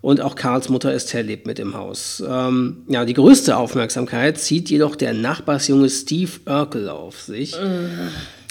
Und 0.00 0.22
auch 0.22 0.36
Carls 0.36 0.70
Mutter 0.70 0.94
Estelle 0.94 1.26
lebt 1.26 1.46
mit 1.46 1.58
im 1.58 1.74
Haus. 1.74 2.22
Ähm, 2.26 2.78
ja, 2.88 3.04
die 3.04 3.12
größte 3.12 3.58
Aufmerksamkeit 3.58 4.38
zieht 4.38 4.70
jedoch 4.70 4.96
der 4.96 5.12
Nachbarsjunge 5.12 5.90
Steve 5.90 6.30
Urkel 6.46 6.88
auf 6.88 7.20
sich. 7.20 7.54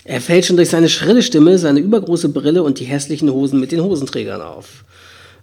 Er 0.08 0.22
fällt 0.22 0.46
schon 0.46 0.56
durch 0.56 0.70
seine 0.70 0.88
schrille 0.88 1.22
Stimme, 1.22 1.58
seine 1.58 1.82
übergroße 1.82 2.30
Brille 2.30 2.64
und 2.64 2.80
die 2.80 2.86
hässlichen 2.86 3.30
Hosen 3.30 3.60
mit 3.60 3.74
den 3.74 3.84
Hosenträgern 3.84 4.42
auf. 4.42 4.86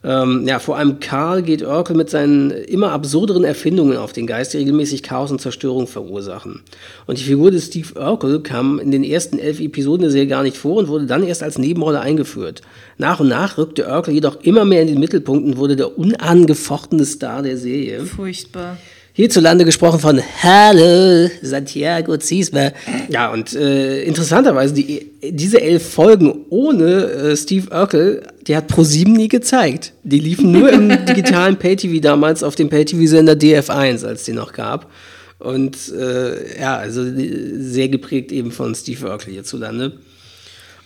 Ähm, 0.03 0.45
ja, 0.47 0.59
vor 0.59 0.79
allem 0.79 1.01
Karl 1.01 1.43
geht 1.43 1.63
Urkel 1.63 1.95
mit 1.95 2.09
seinen 2.09 2.51
immer 2.51 2.93
absurderen 2.93 3.45
Erfindungen 3.45 3.99
auf 3.99 4.15
den 4.15 4.27
Geist, 4.27 4.55
die 4.55 4.59
regelmäßig 4.59 5.03
Chaos 5.03 5.31
und 5.31 5.43
Zerstörung 5.43 5.87
verursachen. 5.87 6.63
Und 7.07 7.19
die 7.19 7.25
Figur 7.25 7.51
des 7.51 7.67
Steve 7.67 7.99
Urkel 7.99 8.41
kam 8.41 8.79
in 8.79 8.91
den 8.91 9.05
ersten 9.05 9.39
elf 9.39 9.61
Episoden 9.61 10.03
der 10.03 10.11
Serie 10.11 10.29
gar 10.29 10.43
nicht 10.43 10.57
vor 10.57 10.77
und 10.77 10.89
wurde 10.89 11.05
dann 11.05 11.25
erst 11.25 11.43
als 11.43 11.59
Nebenrolle 11.59 12.01
eingeführt. 12.01 12.63
Nach 12.97 13.21
und 13.21 13.29
nach 13.29 13.59
rückte 13.59 13.87
Urkel 13.87 14.15
jedoch 14.15 14.41
immer 14.43 14.65
mehr 14.65 14.81
in 14.81 14.89
den 14.89 14.99
Mittelpunkt 14.99 15.45
und 15.45 15.59
wurde 15.59 15.77
der 15.77 15.99
unangefochtene 15.99 17.05
Star 17.05 17.43
der 17.43 17.59
Serie. 17.59 18.07
Furchtbar. 18.07 18.79
Hierzulande 19.17 19.65
gesprochen 19.65 20.01
von 20.01 20.21
Hallo, 20.43 21.31
Santiago 21.41 22.17
Ziesmer. 22.17 22.73
Ja, 23.09 23.31
und 23.33 23.55
äh, 23.55 24.03
interessanterweise, 24.03 24.75
die, 24.75 25.13
diese 25.23 25.61
elf 25.61 25.89
Folgen 25.89 26.47
ohne 26.51 27.05
äh, 27.05 27.37
Steve 27.37 27.71
Urkel, 27.71 28.27
die 28.49 28.57
hat 28.57 28.67
ProSieben 28.67 29.13
nie 29.13 29.29
gezeigt. 29.29 29.93
Die 30.03 30.19
liefen 30.19 30.51
nur 30.51 30.69
im 30.73 30.89
digitalen 31.07 31.57
Pay-TV 31.57 32.01
damals 32.01 32.43
auf 32.43 32.57
dem 32.57 32.69
Pay-TV-Sender 32.69 33.35
DF1, 33.35 34.05
als 34.05 34.25
den 34.25 34.35
noch 34.35 34.53
gab. 34.53 34.91
Und 35.39 35.77
äh, 35.93 36.61
ja, 36.61 36.77
also 36.77 37.05
sehr 37.05 37.89
geprägt 37.91 38.33
eben 38.33 38.51
von 38.51 38.75
Steve 38.75 39.09
Urkel 39.09 39.33
hierzulande. 39.33 39.93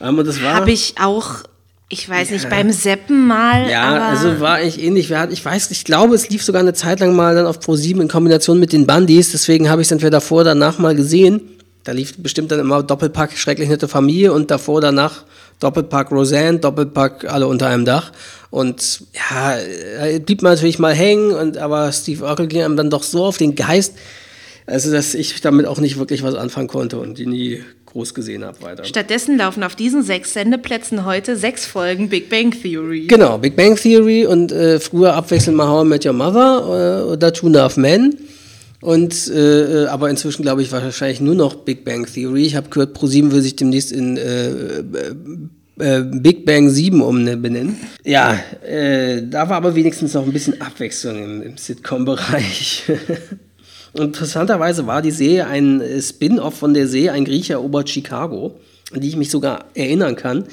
Ähm, 0.03 0.19
und 0.19 0.29
das 0.29 0.43
war... 0.43 0.53
Habe 0.53 0.73
ich 0.73 0.97
auch, 1.01 1.45
ich 1.91 2.07
weiß 2.07 2.31
nicht, 2.31 2.51
beim 2.51 2.71
Seppen 2.71 3.27
mal. 3.27 3.69
Ja, 3.71 3.83
aber 3.85 4.05
also 4.05 4.41
war 4.41 4.57
eigentlich 4.57 4.83
ähnlich. 4.83 5.11
Ich 5.31 5.45
weiß, 5.45 5.71
ich 5.71 5.85
glaube, 5.85 6.15
es 6.15 6.29
lief 6.29 6.43
sogar 6.43 6.61
eine 6.61 6.75
Zeit 6.75 7.01
lang 7.01 7.17
mal 7.17 7.35
dann 7.35 7.47
auf 7.47 7.61
Pro7 7.61 8.03
in 8.03 8.09
Kombination 8.09 8.61
mit 8.61 8.75
den 8.75 8.87
Bandys. 8.87 9.33
Deswegen 9.33 9.71
habe 9.71 9.81
ich 9.81 9.89
es 9.89 9.93
entweder 9.93 10.11
davor 10.11 10.43
oder 10.43 10.51
danach 10.51 10.79
mal 10.79 10.95
gesehen. 10.95 11.41
Da 11.85 11.93
lief 11.93 12.15
bestimmt 12.19 12.53
dann 12.53 12.61
immer 12.61 12.83
Doppelpack 12.83 13.39
Schrecklich 13.39 13.71
nette 13.71 13.89
Familie 13.89 14.35
und 14.35 14.51
davor 14.51 14.83
danach 14.83 15.25
Doppelpack 15.61 16.11
Roseanne, 16.11 16.59
Doppelpack 16.59 17.25
alle 17.25 17.47
unter 17.47 17.69
einem 17.69 17.87
Dach. 17.87 18.13
Und 18.51 19.05
ja, 19.15 19.57
äh, 19.57 20.21
blieb 20.21 20.43
man 20.43 20.53
natürlich 20.53 20.79
mal 20.79 20.95
hängen, 20.95 21.33
und, 21.33 21.57
aber 21.57 21.91
Steve 21.93 22.25
Urkel 22.25 22.47
ging 22.47 22.63
einem 22.63 22.77
dann 22.77 22.91
doch 22.91 23.03
so 23.03 23.25
auf 23.25 23.39
den 23.39 23.55
Geist, 23.55 23.95
also 24.67 24.93
dass 24.93 25.15
ich 25.15 25.41
damit 25.41 25.67
auch 25.67 25.79
nicht 25.79 25.99
wirklich 25.99 26.23
was 26.23 26.35
anfangen 26.35 26.69
konnte 26.69 26.99
und 26.99 27.19
die 27.19 27.27
nie 27.27 27.63
groß 27.89 28.15
gesehen 28.15 28.45
habe 28.45 28.61
weiter. 28.63 28.85
Stattdessen 28.85 29.37
laufen 29.39 29.63
auf 29.63 29.75
diesen 29.75 30.03
sechs 30.03 30.35
Sendeplätzen 30.35 31.05
heute 31.05 31.37
sechs 31.37 31.67
Folgen 31.67 32.09
Big 32.09 32.29
Bang 32.29 32.51
Theory. 32.51 33.07
Genau, 33.07 33.39
Big 33.39 33.57
Bang 33.57 33.77
Theory 33.77 34.27
und 34.27 34.53
äh, 34.53 34.79
früher 34.79 35.15
abwechselnd 35.15 35.57
mal 35.57 35.69
How 35.69 35.85
I 35.85 35.89
Met 35.89 36.07
Your 36.07 36.13
Mother 36.13 37.05
äh, 37.07 37.13
oder 37.13 37.33
Two 37.33 37.47
and 37.47 37.57
a 37.57 37.63
Half 37.63 37.77
Men. 37.77 38.17
Und 38.81 39.29
äh, 39.29 39.85
äh, 39.85 39.87
aber 39.87 40.09
inzwischen 40.09 40.43
glaube 40.43 40.63
ich 40.63 40.71
wahrscheinlich 40.71 41.21
nur 41.21 41.35
noch 41.35 41.55
Big 41.57 41.85
Bang 41.85 42.07
Theory. 42.07 42.47
Ich 42.47 42.55
habe 42.55 42.69
gehört, 42.69 42.95
ProSieben 42.95 43.33
will 43.33 43.43
sich 43.43 43.57
demnächst 43.57 43.91
in 43.91 44.17
äh, 44.17 44.83
äh, 45.81 46.03
Big 46.03 46.45
Bang 46.45 46.69
7 46.69 47.01
umbenennen. 47.01 47.77
Ja, 48.05 48.39
äh, 48.67 49.23
da 49.23 49.49
war 49.49 49.57
aber 49.57 49.75
wenigstens 49.75 50.15
noch 50.15 50.25
ein 50.25 50.33
bisschen 50.33 50.61
Abwechslung 50.61 51.23
im, 51.23 51.43
im 51.43 51.57
Sitcom-Bereich. 51.57 52.85
Interessanterweise 53.99 54.87
war 54.87 55.03
die 55.03 55.11
Serie 55.11 55.47
ein 55.47 55.81
äh, 55.81 56.01
Spin-off 56.01 56.55
von 56.55 56.75
der 56.75 56.87
Serie 56.87 57.13
Ein 57.13 57.25
Grieche 57.25 57.55
erobert 57.55 57.91
Chicago, 57.91 58.55
an 58.93 59.01
die 59.01 59.09
ich 59.09 59.17
mich 59.17 59.31
sogar 59.31 59.67
erinnern 59.75 60.17
kann. 60.17 60.45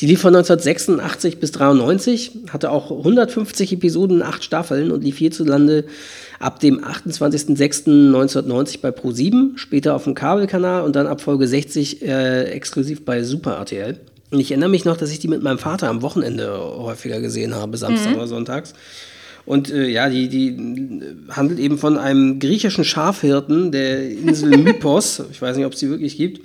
Die 0.00 0.06
lief 0.06 0.20
von 0.20 0.34
1986 0.34 1.38
bis 1.40 1.52
93, 1.52 2.32
hatte 2.50 2.70
auch 2.70 2.90
150 2.90 3.72
Episoden 3.72 4.18
in 4.18 4.22
acht 4.22 4.44
Staffeln 4.44 4.90
und 4.90 5.02
lief 5.04 5.18
hierzulande 5.18 5.84
ab 6.38 6.60
dem 6.60 6.82
28.06.1990 6.84 8.80
bei 8.80 8.88
Pro7, 8.90 9.56
später 9.56 9.94
auf 9.94 10.04
dem 10.04 10.14
Kabelkanal 10.14 10.82
und 10.82 10.96
dann 10.96 11.06
ab 11.06 11.20
Folge 11.20 11.46
60 11.46 12.02
äh, 12.02 12.44
exklusiv 12.44 13.04
bei 13.04 13.22
Super 13.22 13.56
RTL. 13.56 13.98
Und 14.30 14.40
ich 14.40 14.50
erinnere 14.50 14.70
mich 14.70 14.86
noch, 14.86 14.96
dass 14.96 15.12
ich 15.12 15.18
die 15.18 15.28
mit 15.28 15.42
meinem 15.42 15.58
Vater 15.58 15.88
am 15.90 16.00
Wochenende 16.00 16.58
häufiger 16.58 17.20
gesehen 17.20 17.54
habe, 17.54 17.76
Samstag 17.76 18.16
oder 18.16 18.26
Sonntags. 18.26 18.72
Und 19.44 19.70
äh, 19.70 19.88
ja, 19.88 20.08
die, 20.08 20.28
die 20.28 20.48
äh, 20.48 21.30
handelt 21.30 21.58
eben 21.58 21.78
von 21.78 21.98
einem 21.98 22.38
griechischen 22.38 22.84
Schafhirten 22.84 23.72
der 23.72 24.10
Insel 24.10 24.56
Mypos, 24.58 25.22
ich 25.30 25.42
weiß 25.42 25.56
nicht, 25.56 25.66
ob 25.66 25.72
es 25.72 25.80
die 25.80 25.90
wirklich 25.90 26.16
gibt, 26.16 26.40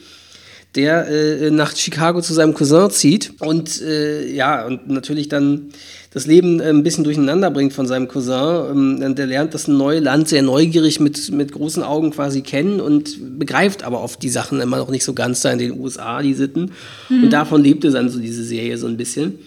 der 0.76 1.08
äh, 1.08 1.52
nach 1.52 1.76
Chicago 1.76 2.22
zu 2.22 2.34
seinem 2.34 2.54
Cousin 2.54 2.90
zieht 2.90 3.34
und 3.40 3.82
äh, 3.82 4.32
ja, 4.32 4.66
und 4.66 4.90
natürlich 4.90 5.28
dann 5.28 5.70
das 6.14 6.26
Leben 6.26 6.60
äh, 6.60 6.70
ein 6.70 6.84
bisschen 6.84 7.04
durcheinander 7.04 7.52
bringt 7.52 7.74
von 7.74 7.88
seinem 7.88 8.08
Cousin. 8.08 9.00
Ähm, 9.02 9.16
der 9.16 9.28
lernt 9.28 9.54
das 9.54 9.68
neue 9.68 10.00
Land 10.00 10.28
sehr 10.30 10.42
neugierig 10.42 11.00
mit, 11.00 11.32
mit 11.32 11.52
großen 11.52 11.84
Augen 11.84 12.12
quasi 12.12 12.42
kennen 12.42 12.80
und 12.80 13.40
begreift 13.40 13.84
aber 13.84 14.02
oft 14.02 14.22
die 14.24 14.30
Sachen 14.30 14.60
immer 14.60 14.78
noch 14.78 14.90
nicht 14.90 15.04
so 15.04 15.14
ganz 15.14 15.42
da 15.42 15.52
in 15.52 15.60
den 15.60 15.80
USA, 15.80 16.22
die 16.22 16.34
Sitten. 16.34 16.72
Mhm. 17.10 17.26
Und 17.26 17.34
davon 17.34 17.64
lebte 17.64 17.92
dann 17.92 18.10
so 18.10 18.20
diese 18.20 18.44
Serie 18.44 18.78
so 18.78 18.88
ein 18.88 18.98
bisschen. 18.98 19.40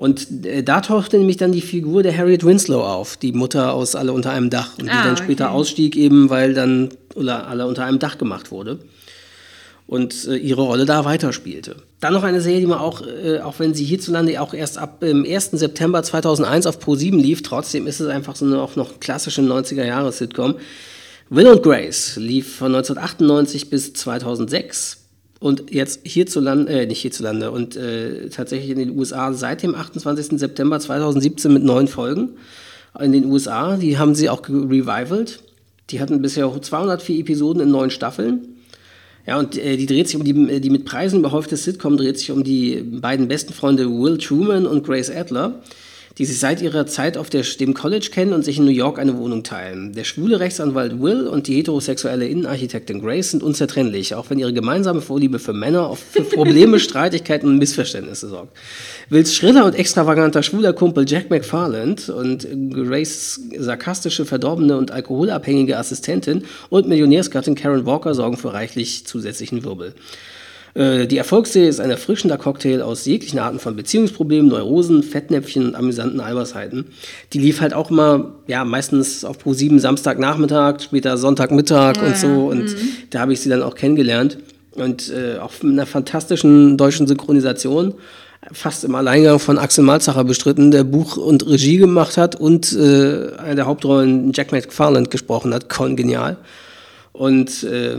Und 0.00 0.46
äh, 0.46 0.62
da 0.62 0.80
tauchte 0.80 1.18
nämlich 1.18 1.36
dann 1.36 1.52
die 1.52 1.60
Figur 1.60 2.02
der 2.02 2.16
Harriet 2.16 2.42
Winslow 2.42 2.80
auf, 2.80 3.18
die 3.18 3.32
Mutter 3.32 3.74
aus 3.74 3.94
Alle 3.94 4.14
unter 4.14 4.30
einem 4.30 4.48
Dach. 4.48 4.78
Und 4.78 4.86
die 4.86 4.90
ah, 4.90 5.04
dann 5.04 5.18
später 5.18 5.48
okay. 5.48 5.54
ausstieg 5.54 5.94
eben, 5.94 6.30
weil 6.30 6.54
dann 6.54 6.88
Alle 7.14 7.66
unter 7.66 7.84
einem 7.84 7.98
Dach 7.98 8.16
gemacht 8.16 8.50
wurde 8.50 8.78
und 9.86 10.26
äh, 10.26 10.36
ihre 10.36 10.62
Rolle 10.62 10.86
da 10.86 11.04
weiterspielte. 11.04 11.76
Dann 12.00 12.14
noch 12.14 12.22
eine 12.22 12.40
Serie, 12.40 12.60
die 12.60 12.66
man 12.66 12.78
auch, 12.78 13.02
äh, 13.06 13.40
auch 13.40 13.58
wenn 13.58 13.74
sie 13.74 13.84
hierzulande 13.84 14.40
auch 14.40 14.54
erst 14.54 14.78
ab 14.78 15.00
dem 15.00 15.22
1. 15.22 15.50
September 15.50 16.02
2001 16.02 16.64
auf 16.64 16.78
Pro7 16.82 17.20
lief, 17.20 17.42
trotzdem 17.42 17.86
ist 17.86 18.00
es 18.00 18.08
einfach 18.08 18.36
so 18.36 18.46
eine 18.46 18.62
auch 18.62 18.76
noch 18.76 19.00
klassische 19.00 19.42
90er-Jahre-Sitcom. 19.42 20.54
Will 21.28 21.46
und 21.46 21.62
Grace 21.62 22.16
lief 22.16 22.56
von 22.56 22.74
1998 22.74 23.68
bis 23.68 23.92
2006 23.92 24.99
und 25.40 25.72
jetzt 25.72 26.00
hierzulande, 26.04 26.70
äh, 26.70 26.86
nicht 26.86 27.00
hierzulande, 27.00 27.50
und 27.50 27.74
äh, 27.74 28.28
tatsächlich 28.28 28.70
in 28.70 28.78
den 28.78 28.96
USA 28.96 29.32
seit 29.32 29.62
dem 29.62 29.74
28. 29.74 30.38
September 30.38 30.78
2017 30.78 31.52
mit 31.52 31.64
neun 31.64 31.88
Folgen. 31.88 32.30
In 33.00 33.12
den 33.12 33.24
USA, 33.24 33.76
die 33.76 33.98
haben 33.98 34.14
sie 34.14 34.28
auch 34.28 34.46
revivalt. 34.48 35.42
Die 35.90 36.00
hatten 36.00 36.22
bisher 36.22 36.50
204 36.60 37.20
Episoden 37.20 37.62
in 37.62 37.70
neun 37.70 37.90
Staffeln. 37.90 38.50
Ja, 39.26 39.38
und 39.38 39.56
äh, 39.56 39.76
die 39.76 39.86
dreht 39.86 40.08
sich 40.08 40.16
um 40.16 40.24
die, 40.24 40.32
äh, 40.50 40.60
die 40.60 40.70
mit 40.70 40.84
Preisen 40.84 41.22
behäufte 41.22 41.56
Sitcom 41.56 41.96
dreht 41.96 42.18
sich 42.18 42.30
um 42.30 42.44
die 42.44 42.82
beiden 42.82 43.28
besten 43.28 43.52
Freunde 43.52 43.88
Will 43.88 44.18
Truman 44.18 44.66
und 44.66 44.84
Grace 44.84 45.10
Adler, 45.10 45.62
die 46.20 46.26
sich 46.26 46.38
seit 46.38 46.60
ihrer 46.60 46.84
Zeit 46.84 47.16
auf 47.16 47.30
der, 47.30 47.44
dem 47.58 47.72
College 47.72 48.10
kennen 48.12 48.34
und 48.34 48.44
sich 48.44 48.58
in 48.58 48.66
New 48.66 48.70
York 48.70 48.98
eine 48.98 49.16
Wohnung 49.16 49.42
teilen. 49.42 49.94
Der 49.94 50.04
schwule 50.04 50.38
Rechtsanwalt 50.38 51.00
Will 51.00 51.26
und 51.26 51.46
die 51.46 51.54
heterosexuelle 51.54 52.28
Innenarchitektin 52.28 53.00
Grace 53.00 53.30
sind 53.30 53.42
unzertrennlich, 53.42 54.14
auch 54.14 54.28
wenn 54.28 54.38
ihre 54.38 54.52
gemeinsame 54.52 55.00
Vorliebe 55.00 55.38
für 55.38 55.54
Männer 55.54 55.88
oft 55.88 56.02
für 56.02 56.20
Probleme, 56.24 56.78
Streitigkeiten 56.78 57.48
und 57.48 57.56
Missverständnisse 57.56 58.28
sorgt. 58.28 58.54
Wills 59.08 59.34
schriller 59.34 59.64
und 59.64 59.74
extravaganter 59.74 60.42
schwuler 60.42 60.74
Kumpel 60.74 61.06
Jack 61.08 61.30
McFarland 61.30 62.10
und 62.10 62.46
Grace 62.70 63.40
sarkastische, 63.56 64.26
verdorbene 64.26 64.76
und 64.76 64.90
alkoholabhängige 64.90 65.78
Assistentin 65.78 66.44
und 66.68 66.86
Millionärsgattin 66.86 67.54
Karen 67.54 67.86
Walker 67.86 68.14
sorgen 68.14 68.36
für 68.36 68.52
reichlich 68.52 69.06
zusätzlichen 69.06 69.64
Wirbel. 69.64 69.94
Äh, 70.74 71.06
die 71.06 71.18
Erfolgsserie 71.18 71.68
ist 71.68 71.80
ein 71.80 71.90
erfrischender 71.90 72.38
Cocktail 72.38 72.82
aus 72.82 73.04
jeglichen 73.04 73.38
Arten 73.38 73.58
von 73.58 73.76
Beziehungsproblemen, 73.76 74.48
Neurosen, 74.48 75.02
Fettnäpfchen 75.02 75.66
und 75.66 75.74
amüsanten 75.74 76.20
Albersheiten. 76.20 76.86
Die 77.32 77.38
lief 77.38 77.60
halt 77.60 77.74
auch 77.74 77.90
immer, 77.90 78.34
ja, 78.46 78.64
meistens 78.64 79.24
auf 79.24 79.38
Pro 79.38 79.52
7 79.52 79.78
Samstagnachmittag, 79.78 80.80
später 80.80 81.16
Sonntagmittag 81.16 81.96
ja, 81.96 82.02
und 82.02 82.16
so. 82.16 82.48
Und 82.48 82.64
mhm. 82.64 82.88
da 83.10 83.20
habe 83.20 83.32
ich 83.32 83.40
sie 83.40 83.48
dann 83.48 83.62
auch 83.62 83.74
kennengelernt. 83.74 84.38
Und 84.72 85.10
äh, 85.10 85.38
auch 85.38 85.52
mit 85.62 85.72
einer 85.72 85.86
fantastischen 85.86 86.76
deutschen 86.76 87.06
Synchronisation 87.06 87.94
fast 88.52 88.84
im 88.84 88.94
Alleingang 88.94 89.38
von 89.38 89.58
Axel 89.58 89.84
Malzacher 89.84 90.24
bestritten, 90.24 90.70
der 90.70 90.84
Buch 90.84 91.16
und 91.16 91.46
Regie 91.46 91.76
gemacht 91.76 92.16
hat 92.16 92.36
und 92.36 92.72
äh, 92.72 93.32
eine 93.36 93.56
der 93.56 93.66
Hauptrollen 93.66 94.32
Jack 94.32 94.52
McFarland 94.52 95.10
gesprochen 95.10 95.52
hat, 95.52 95.68
kongenial. 95.68 96.38
Und 97.12 97.64
äh, 97.64 97.98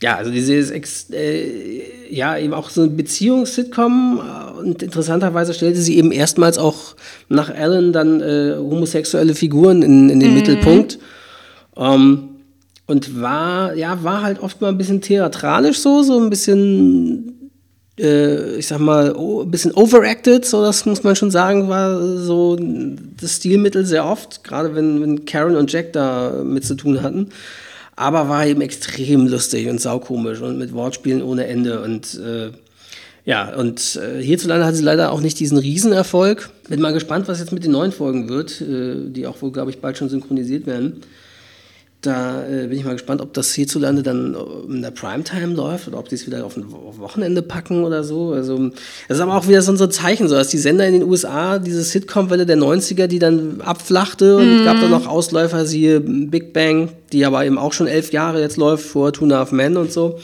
ja, 0.00 0.16
also 0.16 0.30
diese 0.30 0.54
ist 0.54 0.70
ex, 0.70 1.10
äh, 1.10 2.14
ja 2.14 2.38
eben 2.38 2.54
auch 2.54 2.70
so 2.70 2.82
eine 2.82 2.90
Beziehungs-Sitcom 2.90 4.20
und 4.58 4.82
interessanterweise 4.82 5.54
stellte 5.54 5.80
sie 5.80 5.96
eben 5.96 6.12
erstmals 6.12 6.56
auch 6.56 6.94
nach 7.28 7.50
Ellen 7.50 7.92
dann 7.92 8.20
äh, 8.20 8.54
homosexuelle 8.56 9.34
Figuren 9.34 9.82
in, 9.82 10.08
in 10.08 10.20
den 10.20 10.30
mhm. 10.30 10.36
Mittelpunkt. 10.36 10.98
Ähm, 11.76 12.28
und 12.86 13.20
war, 13.20 13.74
ja, 13.74 14.02
war 14.02 14.22
halt 14.22 14.40
oft 14.40 14.60
mal 14.60 14.68
ein 14.68 14.78
bisschen 14.78 15.02
theatralisch 15.02 15.78
so, 15.80 16.02
so 16.02 16.18
ein 16.18 16.30
bisschen 16.30 17.38
äh, 17.98 18.56
ich 18.56 18.66
sag 18.66 18.78
mal, 18.78 19.14
oh, 19.14 19.42
ein 19.42 19.50
bisschen 19.50 19.72
overacted, 19.74 20.44
so 20.44 20.62
das 20.62 20.86
muss 20.86 21.02
man 21.02 21.16
schon 21.16 21.30
sagen, 21.30 21.68
war 21.68 22.00
so 22.18 22.56
das 23.20 23.36
Stilmittel 23.36 23.84
sehr 23.84 24.06
oft, 24.06 24.44
gerade 24.44 24.74
wenn, 24.74 25.02
wenn 25.02 25.24
Karen 25.24 25.56
und 25.56 25.72
Jack 25.72 25.92
da 25.92 26.42
mit 26.44 26.64
zu 26.64 26.76
tun 26.76 27.02
hatten. 27.02 27.30
Aber 27.98 28.28
war 28.28 28.46
eben 28.46 28.60
extrem 28.60 29.26
lustig 29.26 29.68
und 29.68 29.80
saukomisch 29.80 30.40
und 30.40 30.56
mit 30.56 30.72
Wortspielen 30.72 31.20
ohne 31.20 31.48
Ende 31.48 31.82
und 31.82 32.14
äh, 32.14 32.52
ja, 33.24 33.52
und 33.56 33.96
äh, 33.96 34.22
hierzulande 34.22 34.64
hat 34.64 34.76
sie 34.76 34.84
leider 34.84 35.10
auch 35.10 35.20
nicht 35.20 35.40
diesen 35.40 35.58
Riesenerfolg. 35.58 36.48
Bin 36.68 36.80
mal 36.80 36.92
gespannt, 36.92 37.26
was 37.26 37.40
jetzt 37.40 37.50
mit 37.50 37.64
den 37.64 37.72
neuen 37.72 37.90
Folgen 37.90 38.28
wird, 38.28 38.60
äh, 38.60 39.10
die 39.10 39.26
auch 39.26 39.42
wohl, 39.42 39.50
glaube 39.50 39.70
ich, 39.70 39.80
bald 39.80 39.98
schon 39.98 40.08
synchronisiert 40.08 40.64
werden. 40.64 41.00
Da 42.00 42.46
äh, 42.46 42.68
bin 42.68 42.78
ich 42.78 42.84
mal 42.84 42.92
gespannt, 42.92 43.20
ob 43.20 43.34
das 43.34 43.52
hierzulande 43.54 44.04
dann 44.04 44.36
in 44.68 44.82
der 44.82 44.92
Primetime 44.92 45.52
läuft 45.52 45.88
oder 45.88 45.98
ob 45.98 46.08
die 46.08 46.14
es 46.14 46.28
wieder 46.28 46.46
auf 46.46 46.56
ein 46.56 46.66
Wochenende 46.70 47.42
packen 47.42 47.82
oder 47.82 48.04
so. 48.04 48.32
Also, 48.32 48.70
das 49.08 49.16
ist 49.16 49.20
aber 49.20 49.34
auch 49.34 49.48
wieder 49.48 49.62
so 49.62 49.72
ein 49.72 49.90
Zeichen, 49.90 50.28
so 50.28 50.36
dass 50.36 50.46
die 50.46 50.58
Sender 50.58 50.86
in 50.86 50.92
den 50.92 51.02
USA, 51.02 51.58
diese 51.58 51.82
Sitcom-Welle 51.82 52.46
der 52.46 52.56
90er, 52.56 53.08
die 53.08 53.18
dann 53.18 53.60
abflachte 53.62 54.36
und 54.36 54.60
mhm. 54.60 54.64
gab 54.64 54.80
dann 54.80 54.92
noch 54.92 55.08
Ausläufer, 55.08 55.66
siehe 55.66 55.98
Big 55.98 56.52
Bang, 56.52 56.90
die 57.12 57.26
aber 57.26 57.44
eben 57.44 57.58
auch 57.58 57.72
schon 57.72 57.88
elf 57.88 58.12
Jahre 58.12 58.40
jetzt 58.40 58.58
läuft, 58.58 58.84
vor 58.84 59.12
Two 59.12 59.24
and 59.24 59.32
a 59.32 59.38
Half 59.38 59.50
Men 59.50 59.76
und 59.76 59.90
so. 59.90 60.20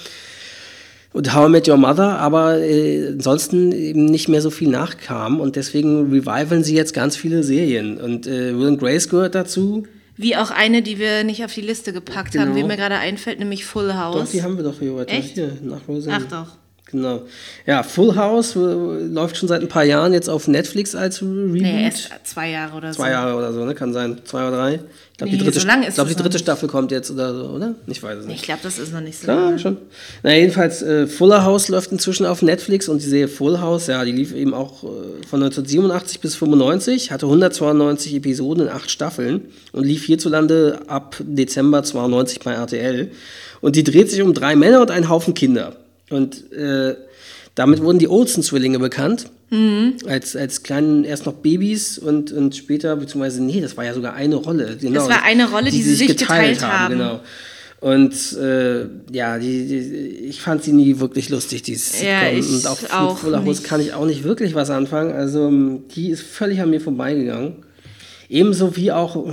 Und 1.12 1.34
How 1.34 1.48
I 1.48 1.50
Met 1.50 1.68
Your 1.68 1.76
Mother, 1.76 2.18
aber 2.18 2.58
äh, 2.58 3.08
ansonsten 3.08 3.72
eben 3.72 4.04
nicht 4.04 4.28
mehr 4.28 4.42
so 4.42 4.50
viel 4.50 4.68
nachkam 4.68 5.40
und 5.40 5.56
deswegen 5.56 6.06
revivalen 6.06 6.62
sie 6.62 6.76
jetzt 6.76 6.94
ganz 6.94 7.16
viele 7.16 7.42
Serien. 7.42 7.98
Und 7.98 8.28
äh, 8.28 8.56
Will 8.56 8.68
and 8.68 8.80
Grace 8.80 9.08
gehört 9.08 9.34
dazu. 9.34 9.84
Wie 10.16 10.36
auch 10.36 10.50
eine, 10.50 10.82
die 10.82 10.98
wir 10.98 11.24
nicht 11.24 11.44
auf 11.44 11.52
die 11.52 11.60
Liste 11.60 11.92
gepackt 11.92 12.32
genau. 12.32 12.44
haben, 12.44 12.56
wie 12.56 12.62
mir 12.62 12.76
gerade 12.76 12.96
einfällt, 12.96 13.38
nämlich 13.38 13.64
Full 13.64 13.94
House. 13.94 14.26
Doch, 14.26 14.30
die 14.30 14.42
haben 14.42 14.56
wir 14.56 14.64
doch 14.64 14.78
hier 14.78 14.92
heute. 14.92 15.12
Echt? 15.12 15.34
Hier, 15.34 15.58
nach 15.62 15.86
Roseanne. 15.88 16.24
Ach 16.28 16.30
doch. 16.30 16.56
Genau. 16.94 17.22
Ja, 17.66 17.82
Full 17.82 18.14
House 18.14 18.54
äh, 18.54 18.60
läuft 18.60 19.36
schon 19.36 19.48
seit 19.48 19.60
ein 19.62 19.68
paar 19.68 19.82
Jahren 19.82 20.12
jetzt 20.12 20.30
auf 20.30 20.46
Netflix 20.46 20.94
als 20.94 21.20
Reboot. 21.22 21.60
Nee, 21.60 21.86
erst 21.86 22.08
zwei 22.22 22.50
Jahre 22.50 22.76
oder 22.76 22.92
so. 22.92 23.00
Zwei 23.00 23.10
Jahre 23.10 23.36
oder 23.36 23.52
so, 23.52 23.64
ne? 23.64 23.74
Kann 23.74 23.92
sein. 23.92 24.20
Zwei 24.24 24.46
oder 24.46 24.56
drei. 24.56 24.74
Ich 24.74 25.18
glaube, 25.18 25.32
nee, 25.32 25.38
die 25.38 25.44
dritte, 25.44 25.58
so 25.60 25.68
ich 25.68 25.94
glaub, 25.94 26.08
die 26.08 26.14
dritte 26.14 26.38
Staffel 26.38 26.68
kommt 26.68 26.92
jetzt 26.92 27.10
oder 27.10 27.34
so, 27.34 27.46
oder? 27.46 27.74
Ich 27.88 28.00
weiß 28.00 28.18
es 28.18 28.26
nicht. 28.26 28.36
Ich 28.36 28.42
glaube, 28.42 28.60
das 28.62 28.78
ist 28.78 28.92
noch 28.92 29.00
nicht 29.00 29.18
so 29.18 29.26
lange. 29.26 29.58
schon. 29.58 29.76
Na, 30.22 30.34
jedenfalls, 30.34 30.82
äh, 30.82 31.08
Fuller 31.08 31.44
House 31.44 31.66
läuft 31.66 31.90
inzwischen 31.90 32.26
auf 32.26 32.42
Netflix 32.42 32.88
und 32.88 33.02
die 33.02 33.08
Serie 33.08 33.26
Full 33.26 33.58
House, 33.58 33.88
ja, 33.88 34.04
die 34.04 34.12
lief 34.12 34.32
eben 34.32 34.54
auch 34.54 34.84
äh, 34.84 34.86
von 35.28 35.42
1987 35.42 36.20
bis 36.20 36.36
95, 36.36 37.10
hatte 37.10 37.26
192 37.26 38.14
Episoden 38.14 38.64
in 38.64 38.68
acht 38.68 38.88
Staffeln 38.90 39.42
und 39.72 39.84
lief 39.84 40.04
hierzulande 40.04 40.80
ab 40.86 41.16
Dezember 41.20 41.82
92 41.82 42.38
bei 42.40 42.52
RTL. 42.52 43.10
Und 43.60 43.74
die 43.74 43.82
dreht 43.82 44.10
sich 44.10 44.22
um 44.22 44.32
drei 44.32 44.54
Männer 44.54 44.80
und 44.80 44.92
einen 44.92 45.08
Haufen 45.08 45.34
Kinder. 45.34 45.74
Und 46.14 46.52
äh, 46.52 46.94
damit 47.54 47.82
wurden 47.82 47.98
die 47.98 48.08
Olsen-Zwillinge 48.08 48.78
bekannt. 48.78 49.26
Mhm. 49.50 49.94
Als, 50.06 50.34
als 50.34 50.62
kleinen, 50.62 51.04
erst 51.04 51.26
noch 51.26 51.34
Babys 51.34 51.98
und, 51.98 52.32
und 52.32 52.56
später, 52.56 52.96
beziehungsweise, 52.96 53.42
nee, 53.42 53.60
das 53.60 53.76
war 53.76 53.84
ja 53.84 53.94
sogar 53.94 54.14
eine 54.14 54.36
Rolle. 54.36 54.76
Genau, 54.80 55.00
das 55.00 55.08
war 55.08 55.22
eine 55.22 55.48
Rolle, 55.48 55.70
die, 55.70 55.76
die 55.76 55.82
sie 55.82 55.94
sich 55.94 56.08
geteilt, 56.08 56.58
geteilt 56.58 56.62
haben, 56.62 56.78
haben. 56.78 56.92
Genau. 56.92 57.20
Und 57.80 58.32
äh, 58.38 58.86
ja, 59.12 59.38
die, 59.38 59.66
die, 59.66 59.78
ich 60.28 60.40
fand 60.40 60.64
sie 60.64 60.72
nie 60.72 60.98
wirklich 61.00 61.28
lustig, 61.28 61.62
die 61.62 61.78
Ja, 62.02 62.30
ich 62.30 62.48
und 62.48 62.66
auch, 62.66 62.78
auch 62.90 63.10
mit 63.10 63.18
Fuller 63.18 63.44
House 63.44 63.62
kann 63.62 63.80
ich 63.80 63.92
auch 63.92 64.06
nicht 64.06 64.24
wirklich 64.24 64.54
was 64.54 64.70
anfangen. 64.70 65.12
Also 65.12 65.52
die 65.94 66.08
ist 66.08 66.22
völlig 66.22 66.62
an 66.62 66.70
mir 66.70 66.80
vorbeigegangen. 66.80 67.56
Ebenso 68.34 68.74
wie 68.74 68.90
auch, 68.90 69.26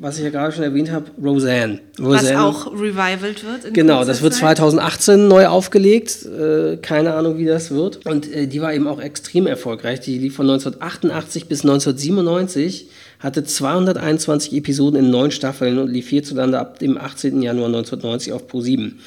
was 0.00 0.16
ich 0.16 0.24
ja 0.24 0.30
gerade 0.30 0.50
schon 0.50 0.64
erwähnt 0.64 0.90
habe, 0.90 1.10
Roseanne. 1.22 1.80
Roseanne. 2.00 2.38
Was 2.38 2.66
auch 2.66 2.72
revivalt 2.72 3.44
wird. 3.44 3.74
genau, 3.74 4.02
das 4.06 4.22
wird 4.22 4.32
2018 4.32 5.28
neu 5.28 5.46
aufgelegt. 5.46 6.24
Äh, 6.24 6.78
keine 6.78 7.12
Ahnung, 7.12 7.36
wie 7.36 7.44
das 7.44 7.70
wird. 7.70 8.06
Und 8.06 8.32
äh, 8.32 8.46
die 8.46 8.62
war 8.62 8.72
eben 8.72 8.88
auch 8.88 8.98
extrem 8.98 9.46
erfolgreich. 9.46 10.00
Die 10.00 10.16
lief 10.16 10.36
von 10.36 10.48
1988 10.48 11.48
bis 11.48 11.64
1997, 11.64 12.88
hatte 13.18 13.44
221 13.44 14.54
Episoden 14.54 15.00
in 15.00 15.10
neun 15.10 15.32
Staffeln 15.32 15.78
und 15.78 15.90
lief 15.90 16.08
hierzulande 16.08 16.58
ab 16.58 16.78
dem 16.78 16.96
18. 16.96 17.42
Januar 17.42 17.66
1990 17.66 18.32
auf 18.32 18.48
Pro 18.48 18.62
7. 18.62 18.98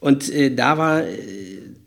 Und 0.00 0.28
äh, 0.34 0.52
da 0.52 0.76
war 0.76 1.02
äh, 1.02 1.06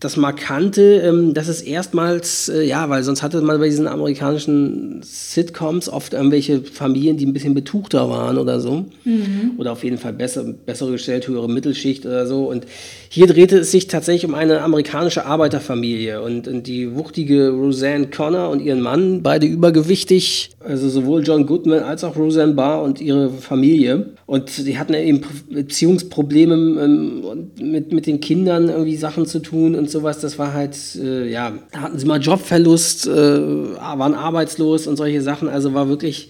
das 0.06 0.18
Markante, 0.18 1.02
ähm, 1.04 1.34
dass 1.34 1.48
es 1.48 1.62
erstmals, 1.62 2.48
äh, 2.48 2.64
ja, 2.64 2.90
weil 2.90 3.04
sonst 3.04 3.24
hatte 3.24 3.42
man 3.42 3.60
bei 3.60 3.66
diesen 3.66 3.88
amerikanischen 3.88 5.02
Sitcoms 5.04 5.90
oft 5.90 6.14
irgendwelche 6.14 6.62
Familien, 6.62 7.18
die 7.18 7.26
ein 7.26 7.34
bisschen 7.34 7.56
betuchter 7.56 8.08
waren 8.10 8.38
oder 8.38 8.60
so. 8.60 8.86
Mhm. 9.04 9.54
Oder 9.58 9.72
auf 9.72 9.84
jeden 9.84 9.98
Fall 9.98 10.14
besser, 10.14 10.44
besser 10.44 10.90
gestellt, 10.92 11.28
höhere 11.28 11.50
Mittelschicht 11.50 12.06
oder 12.06 12.28
so. 12.28 12.50
Und 12.50 12.66
hier 13.10 13.28
drehte 13.28 13.58
es 13.58 13.72
sich 13.72 13.88
tatsächlich 13.88 14.30
um 14.30 14.36
eine 14.36 14.62
amerikanische 14.62 15.26
Arbeiterfamilie. 15.26 16.22
Und, 16.22 16.48
und 16.48 16.68
die 16.68 16.96
wuchtige 16.96 17.50
Roseanne 17.50 18.08
Connor 18.08 18.50
und 18.50 18.62
ihren 18.62 18.82
Mann, 18.82 19.24
beide 19.24 19.48
übergewichtig, 19.48 20.52
also 20.60 20.88
sowohl 20.88 21.24
John 21.24 21.48
Goodman 21.48 21.80
als 21.80 22.04
auch 22.04 22.16
Roseanne 22.16 22.54
Barr 22.54 22.84
und 22.84 23.02
ihre 23.02 23.30
Familie. 23.30 24.12
Und 24.28 24.50
sie 24.50 24.78
hatten 24.78 24.94
eben 24.94 25.22
Beziehungsprobleme 25.50 26.56
ähm, 26.56 27.24
mit, 27.60 27.92
mit 27.92 28.06
den 28.06 28.20
Kindern 28.20 28.70
irgendwie 28.70 28.98
Sachen 28.98 29.26
zu 29.26 29.40
tun 29.40 29.76
und 29.76 29.90
sowas. 29.96 30.20
Das 30.20 30.38
war 30.38 30.54
halt, 30.54 30.78
äh, 30.96 31.30
ja, 31.30 31.54
da 31.72 31.82
hatten 31.82 31.98
sie 31.98 32.06
mal 32.06 32.22
Jobverlust, 32.22 33.08
äh, 33.08 33.12
waren 33.12 34.14
arbeitslos 34.14 34.88
und 34.88 34.98
solche 34.98 35.22
Sachen. 35.22 35.50
Also 35.50 35.74
war 35.74 35.90
wirklich, 35.90 36.30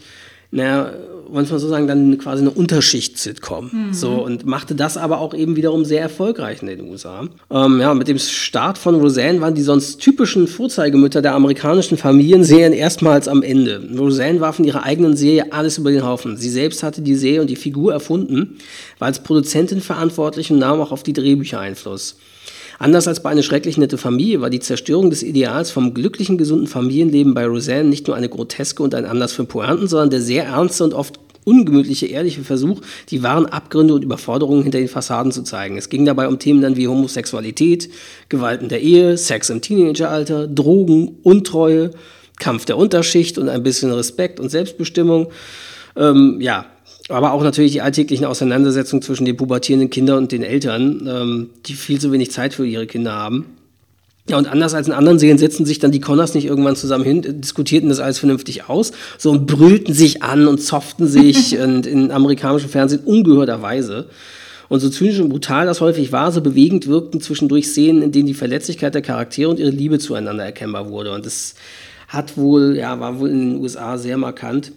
naja, 0.52 0.94
muss 1.30 1.50
man 1.50 1.60
so 1.60 1.68
sagen, 1.68 1.88
dann 1.88 2.18
quasi 2.18 2.42
eine 2.42 2.52
Unterschicht-Sitcom. 2.52 3.70
Mhm. 3.72 3.94
So, 3.94 4.12
und 4.24 4.46
machte 4.46 4.76
das 4.76 4.98
aber 4.98 5.20
auch 5.20 5.34
eben 5.34 5.56
wiederum 5.56 5.86
sehr 5.86 6.02
erfolgreich 6.02 6.62
in 6.62 6.68
den 6.68 6.82
USA. 6.90 7.28
Ähm, 7.50 7.80
ja, 7.80 7.94
mit 7.94 8.08
dem 8.08 8.20
Start 8.20 8.78
von 8.78 8.96
Roseanne 8.96 9.42
waren 9.42 9.56
die 9.56 9.62
sonst 9.62 9.98
typischen 9.98 10.48
Vorzeigemütter 10.48 11.22
der 11.22 11.34
amerikanischen 11.34 11.98
Familienserien 11.98 12.74
erstmals 12.74 13.28
am 13.28 13.44
Ende. 13.44 13.82
Roseanne 13.98 14.40
warf 14.40 14.60
in 14.60 14.66
ihrer 14.66 14.84
eigenen 14.84 15.16
Serie 15.16 15.52
alles 15.52 15.78
über 15.78 15.92
den 15.92 16.06
Haufen. 16.06 16.38
Sie 16.38 16.50
selbst 16.50 16.84
hatte 16.84 17.02
die 17.02 17.16
Serie 17.16 17.42
und 17.42 17.50
die 17.50 17.56
Figur 17.56 17.94
erfunden, 17.94 18.58
war 19.00 19.08
als 19.08 19.24
Produzentin 19.24 19.82
verantwortlich 19.82 20.52
und 20.52 20.60
nahm 20.60 20.80
auch 20.80 20.92
auf 20.92 21.04
die 21.04 21.14
Drehbücher 21.14 21.60
Einfluss. 21.60 22.18
Anders 22.78 23.08
als 23.08 23.22
bei 23.22 23.30
einer 23.30 23.44
schrecklich 23.44 23.78
nette 23.78 23.98
Familie 23.98 24.42
war 24.42 24.50
die 24.50 24.60
Zerstörung 24.60 25.10
des 25.10 25.24
Ideals 25.24 25.72
vom 25.72 25.94
glücklichen, 25.94 26.38
gesunden 26.38 26.68
Familienleben 26.68 27.34
bei 27.34 27.46
Roseanne 27.46 27.90
nicht 27.90 28.08
nur 28.08 28.16
eine 28.16 28.30
groteske 28.30 28.84
und 28.84 28.94
ein 28.96 29.06
Anlass 29.06 29.34
für 29.34 29.46
Pointen, 29.46 29.88
sondern 29.88 30.10
der 30.10 30.22
sehr 30.22 30.46
ernste 30.46 30.84
und 30.84 30.94
oft 30.94 31.20
ungemütliche, 31.46 32.08
ehrliche 32.08 32.44
Versuch, 32.44 32.82
die 33.10 33.24
wahren 33.24 33.46
Abgründe 33.46 33.94
und 33.94 34.04
Überforderungen 34.04 34.64
hinter 34.64 34.80
den 34.80 34.88
Fassaden 34.88 35.32
zu 35.32 35.44
zeigen. 35.44 35.78
Es 35.78 35.90
ging 35.90 36.04
dabei 36.04 36.28
um 36.28 36.40
Themen 36.40 36.62
dann 36.62 36.76
wie 36.76 36.88
Homosexualität, 36.88 37.90
Gewalten 38.30 38.68
der 38.68 38.82
Ehe, 38.82 39.18
Sex 39.18 39.50
im 39.50 39.62
Teenageralter, 39.62 40.48
Drogen, 40.48 41.20
Untreue, 41.24 41.92
Kampf 42.40 42.66
der 42.66 42.78
Unterschicht 42.78 43.38
und 43.38 43.48
ein 43.48 43.64
bisschen 43.64 43.92
Respekt 43.92 44.40
und 44.40 44.50
Selbstbestimmung. 44.50 45.28
Ähm, 45.96 46.40
ja, 46.42 46.66
aber 47.10 47.34
auch 47.34 47.44
natürlich 47.44 47.74
die 47.74 47.82
alltäglichen 47.82 48.26
Auseinandersetzungen 48.26 49.02
zwischen 49.02 49.26
den 49.26 49.38
pubertierenden 49.38 49.90
Kindern 49.90 50.18
und 50.20 50.32
den 50.32 50.44
Eltern, 50.44 51.08
ähm, 51.08 51.50
die 51.66 51.74
viel 51.74 52.00
zu 52.00 52.12
wenig 52.12 52.32
Zeit 52.32 52.54
für 52.54 52.66
ihre 52.66 52.88
Kinder 52.88 53.14
haben. 53.14 53.46
Ja, 54.28 54.40
und 54.40 54.48
anders 54.48 54.74
als 54.74 54.88
in 54.88 54.94
anderen 54.94 55.20
Serien 55.20 55.38
setzten 55.38 55.66
sich 55.66 55.78
dann 55.78 55.92
die 55.92 56.00
Connors 56.00 56.34
nicht 56.34 56.46
irgendwann 56.46 56.76
zusammen 56.76 57.04
hin, 57.04 57.42
diskutierten 57.42 57.90
das 57.90 58.00
alles 58.00 58.18
vernünftig 58.18 58.68
aus, 58.68 58.92
so 59.20 59.30
und 59.30 59.46
brüllten 59.46 59.94
sich 59.94 60.24
an 60.24 60.48
und 60.48 60.60
zofften 60.60 61.08
sich 61.08 61.60
und 61.60 61.86
in 61.86 62.10
amerikanischem 62.12 62.70
Fernsehen 62.70 63.02
ungehörterweise. 63.06 64.08
Und 64.68 64.80
so 64.80 64.90
zynisch 64.90 65.20
und 65.20 65.30
brutal 65.30 65.68
das 65.68 65.80
häufig 65.80 66.12
war, 66.12 66.32
so 66.32 66.42
bewegend 66.42 66.88
wirkten 66.88 67.22
zwischendurch 67.22 67.68
Szenen, 67.68 68.02
in 68.02 68.12
denen 68.12 68.26
die 68.26 68.34
Verletzlichkeit 68.34 68.96
der 68.96 69.04
Charaktere 69.04 69.48
und 69.52 69.60
ihre 69.60 69.70
Liebe 69.70 70.00
zueinander 70.00 70.44
erkennbar 70.44 70.90
wurde. 70.90 71.12
Und 71.12 71.28
das 71.28 71.54
hat 72.08 72.36
wohl, 72.36 72.76
ja, 72.76 73.00
war 73.00 73.20
wohl 73.20 73.30
in 73.30 73.52
den 73.52 73.62
USA 73.62 74.00
sehr 74.00 74.18
markant. 74.18 74.72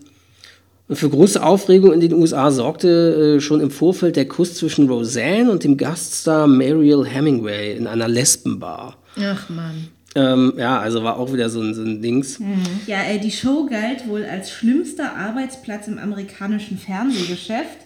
Und 0.88 0.96
für 0.96 1.10
große 1.10 1.42
Aufregung 1.42 1.92
in 1.92 2.00
den 2.00 2.14
USA 2.14 2.50
sorgte 2.50 3.36
äh, 3.36 3.40
schon 3.40 3.60
im 3.60 3.70
Vorfeld 3.70 4.16
der 4.16 4.26
Kuss 4.26 4.54
zwischen 4.54 4.88
Roseanne 4.88 5.50
und 5.50 5.62
dem 5.62 5.76
Gaststar 5.76 6.46
Mariel 6.46 7.04
Hemingway 7.04 7.76
in 7.76 7.86
einer 7.86 8.08
Lesbenbar. 8.08 8.96
Ach 9.20 9.48
man. 9.50 9.88
Ähm, 10.14 10.54
ja, 10.56 10.78
also 10.78 11.04
war 11.04 11.18
auch 11.18 11.32
wieder 11.32 11.50
so 11.50 11.60
ein, 11.60 11.74
so 11.74 11.82
ein 11.82 12.00
Dings. 12.00 12.38
Mhm. 12.38 12.62
Ja, 12.86 13.02
äh, 13.02 13.18
die 13.18 13.30
Show 13.30 13.66
galt 13.66 14.08
wohl 14.08 14.24
als 14.24 14.50
schlimmster 14.50 15.14
Arbeitsplatz 15.14 15.86
im 15.88 15.98
amerikanischen 15.98 16.78
Fernsehgeschäft. 16.78 17.78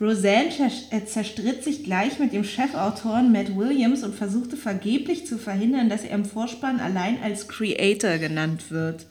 Roseanne 0.00 0.50
äh, 0.90 1.04
zerstritt 1.04 1.62
sich 1.62 1.84
gleich 1.84 2.18
mit 2.18 2.32
dem 2.32 2.42
Chefautoren 2.42 3.30
Matt 3.30 3.56
Williams 3.56 4.02
und 4.02 4.16
versuchte 4.16 4.56
vergeblich 4.56 5.28
zu 5.28 5.38
verhindern, 5.38 5.88
dass 5.88 6.02
er 6.02 6.16
im 6.16 6.24
Vorspann 6.24 6.80
allein 6.80 7.18
als 7.22 7.46
Creator 7.46 8.18
genannt 8.18 8.70
wird. 8.70 9.06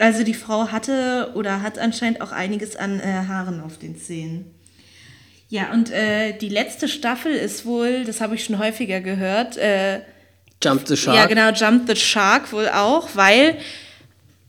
Also 0.00 0.24
die 0.24 0.34
Frau 0.34 0.68
hatte 0.68 1.30
oder 1.34 1.62
hat 1.62 1.78
anscheinend 1.78 2.22
auch 2.22 2.32
einiges 2.32 2.74
an 2.74 3.00
äh, 3.00 3.04
Haaren 3.28 3.60
auf 3.60 3.78
den 3.78 3.98
Zähnen. 3.98 4.54
Ja, 5.50 5.72
und 5.72 5.90
äh, 5.90 6.32
die 6.38 6.48
letzte 6.48 6.88
Staffel 6.88 7.32
ist 7.32 7.66
wohl, 7.66 8.04
das 8.04 8.20
habe 8.20 8.34
ich 8.34 8.44
schon 8.44 8.58
häufiger 8.58 9.00
gehört, 9.00 9.56
äh, 9.56 10.00
Jump 10.62 10.86
the 10.86 10.96
Shark. 10.96 11.16
Ja, 11.16 11.26
genau, 11.26 11.50
Jump 11.50 11.88
the 11.88 11.96
Shark 11.96 12.52
wohl 12.52 12.68
auch, 12.68 13.10
weil 13.14 13.56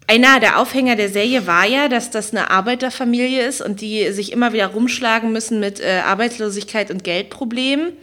einer 0.07 0.40
der 0.40 0.60
Aufhänger 0.60 0.95
der 0.95 1.10
Serie 1.10 1.48
war 1.48 1.65
ja, 1.65 1.88
dass 1.88 2.11
das 2.11 2.32
eine 2.32 2.49
Arbeiterfamilie 2.49 3.45
ist 3.45 3.61
und 3.61 3.82
die 3.82 4.11
sich 4.11 4.32
immer 4.32 4.52
wieder 4.52 4.68
rumschlagen 4.68 5.32
müssen 5.32 5.60
mit 5.60 5.80
äh, 5.80 6.02
Arbeitslosigkeit 6.06 6.91
und 6.91 7.03
Geldproblemen. 7.03 7.94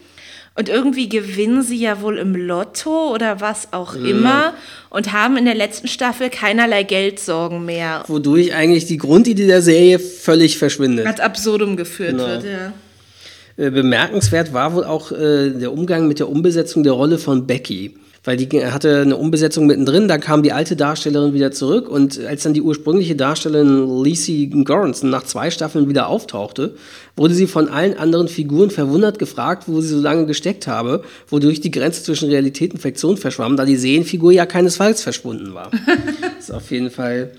Und 0.58 0.68
irgendwie 0.68 1.08
gewinnen 1.08 1.62
sie 1.62 1.76
ja 1.76 2.02
wohl 2.02 2.18
im 2.18 2.34
Lotto 2.34 3.14
oder 3.14 3.40
was 3.40 3.72
auch 3.72 3.94
mhm. 3.94 4.06
immer 4.06 4.54
und 4.90 5.12
haben 5.12 5.36
in 5.36 5.44
der 5.44 5.54
letzten 5.54 5.86
Staffel 5.86 6.30
keinerlei 6.30 6.82
Geldsorgen 6.82 7.64
mehr. 7.64 8.02
Wodurch 8.08 8.52
eigentlich 8.52 8.86
die 8.86 8.96
Grundidee 8.96 9.46
der 9.46 9.62
Serie 9.62 10.00
völlig 10.00 10.58
verschwindet. 10.58 11.06
Ad 11.06 11.22
absurdum 11.22 11.76
geführt 11.76 12.10
genau. 12.10 12.26
wird, 12.26 12.42
ja. 12.42 12.72
Äh, 13.56 13.70
bemerkenswert 13.70 14.52
war 14.52 14.74
wohl 14.74 14.82
auch 14.82 15.12
äh, 15.12 15.50
der 15.50 15.72
Umgang 15.72 16.08
mit 16.08 16.18
der 16.18 16.28
Umbesetzung 16.28 16.82
der 16.82 16.94
Rolle 16.94 17.18
von 17.18 17.46
Becky 17.46 17.94
weil 18.28 18.36
die 18.36 18.62
hatte 18.62 19.00
eine 19.00 19.16
Umbesetzung 19.16 19.64
mittendrin, 19.64 20.06
da 20.06 20.18
kam 20.18 20.42
die 20.42 20.52
alte 20.52 20.76
Darstellerin 20.76 21.32
wieder 21.32 21.50
zurück 21.50 21.88
und 21.88 22.20
als 22.26 22.42
dann 22.42 22.52
die 22.52 22.60
ursprüngliche 22.60 23.16
Darstellerin 23.16 24.04
Lacey 24.04 24.48
Goranson 24.48 25.08
nach 25.08 25.22
zwei 25.22 25.50
Staffeln 25.50 25.88
wieder 25.88 26.08
auftauchte, 26.08 26.74
wurde 27.16 27.32
sie 27.32 27.46
von 27.46 27.70
allen 27.70 27.96
anderen 27.96 28.28
Figuren 28.28 28.68
verwundert 28.68 29.18
gefragt, 29.18 29.64
wo 29.66 29.80
sie 29.80 29.88
so 29.88 30.00
lange 30.00 30.26
gesteckt 30.26 30.66
habe, 30.66 31.04
wodurch 31.28 31.62
die 31.62 31.70
Grenze 31.70 32.02
zwischen 32.02 32.28
Realität 32.28 32.74
und 32.74 32.80
Fiktion 32.80 33.16
verschwamm, 33.16 33.56
da 33.56 33.64
die 33.64 33.76
Serienfigur 33.76 34.30
ja 34.30 34.44
keinesfalls 34.44 35.02
verschwunden 35.02 35.54
war. 35.54 35.70
das 36.20 36.38
ist 36.50 36.50
auf 36.50 36.70
jeden 36.70 36.90
Fall 36.90 37.30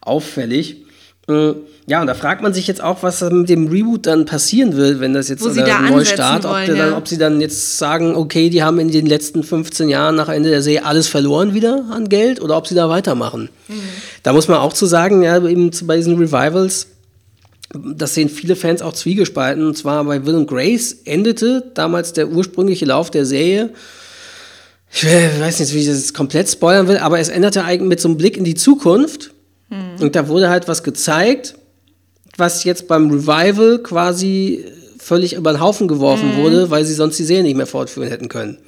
auffällig. 0.00 0.85
Ja, 1.28 2.00
und 2.00 2.06
da 2.06 2.14
fragt 2.14 2.42
man 2.42 2.54
sich 2.54 2.68
jetzt 2.68 2.80
auch, 2.80 3.02
was 3.02 3.20
mit 3.20 3.48
dem 3.48 3.66
Reboot 3.66 4.06
dann 4.06 4.26
passieren 4.26 4.76
will, 4.76 5.00
wenn 5.00 5.12
das 5.12 5.28
jetzt 5.28 5.42
Wo 5.44 5.48
oder 5.48 5.80
Neustart, 5.80 6.44
ob, 6.44 6.52
wollen, 6.52 6.76
dann, 6.76 6.92
ob 6.94 7.08
sie 7.08 7.18
dann 7.18 7.40
jetzt 7.40 7.78
sagen, 7.78 8.14
okay, 8.14 8.48
die 8.48 8.62
haben 8.62 8.78
in 8.78 8.92
den 8.92 9.06
letzten 9.06 9.42
15 9.42 9.88
Jahren 9.88 10.14
nach 10.14 10.28
Ende 10.28 10.50
der 10.50 10.62
Serie 10.62 10.84
alles 10.84 11.08
verloren 11.08 11.52
wieder 11.52 11.84
an 11.90 12.08
Geld 12.08 12.40
oder 12.40 12.56
ob 12.56 12.68
sie 12.68 12.76
da 12.76 12.88
weitermachen. 12.88 13.48
Mhm. 13.66 13.74
Da 14.22 14.32
muss 14.32 14.46
man 14.46 14.58
auch 14.58 14.72
zu 14.72 14.86
sagen, 14.86 15.22
ja, 15.22 15.44
eben 15.44 15.70
bei 15.84 15.96
diesen 15.96 16.16
Revivals, 16.16 16.88
das 17.72 18.14
sehen 18.14 18.28
viele 18.28 18.54
Fans 18.54 18.82
auch 18.82 18.92
zwiegespalten. 18.92 19.66
Und 19.66 19.76
zwar 19.76 20.04
bei 20.04 20.24
Will 20.24 20.36
and 20.36 20.48
Grace 20.48 20.96
endete 21.04 21.70
damals 21.74 22.12
der 22.12 22.28
ursprüngliche 22.28 22.84
Lauf 22.84 23.10
der 23.10 23.26
Serie. 23.26 23.70
Ich 24.92 25.04
weiß 25.04 25.60
nicht, 25.60 25.74
wie 25.74 25.80
ich 25.80 25.86
das 25.86 25.98
jetzt 25.98 26.14
komplett 26.14 26.48
spoilern 26.48 26.86
will, 26.88 26.98
aber 26.98 27.18
es 27.18 27.28
änderte 27.28 27.64
eigentlich 27.64 27.88
mit 27.88 28.00
so 28.00 28.08
einem 28.08 28.16
Blick 28.16 28.36
in 28.36 28.44
die 28.44 28.54
Zukunft. 28.54 29.32
Mhm. 29.68 30.02
Und 30.02 30.16
da 30.16 30.28
wurde 30.28 30.48
halt 30.48 30.68
was 30.68 30.82
gezeigt, 30.82 31.54
was 32.36 32.64
jetzt 32.64 32.88
beim 32.88 33.10
Revival 33.10 33.78
quasi 33.82 34.64
völlig 34.98 35.34
über 35.34 35.52
den 35.52 35.60
Haufen 35.60 35.88
geworfen 35.88 36.32
mhm. 36.32 36.42
wurde, 36.42 36.70
weil 36.70 36.84
sie 36.84 36.94
sonst 36.94 37.18
die 37.18 37.24
Serie 37.24 37.44
nicht 37.44 37.56
mehr 37.56 37.66
fortführen 37.66 38.08
hätten 38.08 38.28
können 38.28 38.58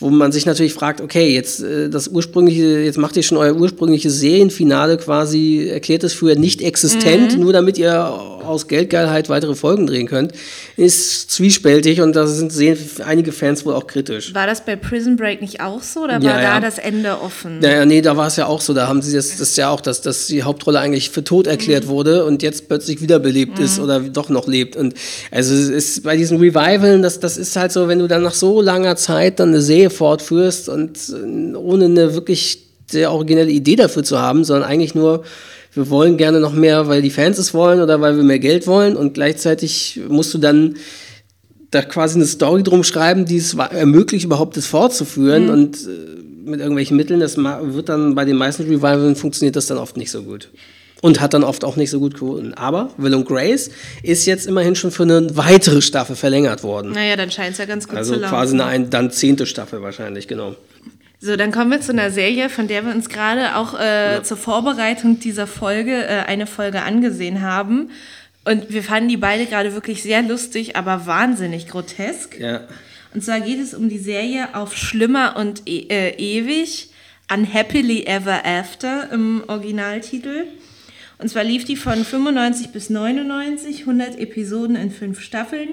wo 0.00 0.10
man 0.10 0.32
sich 0.32 0.44
natürlich 0.44 0.74
fragt, 0.74 1.00
okay, 1.00 1.32
jetzt 1.32 1.62
äh, 1.62 1.88
das 1.88 2.08
ursprüngliche, 2.08 2.80
jetzt 2.80 2.98
macht 2.98 3.16
ihr 3.16 3.22
schon 3.22 3.38
euer 3.38 3.54
ursprüngliches 3.54 4.18
Serienfinale 4.18 4.96
quasi, 4.96 5.68
erklärt 5.70 6.02
es 6.02 6.12
für 6.12 6.34
nicht 6.34 6.62
existent, 6.62 7.34
mhm. 7.34 7.40
nur 7.40 7.52
damit 7.52 7.78
ihr 7.78 8.04
aus 8.44 8.66
Geldgeilheit 8.66 9.28
weitere 9.28 9.54
Folgen 9.54 9.86
drehen 9.86 10.06
könnt, 10.06 10.32
ist 10.76 11.30
zwiespältig 11.30 12.00
und 12.00 12.16
da 12.16 12.26
sind 12.26 12.52
sehen 12.52 12.76
einige 13.06 13.30
Fans 13.32 13.64
wohl 13.64 13.74
auch 13.74 13.86
kritisch. 13.86 14.34
War 14.34 14.46
das 14.46 14.64
bei 14.64 14.74
Prison 14.74 15.16
Break 15.16 15.40
nicht 15.40 15.60
auch 15.60 15.82
so 15.82 16.00
oder 16.00 16.22
war 16.22 16.42
ja, 16.42 16.54
da 16.54 16.60
das 16.60 16.78
Ende 16.78 17.20
offen? 17.20 17.60
Naja, 17.60 17.84
nee, 17.86 18.02
da 18.02 18.16
war 18.16 18.26
es 18.26 18.36
ja 18.36 18.46
auch 18.46 18.60
so, 18.60 18.74
da 18.74 18.88
haben 18.88 19.00
sie 19.00 19.14
das, 19.14 19.30
das 19.30 19.50
ist 19.50 19.56
ja 19.56 19.70
auch, 19.70 19.80
dass, 19.80 20.02
dass 20.02 20.26
die 20.26 20.42
Hauptrolle 20.42 20.80
eigentlich 20.80 21.10
für 21.10 21.22
tot 21.22 21.46
erklärt 21.46 21.84
mhm. 21.84 21.88
wurde 21.88 22.24
und 22.24 22.42
jetzt 22.42 22.66
plötzlich 22.68 23.00
wiederbelebt 23.00 23.58
mhm. 23.58 23.64
ist 23.64 23.78
oder 23.78 24.00
doch 24.00 24.28
noch 24.28 24.48
lebt 24.48 24.76
und 24.76 24.94
also 25.30 25.54
es 25.54 25.68
ist 25.68 26.02
bei 26.02 26.16
diesen 26.16 26.38
Revivalen, 26.38 27.02
das, 27.02 27.20
das 27.20 27.36
ist 27.36 27.54
halt 27.54 27.70
so, 27.70 27.86
wenn 27.86 28.00
du 28.00 28.08
dann 28.08 28.22
nach 28.22 28.34
so 28.34 28.60
langer 28.60 28.96
Zeit 28.96 29.38
dann 29.38 29.50
eine 29.50 29.62
Serie 29.62 29.83
Serie 29.84 29.90
fortführst 29.90 30.68
und 30.68 30.98
äh, 31.10 31.56
ohne 31.56 31.86
eine 31.86 32.14
wirklich 32.14 32.66
sehr 32.90 33.12
originelle 33.12 33.50
Idee 33.50 33.76
dafür 33.76 34.04
zu 34.04 34.18
haben, 34.18 34.44
sondern 34.44 34.68
eigentlich 34.68 34.94
nur, 34.94 35.24
wir 35.72 35.90
wollen 35.90 36.16
gerne 36.16 36.40
noch 36.40 36.52
mehr, 36.52 36.86
weil 36.86 37.02
die 37.02 37.10
Fans 37.10 37.38
es 37.38 37.54
wollen 37.54 37.80
oder 37.80 38.00
weil 38.00 38.16
wir 38.16 38.22
mehr 38.22 38.38
Geld 38.38 38.66
wollen 38.66 38.96
und 38.96 39.14
gleichzeitig 39.14 40.00
musst 40.08 40.32
du 40.34 40.38
dann 40.38 40.76
da 41.70 41.82
quasi 41.82 42.16
eine 42.16 42.26
Story 42.26 42.62
drum 42.62 42.84
schreiben, 42.84 43.24
die 43.24 43.38
es 43.38 43.54
ermöglicht, 43.54 44.26
überhaupt 44.26 44.56
das 44.56 44.66
fortzuführen 44.66 45.44
mhm. 45.44 45.50
und 45.50 45.76
äh, 45.76 46.50
mit 46.50 46.60
irgendwelchen 46.60 46.96
Mitteln, 46.96 47.20
das 47.20 47.36
wird 47.38 47.88
dann 47.88 48.14
bei 48.14 48.26
den 48.26 48.36
meisten 48.36 48.64
Revivalen 48.64 49.16
funktioniert 49.16 49.56
das 49.56 49.66
dann 49.66 49.78
oft 49.78 49.96
nicht 49.96 50.10
so 50.10 50.22
gut 50.22 50.50
und 51.04 51.20
hat 51.20 51.34
dann 51.34 51.44
oft 51.44 51.66
auch 51.66 51.76
nicht 51.76 51.90
so 51.90 52.00
gut 52.00 52.14
gewonnen. 52.14 52.54
Aber 52.54 52.88
Will 52.96 53.12
und 53.12 53.26
Grace 53.26 53.70
ist 54.02 54.24
jetzt 54.24 54.46
immerhin 54.46 54.74
schon 54.74 54.90
für 54.90 55.02
eine 55.02 55.36
weitere 55.36 55.82
Staffel 55.82 56.16
verlängert 56.16 56.62
worden. 56.62 56.92
Naja, 56.92 57.14
dann 57.14 57.30
scheint 57.30 57.52
es 57.52 57.58
ja 57.58 57.66
ganz 57.66 57.86
gut 57.86 57.98
also 57.98 58.14
zu 58.14 58.20
laufen. 58.20 58.34
Also 58.34 58.56
quasi 58.56 58.62
eine 58.62 58.86
dann 58.86 59.10
zehnte 59.10 59.44
Staffel 59.44 59.82
wahrscheinlich, 59.82 60.28
genau. 60.28 60.56
So, 61.20 61.36
dann 61.36 61.52
kommen 61.52 61.70
wir 61.70 61.82
zu 61.82 61.92
einer 61.92 62.10
Serie, 62.10 62.48
von 62.48 62.68
der 62.68 62.86
wir 62.86 62.94
uns 62.94 63.10
gerade 63.10 63.56
auch 63.56 63.78
äh, 63.78 64.14
ja. 64.14 64.22
zur 64.22 64.38
Vorbereitung 64.38 65.20
dieser 65.20 65.46
Folge 65.46 66.06
äh, 66.06 66.22
eine 66.26 66.46
Folge 66.46 66.80
angesehen 66.80 67.42
haben. 67.42 67.90
Und 68.46 68.72
wir 68.72 68.82
fanden 68.82 69.10
die 69.10 69.18
beide 69.18 69.44
gerade 69.44 69.74
wirklich 69.74 70.02
sehr 70.02 70.22
lustig, 70.22 70.74
aber 70.74 71.04
wahnsinnig 71.04 71.68
grotesk. 71.68 72.40
Ja. 72.40 72.62
Und 73.12 73.22
zwar 73.22 73.42
geht 73.42 73.60
es 73.60 73.74
um 73.74 73.90
die 73.90 73.98
Serie 73.98 74.54
Auf 74.54 74.74
Schlimmer 74.74 75.36
und 75.36 75.68
e 75.68 75.86
äh, 75.90 76.14
Ewig, 76.16 76.88
Unhappily 77.30 78.06
Ever 78.06 78.40
After 78.46 79.12
im 79.12 79.44
Originaltitel. 79.48 80.44
Und 81.18 81.28
zwar 81.28 81.44
lief 81.44 81.64
die 81.64 81.76
von 81.76 82.04
95 82.04 82.70
bis 82.70 82.90
99, 82.90 83.80
100 83.80 84.18
Episoden 84.18 84.76
in 84.76 84.90
fünf 84.90 85.20
Staffeln 85.20 85.68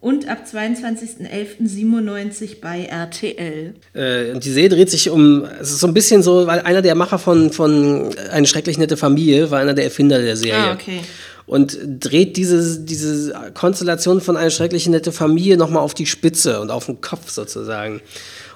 und 0.00 0.28
ab 0.28 0.44
22.11.97 0.50 2.60
bei 2.60 2.84
RTL. 2.84 3.74
Äh, 3.94 4.32
und 4.32 4.44
die 4.44 4.52
Serie 4.52 4.68
dreht 4.68 4.90
sich 4.90 5.10
um, 5.10 5.44
es 5.60 5.70
ist 5.70 5.80
so 5.80 5.86
ein 5.86 5.94
bisschen 5.94 6.22
so, 6.22 6.46
weil 6.46 6.60
einer 6.60 6.82
der 6.82 6.94
Macher 6.94 7.18
von, 7.18 7.50
von 7.50 8.10
Eine 8.30 8.46
schrecklich 8.46 8.78
nette 8.78 8.96
Familie 8.96 9.50
war 9.50 9.58
einer 9.58 9.74
der 9.74 9.84
Erfinder 9.84 10.20
der 10.20 10.36
Serie. 10.36 10.70
Ah, 10.70 10.74
okay. 10.74 11.00
Und 11.46 11.78
dreht 12.00 12.36
diese, 12.36 12.80
diese 12.80 13.34
Konstellation 13.54 14.20
von 14.20 14.36
Eine 14.36 14.50
schreckliche 14.50 14.90
nette 14.90 15.12
Familie 15.12 15.56
nochmal 15.56 15.82
auf 15.82 15.94
die 15.94 16.06
Spitze 16.06 16.60
und 16.60 16.70
auf 16.70 16.86
den 16.86 17.00
Kopf 17.00 17.30
sozusagen. 17.30 18.00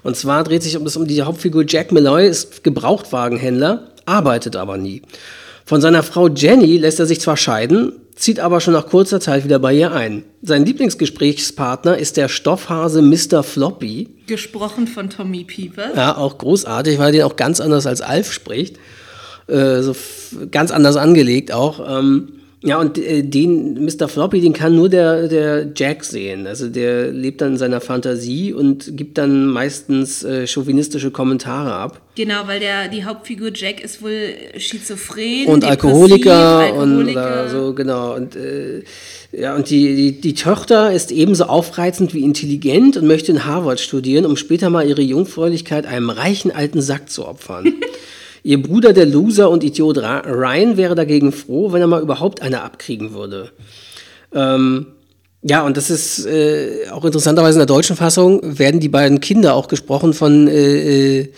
Und 0.03 0.17
zwar 0.17 0.45
dreht 0.45 0.63
sich 0.63 0.77
um 0.77 0.85
das 0.85 0.97
um 0.97 1.07
die 1.07 1.23
Hauptfigur 1.23 1.65
Jack 1.67 1.93
Malloy, 1.93 2.29
ist 2.29 2.65
Gebrauchtwagenhändler, 2.65 3.89
arbeitet 4.07 4.57
aber 4.57 4.77
nie. 4.77 5.03
Von 5.71 5.81
seiner 5.81 6.03
Frau 6.03 6.27
Jenny 6.27 6.79
lässt 6.79 6.99
er 6.99 7.07
sich 7.07 7.21
zwar 7.21 7.37
scheiden, 7.37 7.93
zieht 8.17 8.41
aber 8.41 8.61
schon 8.61 8.75
nach 8.75 8.89
kurzer 8.89 9.21
Zeit 9.21 9.45
wieder 9.45 9.61
bei 9.61 9.73
ihr 9.73 9.93
ein. 9.93 10.25
Sein 10.43 10.65
Lieblingsgesprächspartner 10.65 11.97
ist 11.97 12.17
der 12.17 12.27
Stoffhase 12.27 13.03
Mr. 13.03 13.45
Floppy. 13.45 14.09
Gesprochen 14.27 14.89
von 14.89 15.11
Tommy 15.11 15.45
Pieper. 15.45 15.95
Ja, 15.95 16.17
auch 16.17 16.39
großartig, 16.39 16.99
weil 16.99 17.11
er 17.11 17.13
den 17.13 17.23
auch 17.23 17.37
ganz 17.37 17.61
anders 17.61 17.87
als 17.87 18.01
Alf 18.01 18.33
spricht. 18.33 18.79
Äh, 19.47 19.83
so 19.83 19.95
ganz 20.51 20.73
anders 20.73 20.97
angelegt 20.97 21.53
auch. 21.53 22.01
Ähm, 22.01 22.40
ja, 22.63 22.79
und 22.79 22.99
äh, 22.99 23.23
den 23.23 23.83
Mr. 23.83 24.07
Floppy, 24.07 24.43
den 24.43 24.53
kann 24.53 24.77
nur 24.77 24.91
der, 24.91 25.29
der 25.29 25.69
Jack 25.75 26.05
sehen. 26.05 26.47
Also 26.47 26.69
der 26.69 27.11
lebt 27.11 27.41
dann 27.41 27.53
in 27.53 27.57
seiner 27.57 27.81
Fantasie 27.81 28.53
und 28.53 28.99
gibt 28.99 29.17
dann 29.17 29.47
meistens 29.47 30.23
äh, 30.25 30.47
chauvinistische 30.47 31.11
Kommentare 31.11 31.73
ab. 31.73 32.03
Genau, 32.17 32.43
weil 32.47 32.61
der, 32.61 32.89
die 32.89 33.05
Hauptfigur 33.05 33.51
Jack 33.55 33.83
ist 33.83 34.03
wohl 34.03 34.35
schizophren. 34.59 35.47
und 35.47 35.63
depressiv, 35.63 35.85
Alkoholiker, 35.85 36.75
und 36.75 37.09
Alkoholiker. 37.09 37.47
äh, 37.47 37.49
so 37.49 37.73
genau 37.73 38.15
und 38.15 38.37
äh, 38.37 38.83
ja 39.33 39.55
und 39.55 39.71
die, 39.71 39.97
die 39.97 40.21
die 40.21 40.35
Tochter 40.35 40.93
ist 40.93 41.13
ebenso 41.13 41.45
aufreizend 41.45 42.13
wie 42.13 42.25
intelligent 42.25 42.99
und 42.99 43.07
möchte 43.07 43.33
in 43.33 43.47
Harvard 43.47 43.81
studieren, 43.81 44.27
um 44.27 44.37
später 44.37 44.69
mal 44.69 44.87
ihre 44.87 45.03
Jungfräulichkeit 45.03 45.87
einem 45.87 46.11
reichen 46.11 46.51
alten 46.51 46.83
Sack 46.83 47.09
zu 47.09 47.27
opfern. 47.27 47.73
Ihr 48.43 48.63
Bruder, 48.63 48.93
der 48.93 49.07
Loser 49.07 49.51
und 49.51 49.65
Idiot 49.65 49.99
Ryan, 49.99 50.77
wäre 50.77 50.95
dagegen 50.95 51.33
froh, 51.33 51.73
wenn 51.73 51.81
er 51.81 51.87
mal 51.87 52.03
überhaupt 52.03 52.43
eine 52.43 52.63
abkriegen 52.63 53.13
würde. 53.13 53.51
Ähm, 54.33 54.87
ja, 55.43 55.65
und 55.65 55.77
das 55.77 55.91
ist 55.91 56.27
äh, 56.27 56.89
auch 56.91 57.05
interessanterweise 57.05 57.57
in 57.57 57.67
der 57.67 57.75
deutschen 57.75 57.97
Fassung 57.97 58.41
werden 58.43 58.81
die 58.81 58.89
beiden 58.89 59.21
Kinder 59.21 59.55
auch 59.55 59.69
gesprochen 59.69 60.13
von 60.13 60.49
äh, 60.49 61.21
äh, 61.21 61.33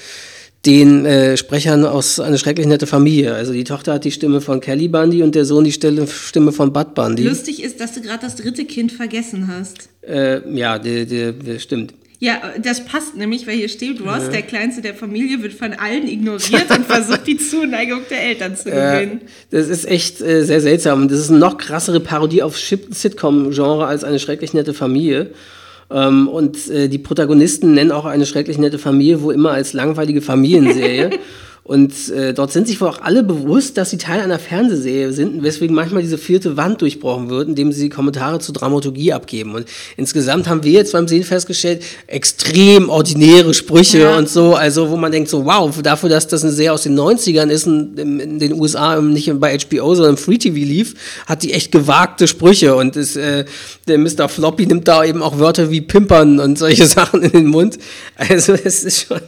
den 0.66 1.06
äh, 1.06 1.36
Sprechern 1.36 1.84
aus 1.84 2.20
Eine 2.20 2.38
schrecklich 2.38 2.66
nette 2.66 2.86
Familie. 2.86 3.34
Also 3.34 3.52
die 3.52 3.64
Tochter 3.64 3.94
hat 3.94 4.04
die 4.04 4.10
Stimme 4.12 4.40
von 4.40 4.60
Kelly 4.60 4.88
Bundy 4.88 5.22
und 5.22 5.34
der 5.34 5.44
Sohn 5.44 5.64
die 5.64 5.72
Stimme 5.72 6.06
von 6.52 6.72
Bud 6.72 6.94
Bundy. 6.94 7.24
Lustig 7.24 7.62
ist, 7.62 7.80
dass 7.80 7.92
du 7.94 8.00
gerade 8.00 8.20
das 8.22 8.36
dritte 8.36 8.64
Kind 8.64 8.92
vergessen 8.92 9.48
hast. 9.48 9.88
Äh, 10.02 10.40
ja, 10.56 10.78
der, 10.78 11.06
der, 11.06 11.32
der 11.32 11.58
stimmt. 11.58 11.94
Ja, 12.22 12.40
das 12.62 12.84
passt 12.84 13.16
nämlich, 13.16 13.48
weil 13.48 13.56
hier 13.56 13.68
steht, 13.68 14.00
Ross, 14.00 14.30
der 14.30 14.42
Kleinste 14.42 14.80
der 14.80 14.94
Familie, 14.94 15.42
wird 15.42 15.54
von 15.54 15.72
allen 15.72 16.06
ignoriert 16.06 16.70
und 16.70 16.86
versucht, 16.86 17.26
die 17.26 17.36
Zuneigung 17.36 18.02
der 18.08 18.22
Eltern 18.22 18.54
zu 18.54 18.70
gewinnen. 18.70 19.22
Das 19.50 19.68
ist 19.68 19.84
echt 19.88 20.20
äh, 20.20 20.44
sehr 20.44 20.60
seltsam. 20.60 21.08
Das 21.08 21.18
ist 21.18 21.30
eine 21.30 21.40
noch 21.40 21.58
krassere 21.58 21.98
Parodie 21.98 22.44
auf 22.44 22.56
Sitcom-Genre 22.56 23.86
als 23.86 24.04
eine 24.04 24.20
schrecklich 24.20 24.54
nette 24.54 24.72
Familie. 24.72 25.32
Ähm, 25.90 26.28
und 26.28 26.70
äh, 26.70 26.86
die 26.86 26.98
Protagonisten 26.98 27.74
nennen 27.74 27.90
auch 27.90 28.04
eine 28.04 28.24
schrecklich 28.24 28.56
nette 28.56 28.78
Familie 28.78 29.22
wo 29.22 29.32
immer 29.32 29.50
als 29.50 29.72
langweilige 29.72 30.22
Familienserie. 30.22 31.10
und 31.64 32.08
äh, 32.10 32.34
dort 32.34 32.50
sind 32.50 32.66
sich 32.66 32.80
wohl 32.80 32.88
auch 32.88 33.02
alle 33.02 33.22
bewusst, 33.22 33.78
dass 33.78 33.90
sie 33.90 33.96
Teil 33.96 34.20
einer 34.20 34.40
Fernsehserie 34.40 35.12
sind, 35.12 35.44
weswegen 35.44 35.76
manchmal 35.76 36.02
diese 36.02 36.18
vierte 36.18 36.56
Wand 36.56 36.80
durchbrochen 36.80 37.30
wird, 37.30 37.46
indem 37.46 37.70
sie 37.70 37.88
Kommentare 37.88 38.40
zur 38.40 38.52
Dramaturgie 38.52 39.12
abgeben. 39.12 39.54
Und 39.54 39.66
insgesamt 39.96 40.48
haben 40.48 40.64
wir 40.64 40.72
jetzt 40.72 40.92
beim 40.92 41.06
Sehen 41.06 41.22
festgestellt, 41.22 41.84
extrem 42.08 42.88
ordinäre 42.88 43.54
Sprüche 43.54 44.00
Ja. 44.00 44.18
und 44.18 44.28
so, 44.28 44.56
also 44.56 44.90
wo 44.90 44.96
man 44.96 45.12
denkt 45.12 45.30
so, 45.30 45.44
wow, 45.44 45.72
dafür, 45.80 46.08
dass 46.08 46.26
das 46.26 46.42
eine 46.42 46.52
Serie 46.52 46.72
aus 46.72 46.82
den 46.82 46.98
90ern 46.98 47.48
ist 47.48 47.68
und 47.68 47.96
in, 47.96 48.18
in 48.18 48.38
den 48.40 48.54
USA 48.54 49.00
nicht 49.00 49.32
bei 49.38 49.56
HBO, 49.56 49.94
sondern 49.94 50.14
im 50.14 50.18
Free 50.18 50.38
TV 50.38 50.56
lief, 50.56 50.94
hat 51.26 51.44
die 51.44 51.52
echt 51.52 51.70
gewagte 51.70 52.26
Sprüche 52.26 52.74
und 52.74 52.96
ist, 52.96 53.14
äh, 53.16 53.44
der 53.86 53.98
Mr. 53.98 54.28
Floppy 54.28 54.66
nimmt 54.66 54.88
da 54.88 55.04
eben 55.04 55.22
auch 55.22 55.38
Wörter 55.38 55.70
wie 55.70 55.80
Pimpern 55.80 56.40
und 56.40 56.58
solche 56.58 56.86
Sachen 56.88 57.22
in 57.22 57.30
den 57.30 57.46
Mund. 57.46 57.78
Also 58.16 58.54
es 58.54 58.82
ist 58.82 59.06
schon, 59.06 59.20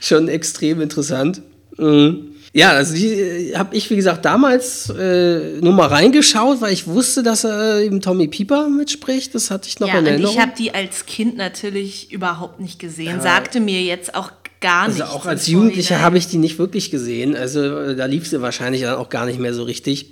schon 0.00 0.28
extrem 0.28 0.80
interessant. 0.80 1.42
Mhm. 1.78 2.32
Ja, 2.54 2.70
also 2.70 2.94
die 2.94 3.52
habe 3.54 3.76
ich, 3.76 3.90
wie 3.90 3.96
gesagt, 3.96 4.24
damals 4.24 4.88
äh, 4.90 5.60
nur 5.60 5.72
mal 5.74 5.86
reingeschaut, 5.86 6.60
weil 6.62 6.72
ich 6.72 6.86
wusste, 6.86 7.22
dass 7.22 7.44
er 7.44 7.80
eben 7.82 8.00
Tommy 8.00 8.26
Pieper 8.26 8.68
mitspricht. 8.68 9.34
Das 9.34 9.50
hatte 9.50 9.68
ich 9.68 9.78
noch 9.80 9.88
Ja, 9.88 9.98
in 9.98 10.06
Erinnerung. 10.06 10.34
ich 10.34 10.40
habe 10.40 10.52
die 10.58 10.72
als 10.74 11.04
Kind 11.06 11.36
natürlich 11.36 12.10
überhaupt 12.10 12.58
nicht 12.58 12.78
gesehen. 12.78 13.20
Sagte 13.20 13.60
mir 13.60 13.82
jetzt 13.82 14.14
auch 14.14 14.32
gar 14.60 14.84
Also 14.84 14.98
nichts. 14.98 15.10
auch 15.14 15.24
im 15.24 15.30
als 15.30 15.46
Jugendlicher 15.46 16.00
habe 16.00 16.16
ich 16.18 16.26
die 16.26 16.38
nicht 16.38 16.58
wirklich 16.58 16.90
gesehen. 16.90 17.36
Also 17.36 17.60
äh, 17.60 17.94
da 17.94 18.06
lief 18.06 18.26
sie 18.26 18.40
wahrscheinlich 18.40 18.80
dann 18.82 18.94
auch 18.96 19.10
gar 19.10 19.26
nicht 19.26 19.38
mehr 19.38 19.52
so 19.54 19.62
richtig. 19.64 20.06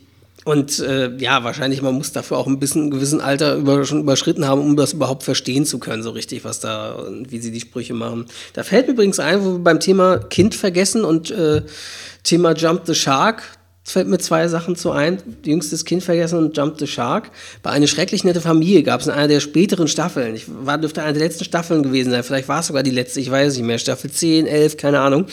Und 0.47 0.79
äh, 0.79 1.11
ja, 1.17 1.43
wahrscheinlich, 1.43 1.83
man 1.83 1.97
muss 1.97 2.13
dafür 2.13 2.39
auch 2.39 2.47
ein 2.47 2.61
bisschen 2.61 2.85
ein 2.85 2.91
gewissen 2.93 3.21
Alter 3.21 3.57
über, 3.57 3.85
schon 3.85 4.03
überschritten 4.03 4.47
haben, 4.47 4.61
um 4.61 4.77
das 4.77 4.93
überhaupt 4.93 5.25
verstehen 5.25 5.67
zu 5.67 5.81
können, 5.81 6.05
so 6.05 6.11
richtig, 6.11 6.45
was 6.45 6.61
da, 6.61 6.93
und 6.93 7.33
wie 7.33 7.41
sie 7.41 7.51
die 7.51 7.59
Sprüche 7.59 7.95
machen. 7.95 8.27
Da 8.53 8.63
fällt 8.63 8.87
mir 8.87 8.93
übrigens 8.93 9.19
ein, 9.19 9.45
wo 9.45 9.55
wir 9.55 9.59
beim 9.59 9.81
Thema 9.81 10.19
Kind 10.19 10.55
vergessen 10.55 11.05
und 11.05 11.33
äh, 11.33 11.63
Thema 12.23 12.53
Jump 12.55 12.83
the 12.87 12.95
Shark, 12.95 13.43
fällt 13.83 14.07
mir 14.07 14.19
zwei 14.19 14.47
Sachen 14.47 14.77
zu 14.77 14.93
ein. 14.93 15.21
Jüngstes 15.45 15.85
Kind 15.85 16.05
vergessen 16.05 16.39
und 16.39 16.57
Jump 16.57 16.79
the 16.79 16.87
Shark. 16.87 17.33
Bei 17.65 17.71
Eine 17.71 17.89
schrecklich 17.89 18.23
nette 18.23 18.41
Familie 18.41 18.85
gab 18.85 19.01
es 19.01 19.09
in 19.09 19.15
einer 19.15 19.27
der 19.27 19.41
späteren 19.41 19.89
Staffeln. 19.89 20.37
Ich 20.37 20.45
war, 20.47 20.79
dürfte 20.79 21.03
eine 21.03 21.19
der 21.19 21.27
letzten 21.27 21.45
Staffeln 21.45 21.83
gewesen 21.83 22.13
sein. 22.13 22.23
Vielleicht 22.23 22.47
war 22.47 22.61
es 22.61 22.69
sogar 22.69 22.85
die 22.85 22.93
letzte, 22.93 23.19
ich 23.19 23.33
weiß 23.33 23.57
nicht 23.57 23.67
mehr. 23.67 23.79
Staffel 23.79 24.13
10, 24.13 24.47
11, 24.47 24.77
keine 24.77 25.01
Ahnung. 25.01 25.27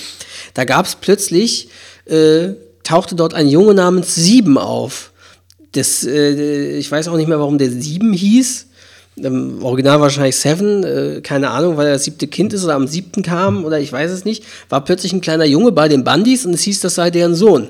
Da 0.55 0.65
gab 0.65 0.87
es 0.87 0.95
plötzlich, 0.95 1.69
äh, 2.05 2.53
tauchte 2.83 3.15
dort 3.15 3.33
ein 3.33 3.47
Junge 3.47 3.73
namens 3.73 4.15
Sieben 4.15 4.57
auf. 4.57 5.11
Das, 5.73 6.03
äh, 6.03 6.77
ich 6.77 6.91
weiß 6.91 7.07
auch 7.07 7.17
nicht 7.17 7.27
mehr, 7.27 7.39
warum 7.39 7.57
der 7.57 7.71
Sieben 7.71 8.13
hieß. 8.13 8.67
Im 9.15 9.63
Original 9.63 10.01
wahrscheinlich 10.01 10.35
Seven, 10.35 10.83
äh, 10.83 11.21
keine 11.21 11.49
Ahnung, 11.51 11.77
weil 11.77 11.87
er 11.87 11.93
das 11.93 12.03
siebte 12.03 12.27
Kind 12.27 12.51
ist 12.53 12.63
oder 12.63 12.73
am 12.73 12.87
siebten 12.87 13.21
kam 13.21 13.63
oder 13.63 13.79
ich 13.79 13.91
weiß 13.91 14.09
es 14.11 14.25
nicht. 14.25 14.43
War 14.69 14.83
plötzlich 14.83 15.13
ein 15.13 15.21
kleiner 15.21 15.45
Junge 15.45 15.71
bei 15.71 15.87
den 15.87 16.03
Bundys 16.03 16.45
und 16.45 16.53
es 16.53 16.61
hieß, 16.63 16.79
das 16.79 16.95
sei 16.95 17.11
deren 17.11 17.35
Sohn. 17.35 17.69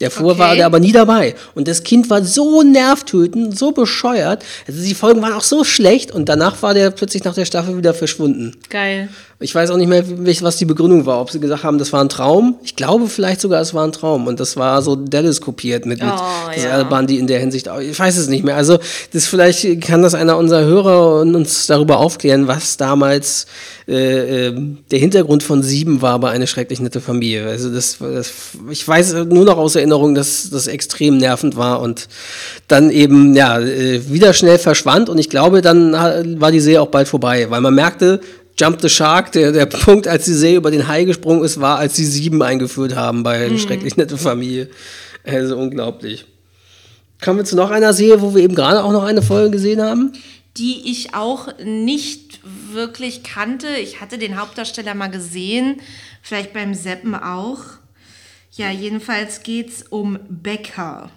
Der 0.00 0.10
vorher 0.10 0.32
Okay. 0.32 0.40
war 0.40 0.56
der 0.56 0.66
aber 0.66 0.80
nie 0.80 0.90
dabei. 0.90 1.36
Und 1.54 1.68
das 1.68 1.84
Kind 1.84 2.10
war 2.10 2.24
so 2.24 2.64
nervtötend, 2.64 3.56
so 3.56 3.70
bescheuert. 3.70 4.44
Also 4.66 4.82
die 4.82 4.94
Folgen 4.94 5.22
waren 5.22 5.32
auch 5.32 5.44
so 5.44 5.62
schlecht 5.62 6.10
und 6.10 6.28
danach 6.28 6.60
war 6.62 6.74
der 6.74 6.90
plötzlich 6.90 7.22
nach 7.22 7.34
der 7.34 7.44
Staffel 7.44 7.76
wieder 7.76 7.94
verschwunden. 7.94 8.56
Geil. 8.70 9.08
Ich 9.44 9.54
weiß 9.54 9.70
auch 9.70 9.76
nicht 9.76 9.88
mehr, 9.88 10.02
was 10.40 10.56
die 10.56 10.64
Begründung 10.64 11.04
war. 11.04 11.20
Ob 11.20 11.30
sie 11.30 11.38
gesagt 11.38 11.64
haben, 11.64 11.76
das 11.76 11.92
war 11.92 12.02
ein 12.02 12.08
Traum. 12.08 12.56
Ich 12.64 12.76
glaube 12.76 13.08
vielleicht 13.08 13.42
sogar, 13.42 13.60
es 13.60 13.74
war 13.74 13.84
ein 13.84 13.92
Traum. 13.92 14.26
Und 14.26 14.40
das 14.40 14.56
war 14.56 14.80
so 14.80 14.96
Dallas 14.96 15.42
kopiert 15.42 15.84
mit, 15.84 16.00
mit 16.00 16.10
Oh, 16.10 16.50
das 16.52 16.64
ja. 16.64 16.70
Al 16.70 16.86
Bundy 16.86 17.18
in 17.18 17.26
der 17.26 17.40
Hinsicht. 17.40 17.68
auch. 17.68 17.78
Ich 17.78 17.98
weiß 17.98 18.16
es 18.16 18.28
nicht 18.28 18.42
mehr. 18.42 18.56
Also 18.56 18.78
das 19.12 19.26
vielleicht 19.26 19.82
kann 19.82 20.00
das 20.00 20.14
einer 20.14 20.38
unserer 20.38 20.64
Hörer 20.64 21.20
und 21.20 21.34
uns 21.36 21.66
darüber 21.66 21.98
aufklären, 21.98 22.48
was 22.48 22.78
damals 22.78 23.44
äh, 23.86 24.46
ähm, 24.46 24.78
der 24.90 24.98
Hintergrund 24.98 25.42
von 25.42 25.62
Sieben 25.62 26.00
war 26.00 26.18
bei 26.20 26.30
eine 26.30 26.46
schrecklich 26.46 26.80
nette 26.80 27.02
Familie. 27.02 27.46
Also 27.46 27.68
das, 27.68 27.98
das 27.98 28.32
ich 28.70 28.88
weiß 28.88 29.12
nur 29.28 29.44
noch 29.44 29.58
aus 29.58 29.76
Erinnerung, 29.76 30.14
dass 30.14 30.48
das 30.48 30.68
extrem 30.68 31.18
nervend 31.18 31.54
war 31.56 31.82
und 31.82 32.08
dann 32.66 32.90
eben 32.90 33.34
ja 33.34 33.60
äh, 33.60 34.10
wieder 34.10 34.32
schnell 34.32 34.58
verschwand. 34.58 35.10
Und 35.10 35.18
ich 35.18 35.28
glaube, 35.28 35.60
dann 35.60 35.92
war 36.40 36.50
die 36.50 36.60
Serie 36.60 36.80
auch 36.80 36.88
bald 36.88 37.08
vorbei, 37.08 37.50
weil 37.50 37.60
man 37.60 37.74
merkte, 37.74 38.20
Jump 38.58 38.80
the 38.80 38.88
Shark, 38.88 39.32
der, 39.32 39.52
der 39.52 39.66
Punkt, 39.66 40.06
als 40.06 40.26
die 40.26 40.32
Serie 40.32 40.58
über 40.58 40.70
den 40.70 40.86
Hai 40.86 41.04
gesprungen 41.04 41.44
ist, 41.44 41.60
war, 41.60 41.78
als 41.78 41.96
sie 41.96 42.06
sieben 42.06 42.40
eingeführt 42.42 42.94
haben 42.94 43.22
bei 43.22 43.46
eine 43.46 43.58
schrecklich 43.58 43.96
nette 43.96 44.16
Familie. 44.16 44.70
Also 45.24 45.56
unglaublich. 45.56 46.26
Kommen 47.22 47.38
wir 47.38 47.44
zu 47.44 47.56
noch 47.56 47.70
einer 47.70 47.92
Serie, 47.92 48.20
wo 48.20 48.34
wir 48.34 48.42
eben 48.42 48.54
gerade 48.54 48.84
auch 48.84 48.92
noch 48.92 49.04
eine 49.04 49.22
Folge 49.22 49.52
gesehen 49.52 49.82
haben. 49.82 50.12
Die 50.56 50.90
ich 50.90 51.14
auch 51.14 51.48
nicht 51.64 52.40
wirklich 52.72 53.24
kannte. 53.24 53.68
Ich 53.82 54.00
hatte 54.00 54.18
den 54.18 54.38
Hauptdarsteller 54.38 54.94
mal 54.94 55.08
gesehen, 55.08 55.80
vielleicht 56.22 56.52
beim 56.52 56.74
Seppen 56.74 57.14
auch. 57.14 57.60
Ja, 58.52 58.70
jedenfalls 58.70 59.42
geht's 59.42 59.84
um 59.88 60.18
Becker. 60.28 61.10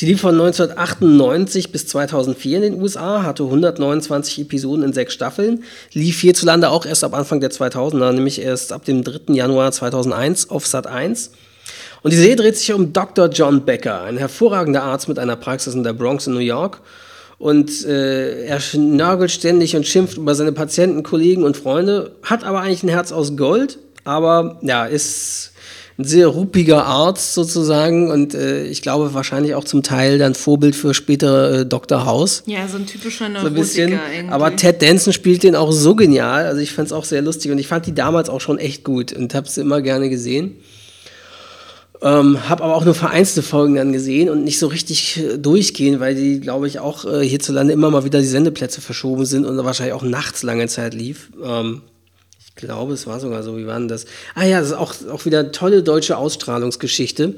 Die 0.00 0.06
lief 0.06 0.20
von 0.20 0.40
1998 0.40 1.72
bis 1.72 1.86
2004 1.86 2.56
in 2.56 2.62
den 2.62 2.82
USA, 2.82 3.22
hatte 3.22 3.44
129 3.44 4.40
Episoden 4.40 4.84
in 4.84 4.92
sechs 4.92 5.12
Staffeln, 5.14 5.64
lief 5.92 6.20
hierzulande 6.20 6.70
auch 6.70 6.86
erst 6.86 7.04
ab 7.04 7.14
Anfang 7.14 7.40
der 7.40 7.50
2000er, 7.50 8.12
nämlich 8.12 8.40
erst 8.40 8.72
ab 8.72 8.84
dem 8.84 9.04
3. 9.04 9.34
Januar 9.34 9.72
2001 9.72 10.50
auf 10.50 10.66
Sat 10.66 10.86
1. 10.86 11.32
Und 12.02 12.12
die 12.12 12.16
Serie 12.16 12.36
dreht 12.36 12.56
sich 12.56 12.72
um 12.72 12.92
Dr. 12.92 13.28
John 13.28 13.64
Becker, 13.64 14.02
ein 14.02 14.18
hervorragender 14.18 14.82
Arzt 14.82 15.08
mit 15.08 15.18
einer 15.18 15.36
Praxis 15.36 15.74
in 15.74 15.84
der 15.84 15.92
Bronx 15.92 16.26
in 16.26 16.34
New 16.34 16.40
York. 16.40 16.80
Und 17.38 17.84
äh, 17.84 18.44
er 18.44 18.60
nörgelt 18.76 19.30
ständig 19.30 19.76
und 19.76 19.86
schimpft 19.86 20.16
über 20.16 20.34
seine 20.34 20.52
Patienten, 20.52 21.02
Kollegen 21.02 21.42
und 21.42 21.56
Freunde, 21.56 22.12
hat 22.22 22.44
aber 22.44 22.60
eigentlich 22.60 22.84
ein 22.84 22.88
Herz 22.88 23.12
aus 23.12 23.36
Gold, 23.36 23.78
aber 24.04 24.58
ja, 24.62 24.86
ist 24.86 25.51
ein 26.02 26.04
sehr 26.04 26.26
ruppiger 26.26 26.84
Arzt 26.84 27.34
sozusagen 27.34 28.10
und 28.10 28.34
äh, 28.34 28.64
ich 28.64 28.82
glaube 28.82 29.14
wahrscheinlich 29.14 29.54
auch 29.54 29.64
zum 29.64 29.82
Teil 29.82 30.18
dann 30.18 30.34
Vorbild 30.34 30.76
für 30.76 30.94
spätere 30.94 31.60
äh, 31.60 31.66
Dr. 31.66 32.04
House. 32.04 32.42
Ja, 32.46 32.66
so 32.68 32.76
ein 32.76 32.86
typischer 32.86 33.28
So 33.40 33.46
ein 33.46 33.54
bisschen. 33.54 33.90
Neurotiker 33.90 34.14
irgendwie. 34.14 34.34
Aber 34.34 34.56
Ted 34.56 34.82
Danson 34.82 35.12
spielt 35.12 35.42
den 35.42 35.56
auch 35.56 35.72
so 35.72 35.94
genial. 35.94 36.44
Also 36.46 36.60
ich 36.60 36.72
fand 36.72 36.86
es 36.86 36.92
auch 36.92 37.04
sehr 37.04 37.22
lustig 37.22 37.50
und 37.50 37.58
ich 37.58 37.68
fand 37.68 37.86
die 37.86 37.94
damals 37.94 38.28
auch 38.28 38.40
schon 38.40 38.58
echt 38.58 38.84
gut 38.84 39.12
und 39.12 39.34
habe 39.34 39.48
sie 39.48 39.60
immer 39.60 39.80
gerne 39.80 40.10
gesehen. 40.10 40.56
Ähm, 42.02 42.48
habe 42.48 42.64
aber 42.64 42.74
auch 42.74 42.84
nur 42.84 42.94
vereinzelte 42.94 43.46
Folgen 43.48 43.76
dann 43.76 43.92
gesehen 43.92 44.28
und 44.28 44.42
nicht 44.42 44.58
so 44.58 44.66
richtig 44.66 45.18
äh, 45.18 45.38
durchgehen, 45.38 46.00
weil 46.00 46.16
die, 46.16 46.40
glaube 46.40 46.66
ich, 46.66 46.80
auch 46.80 47.04
äh, 47.04 47.24
hierzulande 47.24 47.72
immer 47.72 47.92
mal 47.92 48.04
wieder 48.04 48.18
die 48.18 48.26
Sendeplätze 48.26 48.80
verschoben 48.80 49.24
sind 49.24 49.46
und 49.46 49.56
wahrscheinlich 49.64 49.94
auch 49.94 50.02
nachts 50.02 50.42
lange 50.42 50.66
Zeit 50.66 50.94
lief. 50.94 51.30
Ähm, 51.44 51.82
glaube, 52.62 52.94
es 52.94 53.06
war 53.06 53.20
sogar 53.20 53.42
so. 53.42 53.58
Wie 53.58 53.66
war 53.66 53.78
denn 53.78 53.88
das? 53.88 54.06
Ah 54.34 54.44
ja, 54.44 54.60
das 54.60 54.68
ist 54.68 54.76
auch, 54.76 54.94
auch 55.10 55.24
wieder 55.26 55.40
eine 55.40 55.52
tolle 55.52 55.82
deutsche 55.82 56.16
Ausstrahlungsgeschichte. 56.16 57.34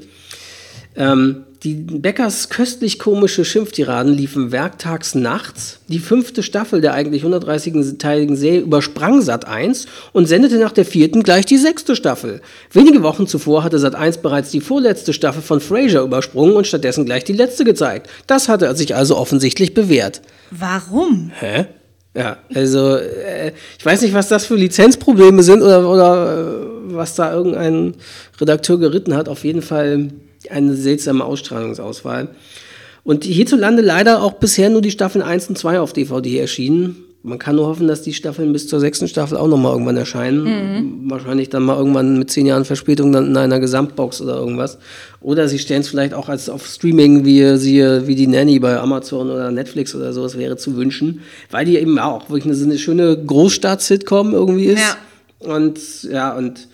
Ähm, 0.95 1.43
die 1.63 1.73
Beckers 1.73 2.49
köstlich 2.49 2.99
komische 2.99 3.43
Schimpftiraden 3.43 4.13
liefen 4.13 4.51
werktags 4.51 5.15
nachts. 5.15 5.79
Die 5.87 5.99
fünfte 5.99 6.43
Staffel 6.43 6.79
der 6.79 6.93
eigentlich 6.93 7.23
130-teiligen 7.23 8.35
Serie 8.35 8.61
übersprang 8.61 9.21
Sat 9.21 9.47
1 9.47 9.87
und 10.13 10.27
sendete 10.27 10.57
nach 10.57 10.71
der 10.71 10.85
vierten 10.85 11.23
gleich 11.23 11.45
die 11.47 11.57
sechste 11.57 11.95
Staffel. 11.95 12.41
Wenige 12.71 13.01
Wochen 13.01 13.25
zuvor 13.25 13.63
hatte 13.63 13.79
Sat 13.79 13.95
1 13.95 14.19
bereits 14.19 14.51
die 14.51 14.61
vorletzte 14.61 15.11
Staffel 15.11 15.41
von 15.41 15.59
Frasier 15.59 16.01
übersprungen 16.01 16.55
und 16.55 16.67
stattdessen 16.67 17.05
gleich 17.05 17.23
die 17.23 17.33
letzte 17.33 17.65
gezeigt. 17.65 18.09
Das 18.27 18.47
hatte 18.47 18.73
sich 18.75 18.95
also 18.95 19.17
offensichtlich 19.17 19.73
bewährt. 19.73 20.21
Warum? 20.51 21.31
Hä? 21.39 21.65
Ja, 22.15 22.37
also 22.53 22.95
äh, 22.95 23.51
ich 23.77 23.85
weiß 23.85 24.01
nicht, 24.01 24.13
was 24.13 24.29
das 24.29 24.45
für 24.45 24.55
Lizenzprobleme 24.55 25.43
sind 25.43 25.61
oder, 25.61 25.89
oder 25.89 26.39
äh, 26.39 26.95
was 26.95 27.15
da 27.15 27.33
irgendein 27.33 27.95
Redakteur 28.39 28.79
geritten 28.79 29.15
hat. 29.15 29.27
Auf 29.27 29.43
jeden 29.43 29.61
Fall 29.61 30.09
eine 30.49 30.75
seltsame 30.75 31.25
Ausstrahlungsauswahl. 31.25 32.29
Und 33.03 33.25
hierzulande 33.25 33.81
leider 33.81 34.23
auch 34.23 34.33
bisher 34.33 34.69
nur 34.69 34.81
die 34.81 34.91
Staffeln 34.91 35.23
1 35.23 35.49
und 35.49 35.57
2 35.57 35.79
auf 35.79 35.93
DVD 35.93 36.39
erschienen. 36.39 37.04
Man 37.27 37.39
kann 37.39 37.55
nur 37.55 37.65
hoffen, 37.65 37.87
dass 37.87 38.03
die 38.03 38.13
Staffeln 38.13 38.53
bis 38.53 38.67
zur 38.67 38.79
sechsten 38.79 39.07
Staffel 39.07 39.35
auch 39.35 39.47
nochmal 39.47 39.71
irgendwann 39.71 39.97
erscheinen. 39.97 41.09
Wahrscheinlich 41.09 41.49
dann 41.49 41.63
mal 41.63 41.75
irgendwann 41.75 42.19
mit 42.19 42.29
zehn 42.29 42.45
Jahren 42.45 42.65
Verspätung 42.65 43.11
dann 43.11 43.25
in 43.25 43.35
einer 43.35 43.59
Gesamtbox 43.59 44.21
oder 44.21 44.35
irgendwas. 44.35 44.77
Oder 45.21 45.47
sie 45.47 45.57
stellen 45.57 45.81
es 45.81 45.89
vielleicht 45.89 46.13
auch 46.13 46.29
als 46.29 46.49
auf 46.49 46.67
Streaming 46.67 47.25
wie, 47.25 47.57
sie, 47.57 47.81
wie 48.05 48.13
die 48.13 48.27
Nanny 48.27 48.59
bei 48.59 48.79
Amazon 48.79 49.31
oder 49.31 49.49
Netflix 49.49 49.95
oder 49.95 50.13
sowas 50.13 50.37
wäre 50.37 50.55
zu 50.57 50.75
wünschen. 50.75 51.21
Weil 51.49 51.65
die 51.65 51.77
eben 51.77 51.97
auch 51.97 52.29
wirklich 52.29 52.53
eine, 52.53 52.63
eine 52.63 52.77
schöne 52.77 53.17
Großstadt-Sitcom 53.17 54.33
irgendwie 54.33 54.65
ist. 54.65 54.83
Ja. 54.83 55.55
Und 55.55 56.03
ja, 56.03 56.31
und 56.37 56.67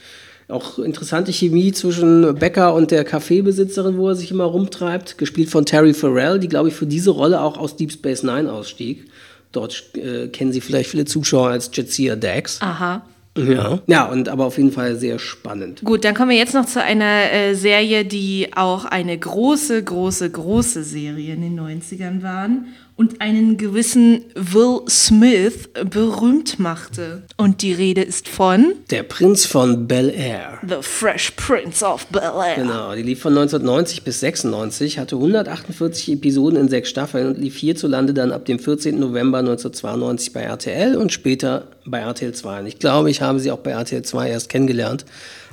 auch 0.49 0.79
interessante 0.79 1.31
Chemie 1.31 1.71
zwischen 1.71 2.35
Becker 2.35 2.73
und 2.73 2.91
der 2.91 3.05
Kaffeebesitzerin, 3.05 3.95
wo 3.95 4.09
er 4.09 4.15
sich 4.15 4.31
immer 4.31 4.43
rumtreibt, 4.43 5.17
gespielt 5.17 5.49
von 5.49 5.65
Terry 5.65 5.93
Farrell, 5.93 6.39
die, 6.39 6.49
glaube 6.49 6.67
ich, 6.67 6.75
für 6.75 6.87
diese 6.87 7.11
Rolle 7.11 7.39
auch 7.39 7.57
aus 7.57 7.77
Deep 7.77 7.93
Space 7.93 8.23
Nine 8.23 8.51
ausstieg. 8.51 9.05
Dort 9.51 9.95
äh, 9.95 10.27
kennen 10.27 10.51
sie 10.51 10.61
vielleicht 10.61 10.89
viele 10.89 11.05
Zuschauer 11.05 11.49
als 11.49 11.69
Jetsia 11.73 12.15
Dax. 12.15 12.61
Aha. 12.61 13.03
Ja. 13.37 13.79
ja, 13.87 14.05
und 14.05 14.27
aber 14.27 14.45
auf 14.45 14.57
jeden 14.57 14.73
Fall 14.73 14.97
sehr 14.97 15.17
spannend. 15.17 15.83
Gut, 15.85 16.03
dann 16.03 16.13
kommen 16.13 16.31
wir 16.31 16.37
jetzt 16.37 16.53
noch 16.53 16.65
zu 16.65 16.83
einer 16.83 17.31
äh, 17.31 17.53
Serie, 17.53 18.03
die 18.03 18.49
auch 18.53 18.83
eine 18.83 19.17
große, 19.17 19.81
große, 19.81 20.29
große 20.29 20.83
Serie 20.83 21.35
in 21.35 21.41
den 21.41 21.59
90ern 21.59 22.23
waren 22.23 22.65
und 23.01 23.19
einen 23.19 23.57
gewissen 23.57 24.25
Will 24.35 24.81
Smith 24.87 25.69
berühmt 25.89 26.59
machte. 26.59 27.23
Und 27.35 27.63
die 27.63 27.73
Rede 27.73 28.03
ist 28.03 28.27
von 28.27 28.73
Der 28.91 29.01
Prinz 29.01 29.43
von 29.47 29.87
Bel 29.87 30.13
Air. 30.15 30.59
The 30.61 30.75
Fresh 30.81 31.31
Prince 31.31 31.83
of 31.83 32.05
Bel-Air. 32.05 32.57
Genau, 32.57 32.93
die 32.93 33.01
lief 33.01 33.19
von 33.19 33.35
1990 33.35 34.03
bis 34.03 34.19
96, 34.19 34.99
hatte 34.99 35.15
148 35.15 36.13
Episoden 36.13 36.59
in 36.59 36.69
sechs 36.69 36.89
Staffeln 36.89 37.25
und 37.25 37.39
lief 37.39 37.57
hierzulande 37.57 38.13
dann 38.13 38.31
ab 38.31 38.45
dem 38.45 38.59
14. 38.59 38.99
November 38.99 39.39
1992 39.39 40.31
bei 40.31 40.41
RTL 40.41 40.95
und 40.95 41.11
später 41.11 41.69
bei 41.85 41.99
RTL 41.99 42.33
2. 42.33 42.59
Und 42.59 42.67
ich 42.67 42.79
glaube, 42.79 43.09
ich 43.09 43.21
habe 43.21 43.39
sie 43.39 43.51
auch 43.51 43.59
bei 43.59 43.71
RTL 43.71 44.03
2 44.03 44.29
erst 44.29 44.49
kennengelernt, 44.49 45.05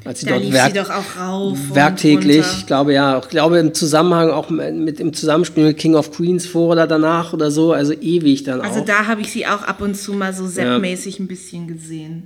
als 0.05 0.21
sie 0.21 0.27
Da 0.27 0.33
dort 0.33 0.45
lief 0.45 0.53
werk 0.53 0.73
sie 0.73 0.79
doch 0.79 0.91
auch 0.91 1.21
rauf. 1.21 1.59
werktäglich, 1.73 2.47
ich 2.59 2.67
glaube 2.67 2.93
ja, 2.93 3.19
ich 3.19 3.29
glaube 3.29 3.59
im 3.59 3.75
Zusammenhang 3.75 4.31
auch 4.31 4.51
mit 4.51 5.01
im 5.01 5.13
Zusammenspiel 5.13 5.65
mit 5.65 5.79
King 5.79 5.95
of 5.95 6.13
Queens 6.13 6.47
vor 6.47 6.73
oder 6.73 6.87
danach 6.87 7.33
oder 7.33 7.51
so, 7.51 7.73
also 7.73 7.93
ewig 7.93 8.45
dann 8.45 8.61
Also 8.61 8.81
auch. 8.81 8.85
da 8.85 9.07
habe 9.07 9.21
ich 9.21 9.33
sie 9.33 9.47
auch 9.47 9.63
ab 9.63 9.81
und 9.81 9.97
zu 9.97 10.13
mal 10.13 10.33
so 10.35 10.47
Sepp-mäßig 10.47 11.19
ein 11.19 11.29
bisschen 11.29 11.67
gesehen. 11.67 12.25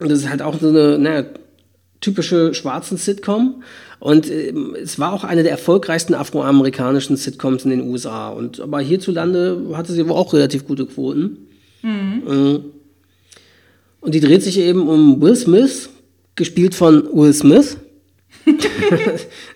Und 0.00 0.10
das 0.10 0.20
ist 0.20 0.28
halt 0.28 0.42
auch 0.42 0.58
so 0.60 0.68
eine 0.68 0.98
naja, 0.98 1.24
typische 2.00 2.54
schwarzen 2.54 2.96
Sitcom. 2.96 3.62
Und 4.00 4.30
ähm, 4.30 4.76
es 4.80 4.98
war 4.98 5.12
auch 5.12 5.24
eine 5.24 5.42
der 5.42 5.52
erfolgreichsten 5.52 6.14
afroamerikanischen 6.14 7.16
Sitcoms 7.16 7.64
in 7.64 7.70
den 7.70 7.88
USA. 7.88 8.28
Und 8.28 8.60
aber 8.60 8.80
hierzulande 8.80 9.62
hatte 9.74 9.92
sie 9.92 10.06
wohl 10.06 10.16
auch 10.16 10.34
relativ 10.34 10.66
gute 10.66 10.84
Quoten. 10.84 11.38
Mhm. 11.82 12.64
Und 14.04 14.14
die 14.14 14.20
dreht 14.20 14.42
sich 14.42 14.58
eben 14.58 14.86
um 14.86 15.22
Will 15.22 15.34
Smith, 15.34 15.88
gespielt 16.34 16.74
von 16.74 17.08
Will 17.14 17.32
Smith. 17.32 17.78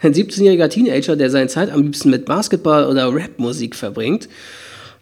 Ein 0.01 0.15
17-jähriger 0.15 0.71
Teenager, 0.71 1.17
der 1.17 1.29
seine 1.29 1.49
Zeit 1.49 1.71
am 1.71 1.83
liebsten 1.83 2.09
mit 2.09 2.25
Basketball 2.25 2.87
oder 2.87 3.15
Rapmusik 3.15 3.77
verbringt. 3.77 4.27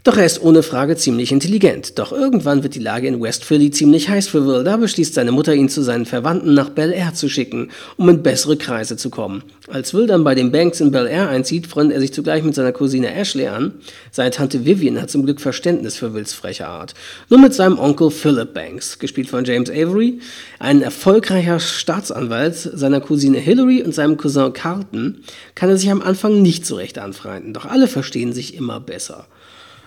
Doch 0.07 0.19
er 0.19 0.25
ist 0.25 0.41
ohne 0.41 0.63
Frage 0.63 0.95
ziemlich 0.95 1.33
intelligent. 1.33 1.99
Doch 1.99 2.13
irgendwann 2.13 2.63
wird 2.63 2.77
die 2.77 2.79
Lage 2.79 3.09
in 3.09 3.21
West 3.21 3.45
Philly 3.45 3.73
ziemlich 3.73 4.09
heiß 4.09 4.29
für 4.29 4.47
Will. 4.47 4.63
Da 4.63 4.77
beschließt 4.77 5.15
seine 5.15 5.33
Mutter, 5.33 5.53
ihn 5.53 5.69
zu 5.69 5.83
seinen 5.83 6.07
Verwandten 6.07 6.55
nach 6.55 6.69
Bel 6.69 6.93
Air 6.93 7.15
zu 7.15 7.29
schicken, 7.29 7.71
um 7.97 8.09
in 8.09 8.23
bessere 8.23 8.57
Kreise 8.57 8.97
zu 8.97 9.11
kommen. 9.11 9.43
Als 9.67 9.95
Will 9.95 10.07
dann 10.07 10.23
bei 10.23 10.37
den 10.37 10.53
Banks 10.53 10.81
in 10.81 10.93
Bel 10.93 11.09
Air 11.09 11.29
einzieht, 11.29 11.67
freundet 11.67 11.97
er 11.97 12.01
sich 12.01 12.13
zugleich 12.13 12.45
mit 12.45 12.55
seiner 12.55 12.71
Cousine 12.71 13.13
Ashley 13.13 13.49
an. 13.49 13.73
Seine 14.13 14.31
Tante 14.31 14.65
Vivian 14.65 15.03
hat 15.03 15.11
zum 15.11 15.25
Glück 15.25 15.41
Verständnis 15.41 15.97
für 15.97 16.15
Wills 16.15 16.33
freche 16.33 16.69
Art. 16.69 16.95
Nur 17.29 17.41
mit 17.41 17.53
seinem 17.53 17.77
Onkel 17.77 18.13
Philip 18.13 18.55
Banks, 18.55 19.01
gespielt 19.01 19.29
von 19.29 19.45
James 19.45 19.71
Avery, 19.71 20.21
ein 20.61 20.83
erfolgreicher 20.83 21.59
Staatsanwalt, 21.59 22.55
seiner 22.55 23.01
Cousine 23.01 23.39
Hillary 23.39 23.83
und 23.83 23.93
seinem 23.93 24.17
Cousin 24.17 24.53
Carlton, 24.53 25.25
kann 25.57 25.69
er 25.69 25.77
sich 25.77 25.91
am 25.91 26.01
Anfang 26.01 26.43
nicht 26.43 26.65
so 26.65 26.77
recht 26.77 27.01
anfreunden. 27.01 27.53
Doch 27.55 27.65
alle 27.65 27.89
verstehen 27.89 28.33
sich 28.33 28.55
immer 28.55 28.79
besser. 28.79 29.27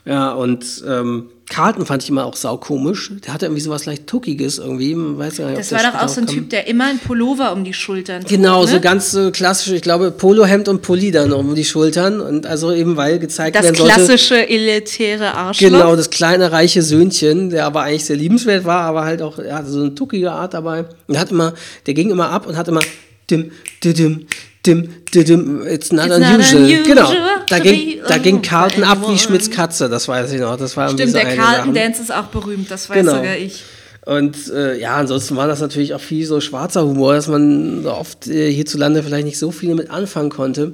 Ja, 0.06 0.32
und 0.32 0.66
ähm, 0.88 1.30
Carlton 1.50 1.86
fand 1.86 2.04
ich 2.04 2.10
immer 2.10 2.26
auch 2.26 2.36
saukomisch. 2.36 3.12
Der 3.26 3.34
hatte 3.34 3.48
irgendwie 3.48 3.62
sowas 3.62 3.86
leicht 3.86 4.08
Tuckiges 4.08 4.60
irgendwie. 4.60 4.96
Weiß 4.96 5.40
nicht, 5.40 5.58
Das 5.58 5.72
war 5.72 5.80
doch 5.80 6.00
auch 6.00 6.08
so 6.08 6.22
ein 6.22 6.28
kam. 6.28 6.36
Typ, 6.36 6.50
der 6.52 6.68
immer 6.68 6.86
einen 6.86 7.00
Pullover 7.00 7.52
um 7.54 7.64
die 7.64 7.74
Schultern 7.74 8.22
trug. 8.22 8.30
Genau, 8.30 8.66
so 8.66 8.76
ne? 8.76 8.82
ganz 8.82 9.12
so 9.12 9.32
klassisch, 9.32 9.74
ich 9.74 9.82
glaube, 9.82 10.12
Polohemd 10.12 10.68
und 10.68 10.82
Pulli 10.82 11.12
dann 11.12 11.34
um 11.34 11.56
die 11.56 11.66
Schultern. 11.66 12.22
Und 12.22 12.46
also 12.46 12.72
eben, 12.72 12.98
weil 12.98 13.20
gezeigt 13.20 13.56
Das 13.56 13.64
werden 13.64 13.76
sollte. 13.76 13.94
klassische 13.94 14.48
elitäre 14.48 15.34
Arschloch. 15.34 15.70
Genau, 15.70 15.96
das 15.96 16.10
kleine 16.10 16.52
reiche 16.52 16.82
Söhnchen, 16.82 17.50
der 17.50 17.66
aber 17.66 17.82
eigentlich 17.82 18.06
sehr 18.06 18.16
liebenswert 18.16 18.66
war, 18.66 18.82
aber 18.82 19.04
halt 19.04 19.22
auch, 19.22 19.40
er 19.40 19.56
hatte 19.56 19.70
so 19.70 19.82
eine 19.82 19.96
tuckige 19.96 20.32
Art 20.32 20.54
dabei. 20.54 20.86
Und 21.08 21.20
hat 21.20 21.32
immer, 21.32 21.54
der 21.88 21.94
ging 21.94 22.12
immer 22.12 22.30
ab 22.30 22.46
und 22.48 22.58
hat 22.58 22.68
immer 22.68 22.82
dim, 23.30 23.52
dim, 23.84 24.26
dim, 24.66 24.90
dim, 25.14 25.62
it's 25.68 25.92
not 25.92 26.08
It's 26.08 26.18
not 26.20 26.30
unusual. 26.34 26.64
unusual 26.64 26.84
Genau, 26.86 27.12
da 27.48 27.60
ging, 27.60 28.00
da 28.08 28.18
ging 28.18 28.42
Carlton 28.42 28.84
ab 28.84 29.00
wie. 29.08 29.18
Schmitz 29.18 29.50
Katze, 29.50 29.90
das 29.90 30.08
weiß 30.08 30.32
ich 30.34 30.40
noch. 30.40 30.58
Das 30.58 30.76
war 30.78 30.90
Stimmt, 30.90 31.12
so 31.12 31.18
der 31.18 31.28
eine 31.28 31.36
Carlton 31.38 31.74
Sache. 31.74 31.86
Dance 31.86 32.02
ist 32.02 32.14
auch 32.14 32.26
berühmt, 32.26 32.70
das 32.70 32.90
weiß 32.90 32.98
Genau. 32.98 33.16
sogar 33.16 33.38
ich. 33.38 33.64
Und 34.06 34.36
äh, 34.52 34.80
ja, 34.80 34.96
ansonsten 34.96 35.36
war 35.36 35.48
das 35.48 35.60
natürlich 35.60 35.94
auch 35.94 36.00
viel 36.02 36.26
so 36.26 36.42
schwarzer 36.42 36.84
Humor, 36.86 37.14
dass 37.14 37.28
man 37.28 37.84
so 37.84 37.92
oft 37.94 38.28
äh, 38.28 38.52
hierzulande 38.52 39.04
vielleicht 39.04 39.26
nicht 39.26 39.38
so 39.38 39.52
viel 39.52 39.76
mit 39.76 39.92
anfangen 39.92 40.30
konnte. 40.30 40.74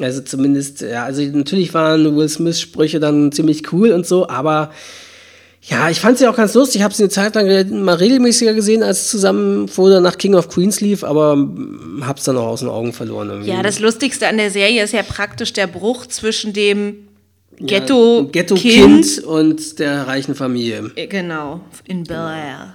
Also 0.00 0.22
zumindest, 0.22 0.80
ja, 0.80 1.04
also 1.04 1.22
natürlich 1.22 1.74
waren 1.74 2.16
Will 2.16 2.28
Smith 2.28 2.58
Sprüche 2.60 2.98
dann 2.98 3.30
ziemlich 3.30 3.72
cool 3.72 3.92
und 3.92 4.06
so, 4.06 4.28
aber 4.28 4.70
ja, 5.64 5.88
ich 5.90 6.00
fand 6.00 6.18
sie 6.18 6.26
auch 6.26 6.34
ganz 6.34 6.54
lustig. 6.54 6.76
Ich 6.80 6.82
habe 6.82 6.92
sie 6.92 7.04
eine 7.04 7.10
Zeit 7.10 7.36
lang 7.36 7.84
mal 7.84 7.94
regelmäßiger 7.94 8.52
gesehen, 8.52 8.82
als 8.82 9.02
es 9.02 9.08
zusammen 9.08 9.68
vor 9.68 9.86
oder 9.86 10.00
nach 10.00 10.18
King 10.18 10.34
of 10.34 10.48
Queens 10.48 10.80
lief, 10.80 11.04
aber 11.04 11.36
mm, 11.36 12.02
hab's 12.04 12.24
dann 12.24 12.36
auch 12.36 12.48
aus 12.48 12.60
den 12.60 12.68
Augen 12.68 12.92
verloren. 12.92 13.30
Irgendwie. 13.30 13.50
Ja, 13.50 13.62
das 13.62 13.78
Lustigste 13.78 14.26
an 14.26 14.38
der 14.38 14.50
Serie 14.50 14.82
ist 14.82 14.92
ja 14.92 15.04
praktisch 15.04 15.52
der 15.52 15.68
Bruch 15.68 16.06
zwischen 16.06 16.52
dem 16.52 17.06
Ja, 17.60 17.78
Ghetto-Kind. 17.78 18.32
Ghetto-Kind 18.32 19.18
und 19.24 19.78
der 19.78 20.08
reichen 20.08 20.34
Familie. 20.34 20.90
Äh, 20.96 21.06
Genau, 21.06 21.60
in 21.84 22.02
Bel 22.04 22.16
Air. 22.16 22.74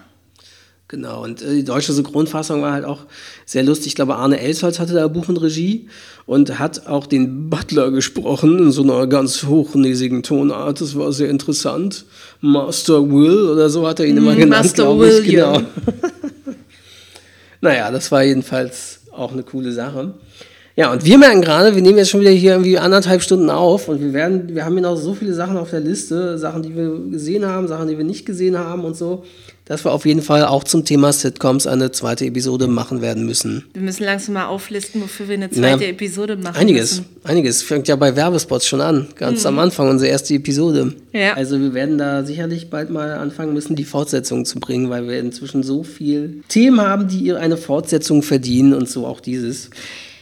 Genau, 0.89 1.21
und 1.23 1.41
äh, 1.41 1.55
die 1.55 1.63
deutsche 1.65 1.91
Synchronfassung 1.91 2.61
war 2.61 2.71
halt 2.71 2.85
auch 2.85 3.01
sehr 3.45 3.63
lustig. 3.63 3.87
Ich 3.87 3.95
glaube, 3.95 4.15
Arne 4.15 4.39
Elsholz 4.39 4.79
hatte 4.79 4.93
da 4.93 5.07
Buch 5.09 5.27
und 5.27 5.35
Regie 5.41 5.87
und 6.25 6.59
hat 6.59 6.87
auch 6.87 7.07
den 7.07 7.49
Butler 7.49 7.91
gesprochen 7.91 8.57
in 8.59 8.71
so 8.71 8.83
einer 8.83 9.05
ganz 9.07 9.43
hochnäsigen 9.43 10.23
Tonart. 10.23 10.79
Das 10.79 10.97
war 10.97 11.11
sehr 11.11 11.29
interessant. 11.29 12.05
Master 12.39 13.09
Will 13.11 13.49
oder 13.49 13.69
so 13.69 13.85
hat 13.85 13.99
er 13.99 14.05
ihn 14.05 14.15
immer 14.15 14.33
Mm, 14.33 14.37
genannt, 14.37 14.63
Master. 14.65 14.97
William. 14.97 15.53
Genau. 15.55 15.61
naja, 17.61 17.91
das 17.91 18.09
war 18.11 18.23
jedenfalls 18.23 19.01
auch 19.11 19.33
eine 19.33 19.43
coole 19.43 19.73
Sache. 19.73 20.13
Ja, 20.77 20.91
und 20.91 21.03
wir 21.03 21.17
merken 21.17 21.41
gerade, 21.41 21.73
wir 21.75 21.81
nehmen 21.81 21.97
jetzt 21.97 22.11
schon 22.11 22.21
wieder 22.21 22.29
hier 22.29 22.51
irgendwie 22.51 22.77
anderthalb 22.77 23.23
Stunden 23.23 23.49
auf 23.49 23.89
und 23.89 23.99
wir 23.99 24.13
werden, 24.13 24.53
wir 24.53 24.63
haben 24.63 24.73
hier 24.73 24.83
noch 24.83 24.95
so 24.95 25.15
viele 25.15 25.33
Sachen 25.33 25.57
auf 25.57 25.71
der 25.71 25.79
Liste, 25.79 26.37
Sachen, 26.37 26.61
die 26.61 26.75
wir 26.75 26.97
gesehen 27.09 27.45
haben, 27.45 27.67
Sachen, 27.67 27.87
die 27.87 27.97
wir 27.97 28.05
nicht 28.05 28.27
gesehen 28.27 28.57
haben 28.59 28.85
und 28.85 28.95
so, 28.95 29.23
dass 29.67 29.83
wir 29.85 29.91
auf 29.91 30.05
jeden 30.05 30.21
Fall 30.21 30.45
auch 30.45 30.63
zum 30.63 30.85
Thema 30.85 31.11
Sitcoms 31.11 31.67
eine 31.67 31.91
zweite 31.91 32.25
Episode 32.25 32.67
machen 32.67 33.01
werden 33.01 33.25
müssen. 33.25 33.65
Wir 33.73 33.81
müssen 33.81 34.03
langsam 34.03 34.35
mal 34.35 34.47
auflisten, 34.47 35.01
wofür 35.01 35.27
wir 35.27 35.35
eine 35.35 35.49
zweite 35.49 35.79
Na, 35.81 35.85
Episode 35.85 36.37
machen 36.37 36.55
Einiges, 36.55 36.97
müssen. 36.97 37.05
einiges. 37.23 37.61
Fängt 37.63 37.87
ja 37.87 37.95
bei 37.95 38.15
Werbespots 38.15 38.65
schon 38.65 38.81
an, 38.81 39.07
ganz 39.15 39.45
am 39.45 39.59
Anfang, 39.59 39.89
unsere 39.89 40.09
erste 40.09 40.33
Episode. 40.33 40.93
Ja. 41.11 41.33
Also 41.33 41.59
wir 41.59 41.73
werden 41.73 41.97
da 41.97 42.23
sicherlich 42.23 42.69
bald 42.69 42.89
mal 42.89 43.13
anfangen 43.13 43.53
müssen, 43.53 43.75
die 43.75 43.85
Fortsetzung 43.85 44.45
zu 44.45 44.59
bringen, 44.59 44.89
weil 44.89 45.07
wir 45.07 45.19
inzwischen 45.19 45.63
so 45.63 45.83
viel 45.83 46.43
Themen 46.47 46.81
haben, 46.81 47.07
die 47.07 47.19
ihr 47.19 47.37
eine 47.39 47.57
Fortsetzung 47.57 48.23
verdienen 48.23 48.73
und 48.73 48.89
so 48.89 49.05
auch 49.05 49.19
dieses. 49.19 49.69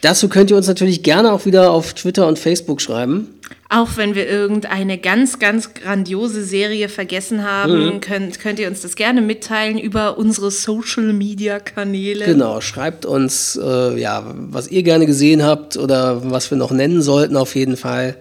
Dazu 0.01 0.29
könnt 0.29 0.51
ihr 0.51 0.57
uns 0.57 0.67
natürlich 0.67 1.03
gerne 1.03 1.31
auch 1.31 1.45
wieder 1.45 1.71
auf 1.71 1.93
Twitter 1.93 2.27
und 2.27 2.37
Facebook 2.37 2.81
schreiben. 2.81 3.27
Auch 3.75 3.97
wenn 3.97 4.15
wir 4.15 4.25
irgendeine 4.29 4.97
ganz, 4.97 5.37
ganz 5.39 5.73
grandiose 5.73 6.45
Serie 6.45 6.87
vergessen 6.87 7.43
haben, 7.43 7.85
Mhm. 7.95 7.99
könnt, 8.01 8.39
könnt 8.39 8.57
ihr 8.59 8.67
uns 8.69 8.81
das 8.81 8.95
gerne 8.95 9.21
mitteilen 9.21 9.77
über 9.77 10.17
unsere 10.17 10.49
Social-Media-Kanäle. 10.49 12.25
Genau, 12.25 12.61
schreibt 12.61 13.05
uns, 13.05 13.59
äh, 13.61 13.99
ja, 13.99 14.23
was 14.35 14.69
ihr 14.69 14.83
gerne 14.83 15.05
gesehen 15.05 15.43
habt 15.43 15.75
oder 15.77 16.31
was 16.31 16.49
wir 16.51 16.57
noch 16.57 16.71
nennen 16.71 17.01
sollten 17.01 17.35
auf 17.35 17.55
jeden 17.55 17.75
Fall. 17.77 18.15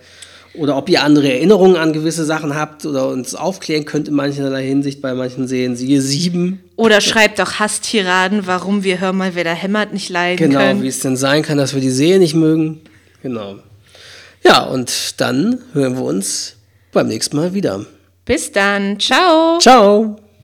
Oder 0.57 0.77
ob 0.77 0.89
ihr 0.89 1.03
andere 1.03 1.33
Erinnerungen 1.33 1.77
an 1.77 1.93
gewisse 1.93 2.25
Sachen 2.25 2.55
habt 2.55 2.87
oder 2.87 3.09
uns 3.09 3.35
aufklären 3.35 3.85
könnt 3.85 4.07
in 4.09 4.15
mancherlei 4.15 4.65
Hinsicht 4.65 5.03
bei 5.03 5.13
manchen 5.15 5.49
Serien. 5.49 5.75
Siehe 5.75 6.01
sieben. 6.01 6.61
Oder 6.77 7.01
schreibt 7.01 7.41
auch 7.41 7.55
Hasstiraden, 7.55 8.47
warum 8.47 8.85
wir 8.85 9.01
Hör 9.01 9.13
mal, 9.13 9.35
wer 9.35 9.43
da 9.45 9.53
hämmert 9.53 9.93
nicht 9.93 10.11
leiden 10.11 10.37
Genau, 10.49 10.61
können. 10.61 10.83
wie 10.83 10.89
es 10.89 11.01
denn 11.01 11.17
sein 11.17 11.43
kann, 11.43 11.59
dass 11.59 11.75
wir 11.75 11.81
die 11.81 11.91
Serie 11.91 12.21
nicht 12.21 12.35
mögen. 12.37 12.81
Genau. 13.23 13.57
Ja, 14.45 14.65
und 14.65 15.21
dann 15.21 15.59
hören 15.73 15.97
wir 15.97 16.05
uns 16.05 16.57
beim 16.93 17.09
nächsten 17.09 17.37
Mal 17.37 17.55
wieder. 17.55 17.85
Bis 18.25 18.53
dann. 18.53 18.99
Ciao. 19.01 19.59
Ciao! 19.59 20.24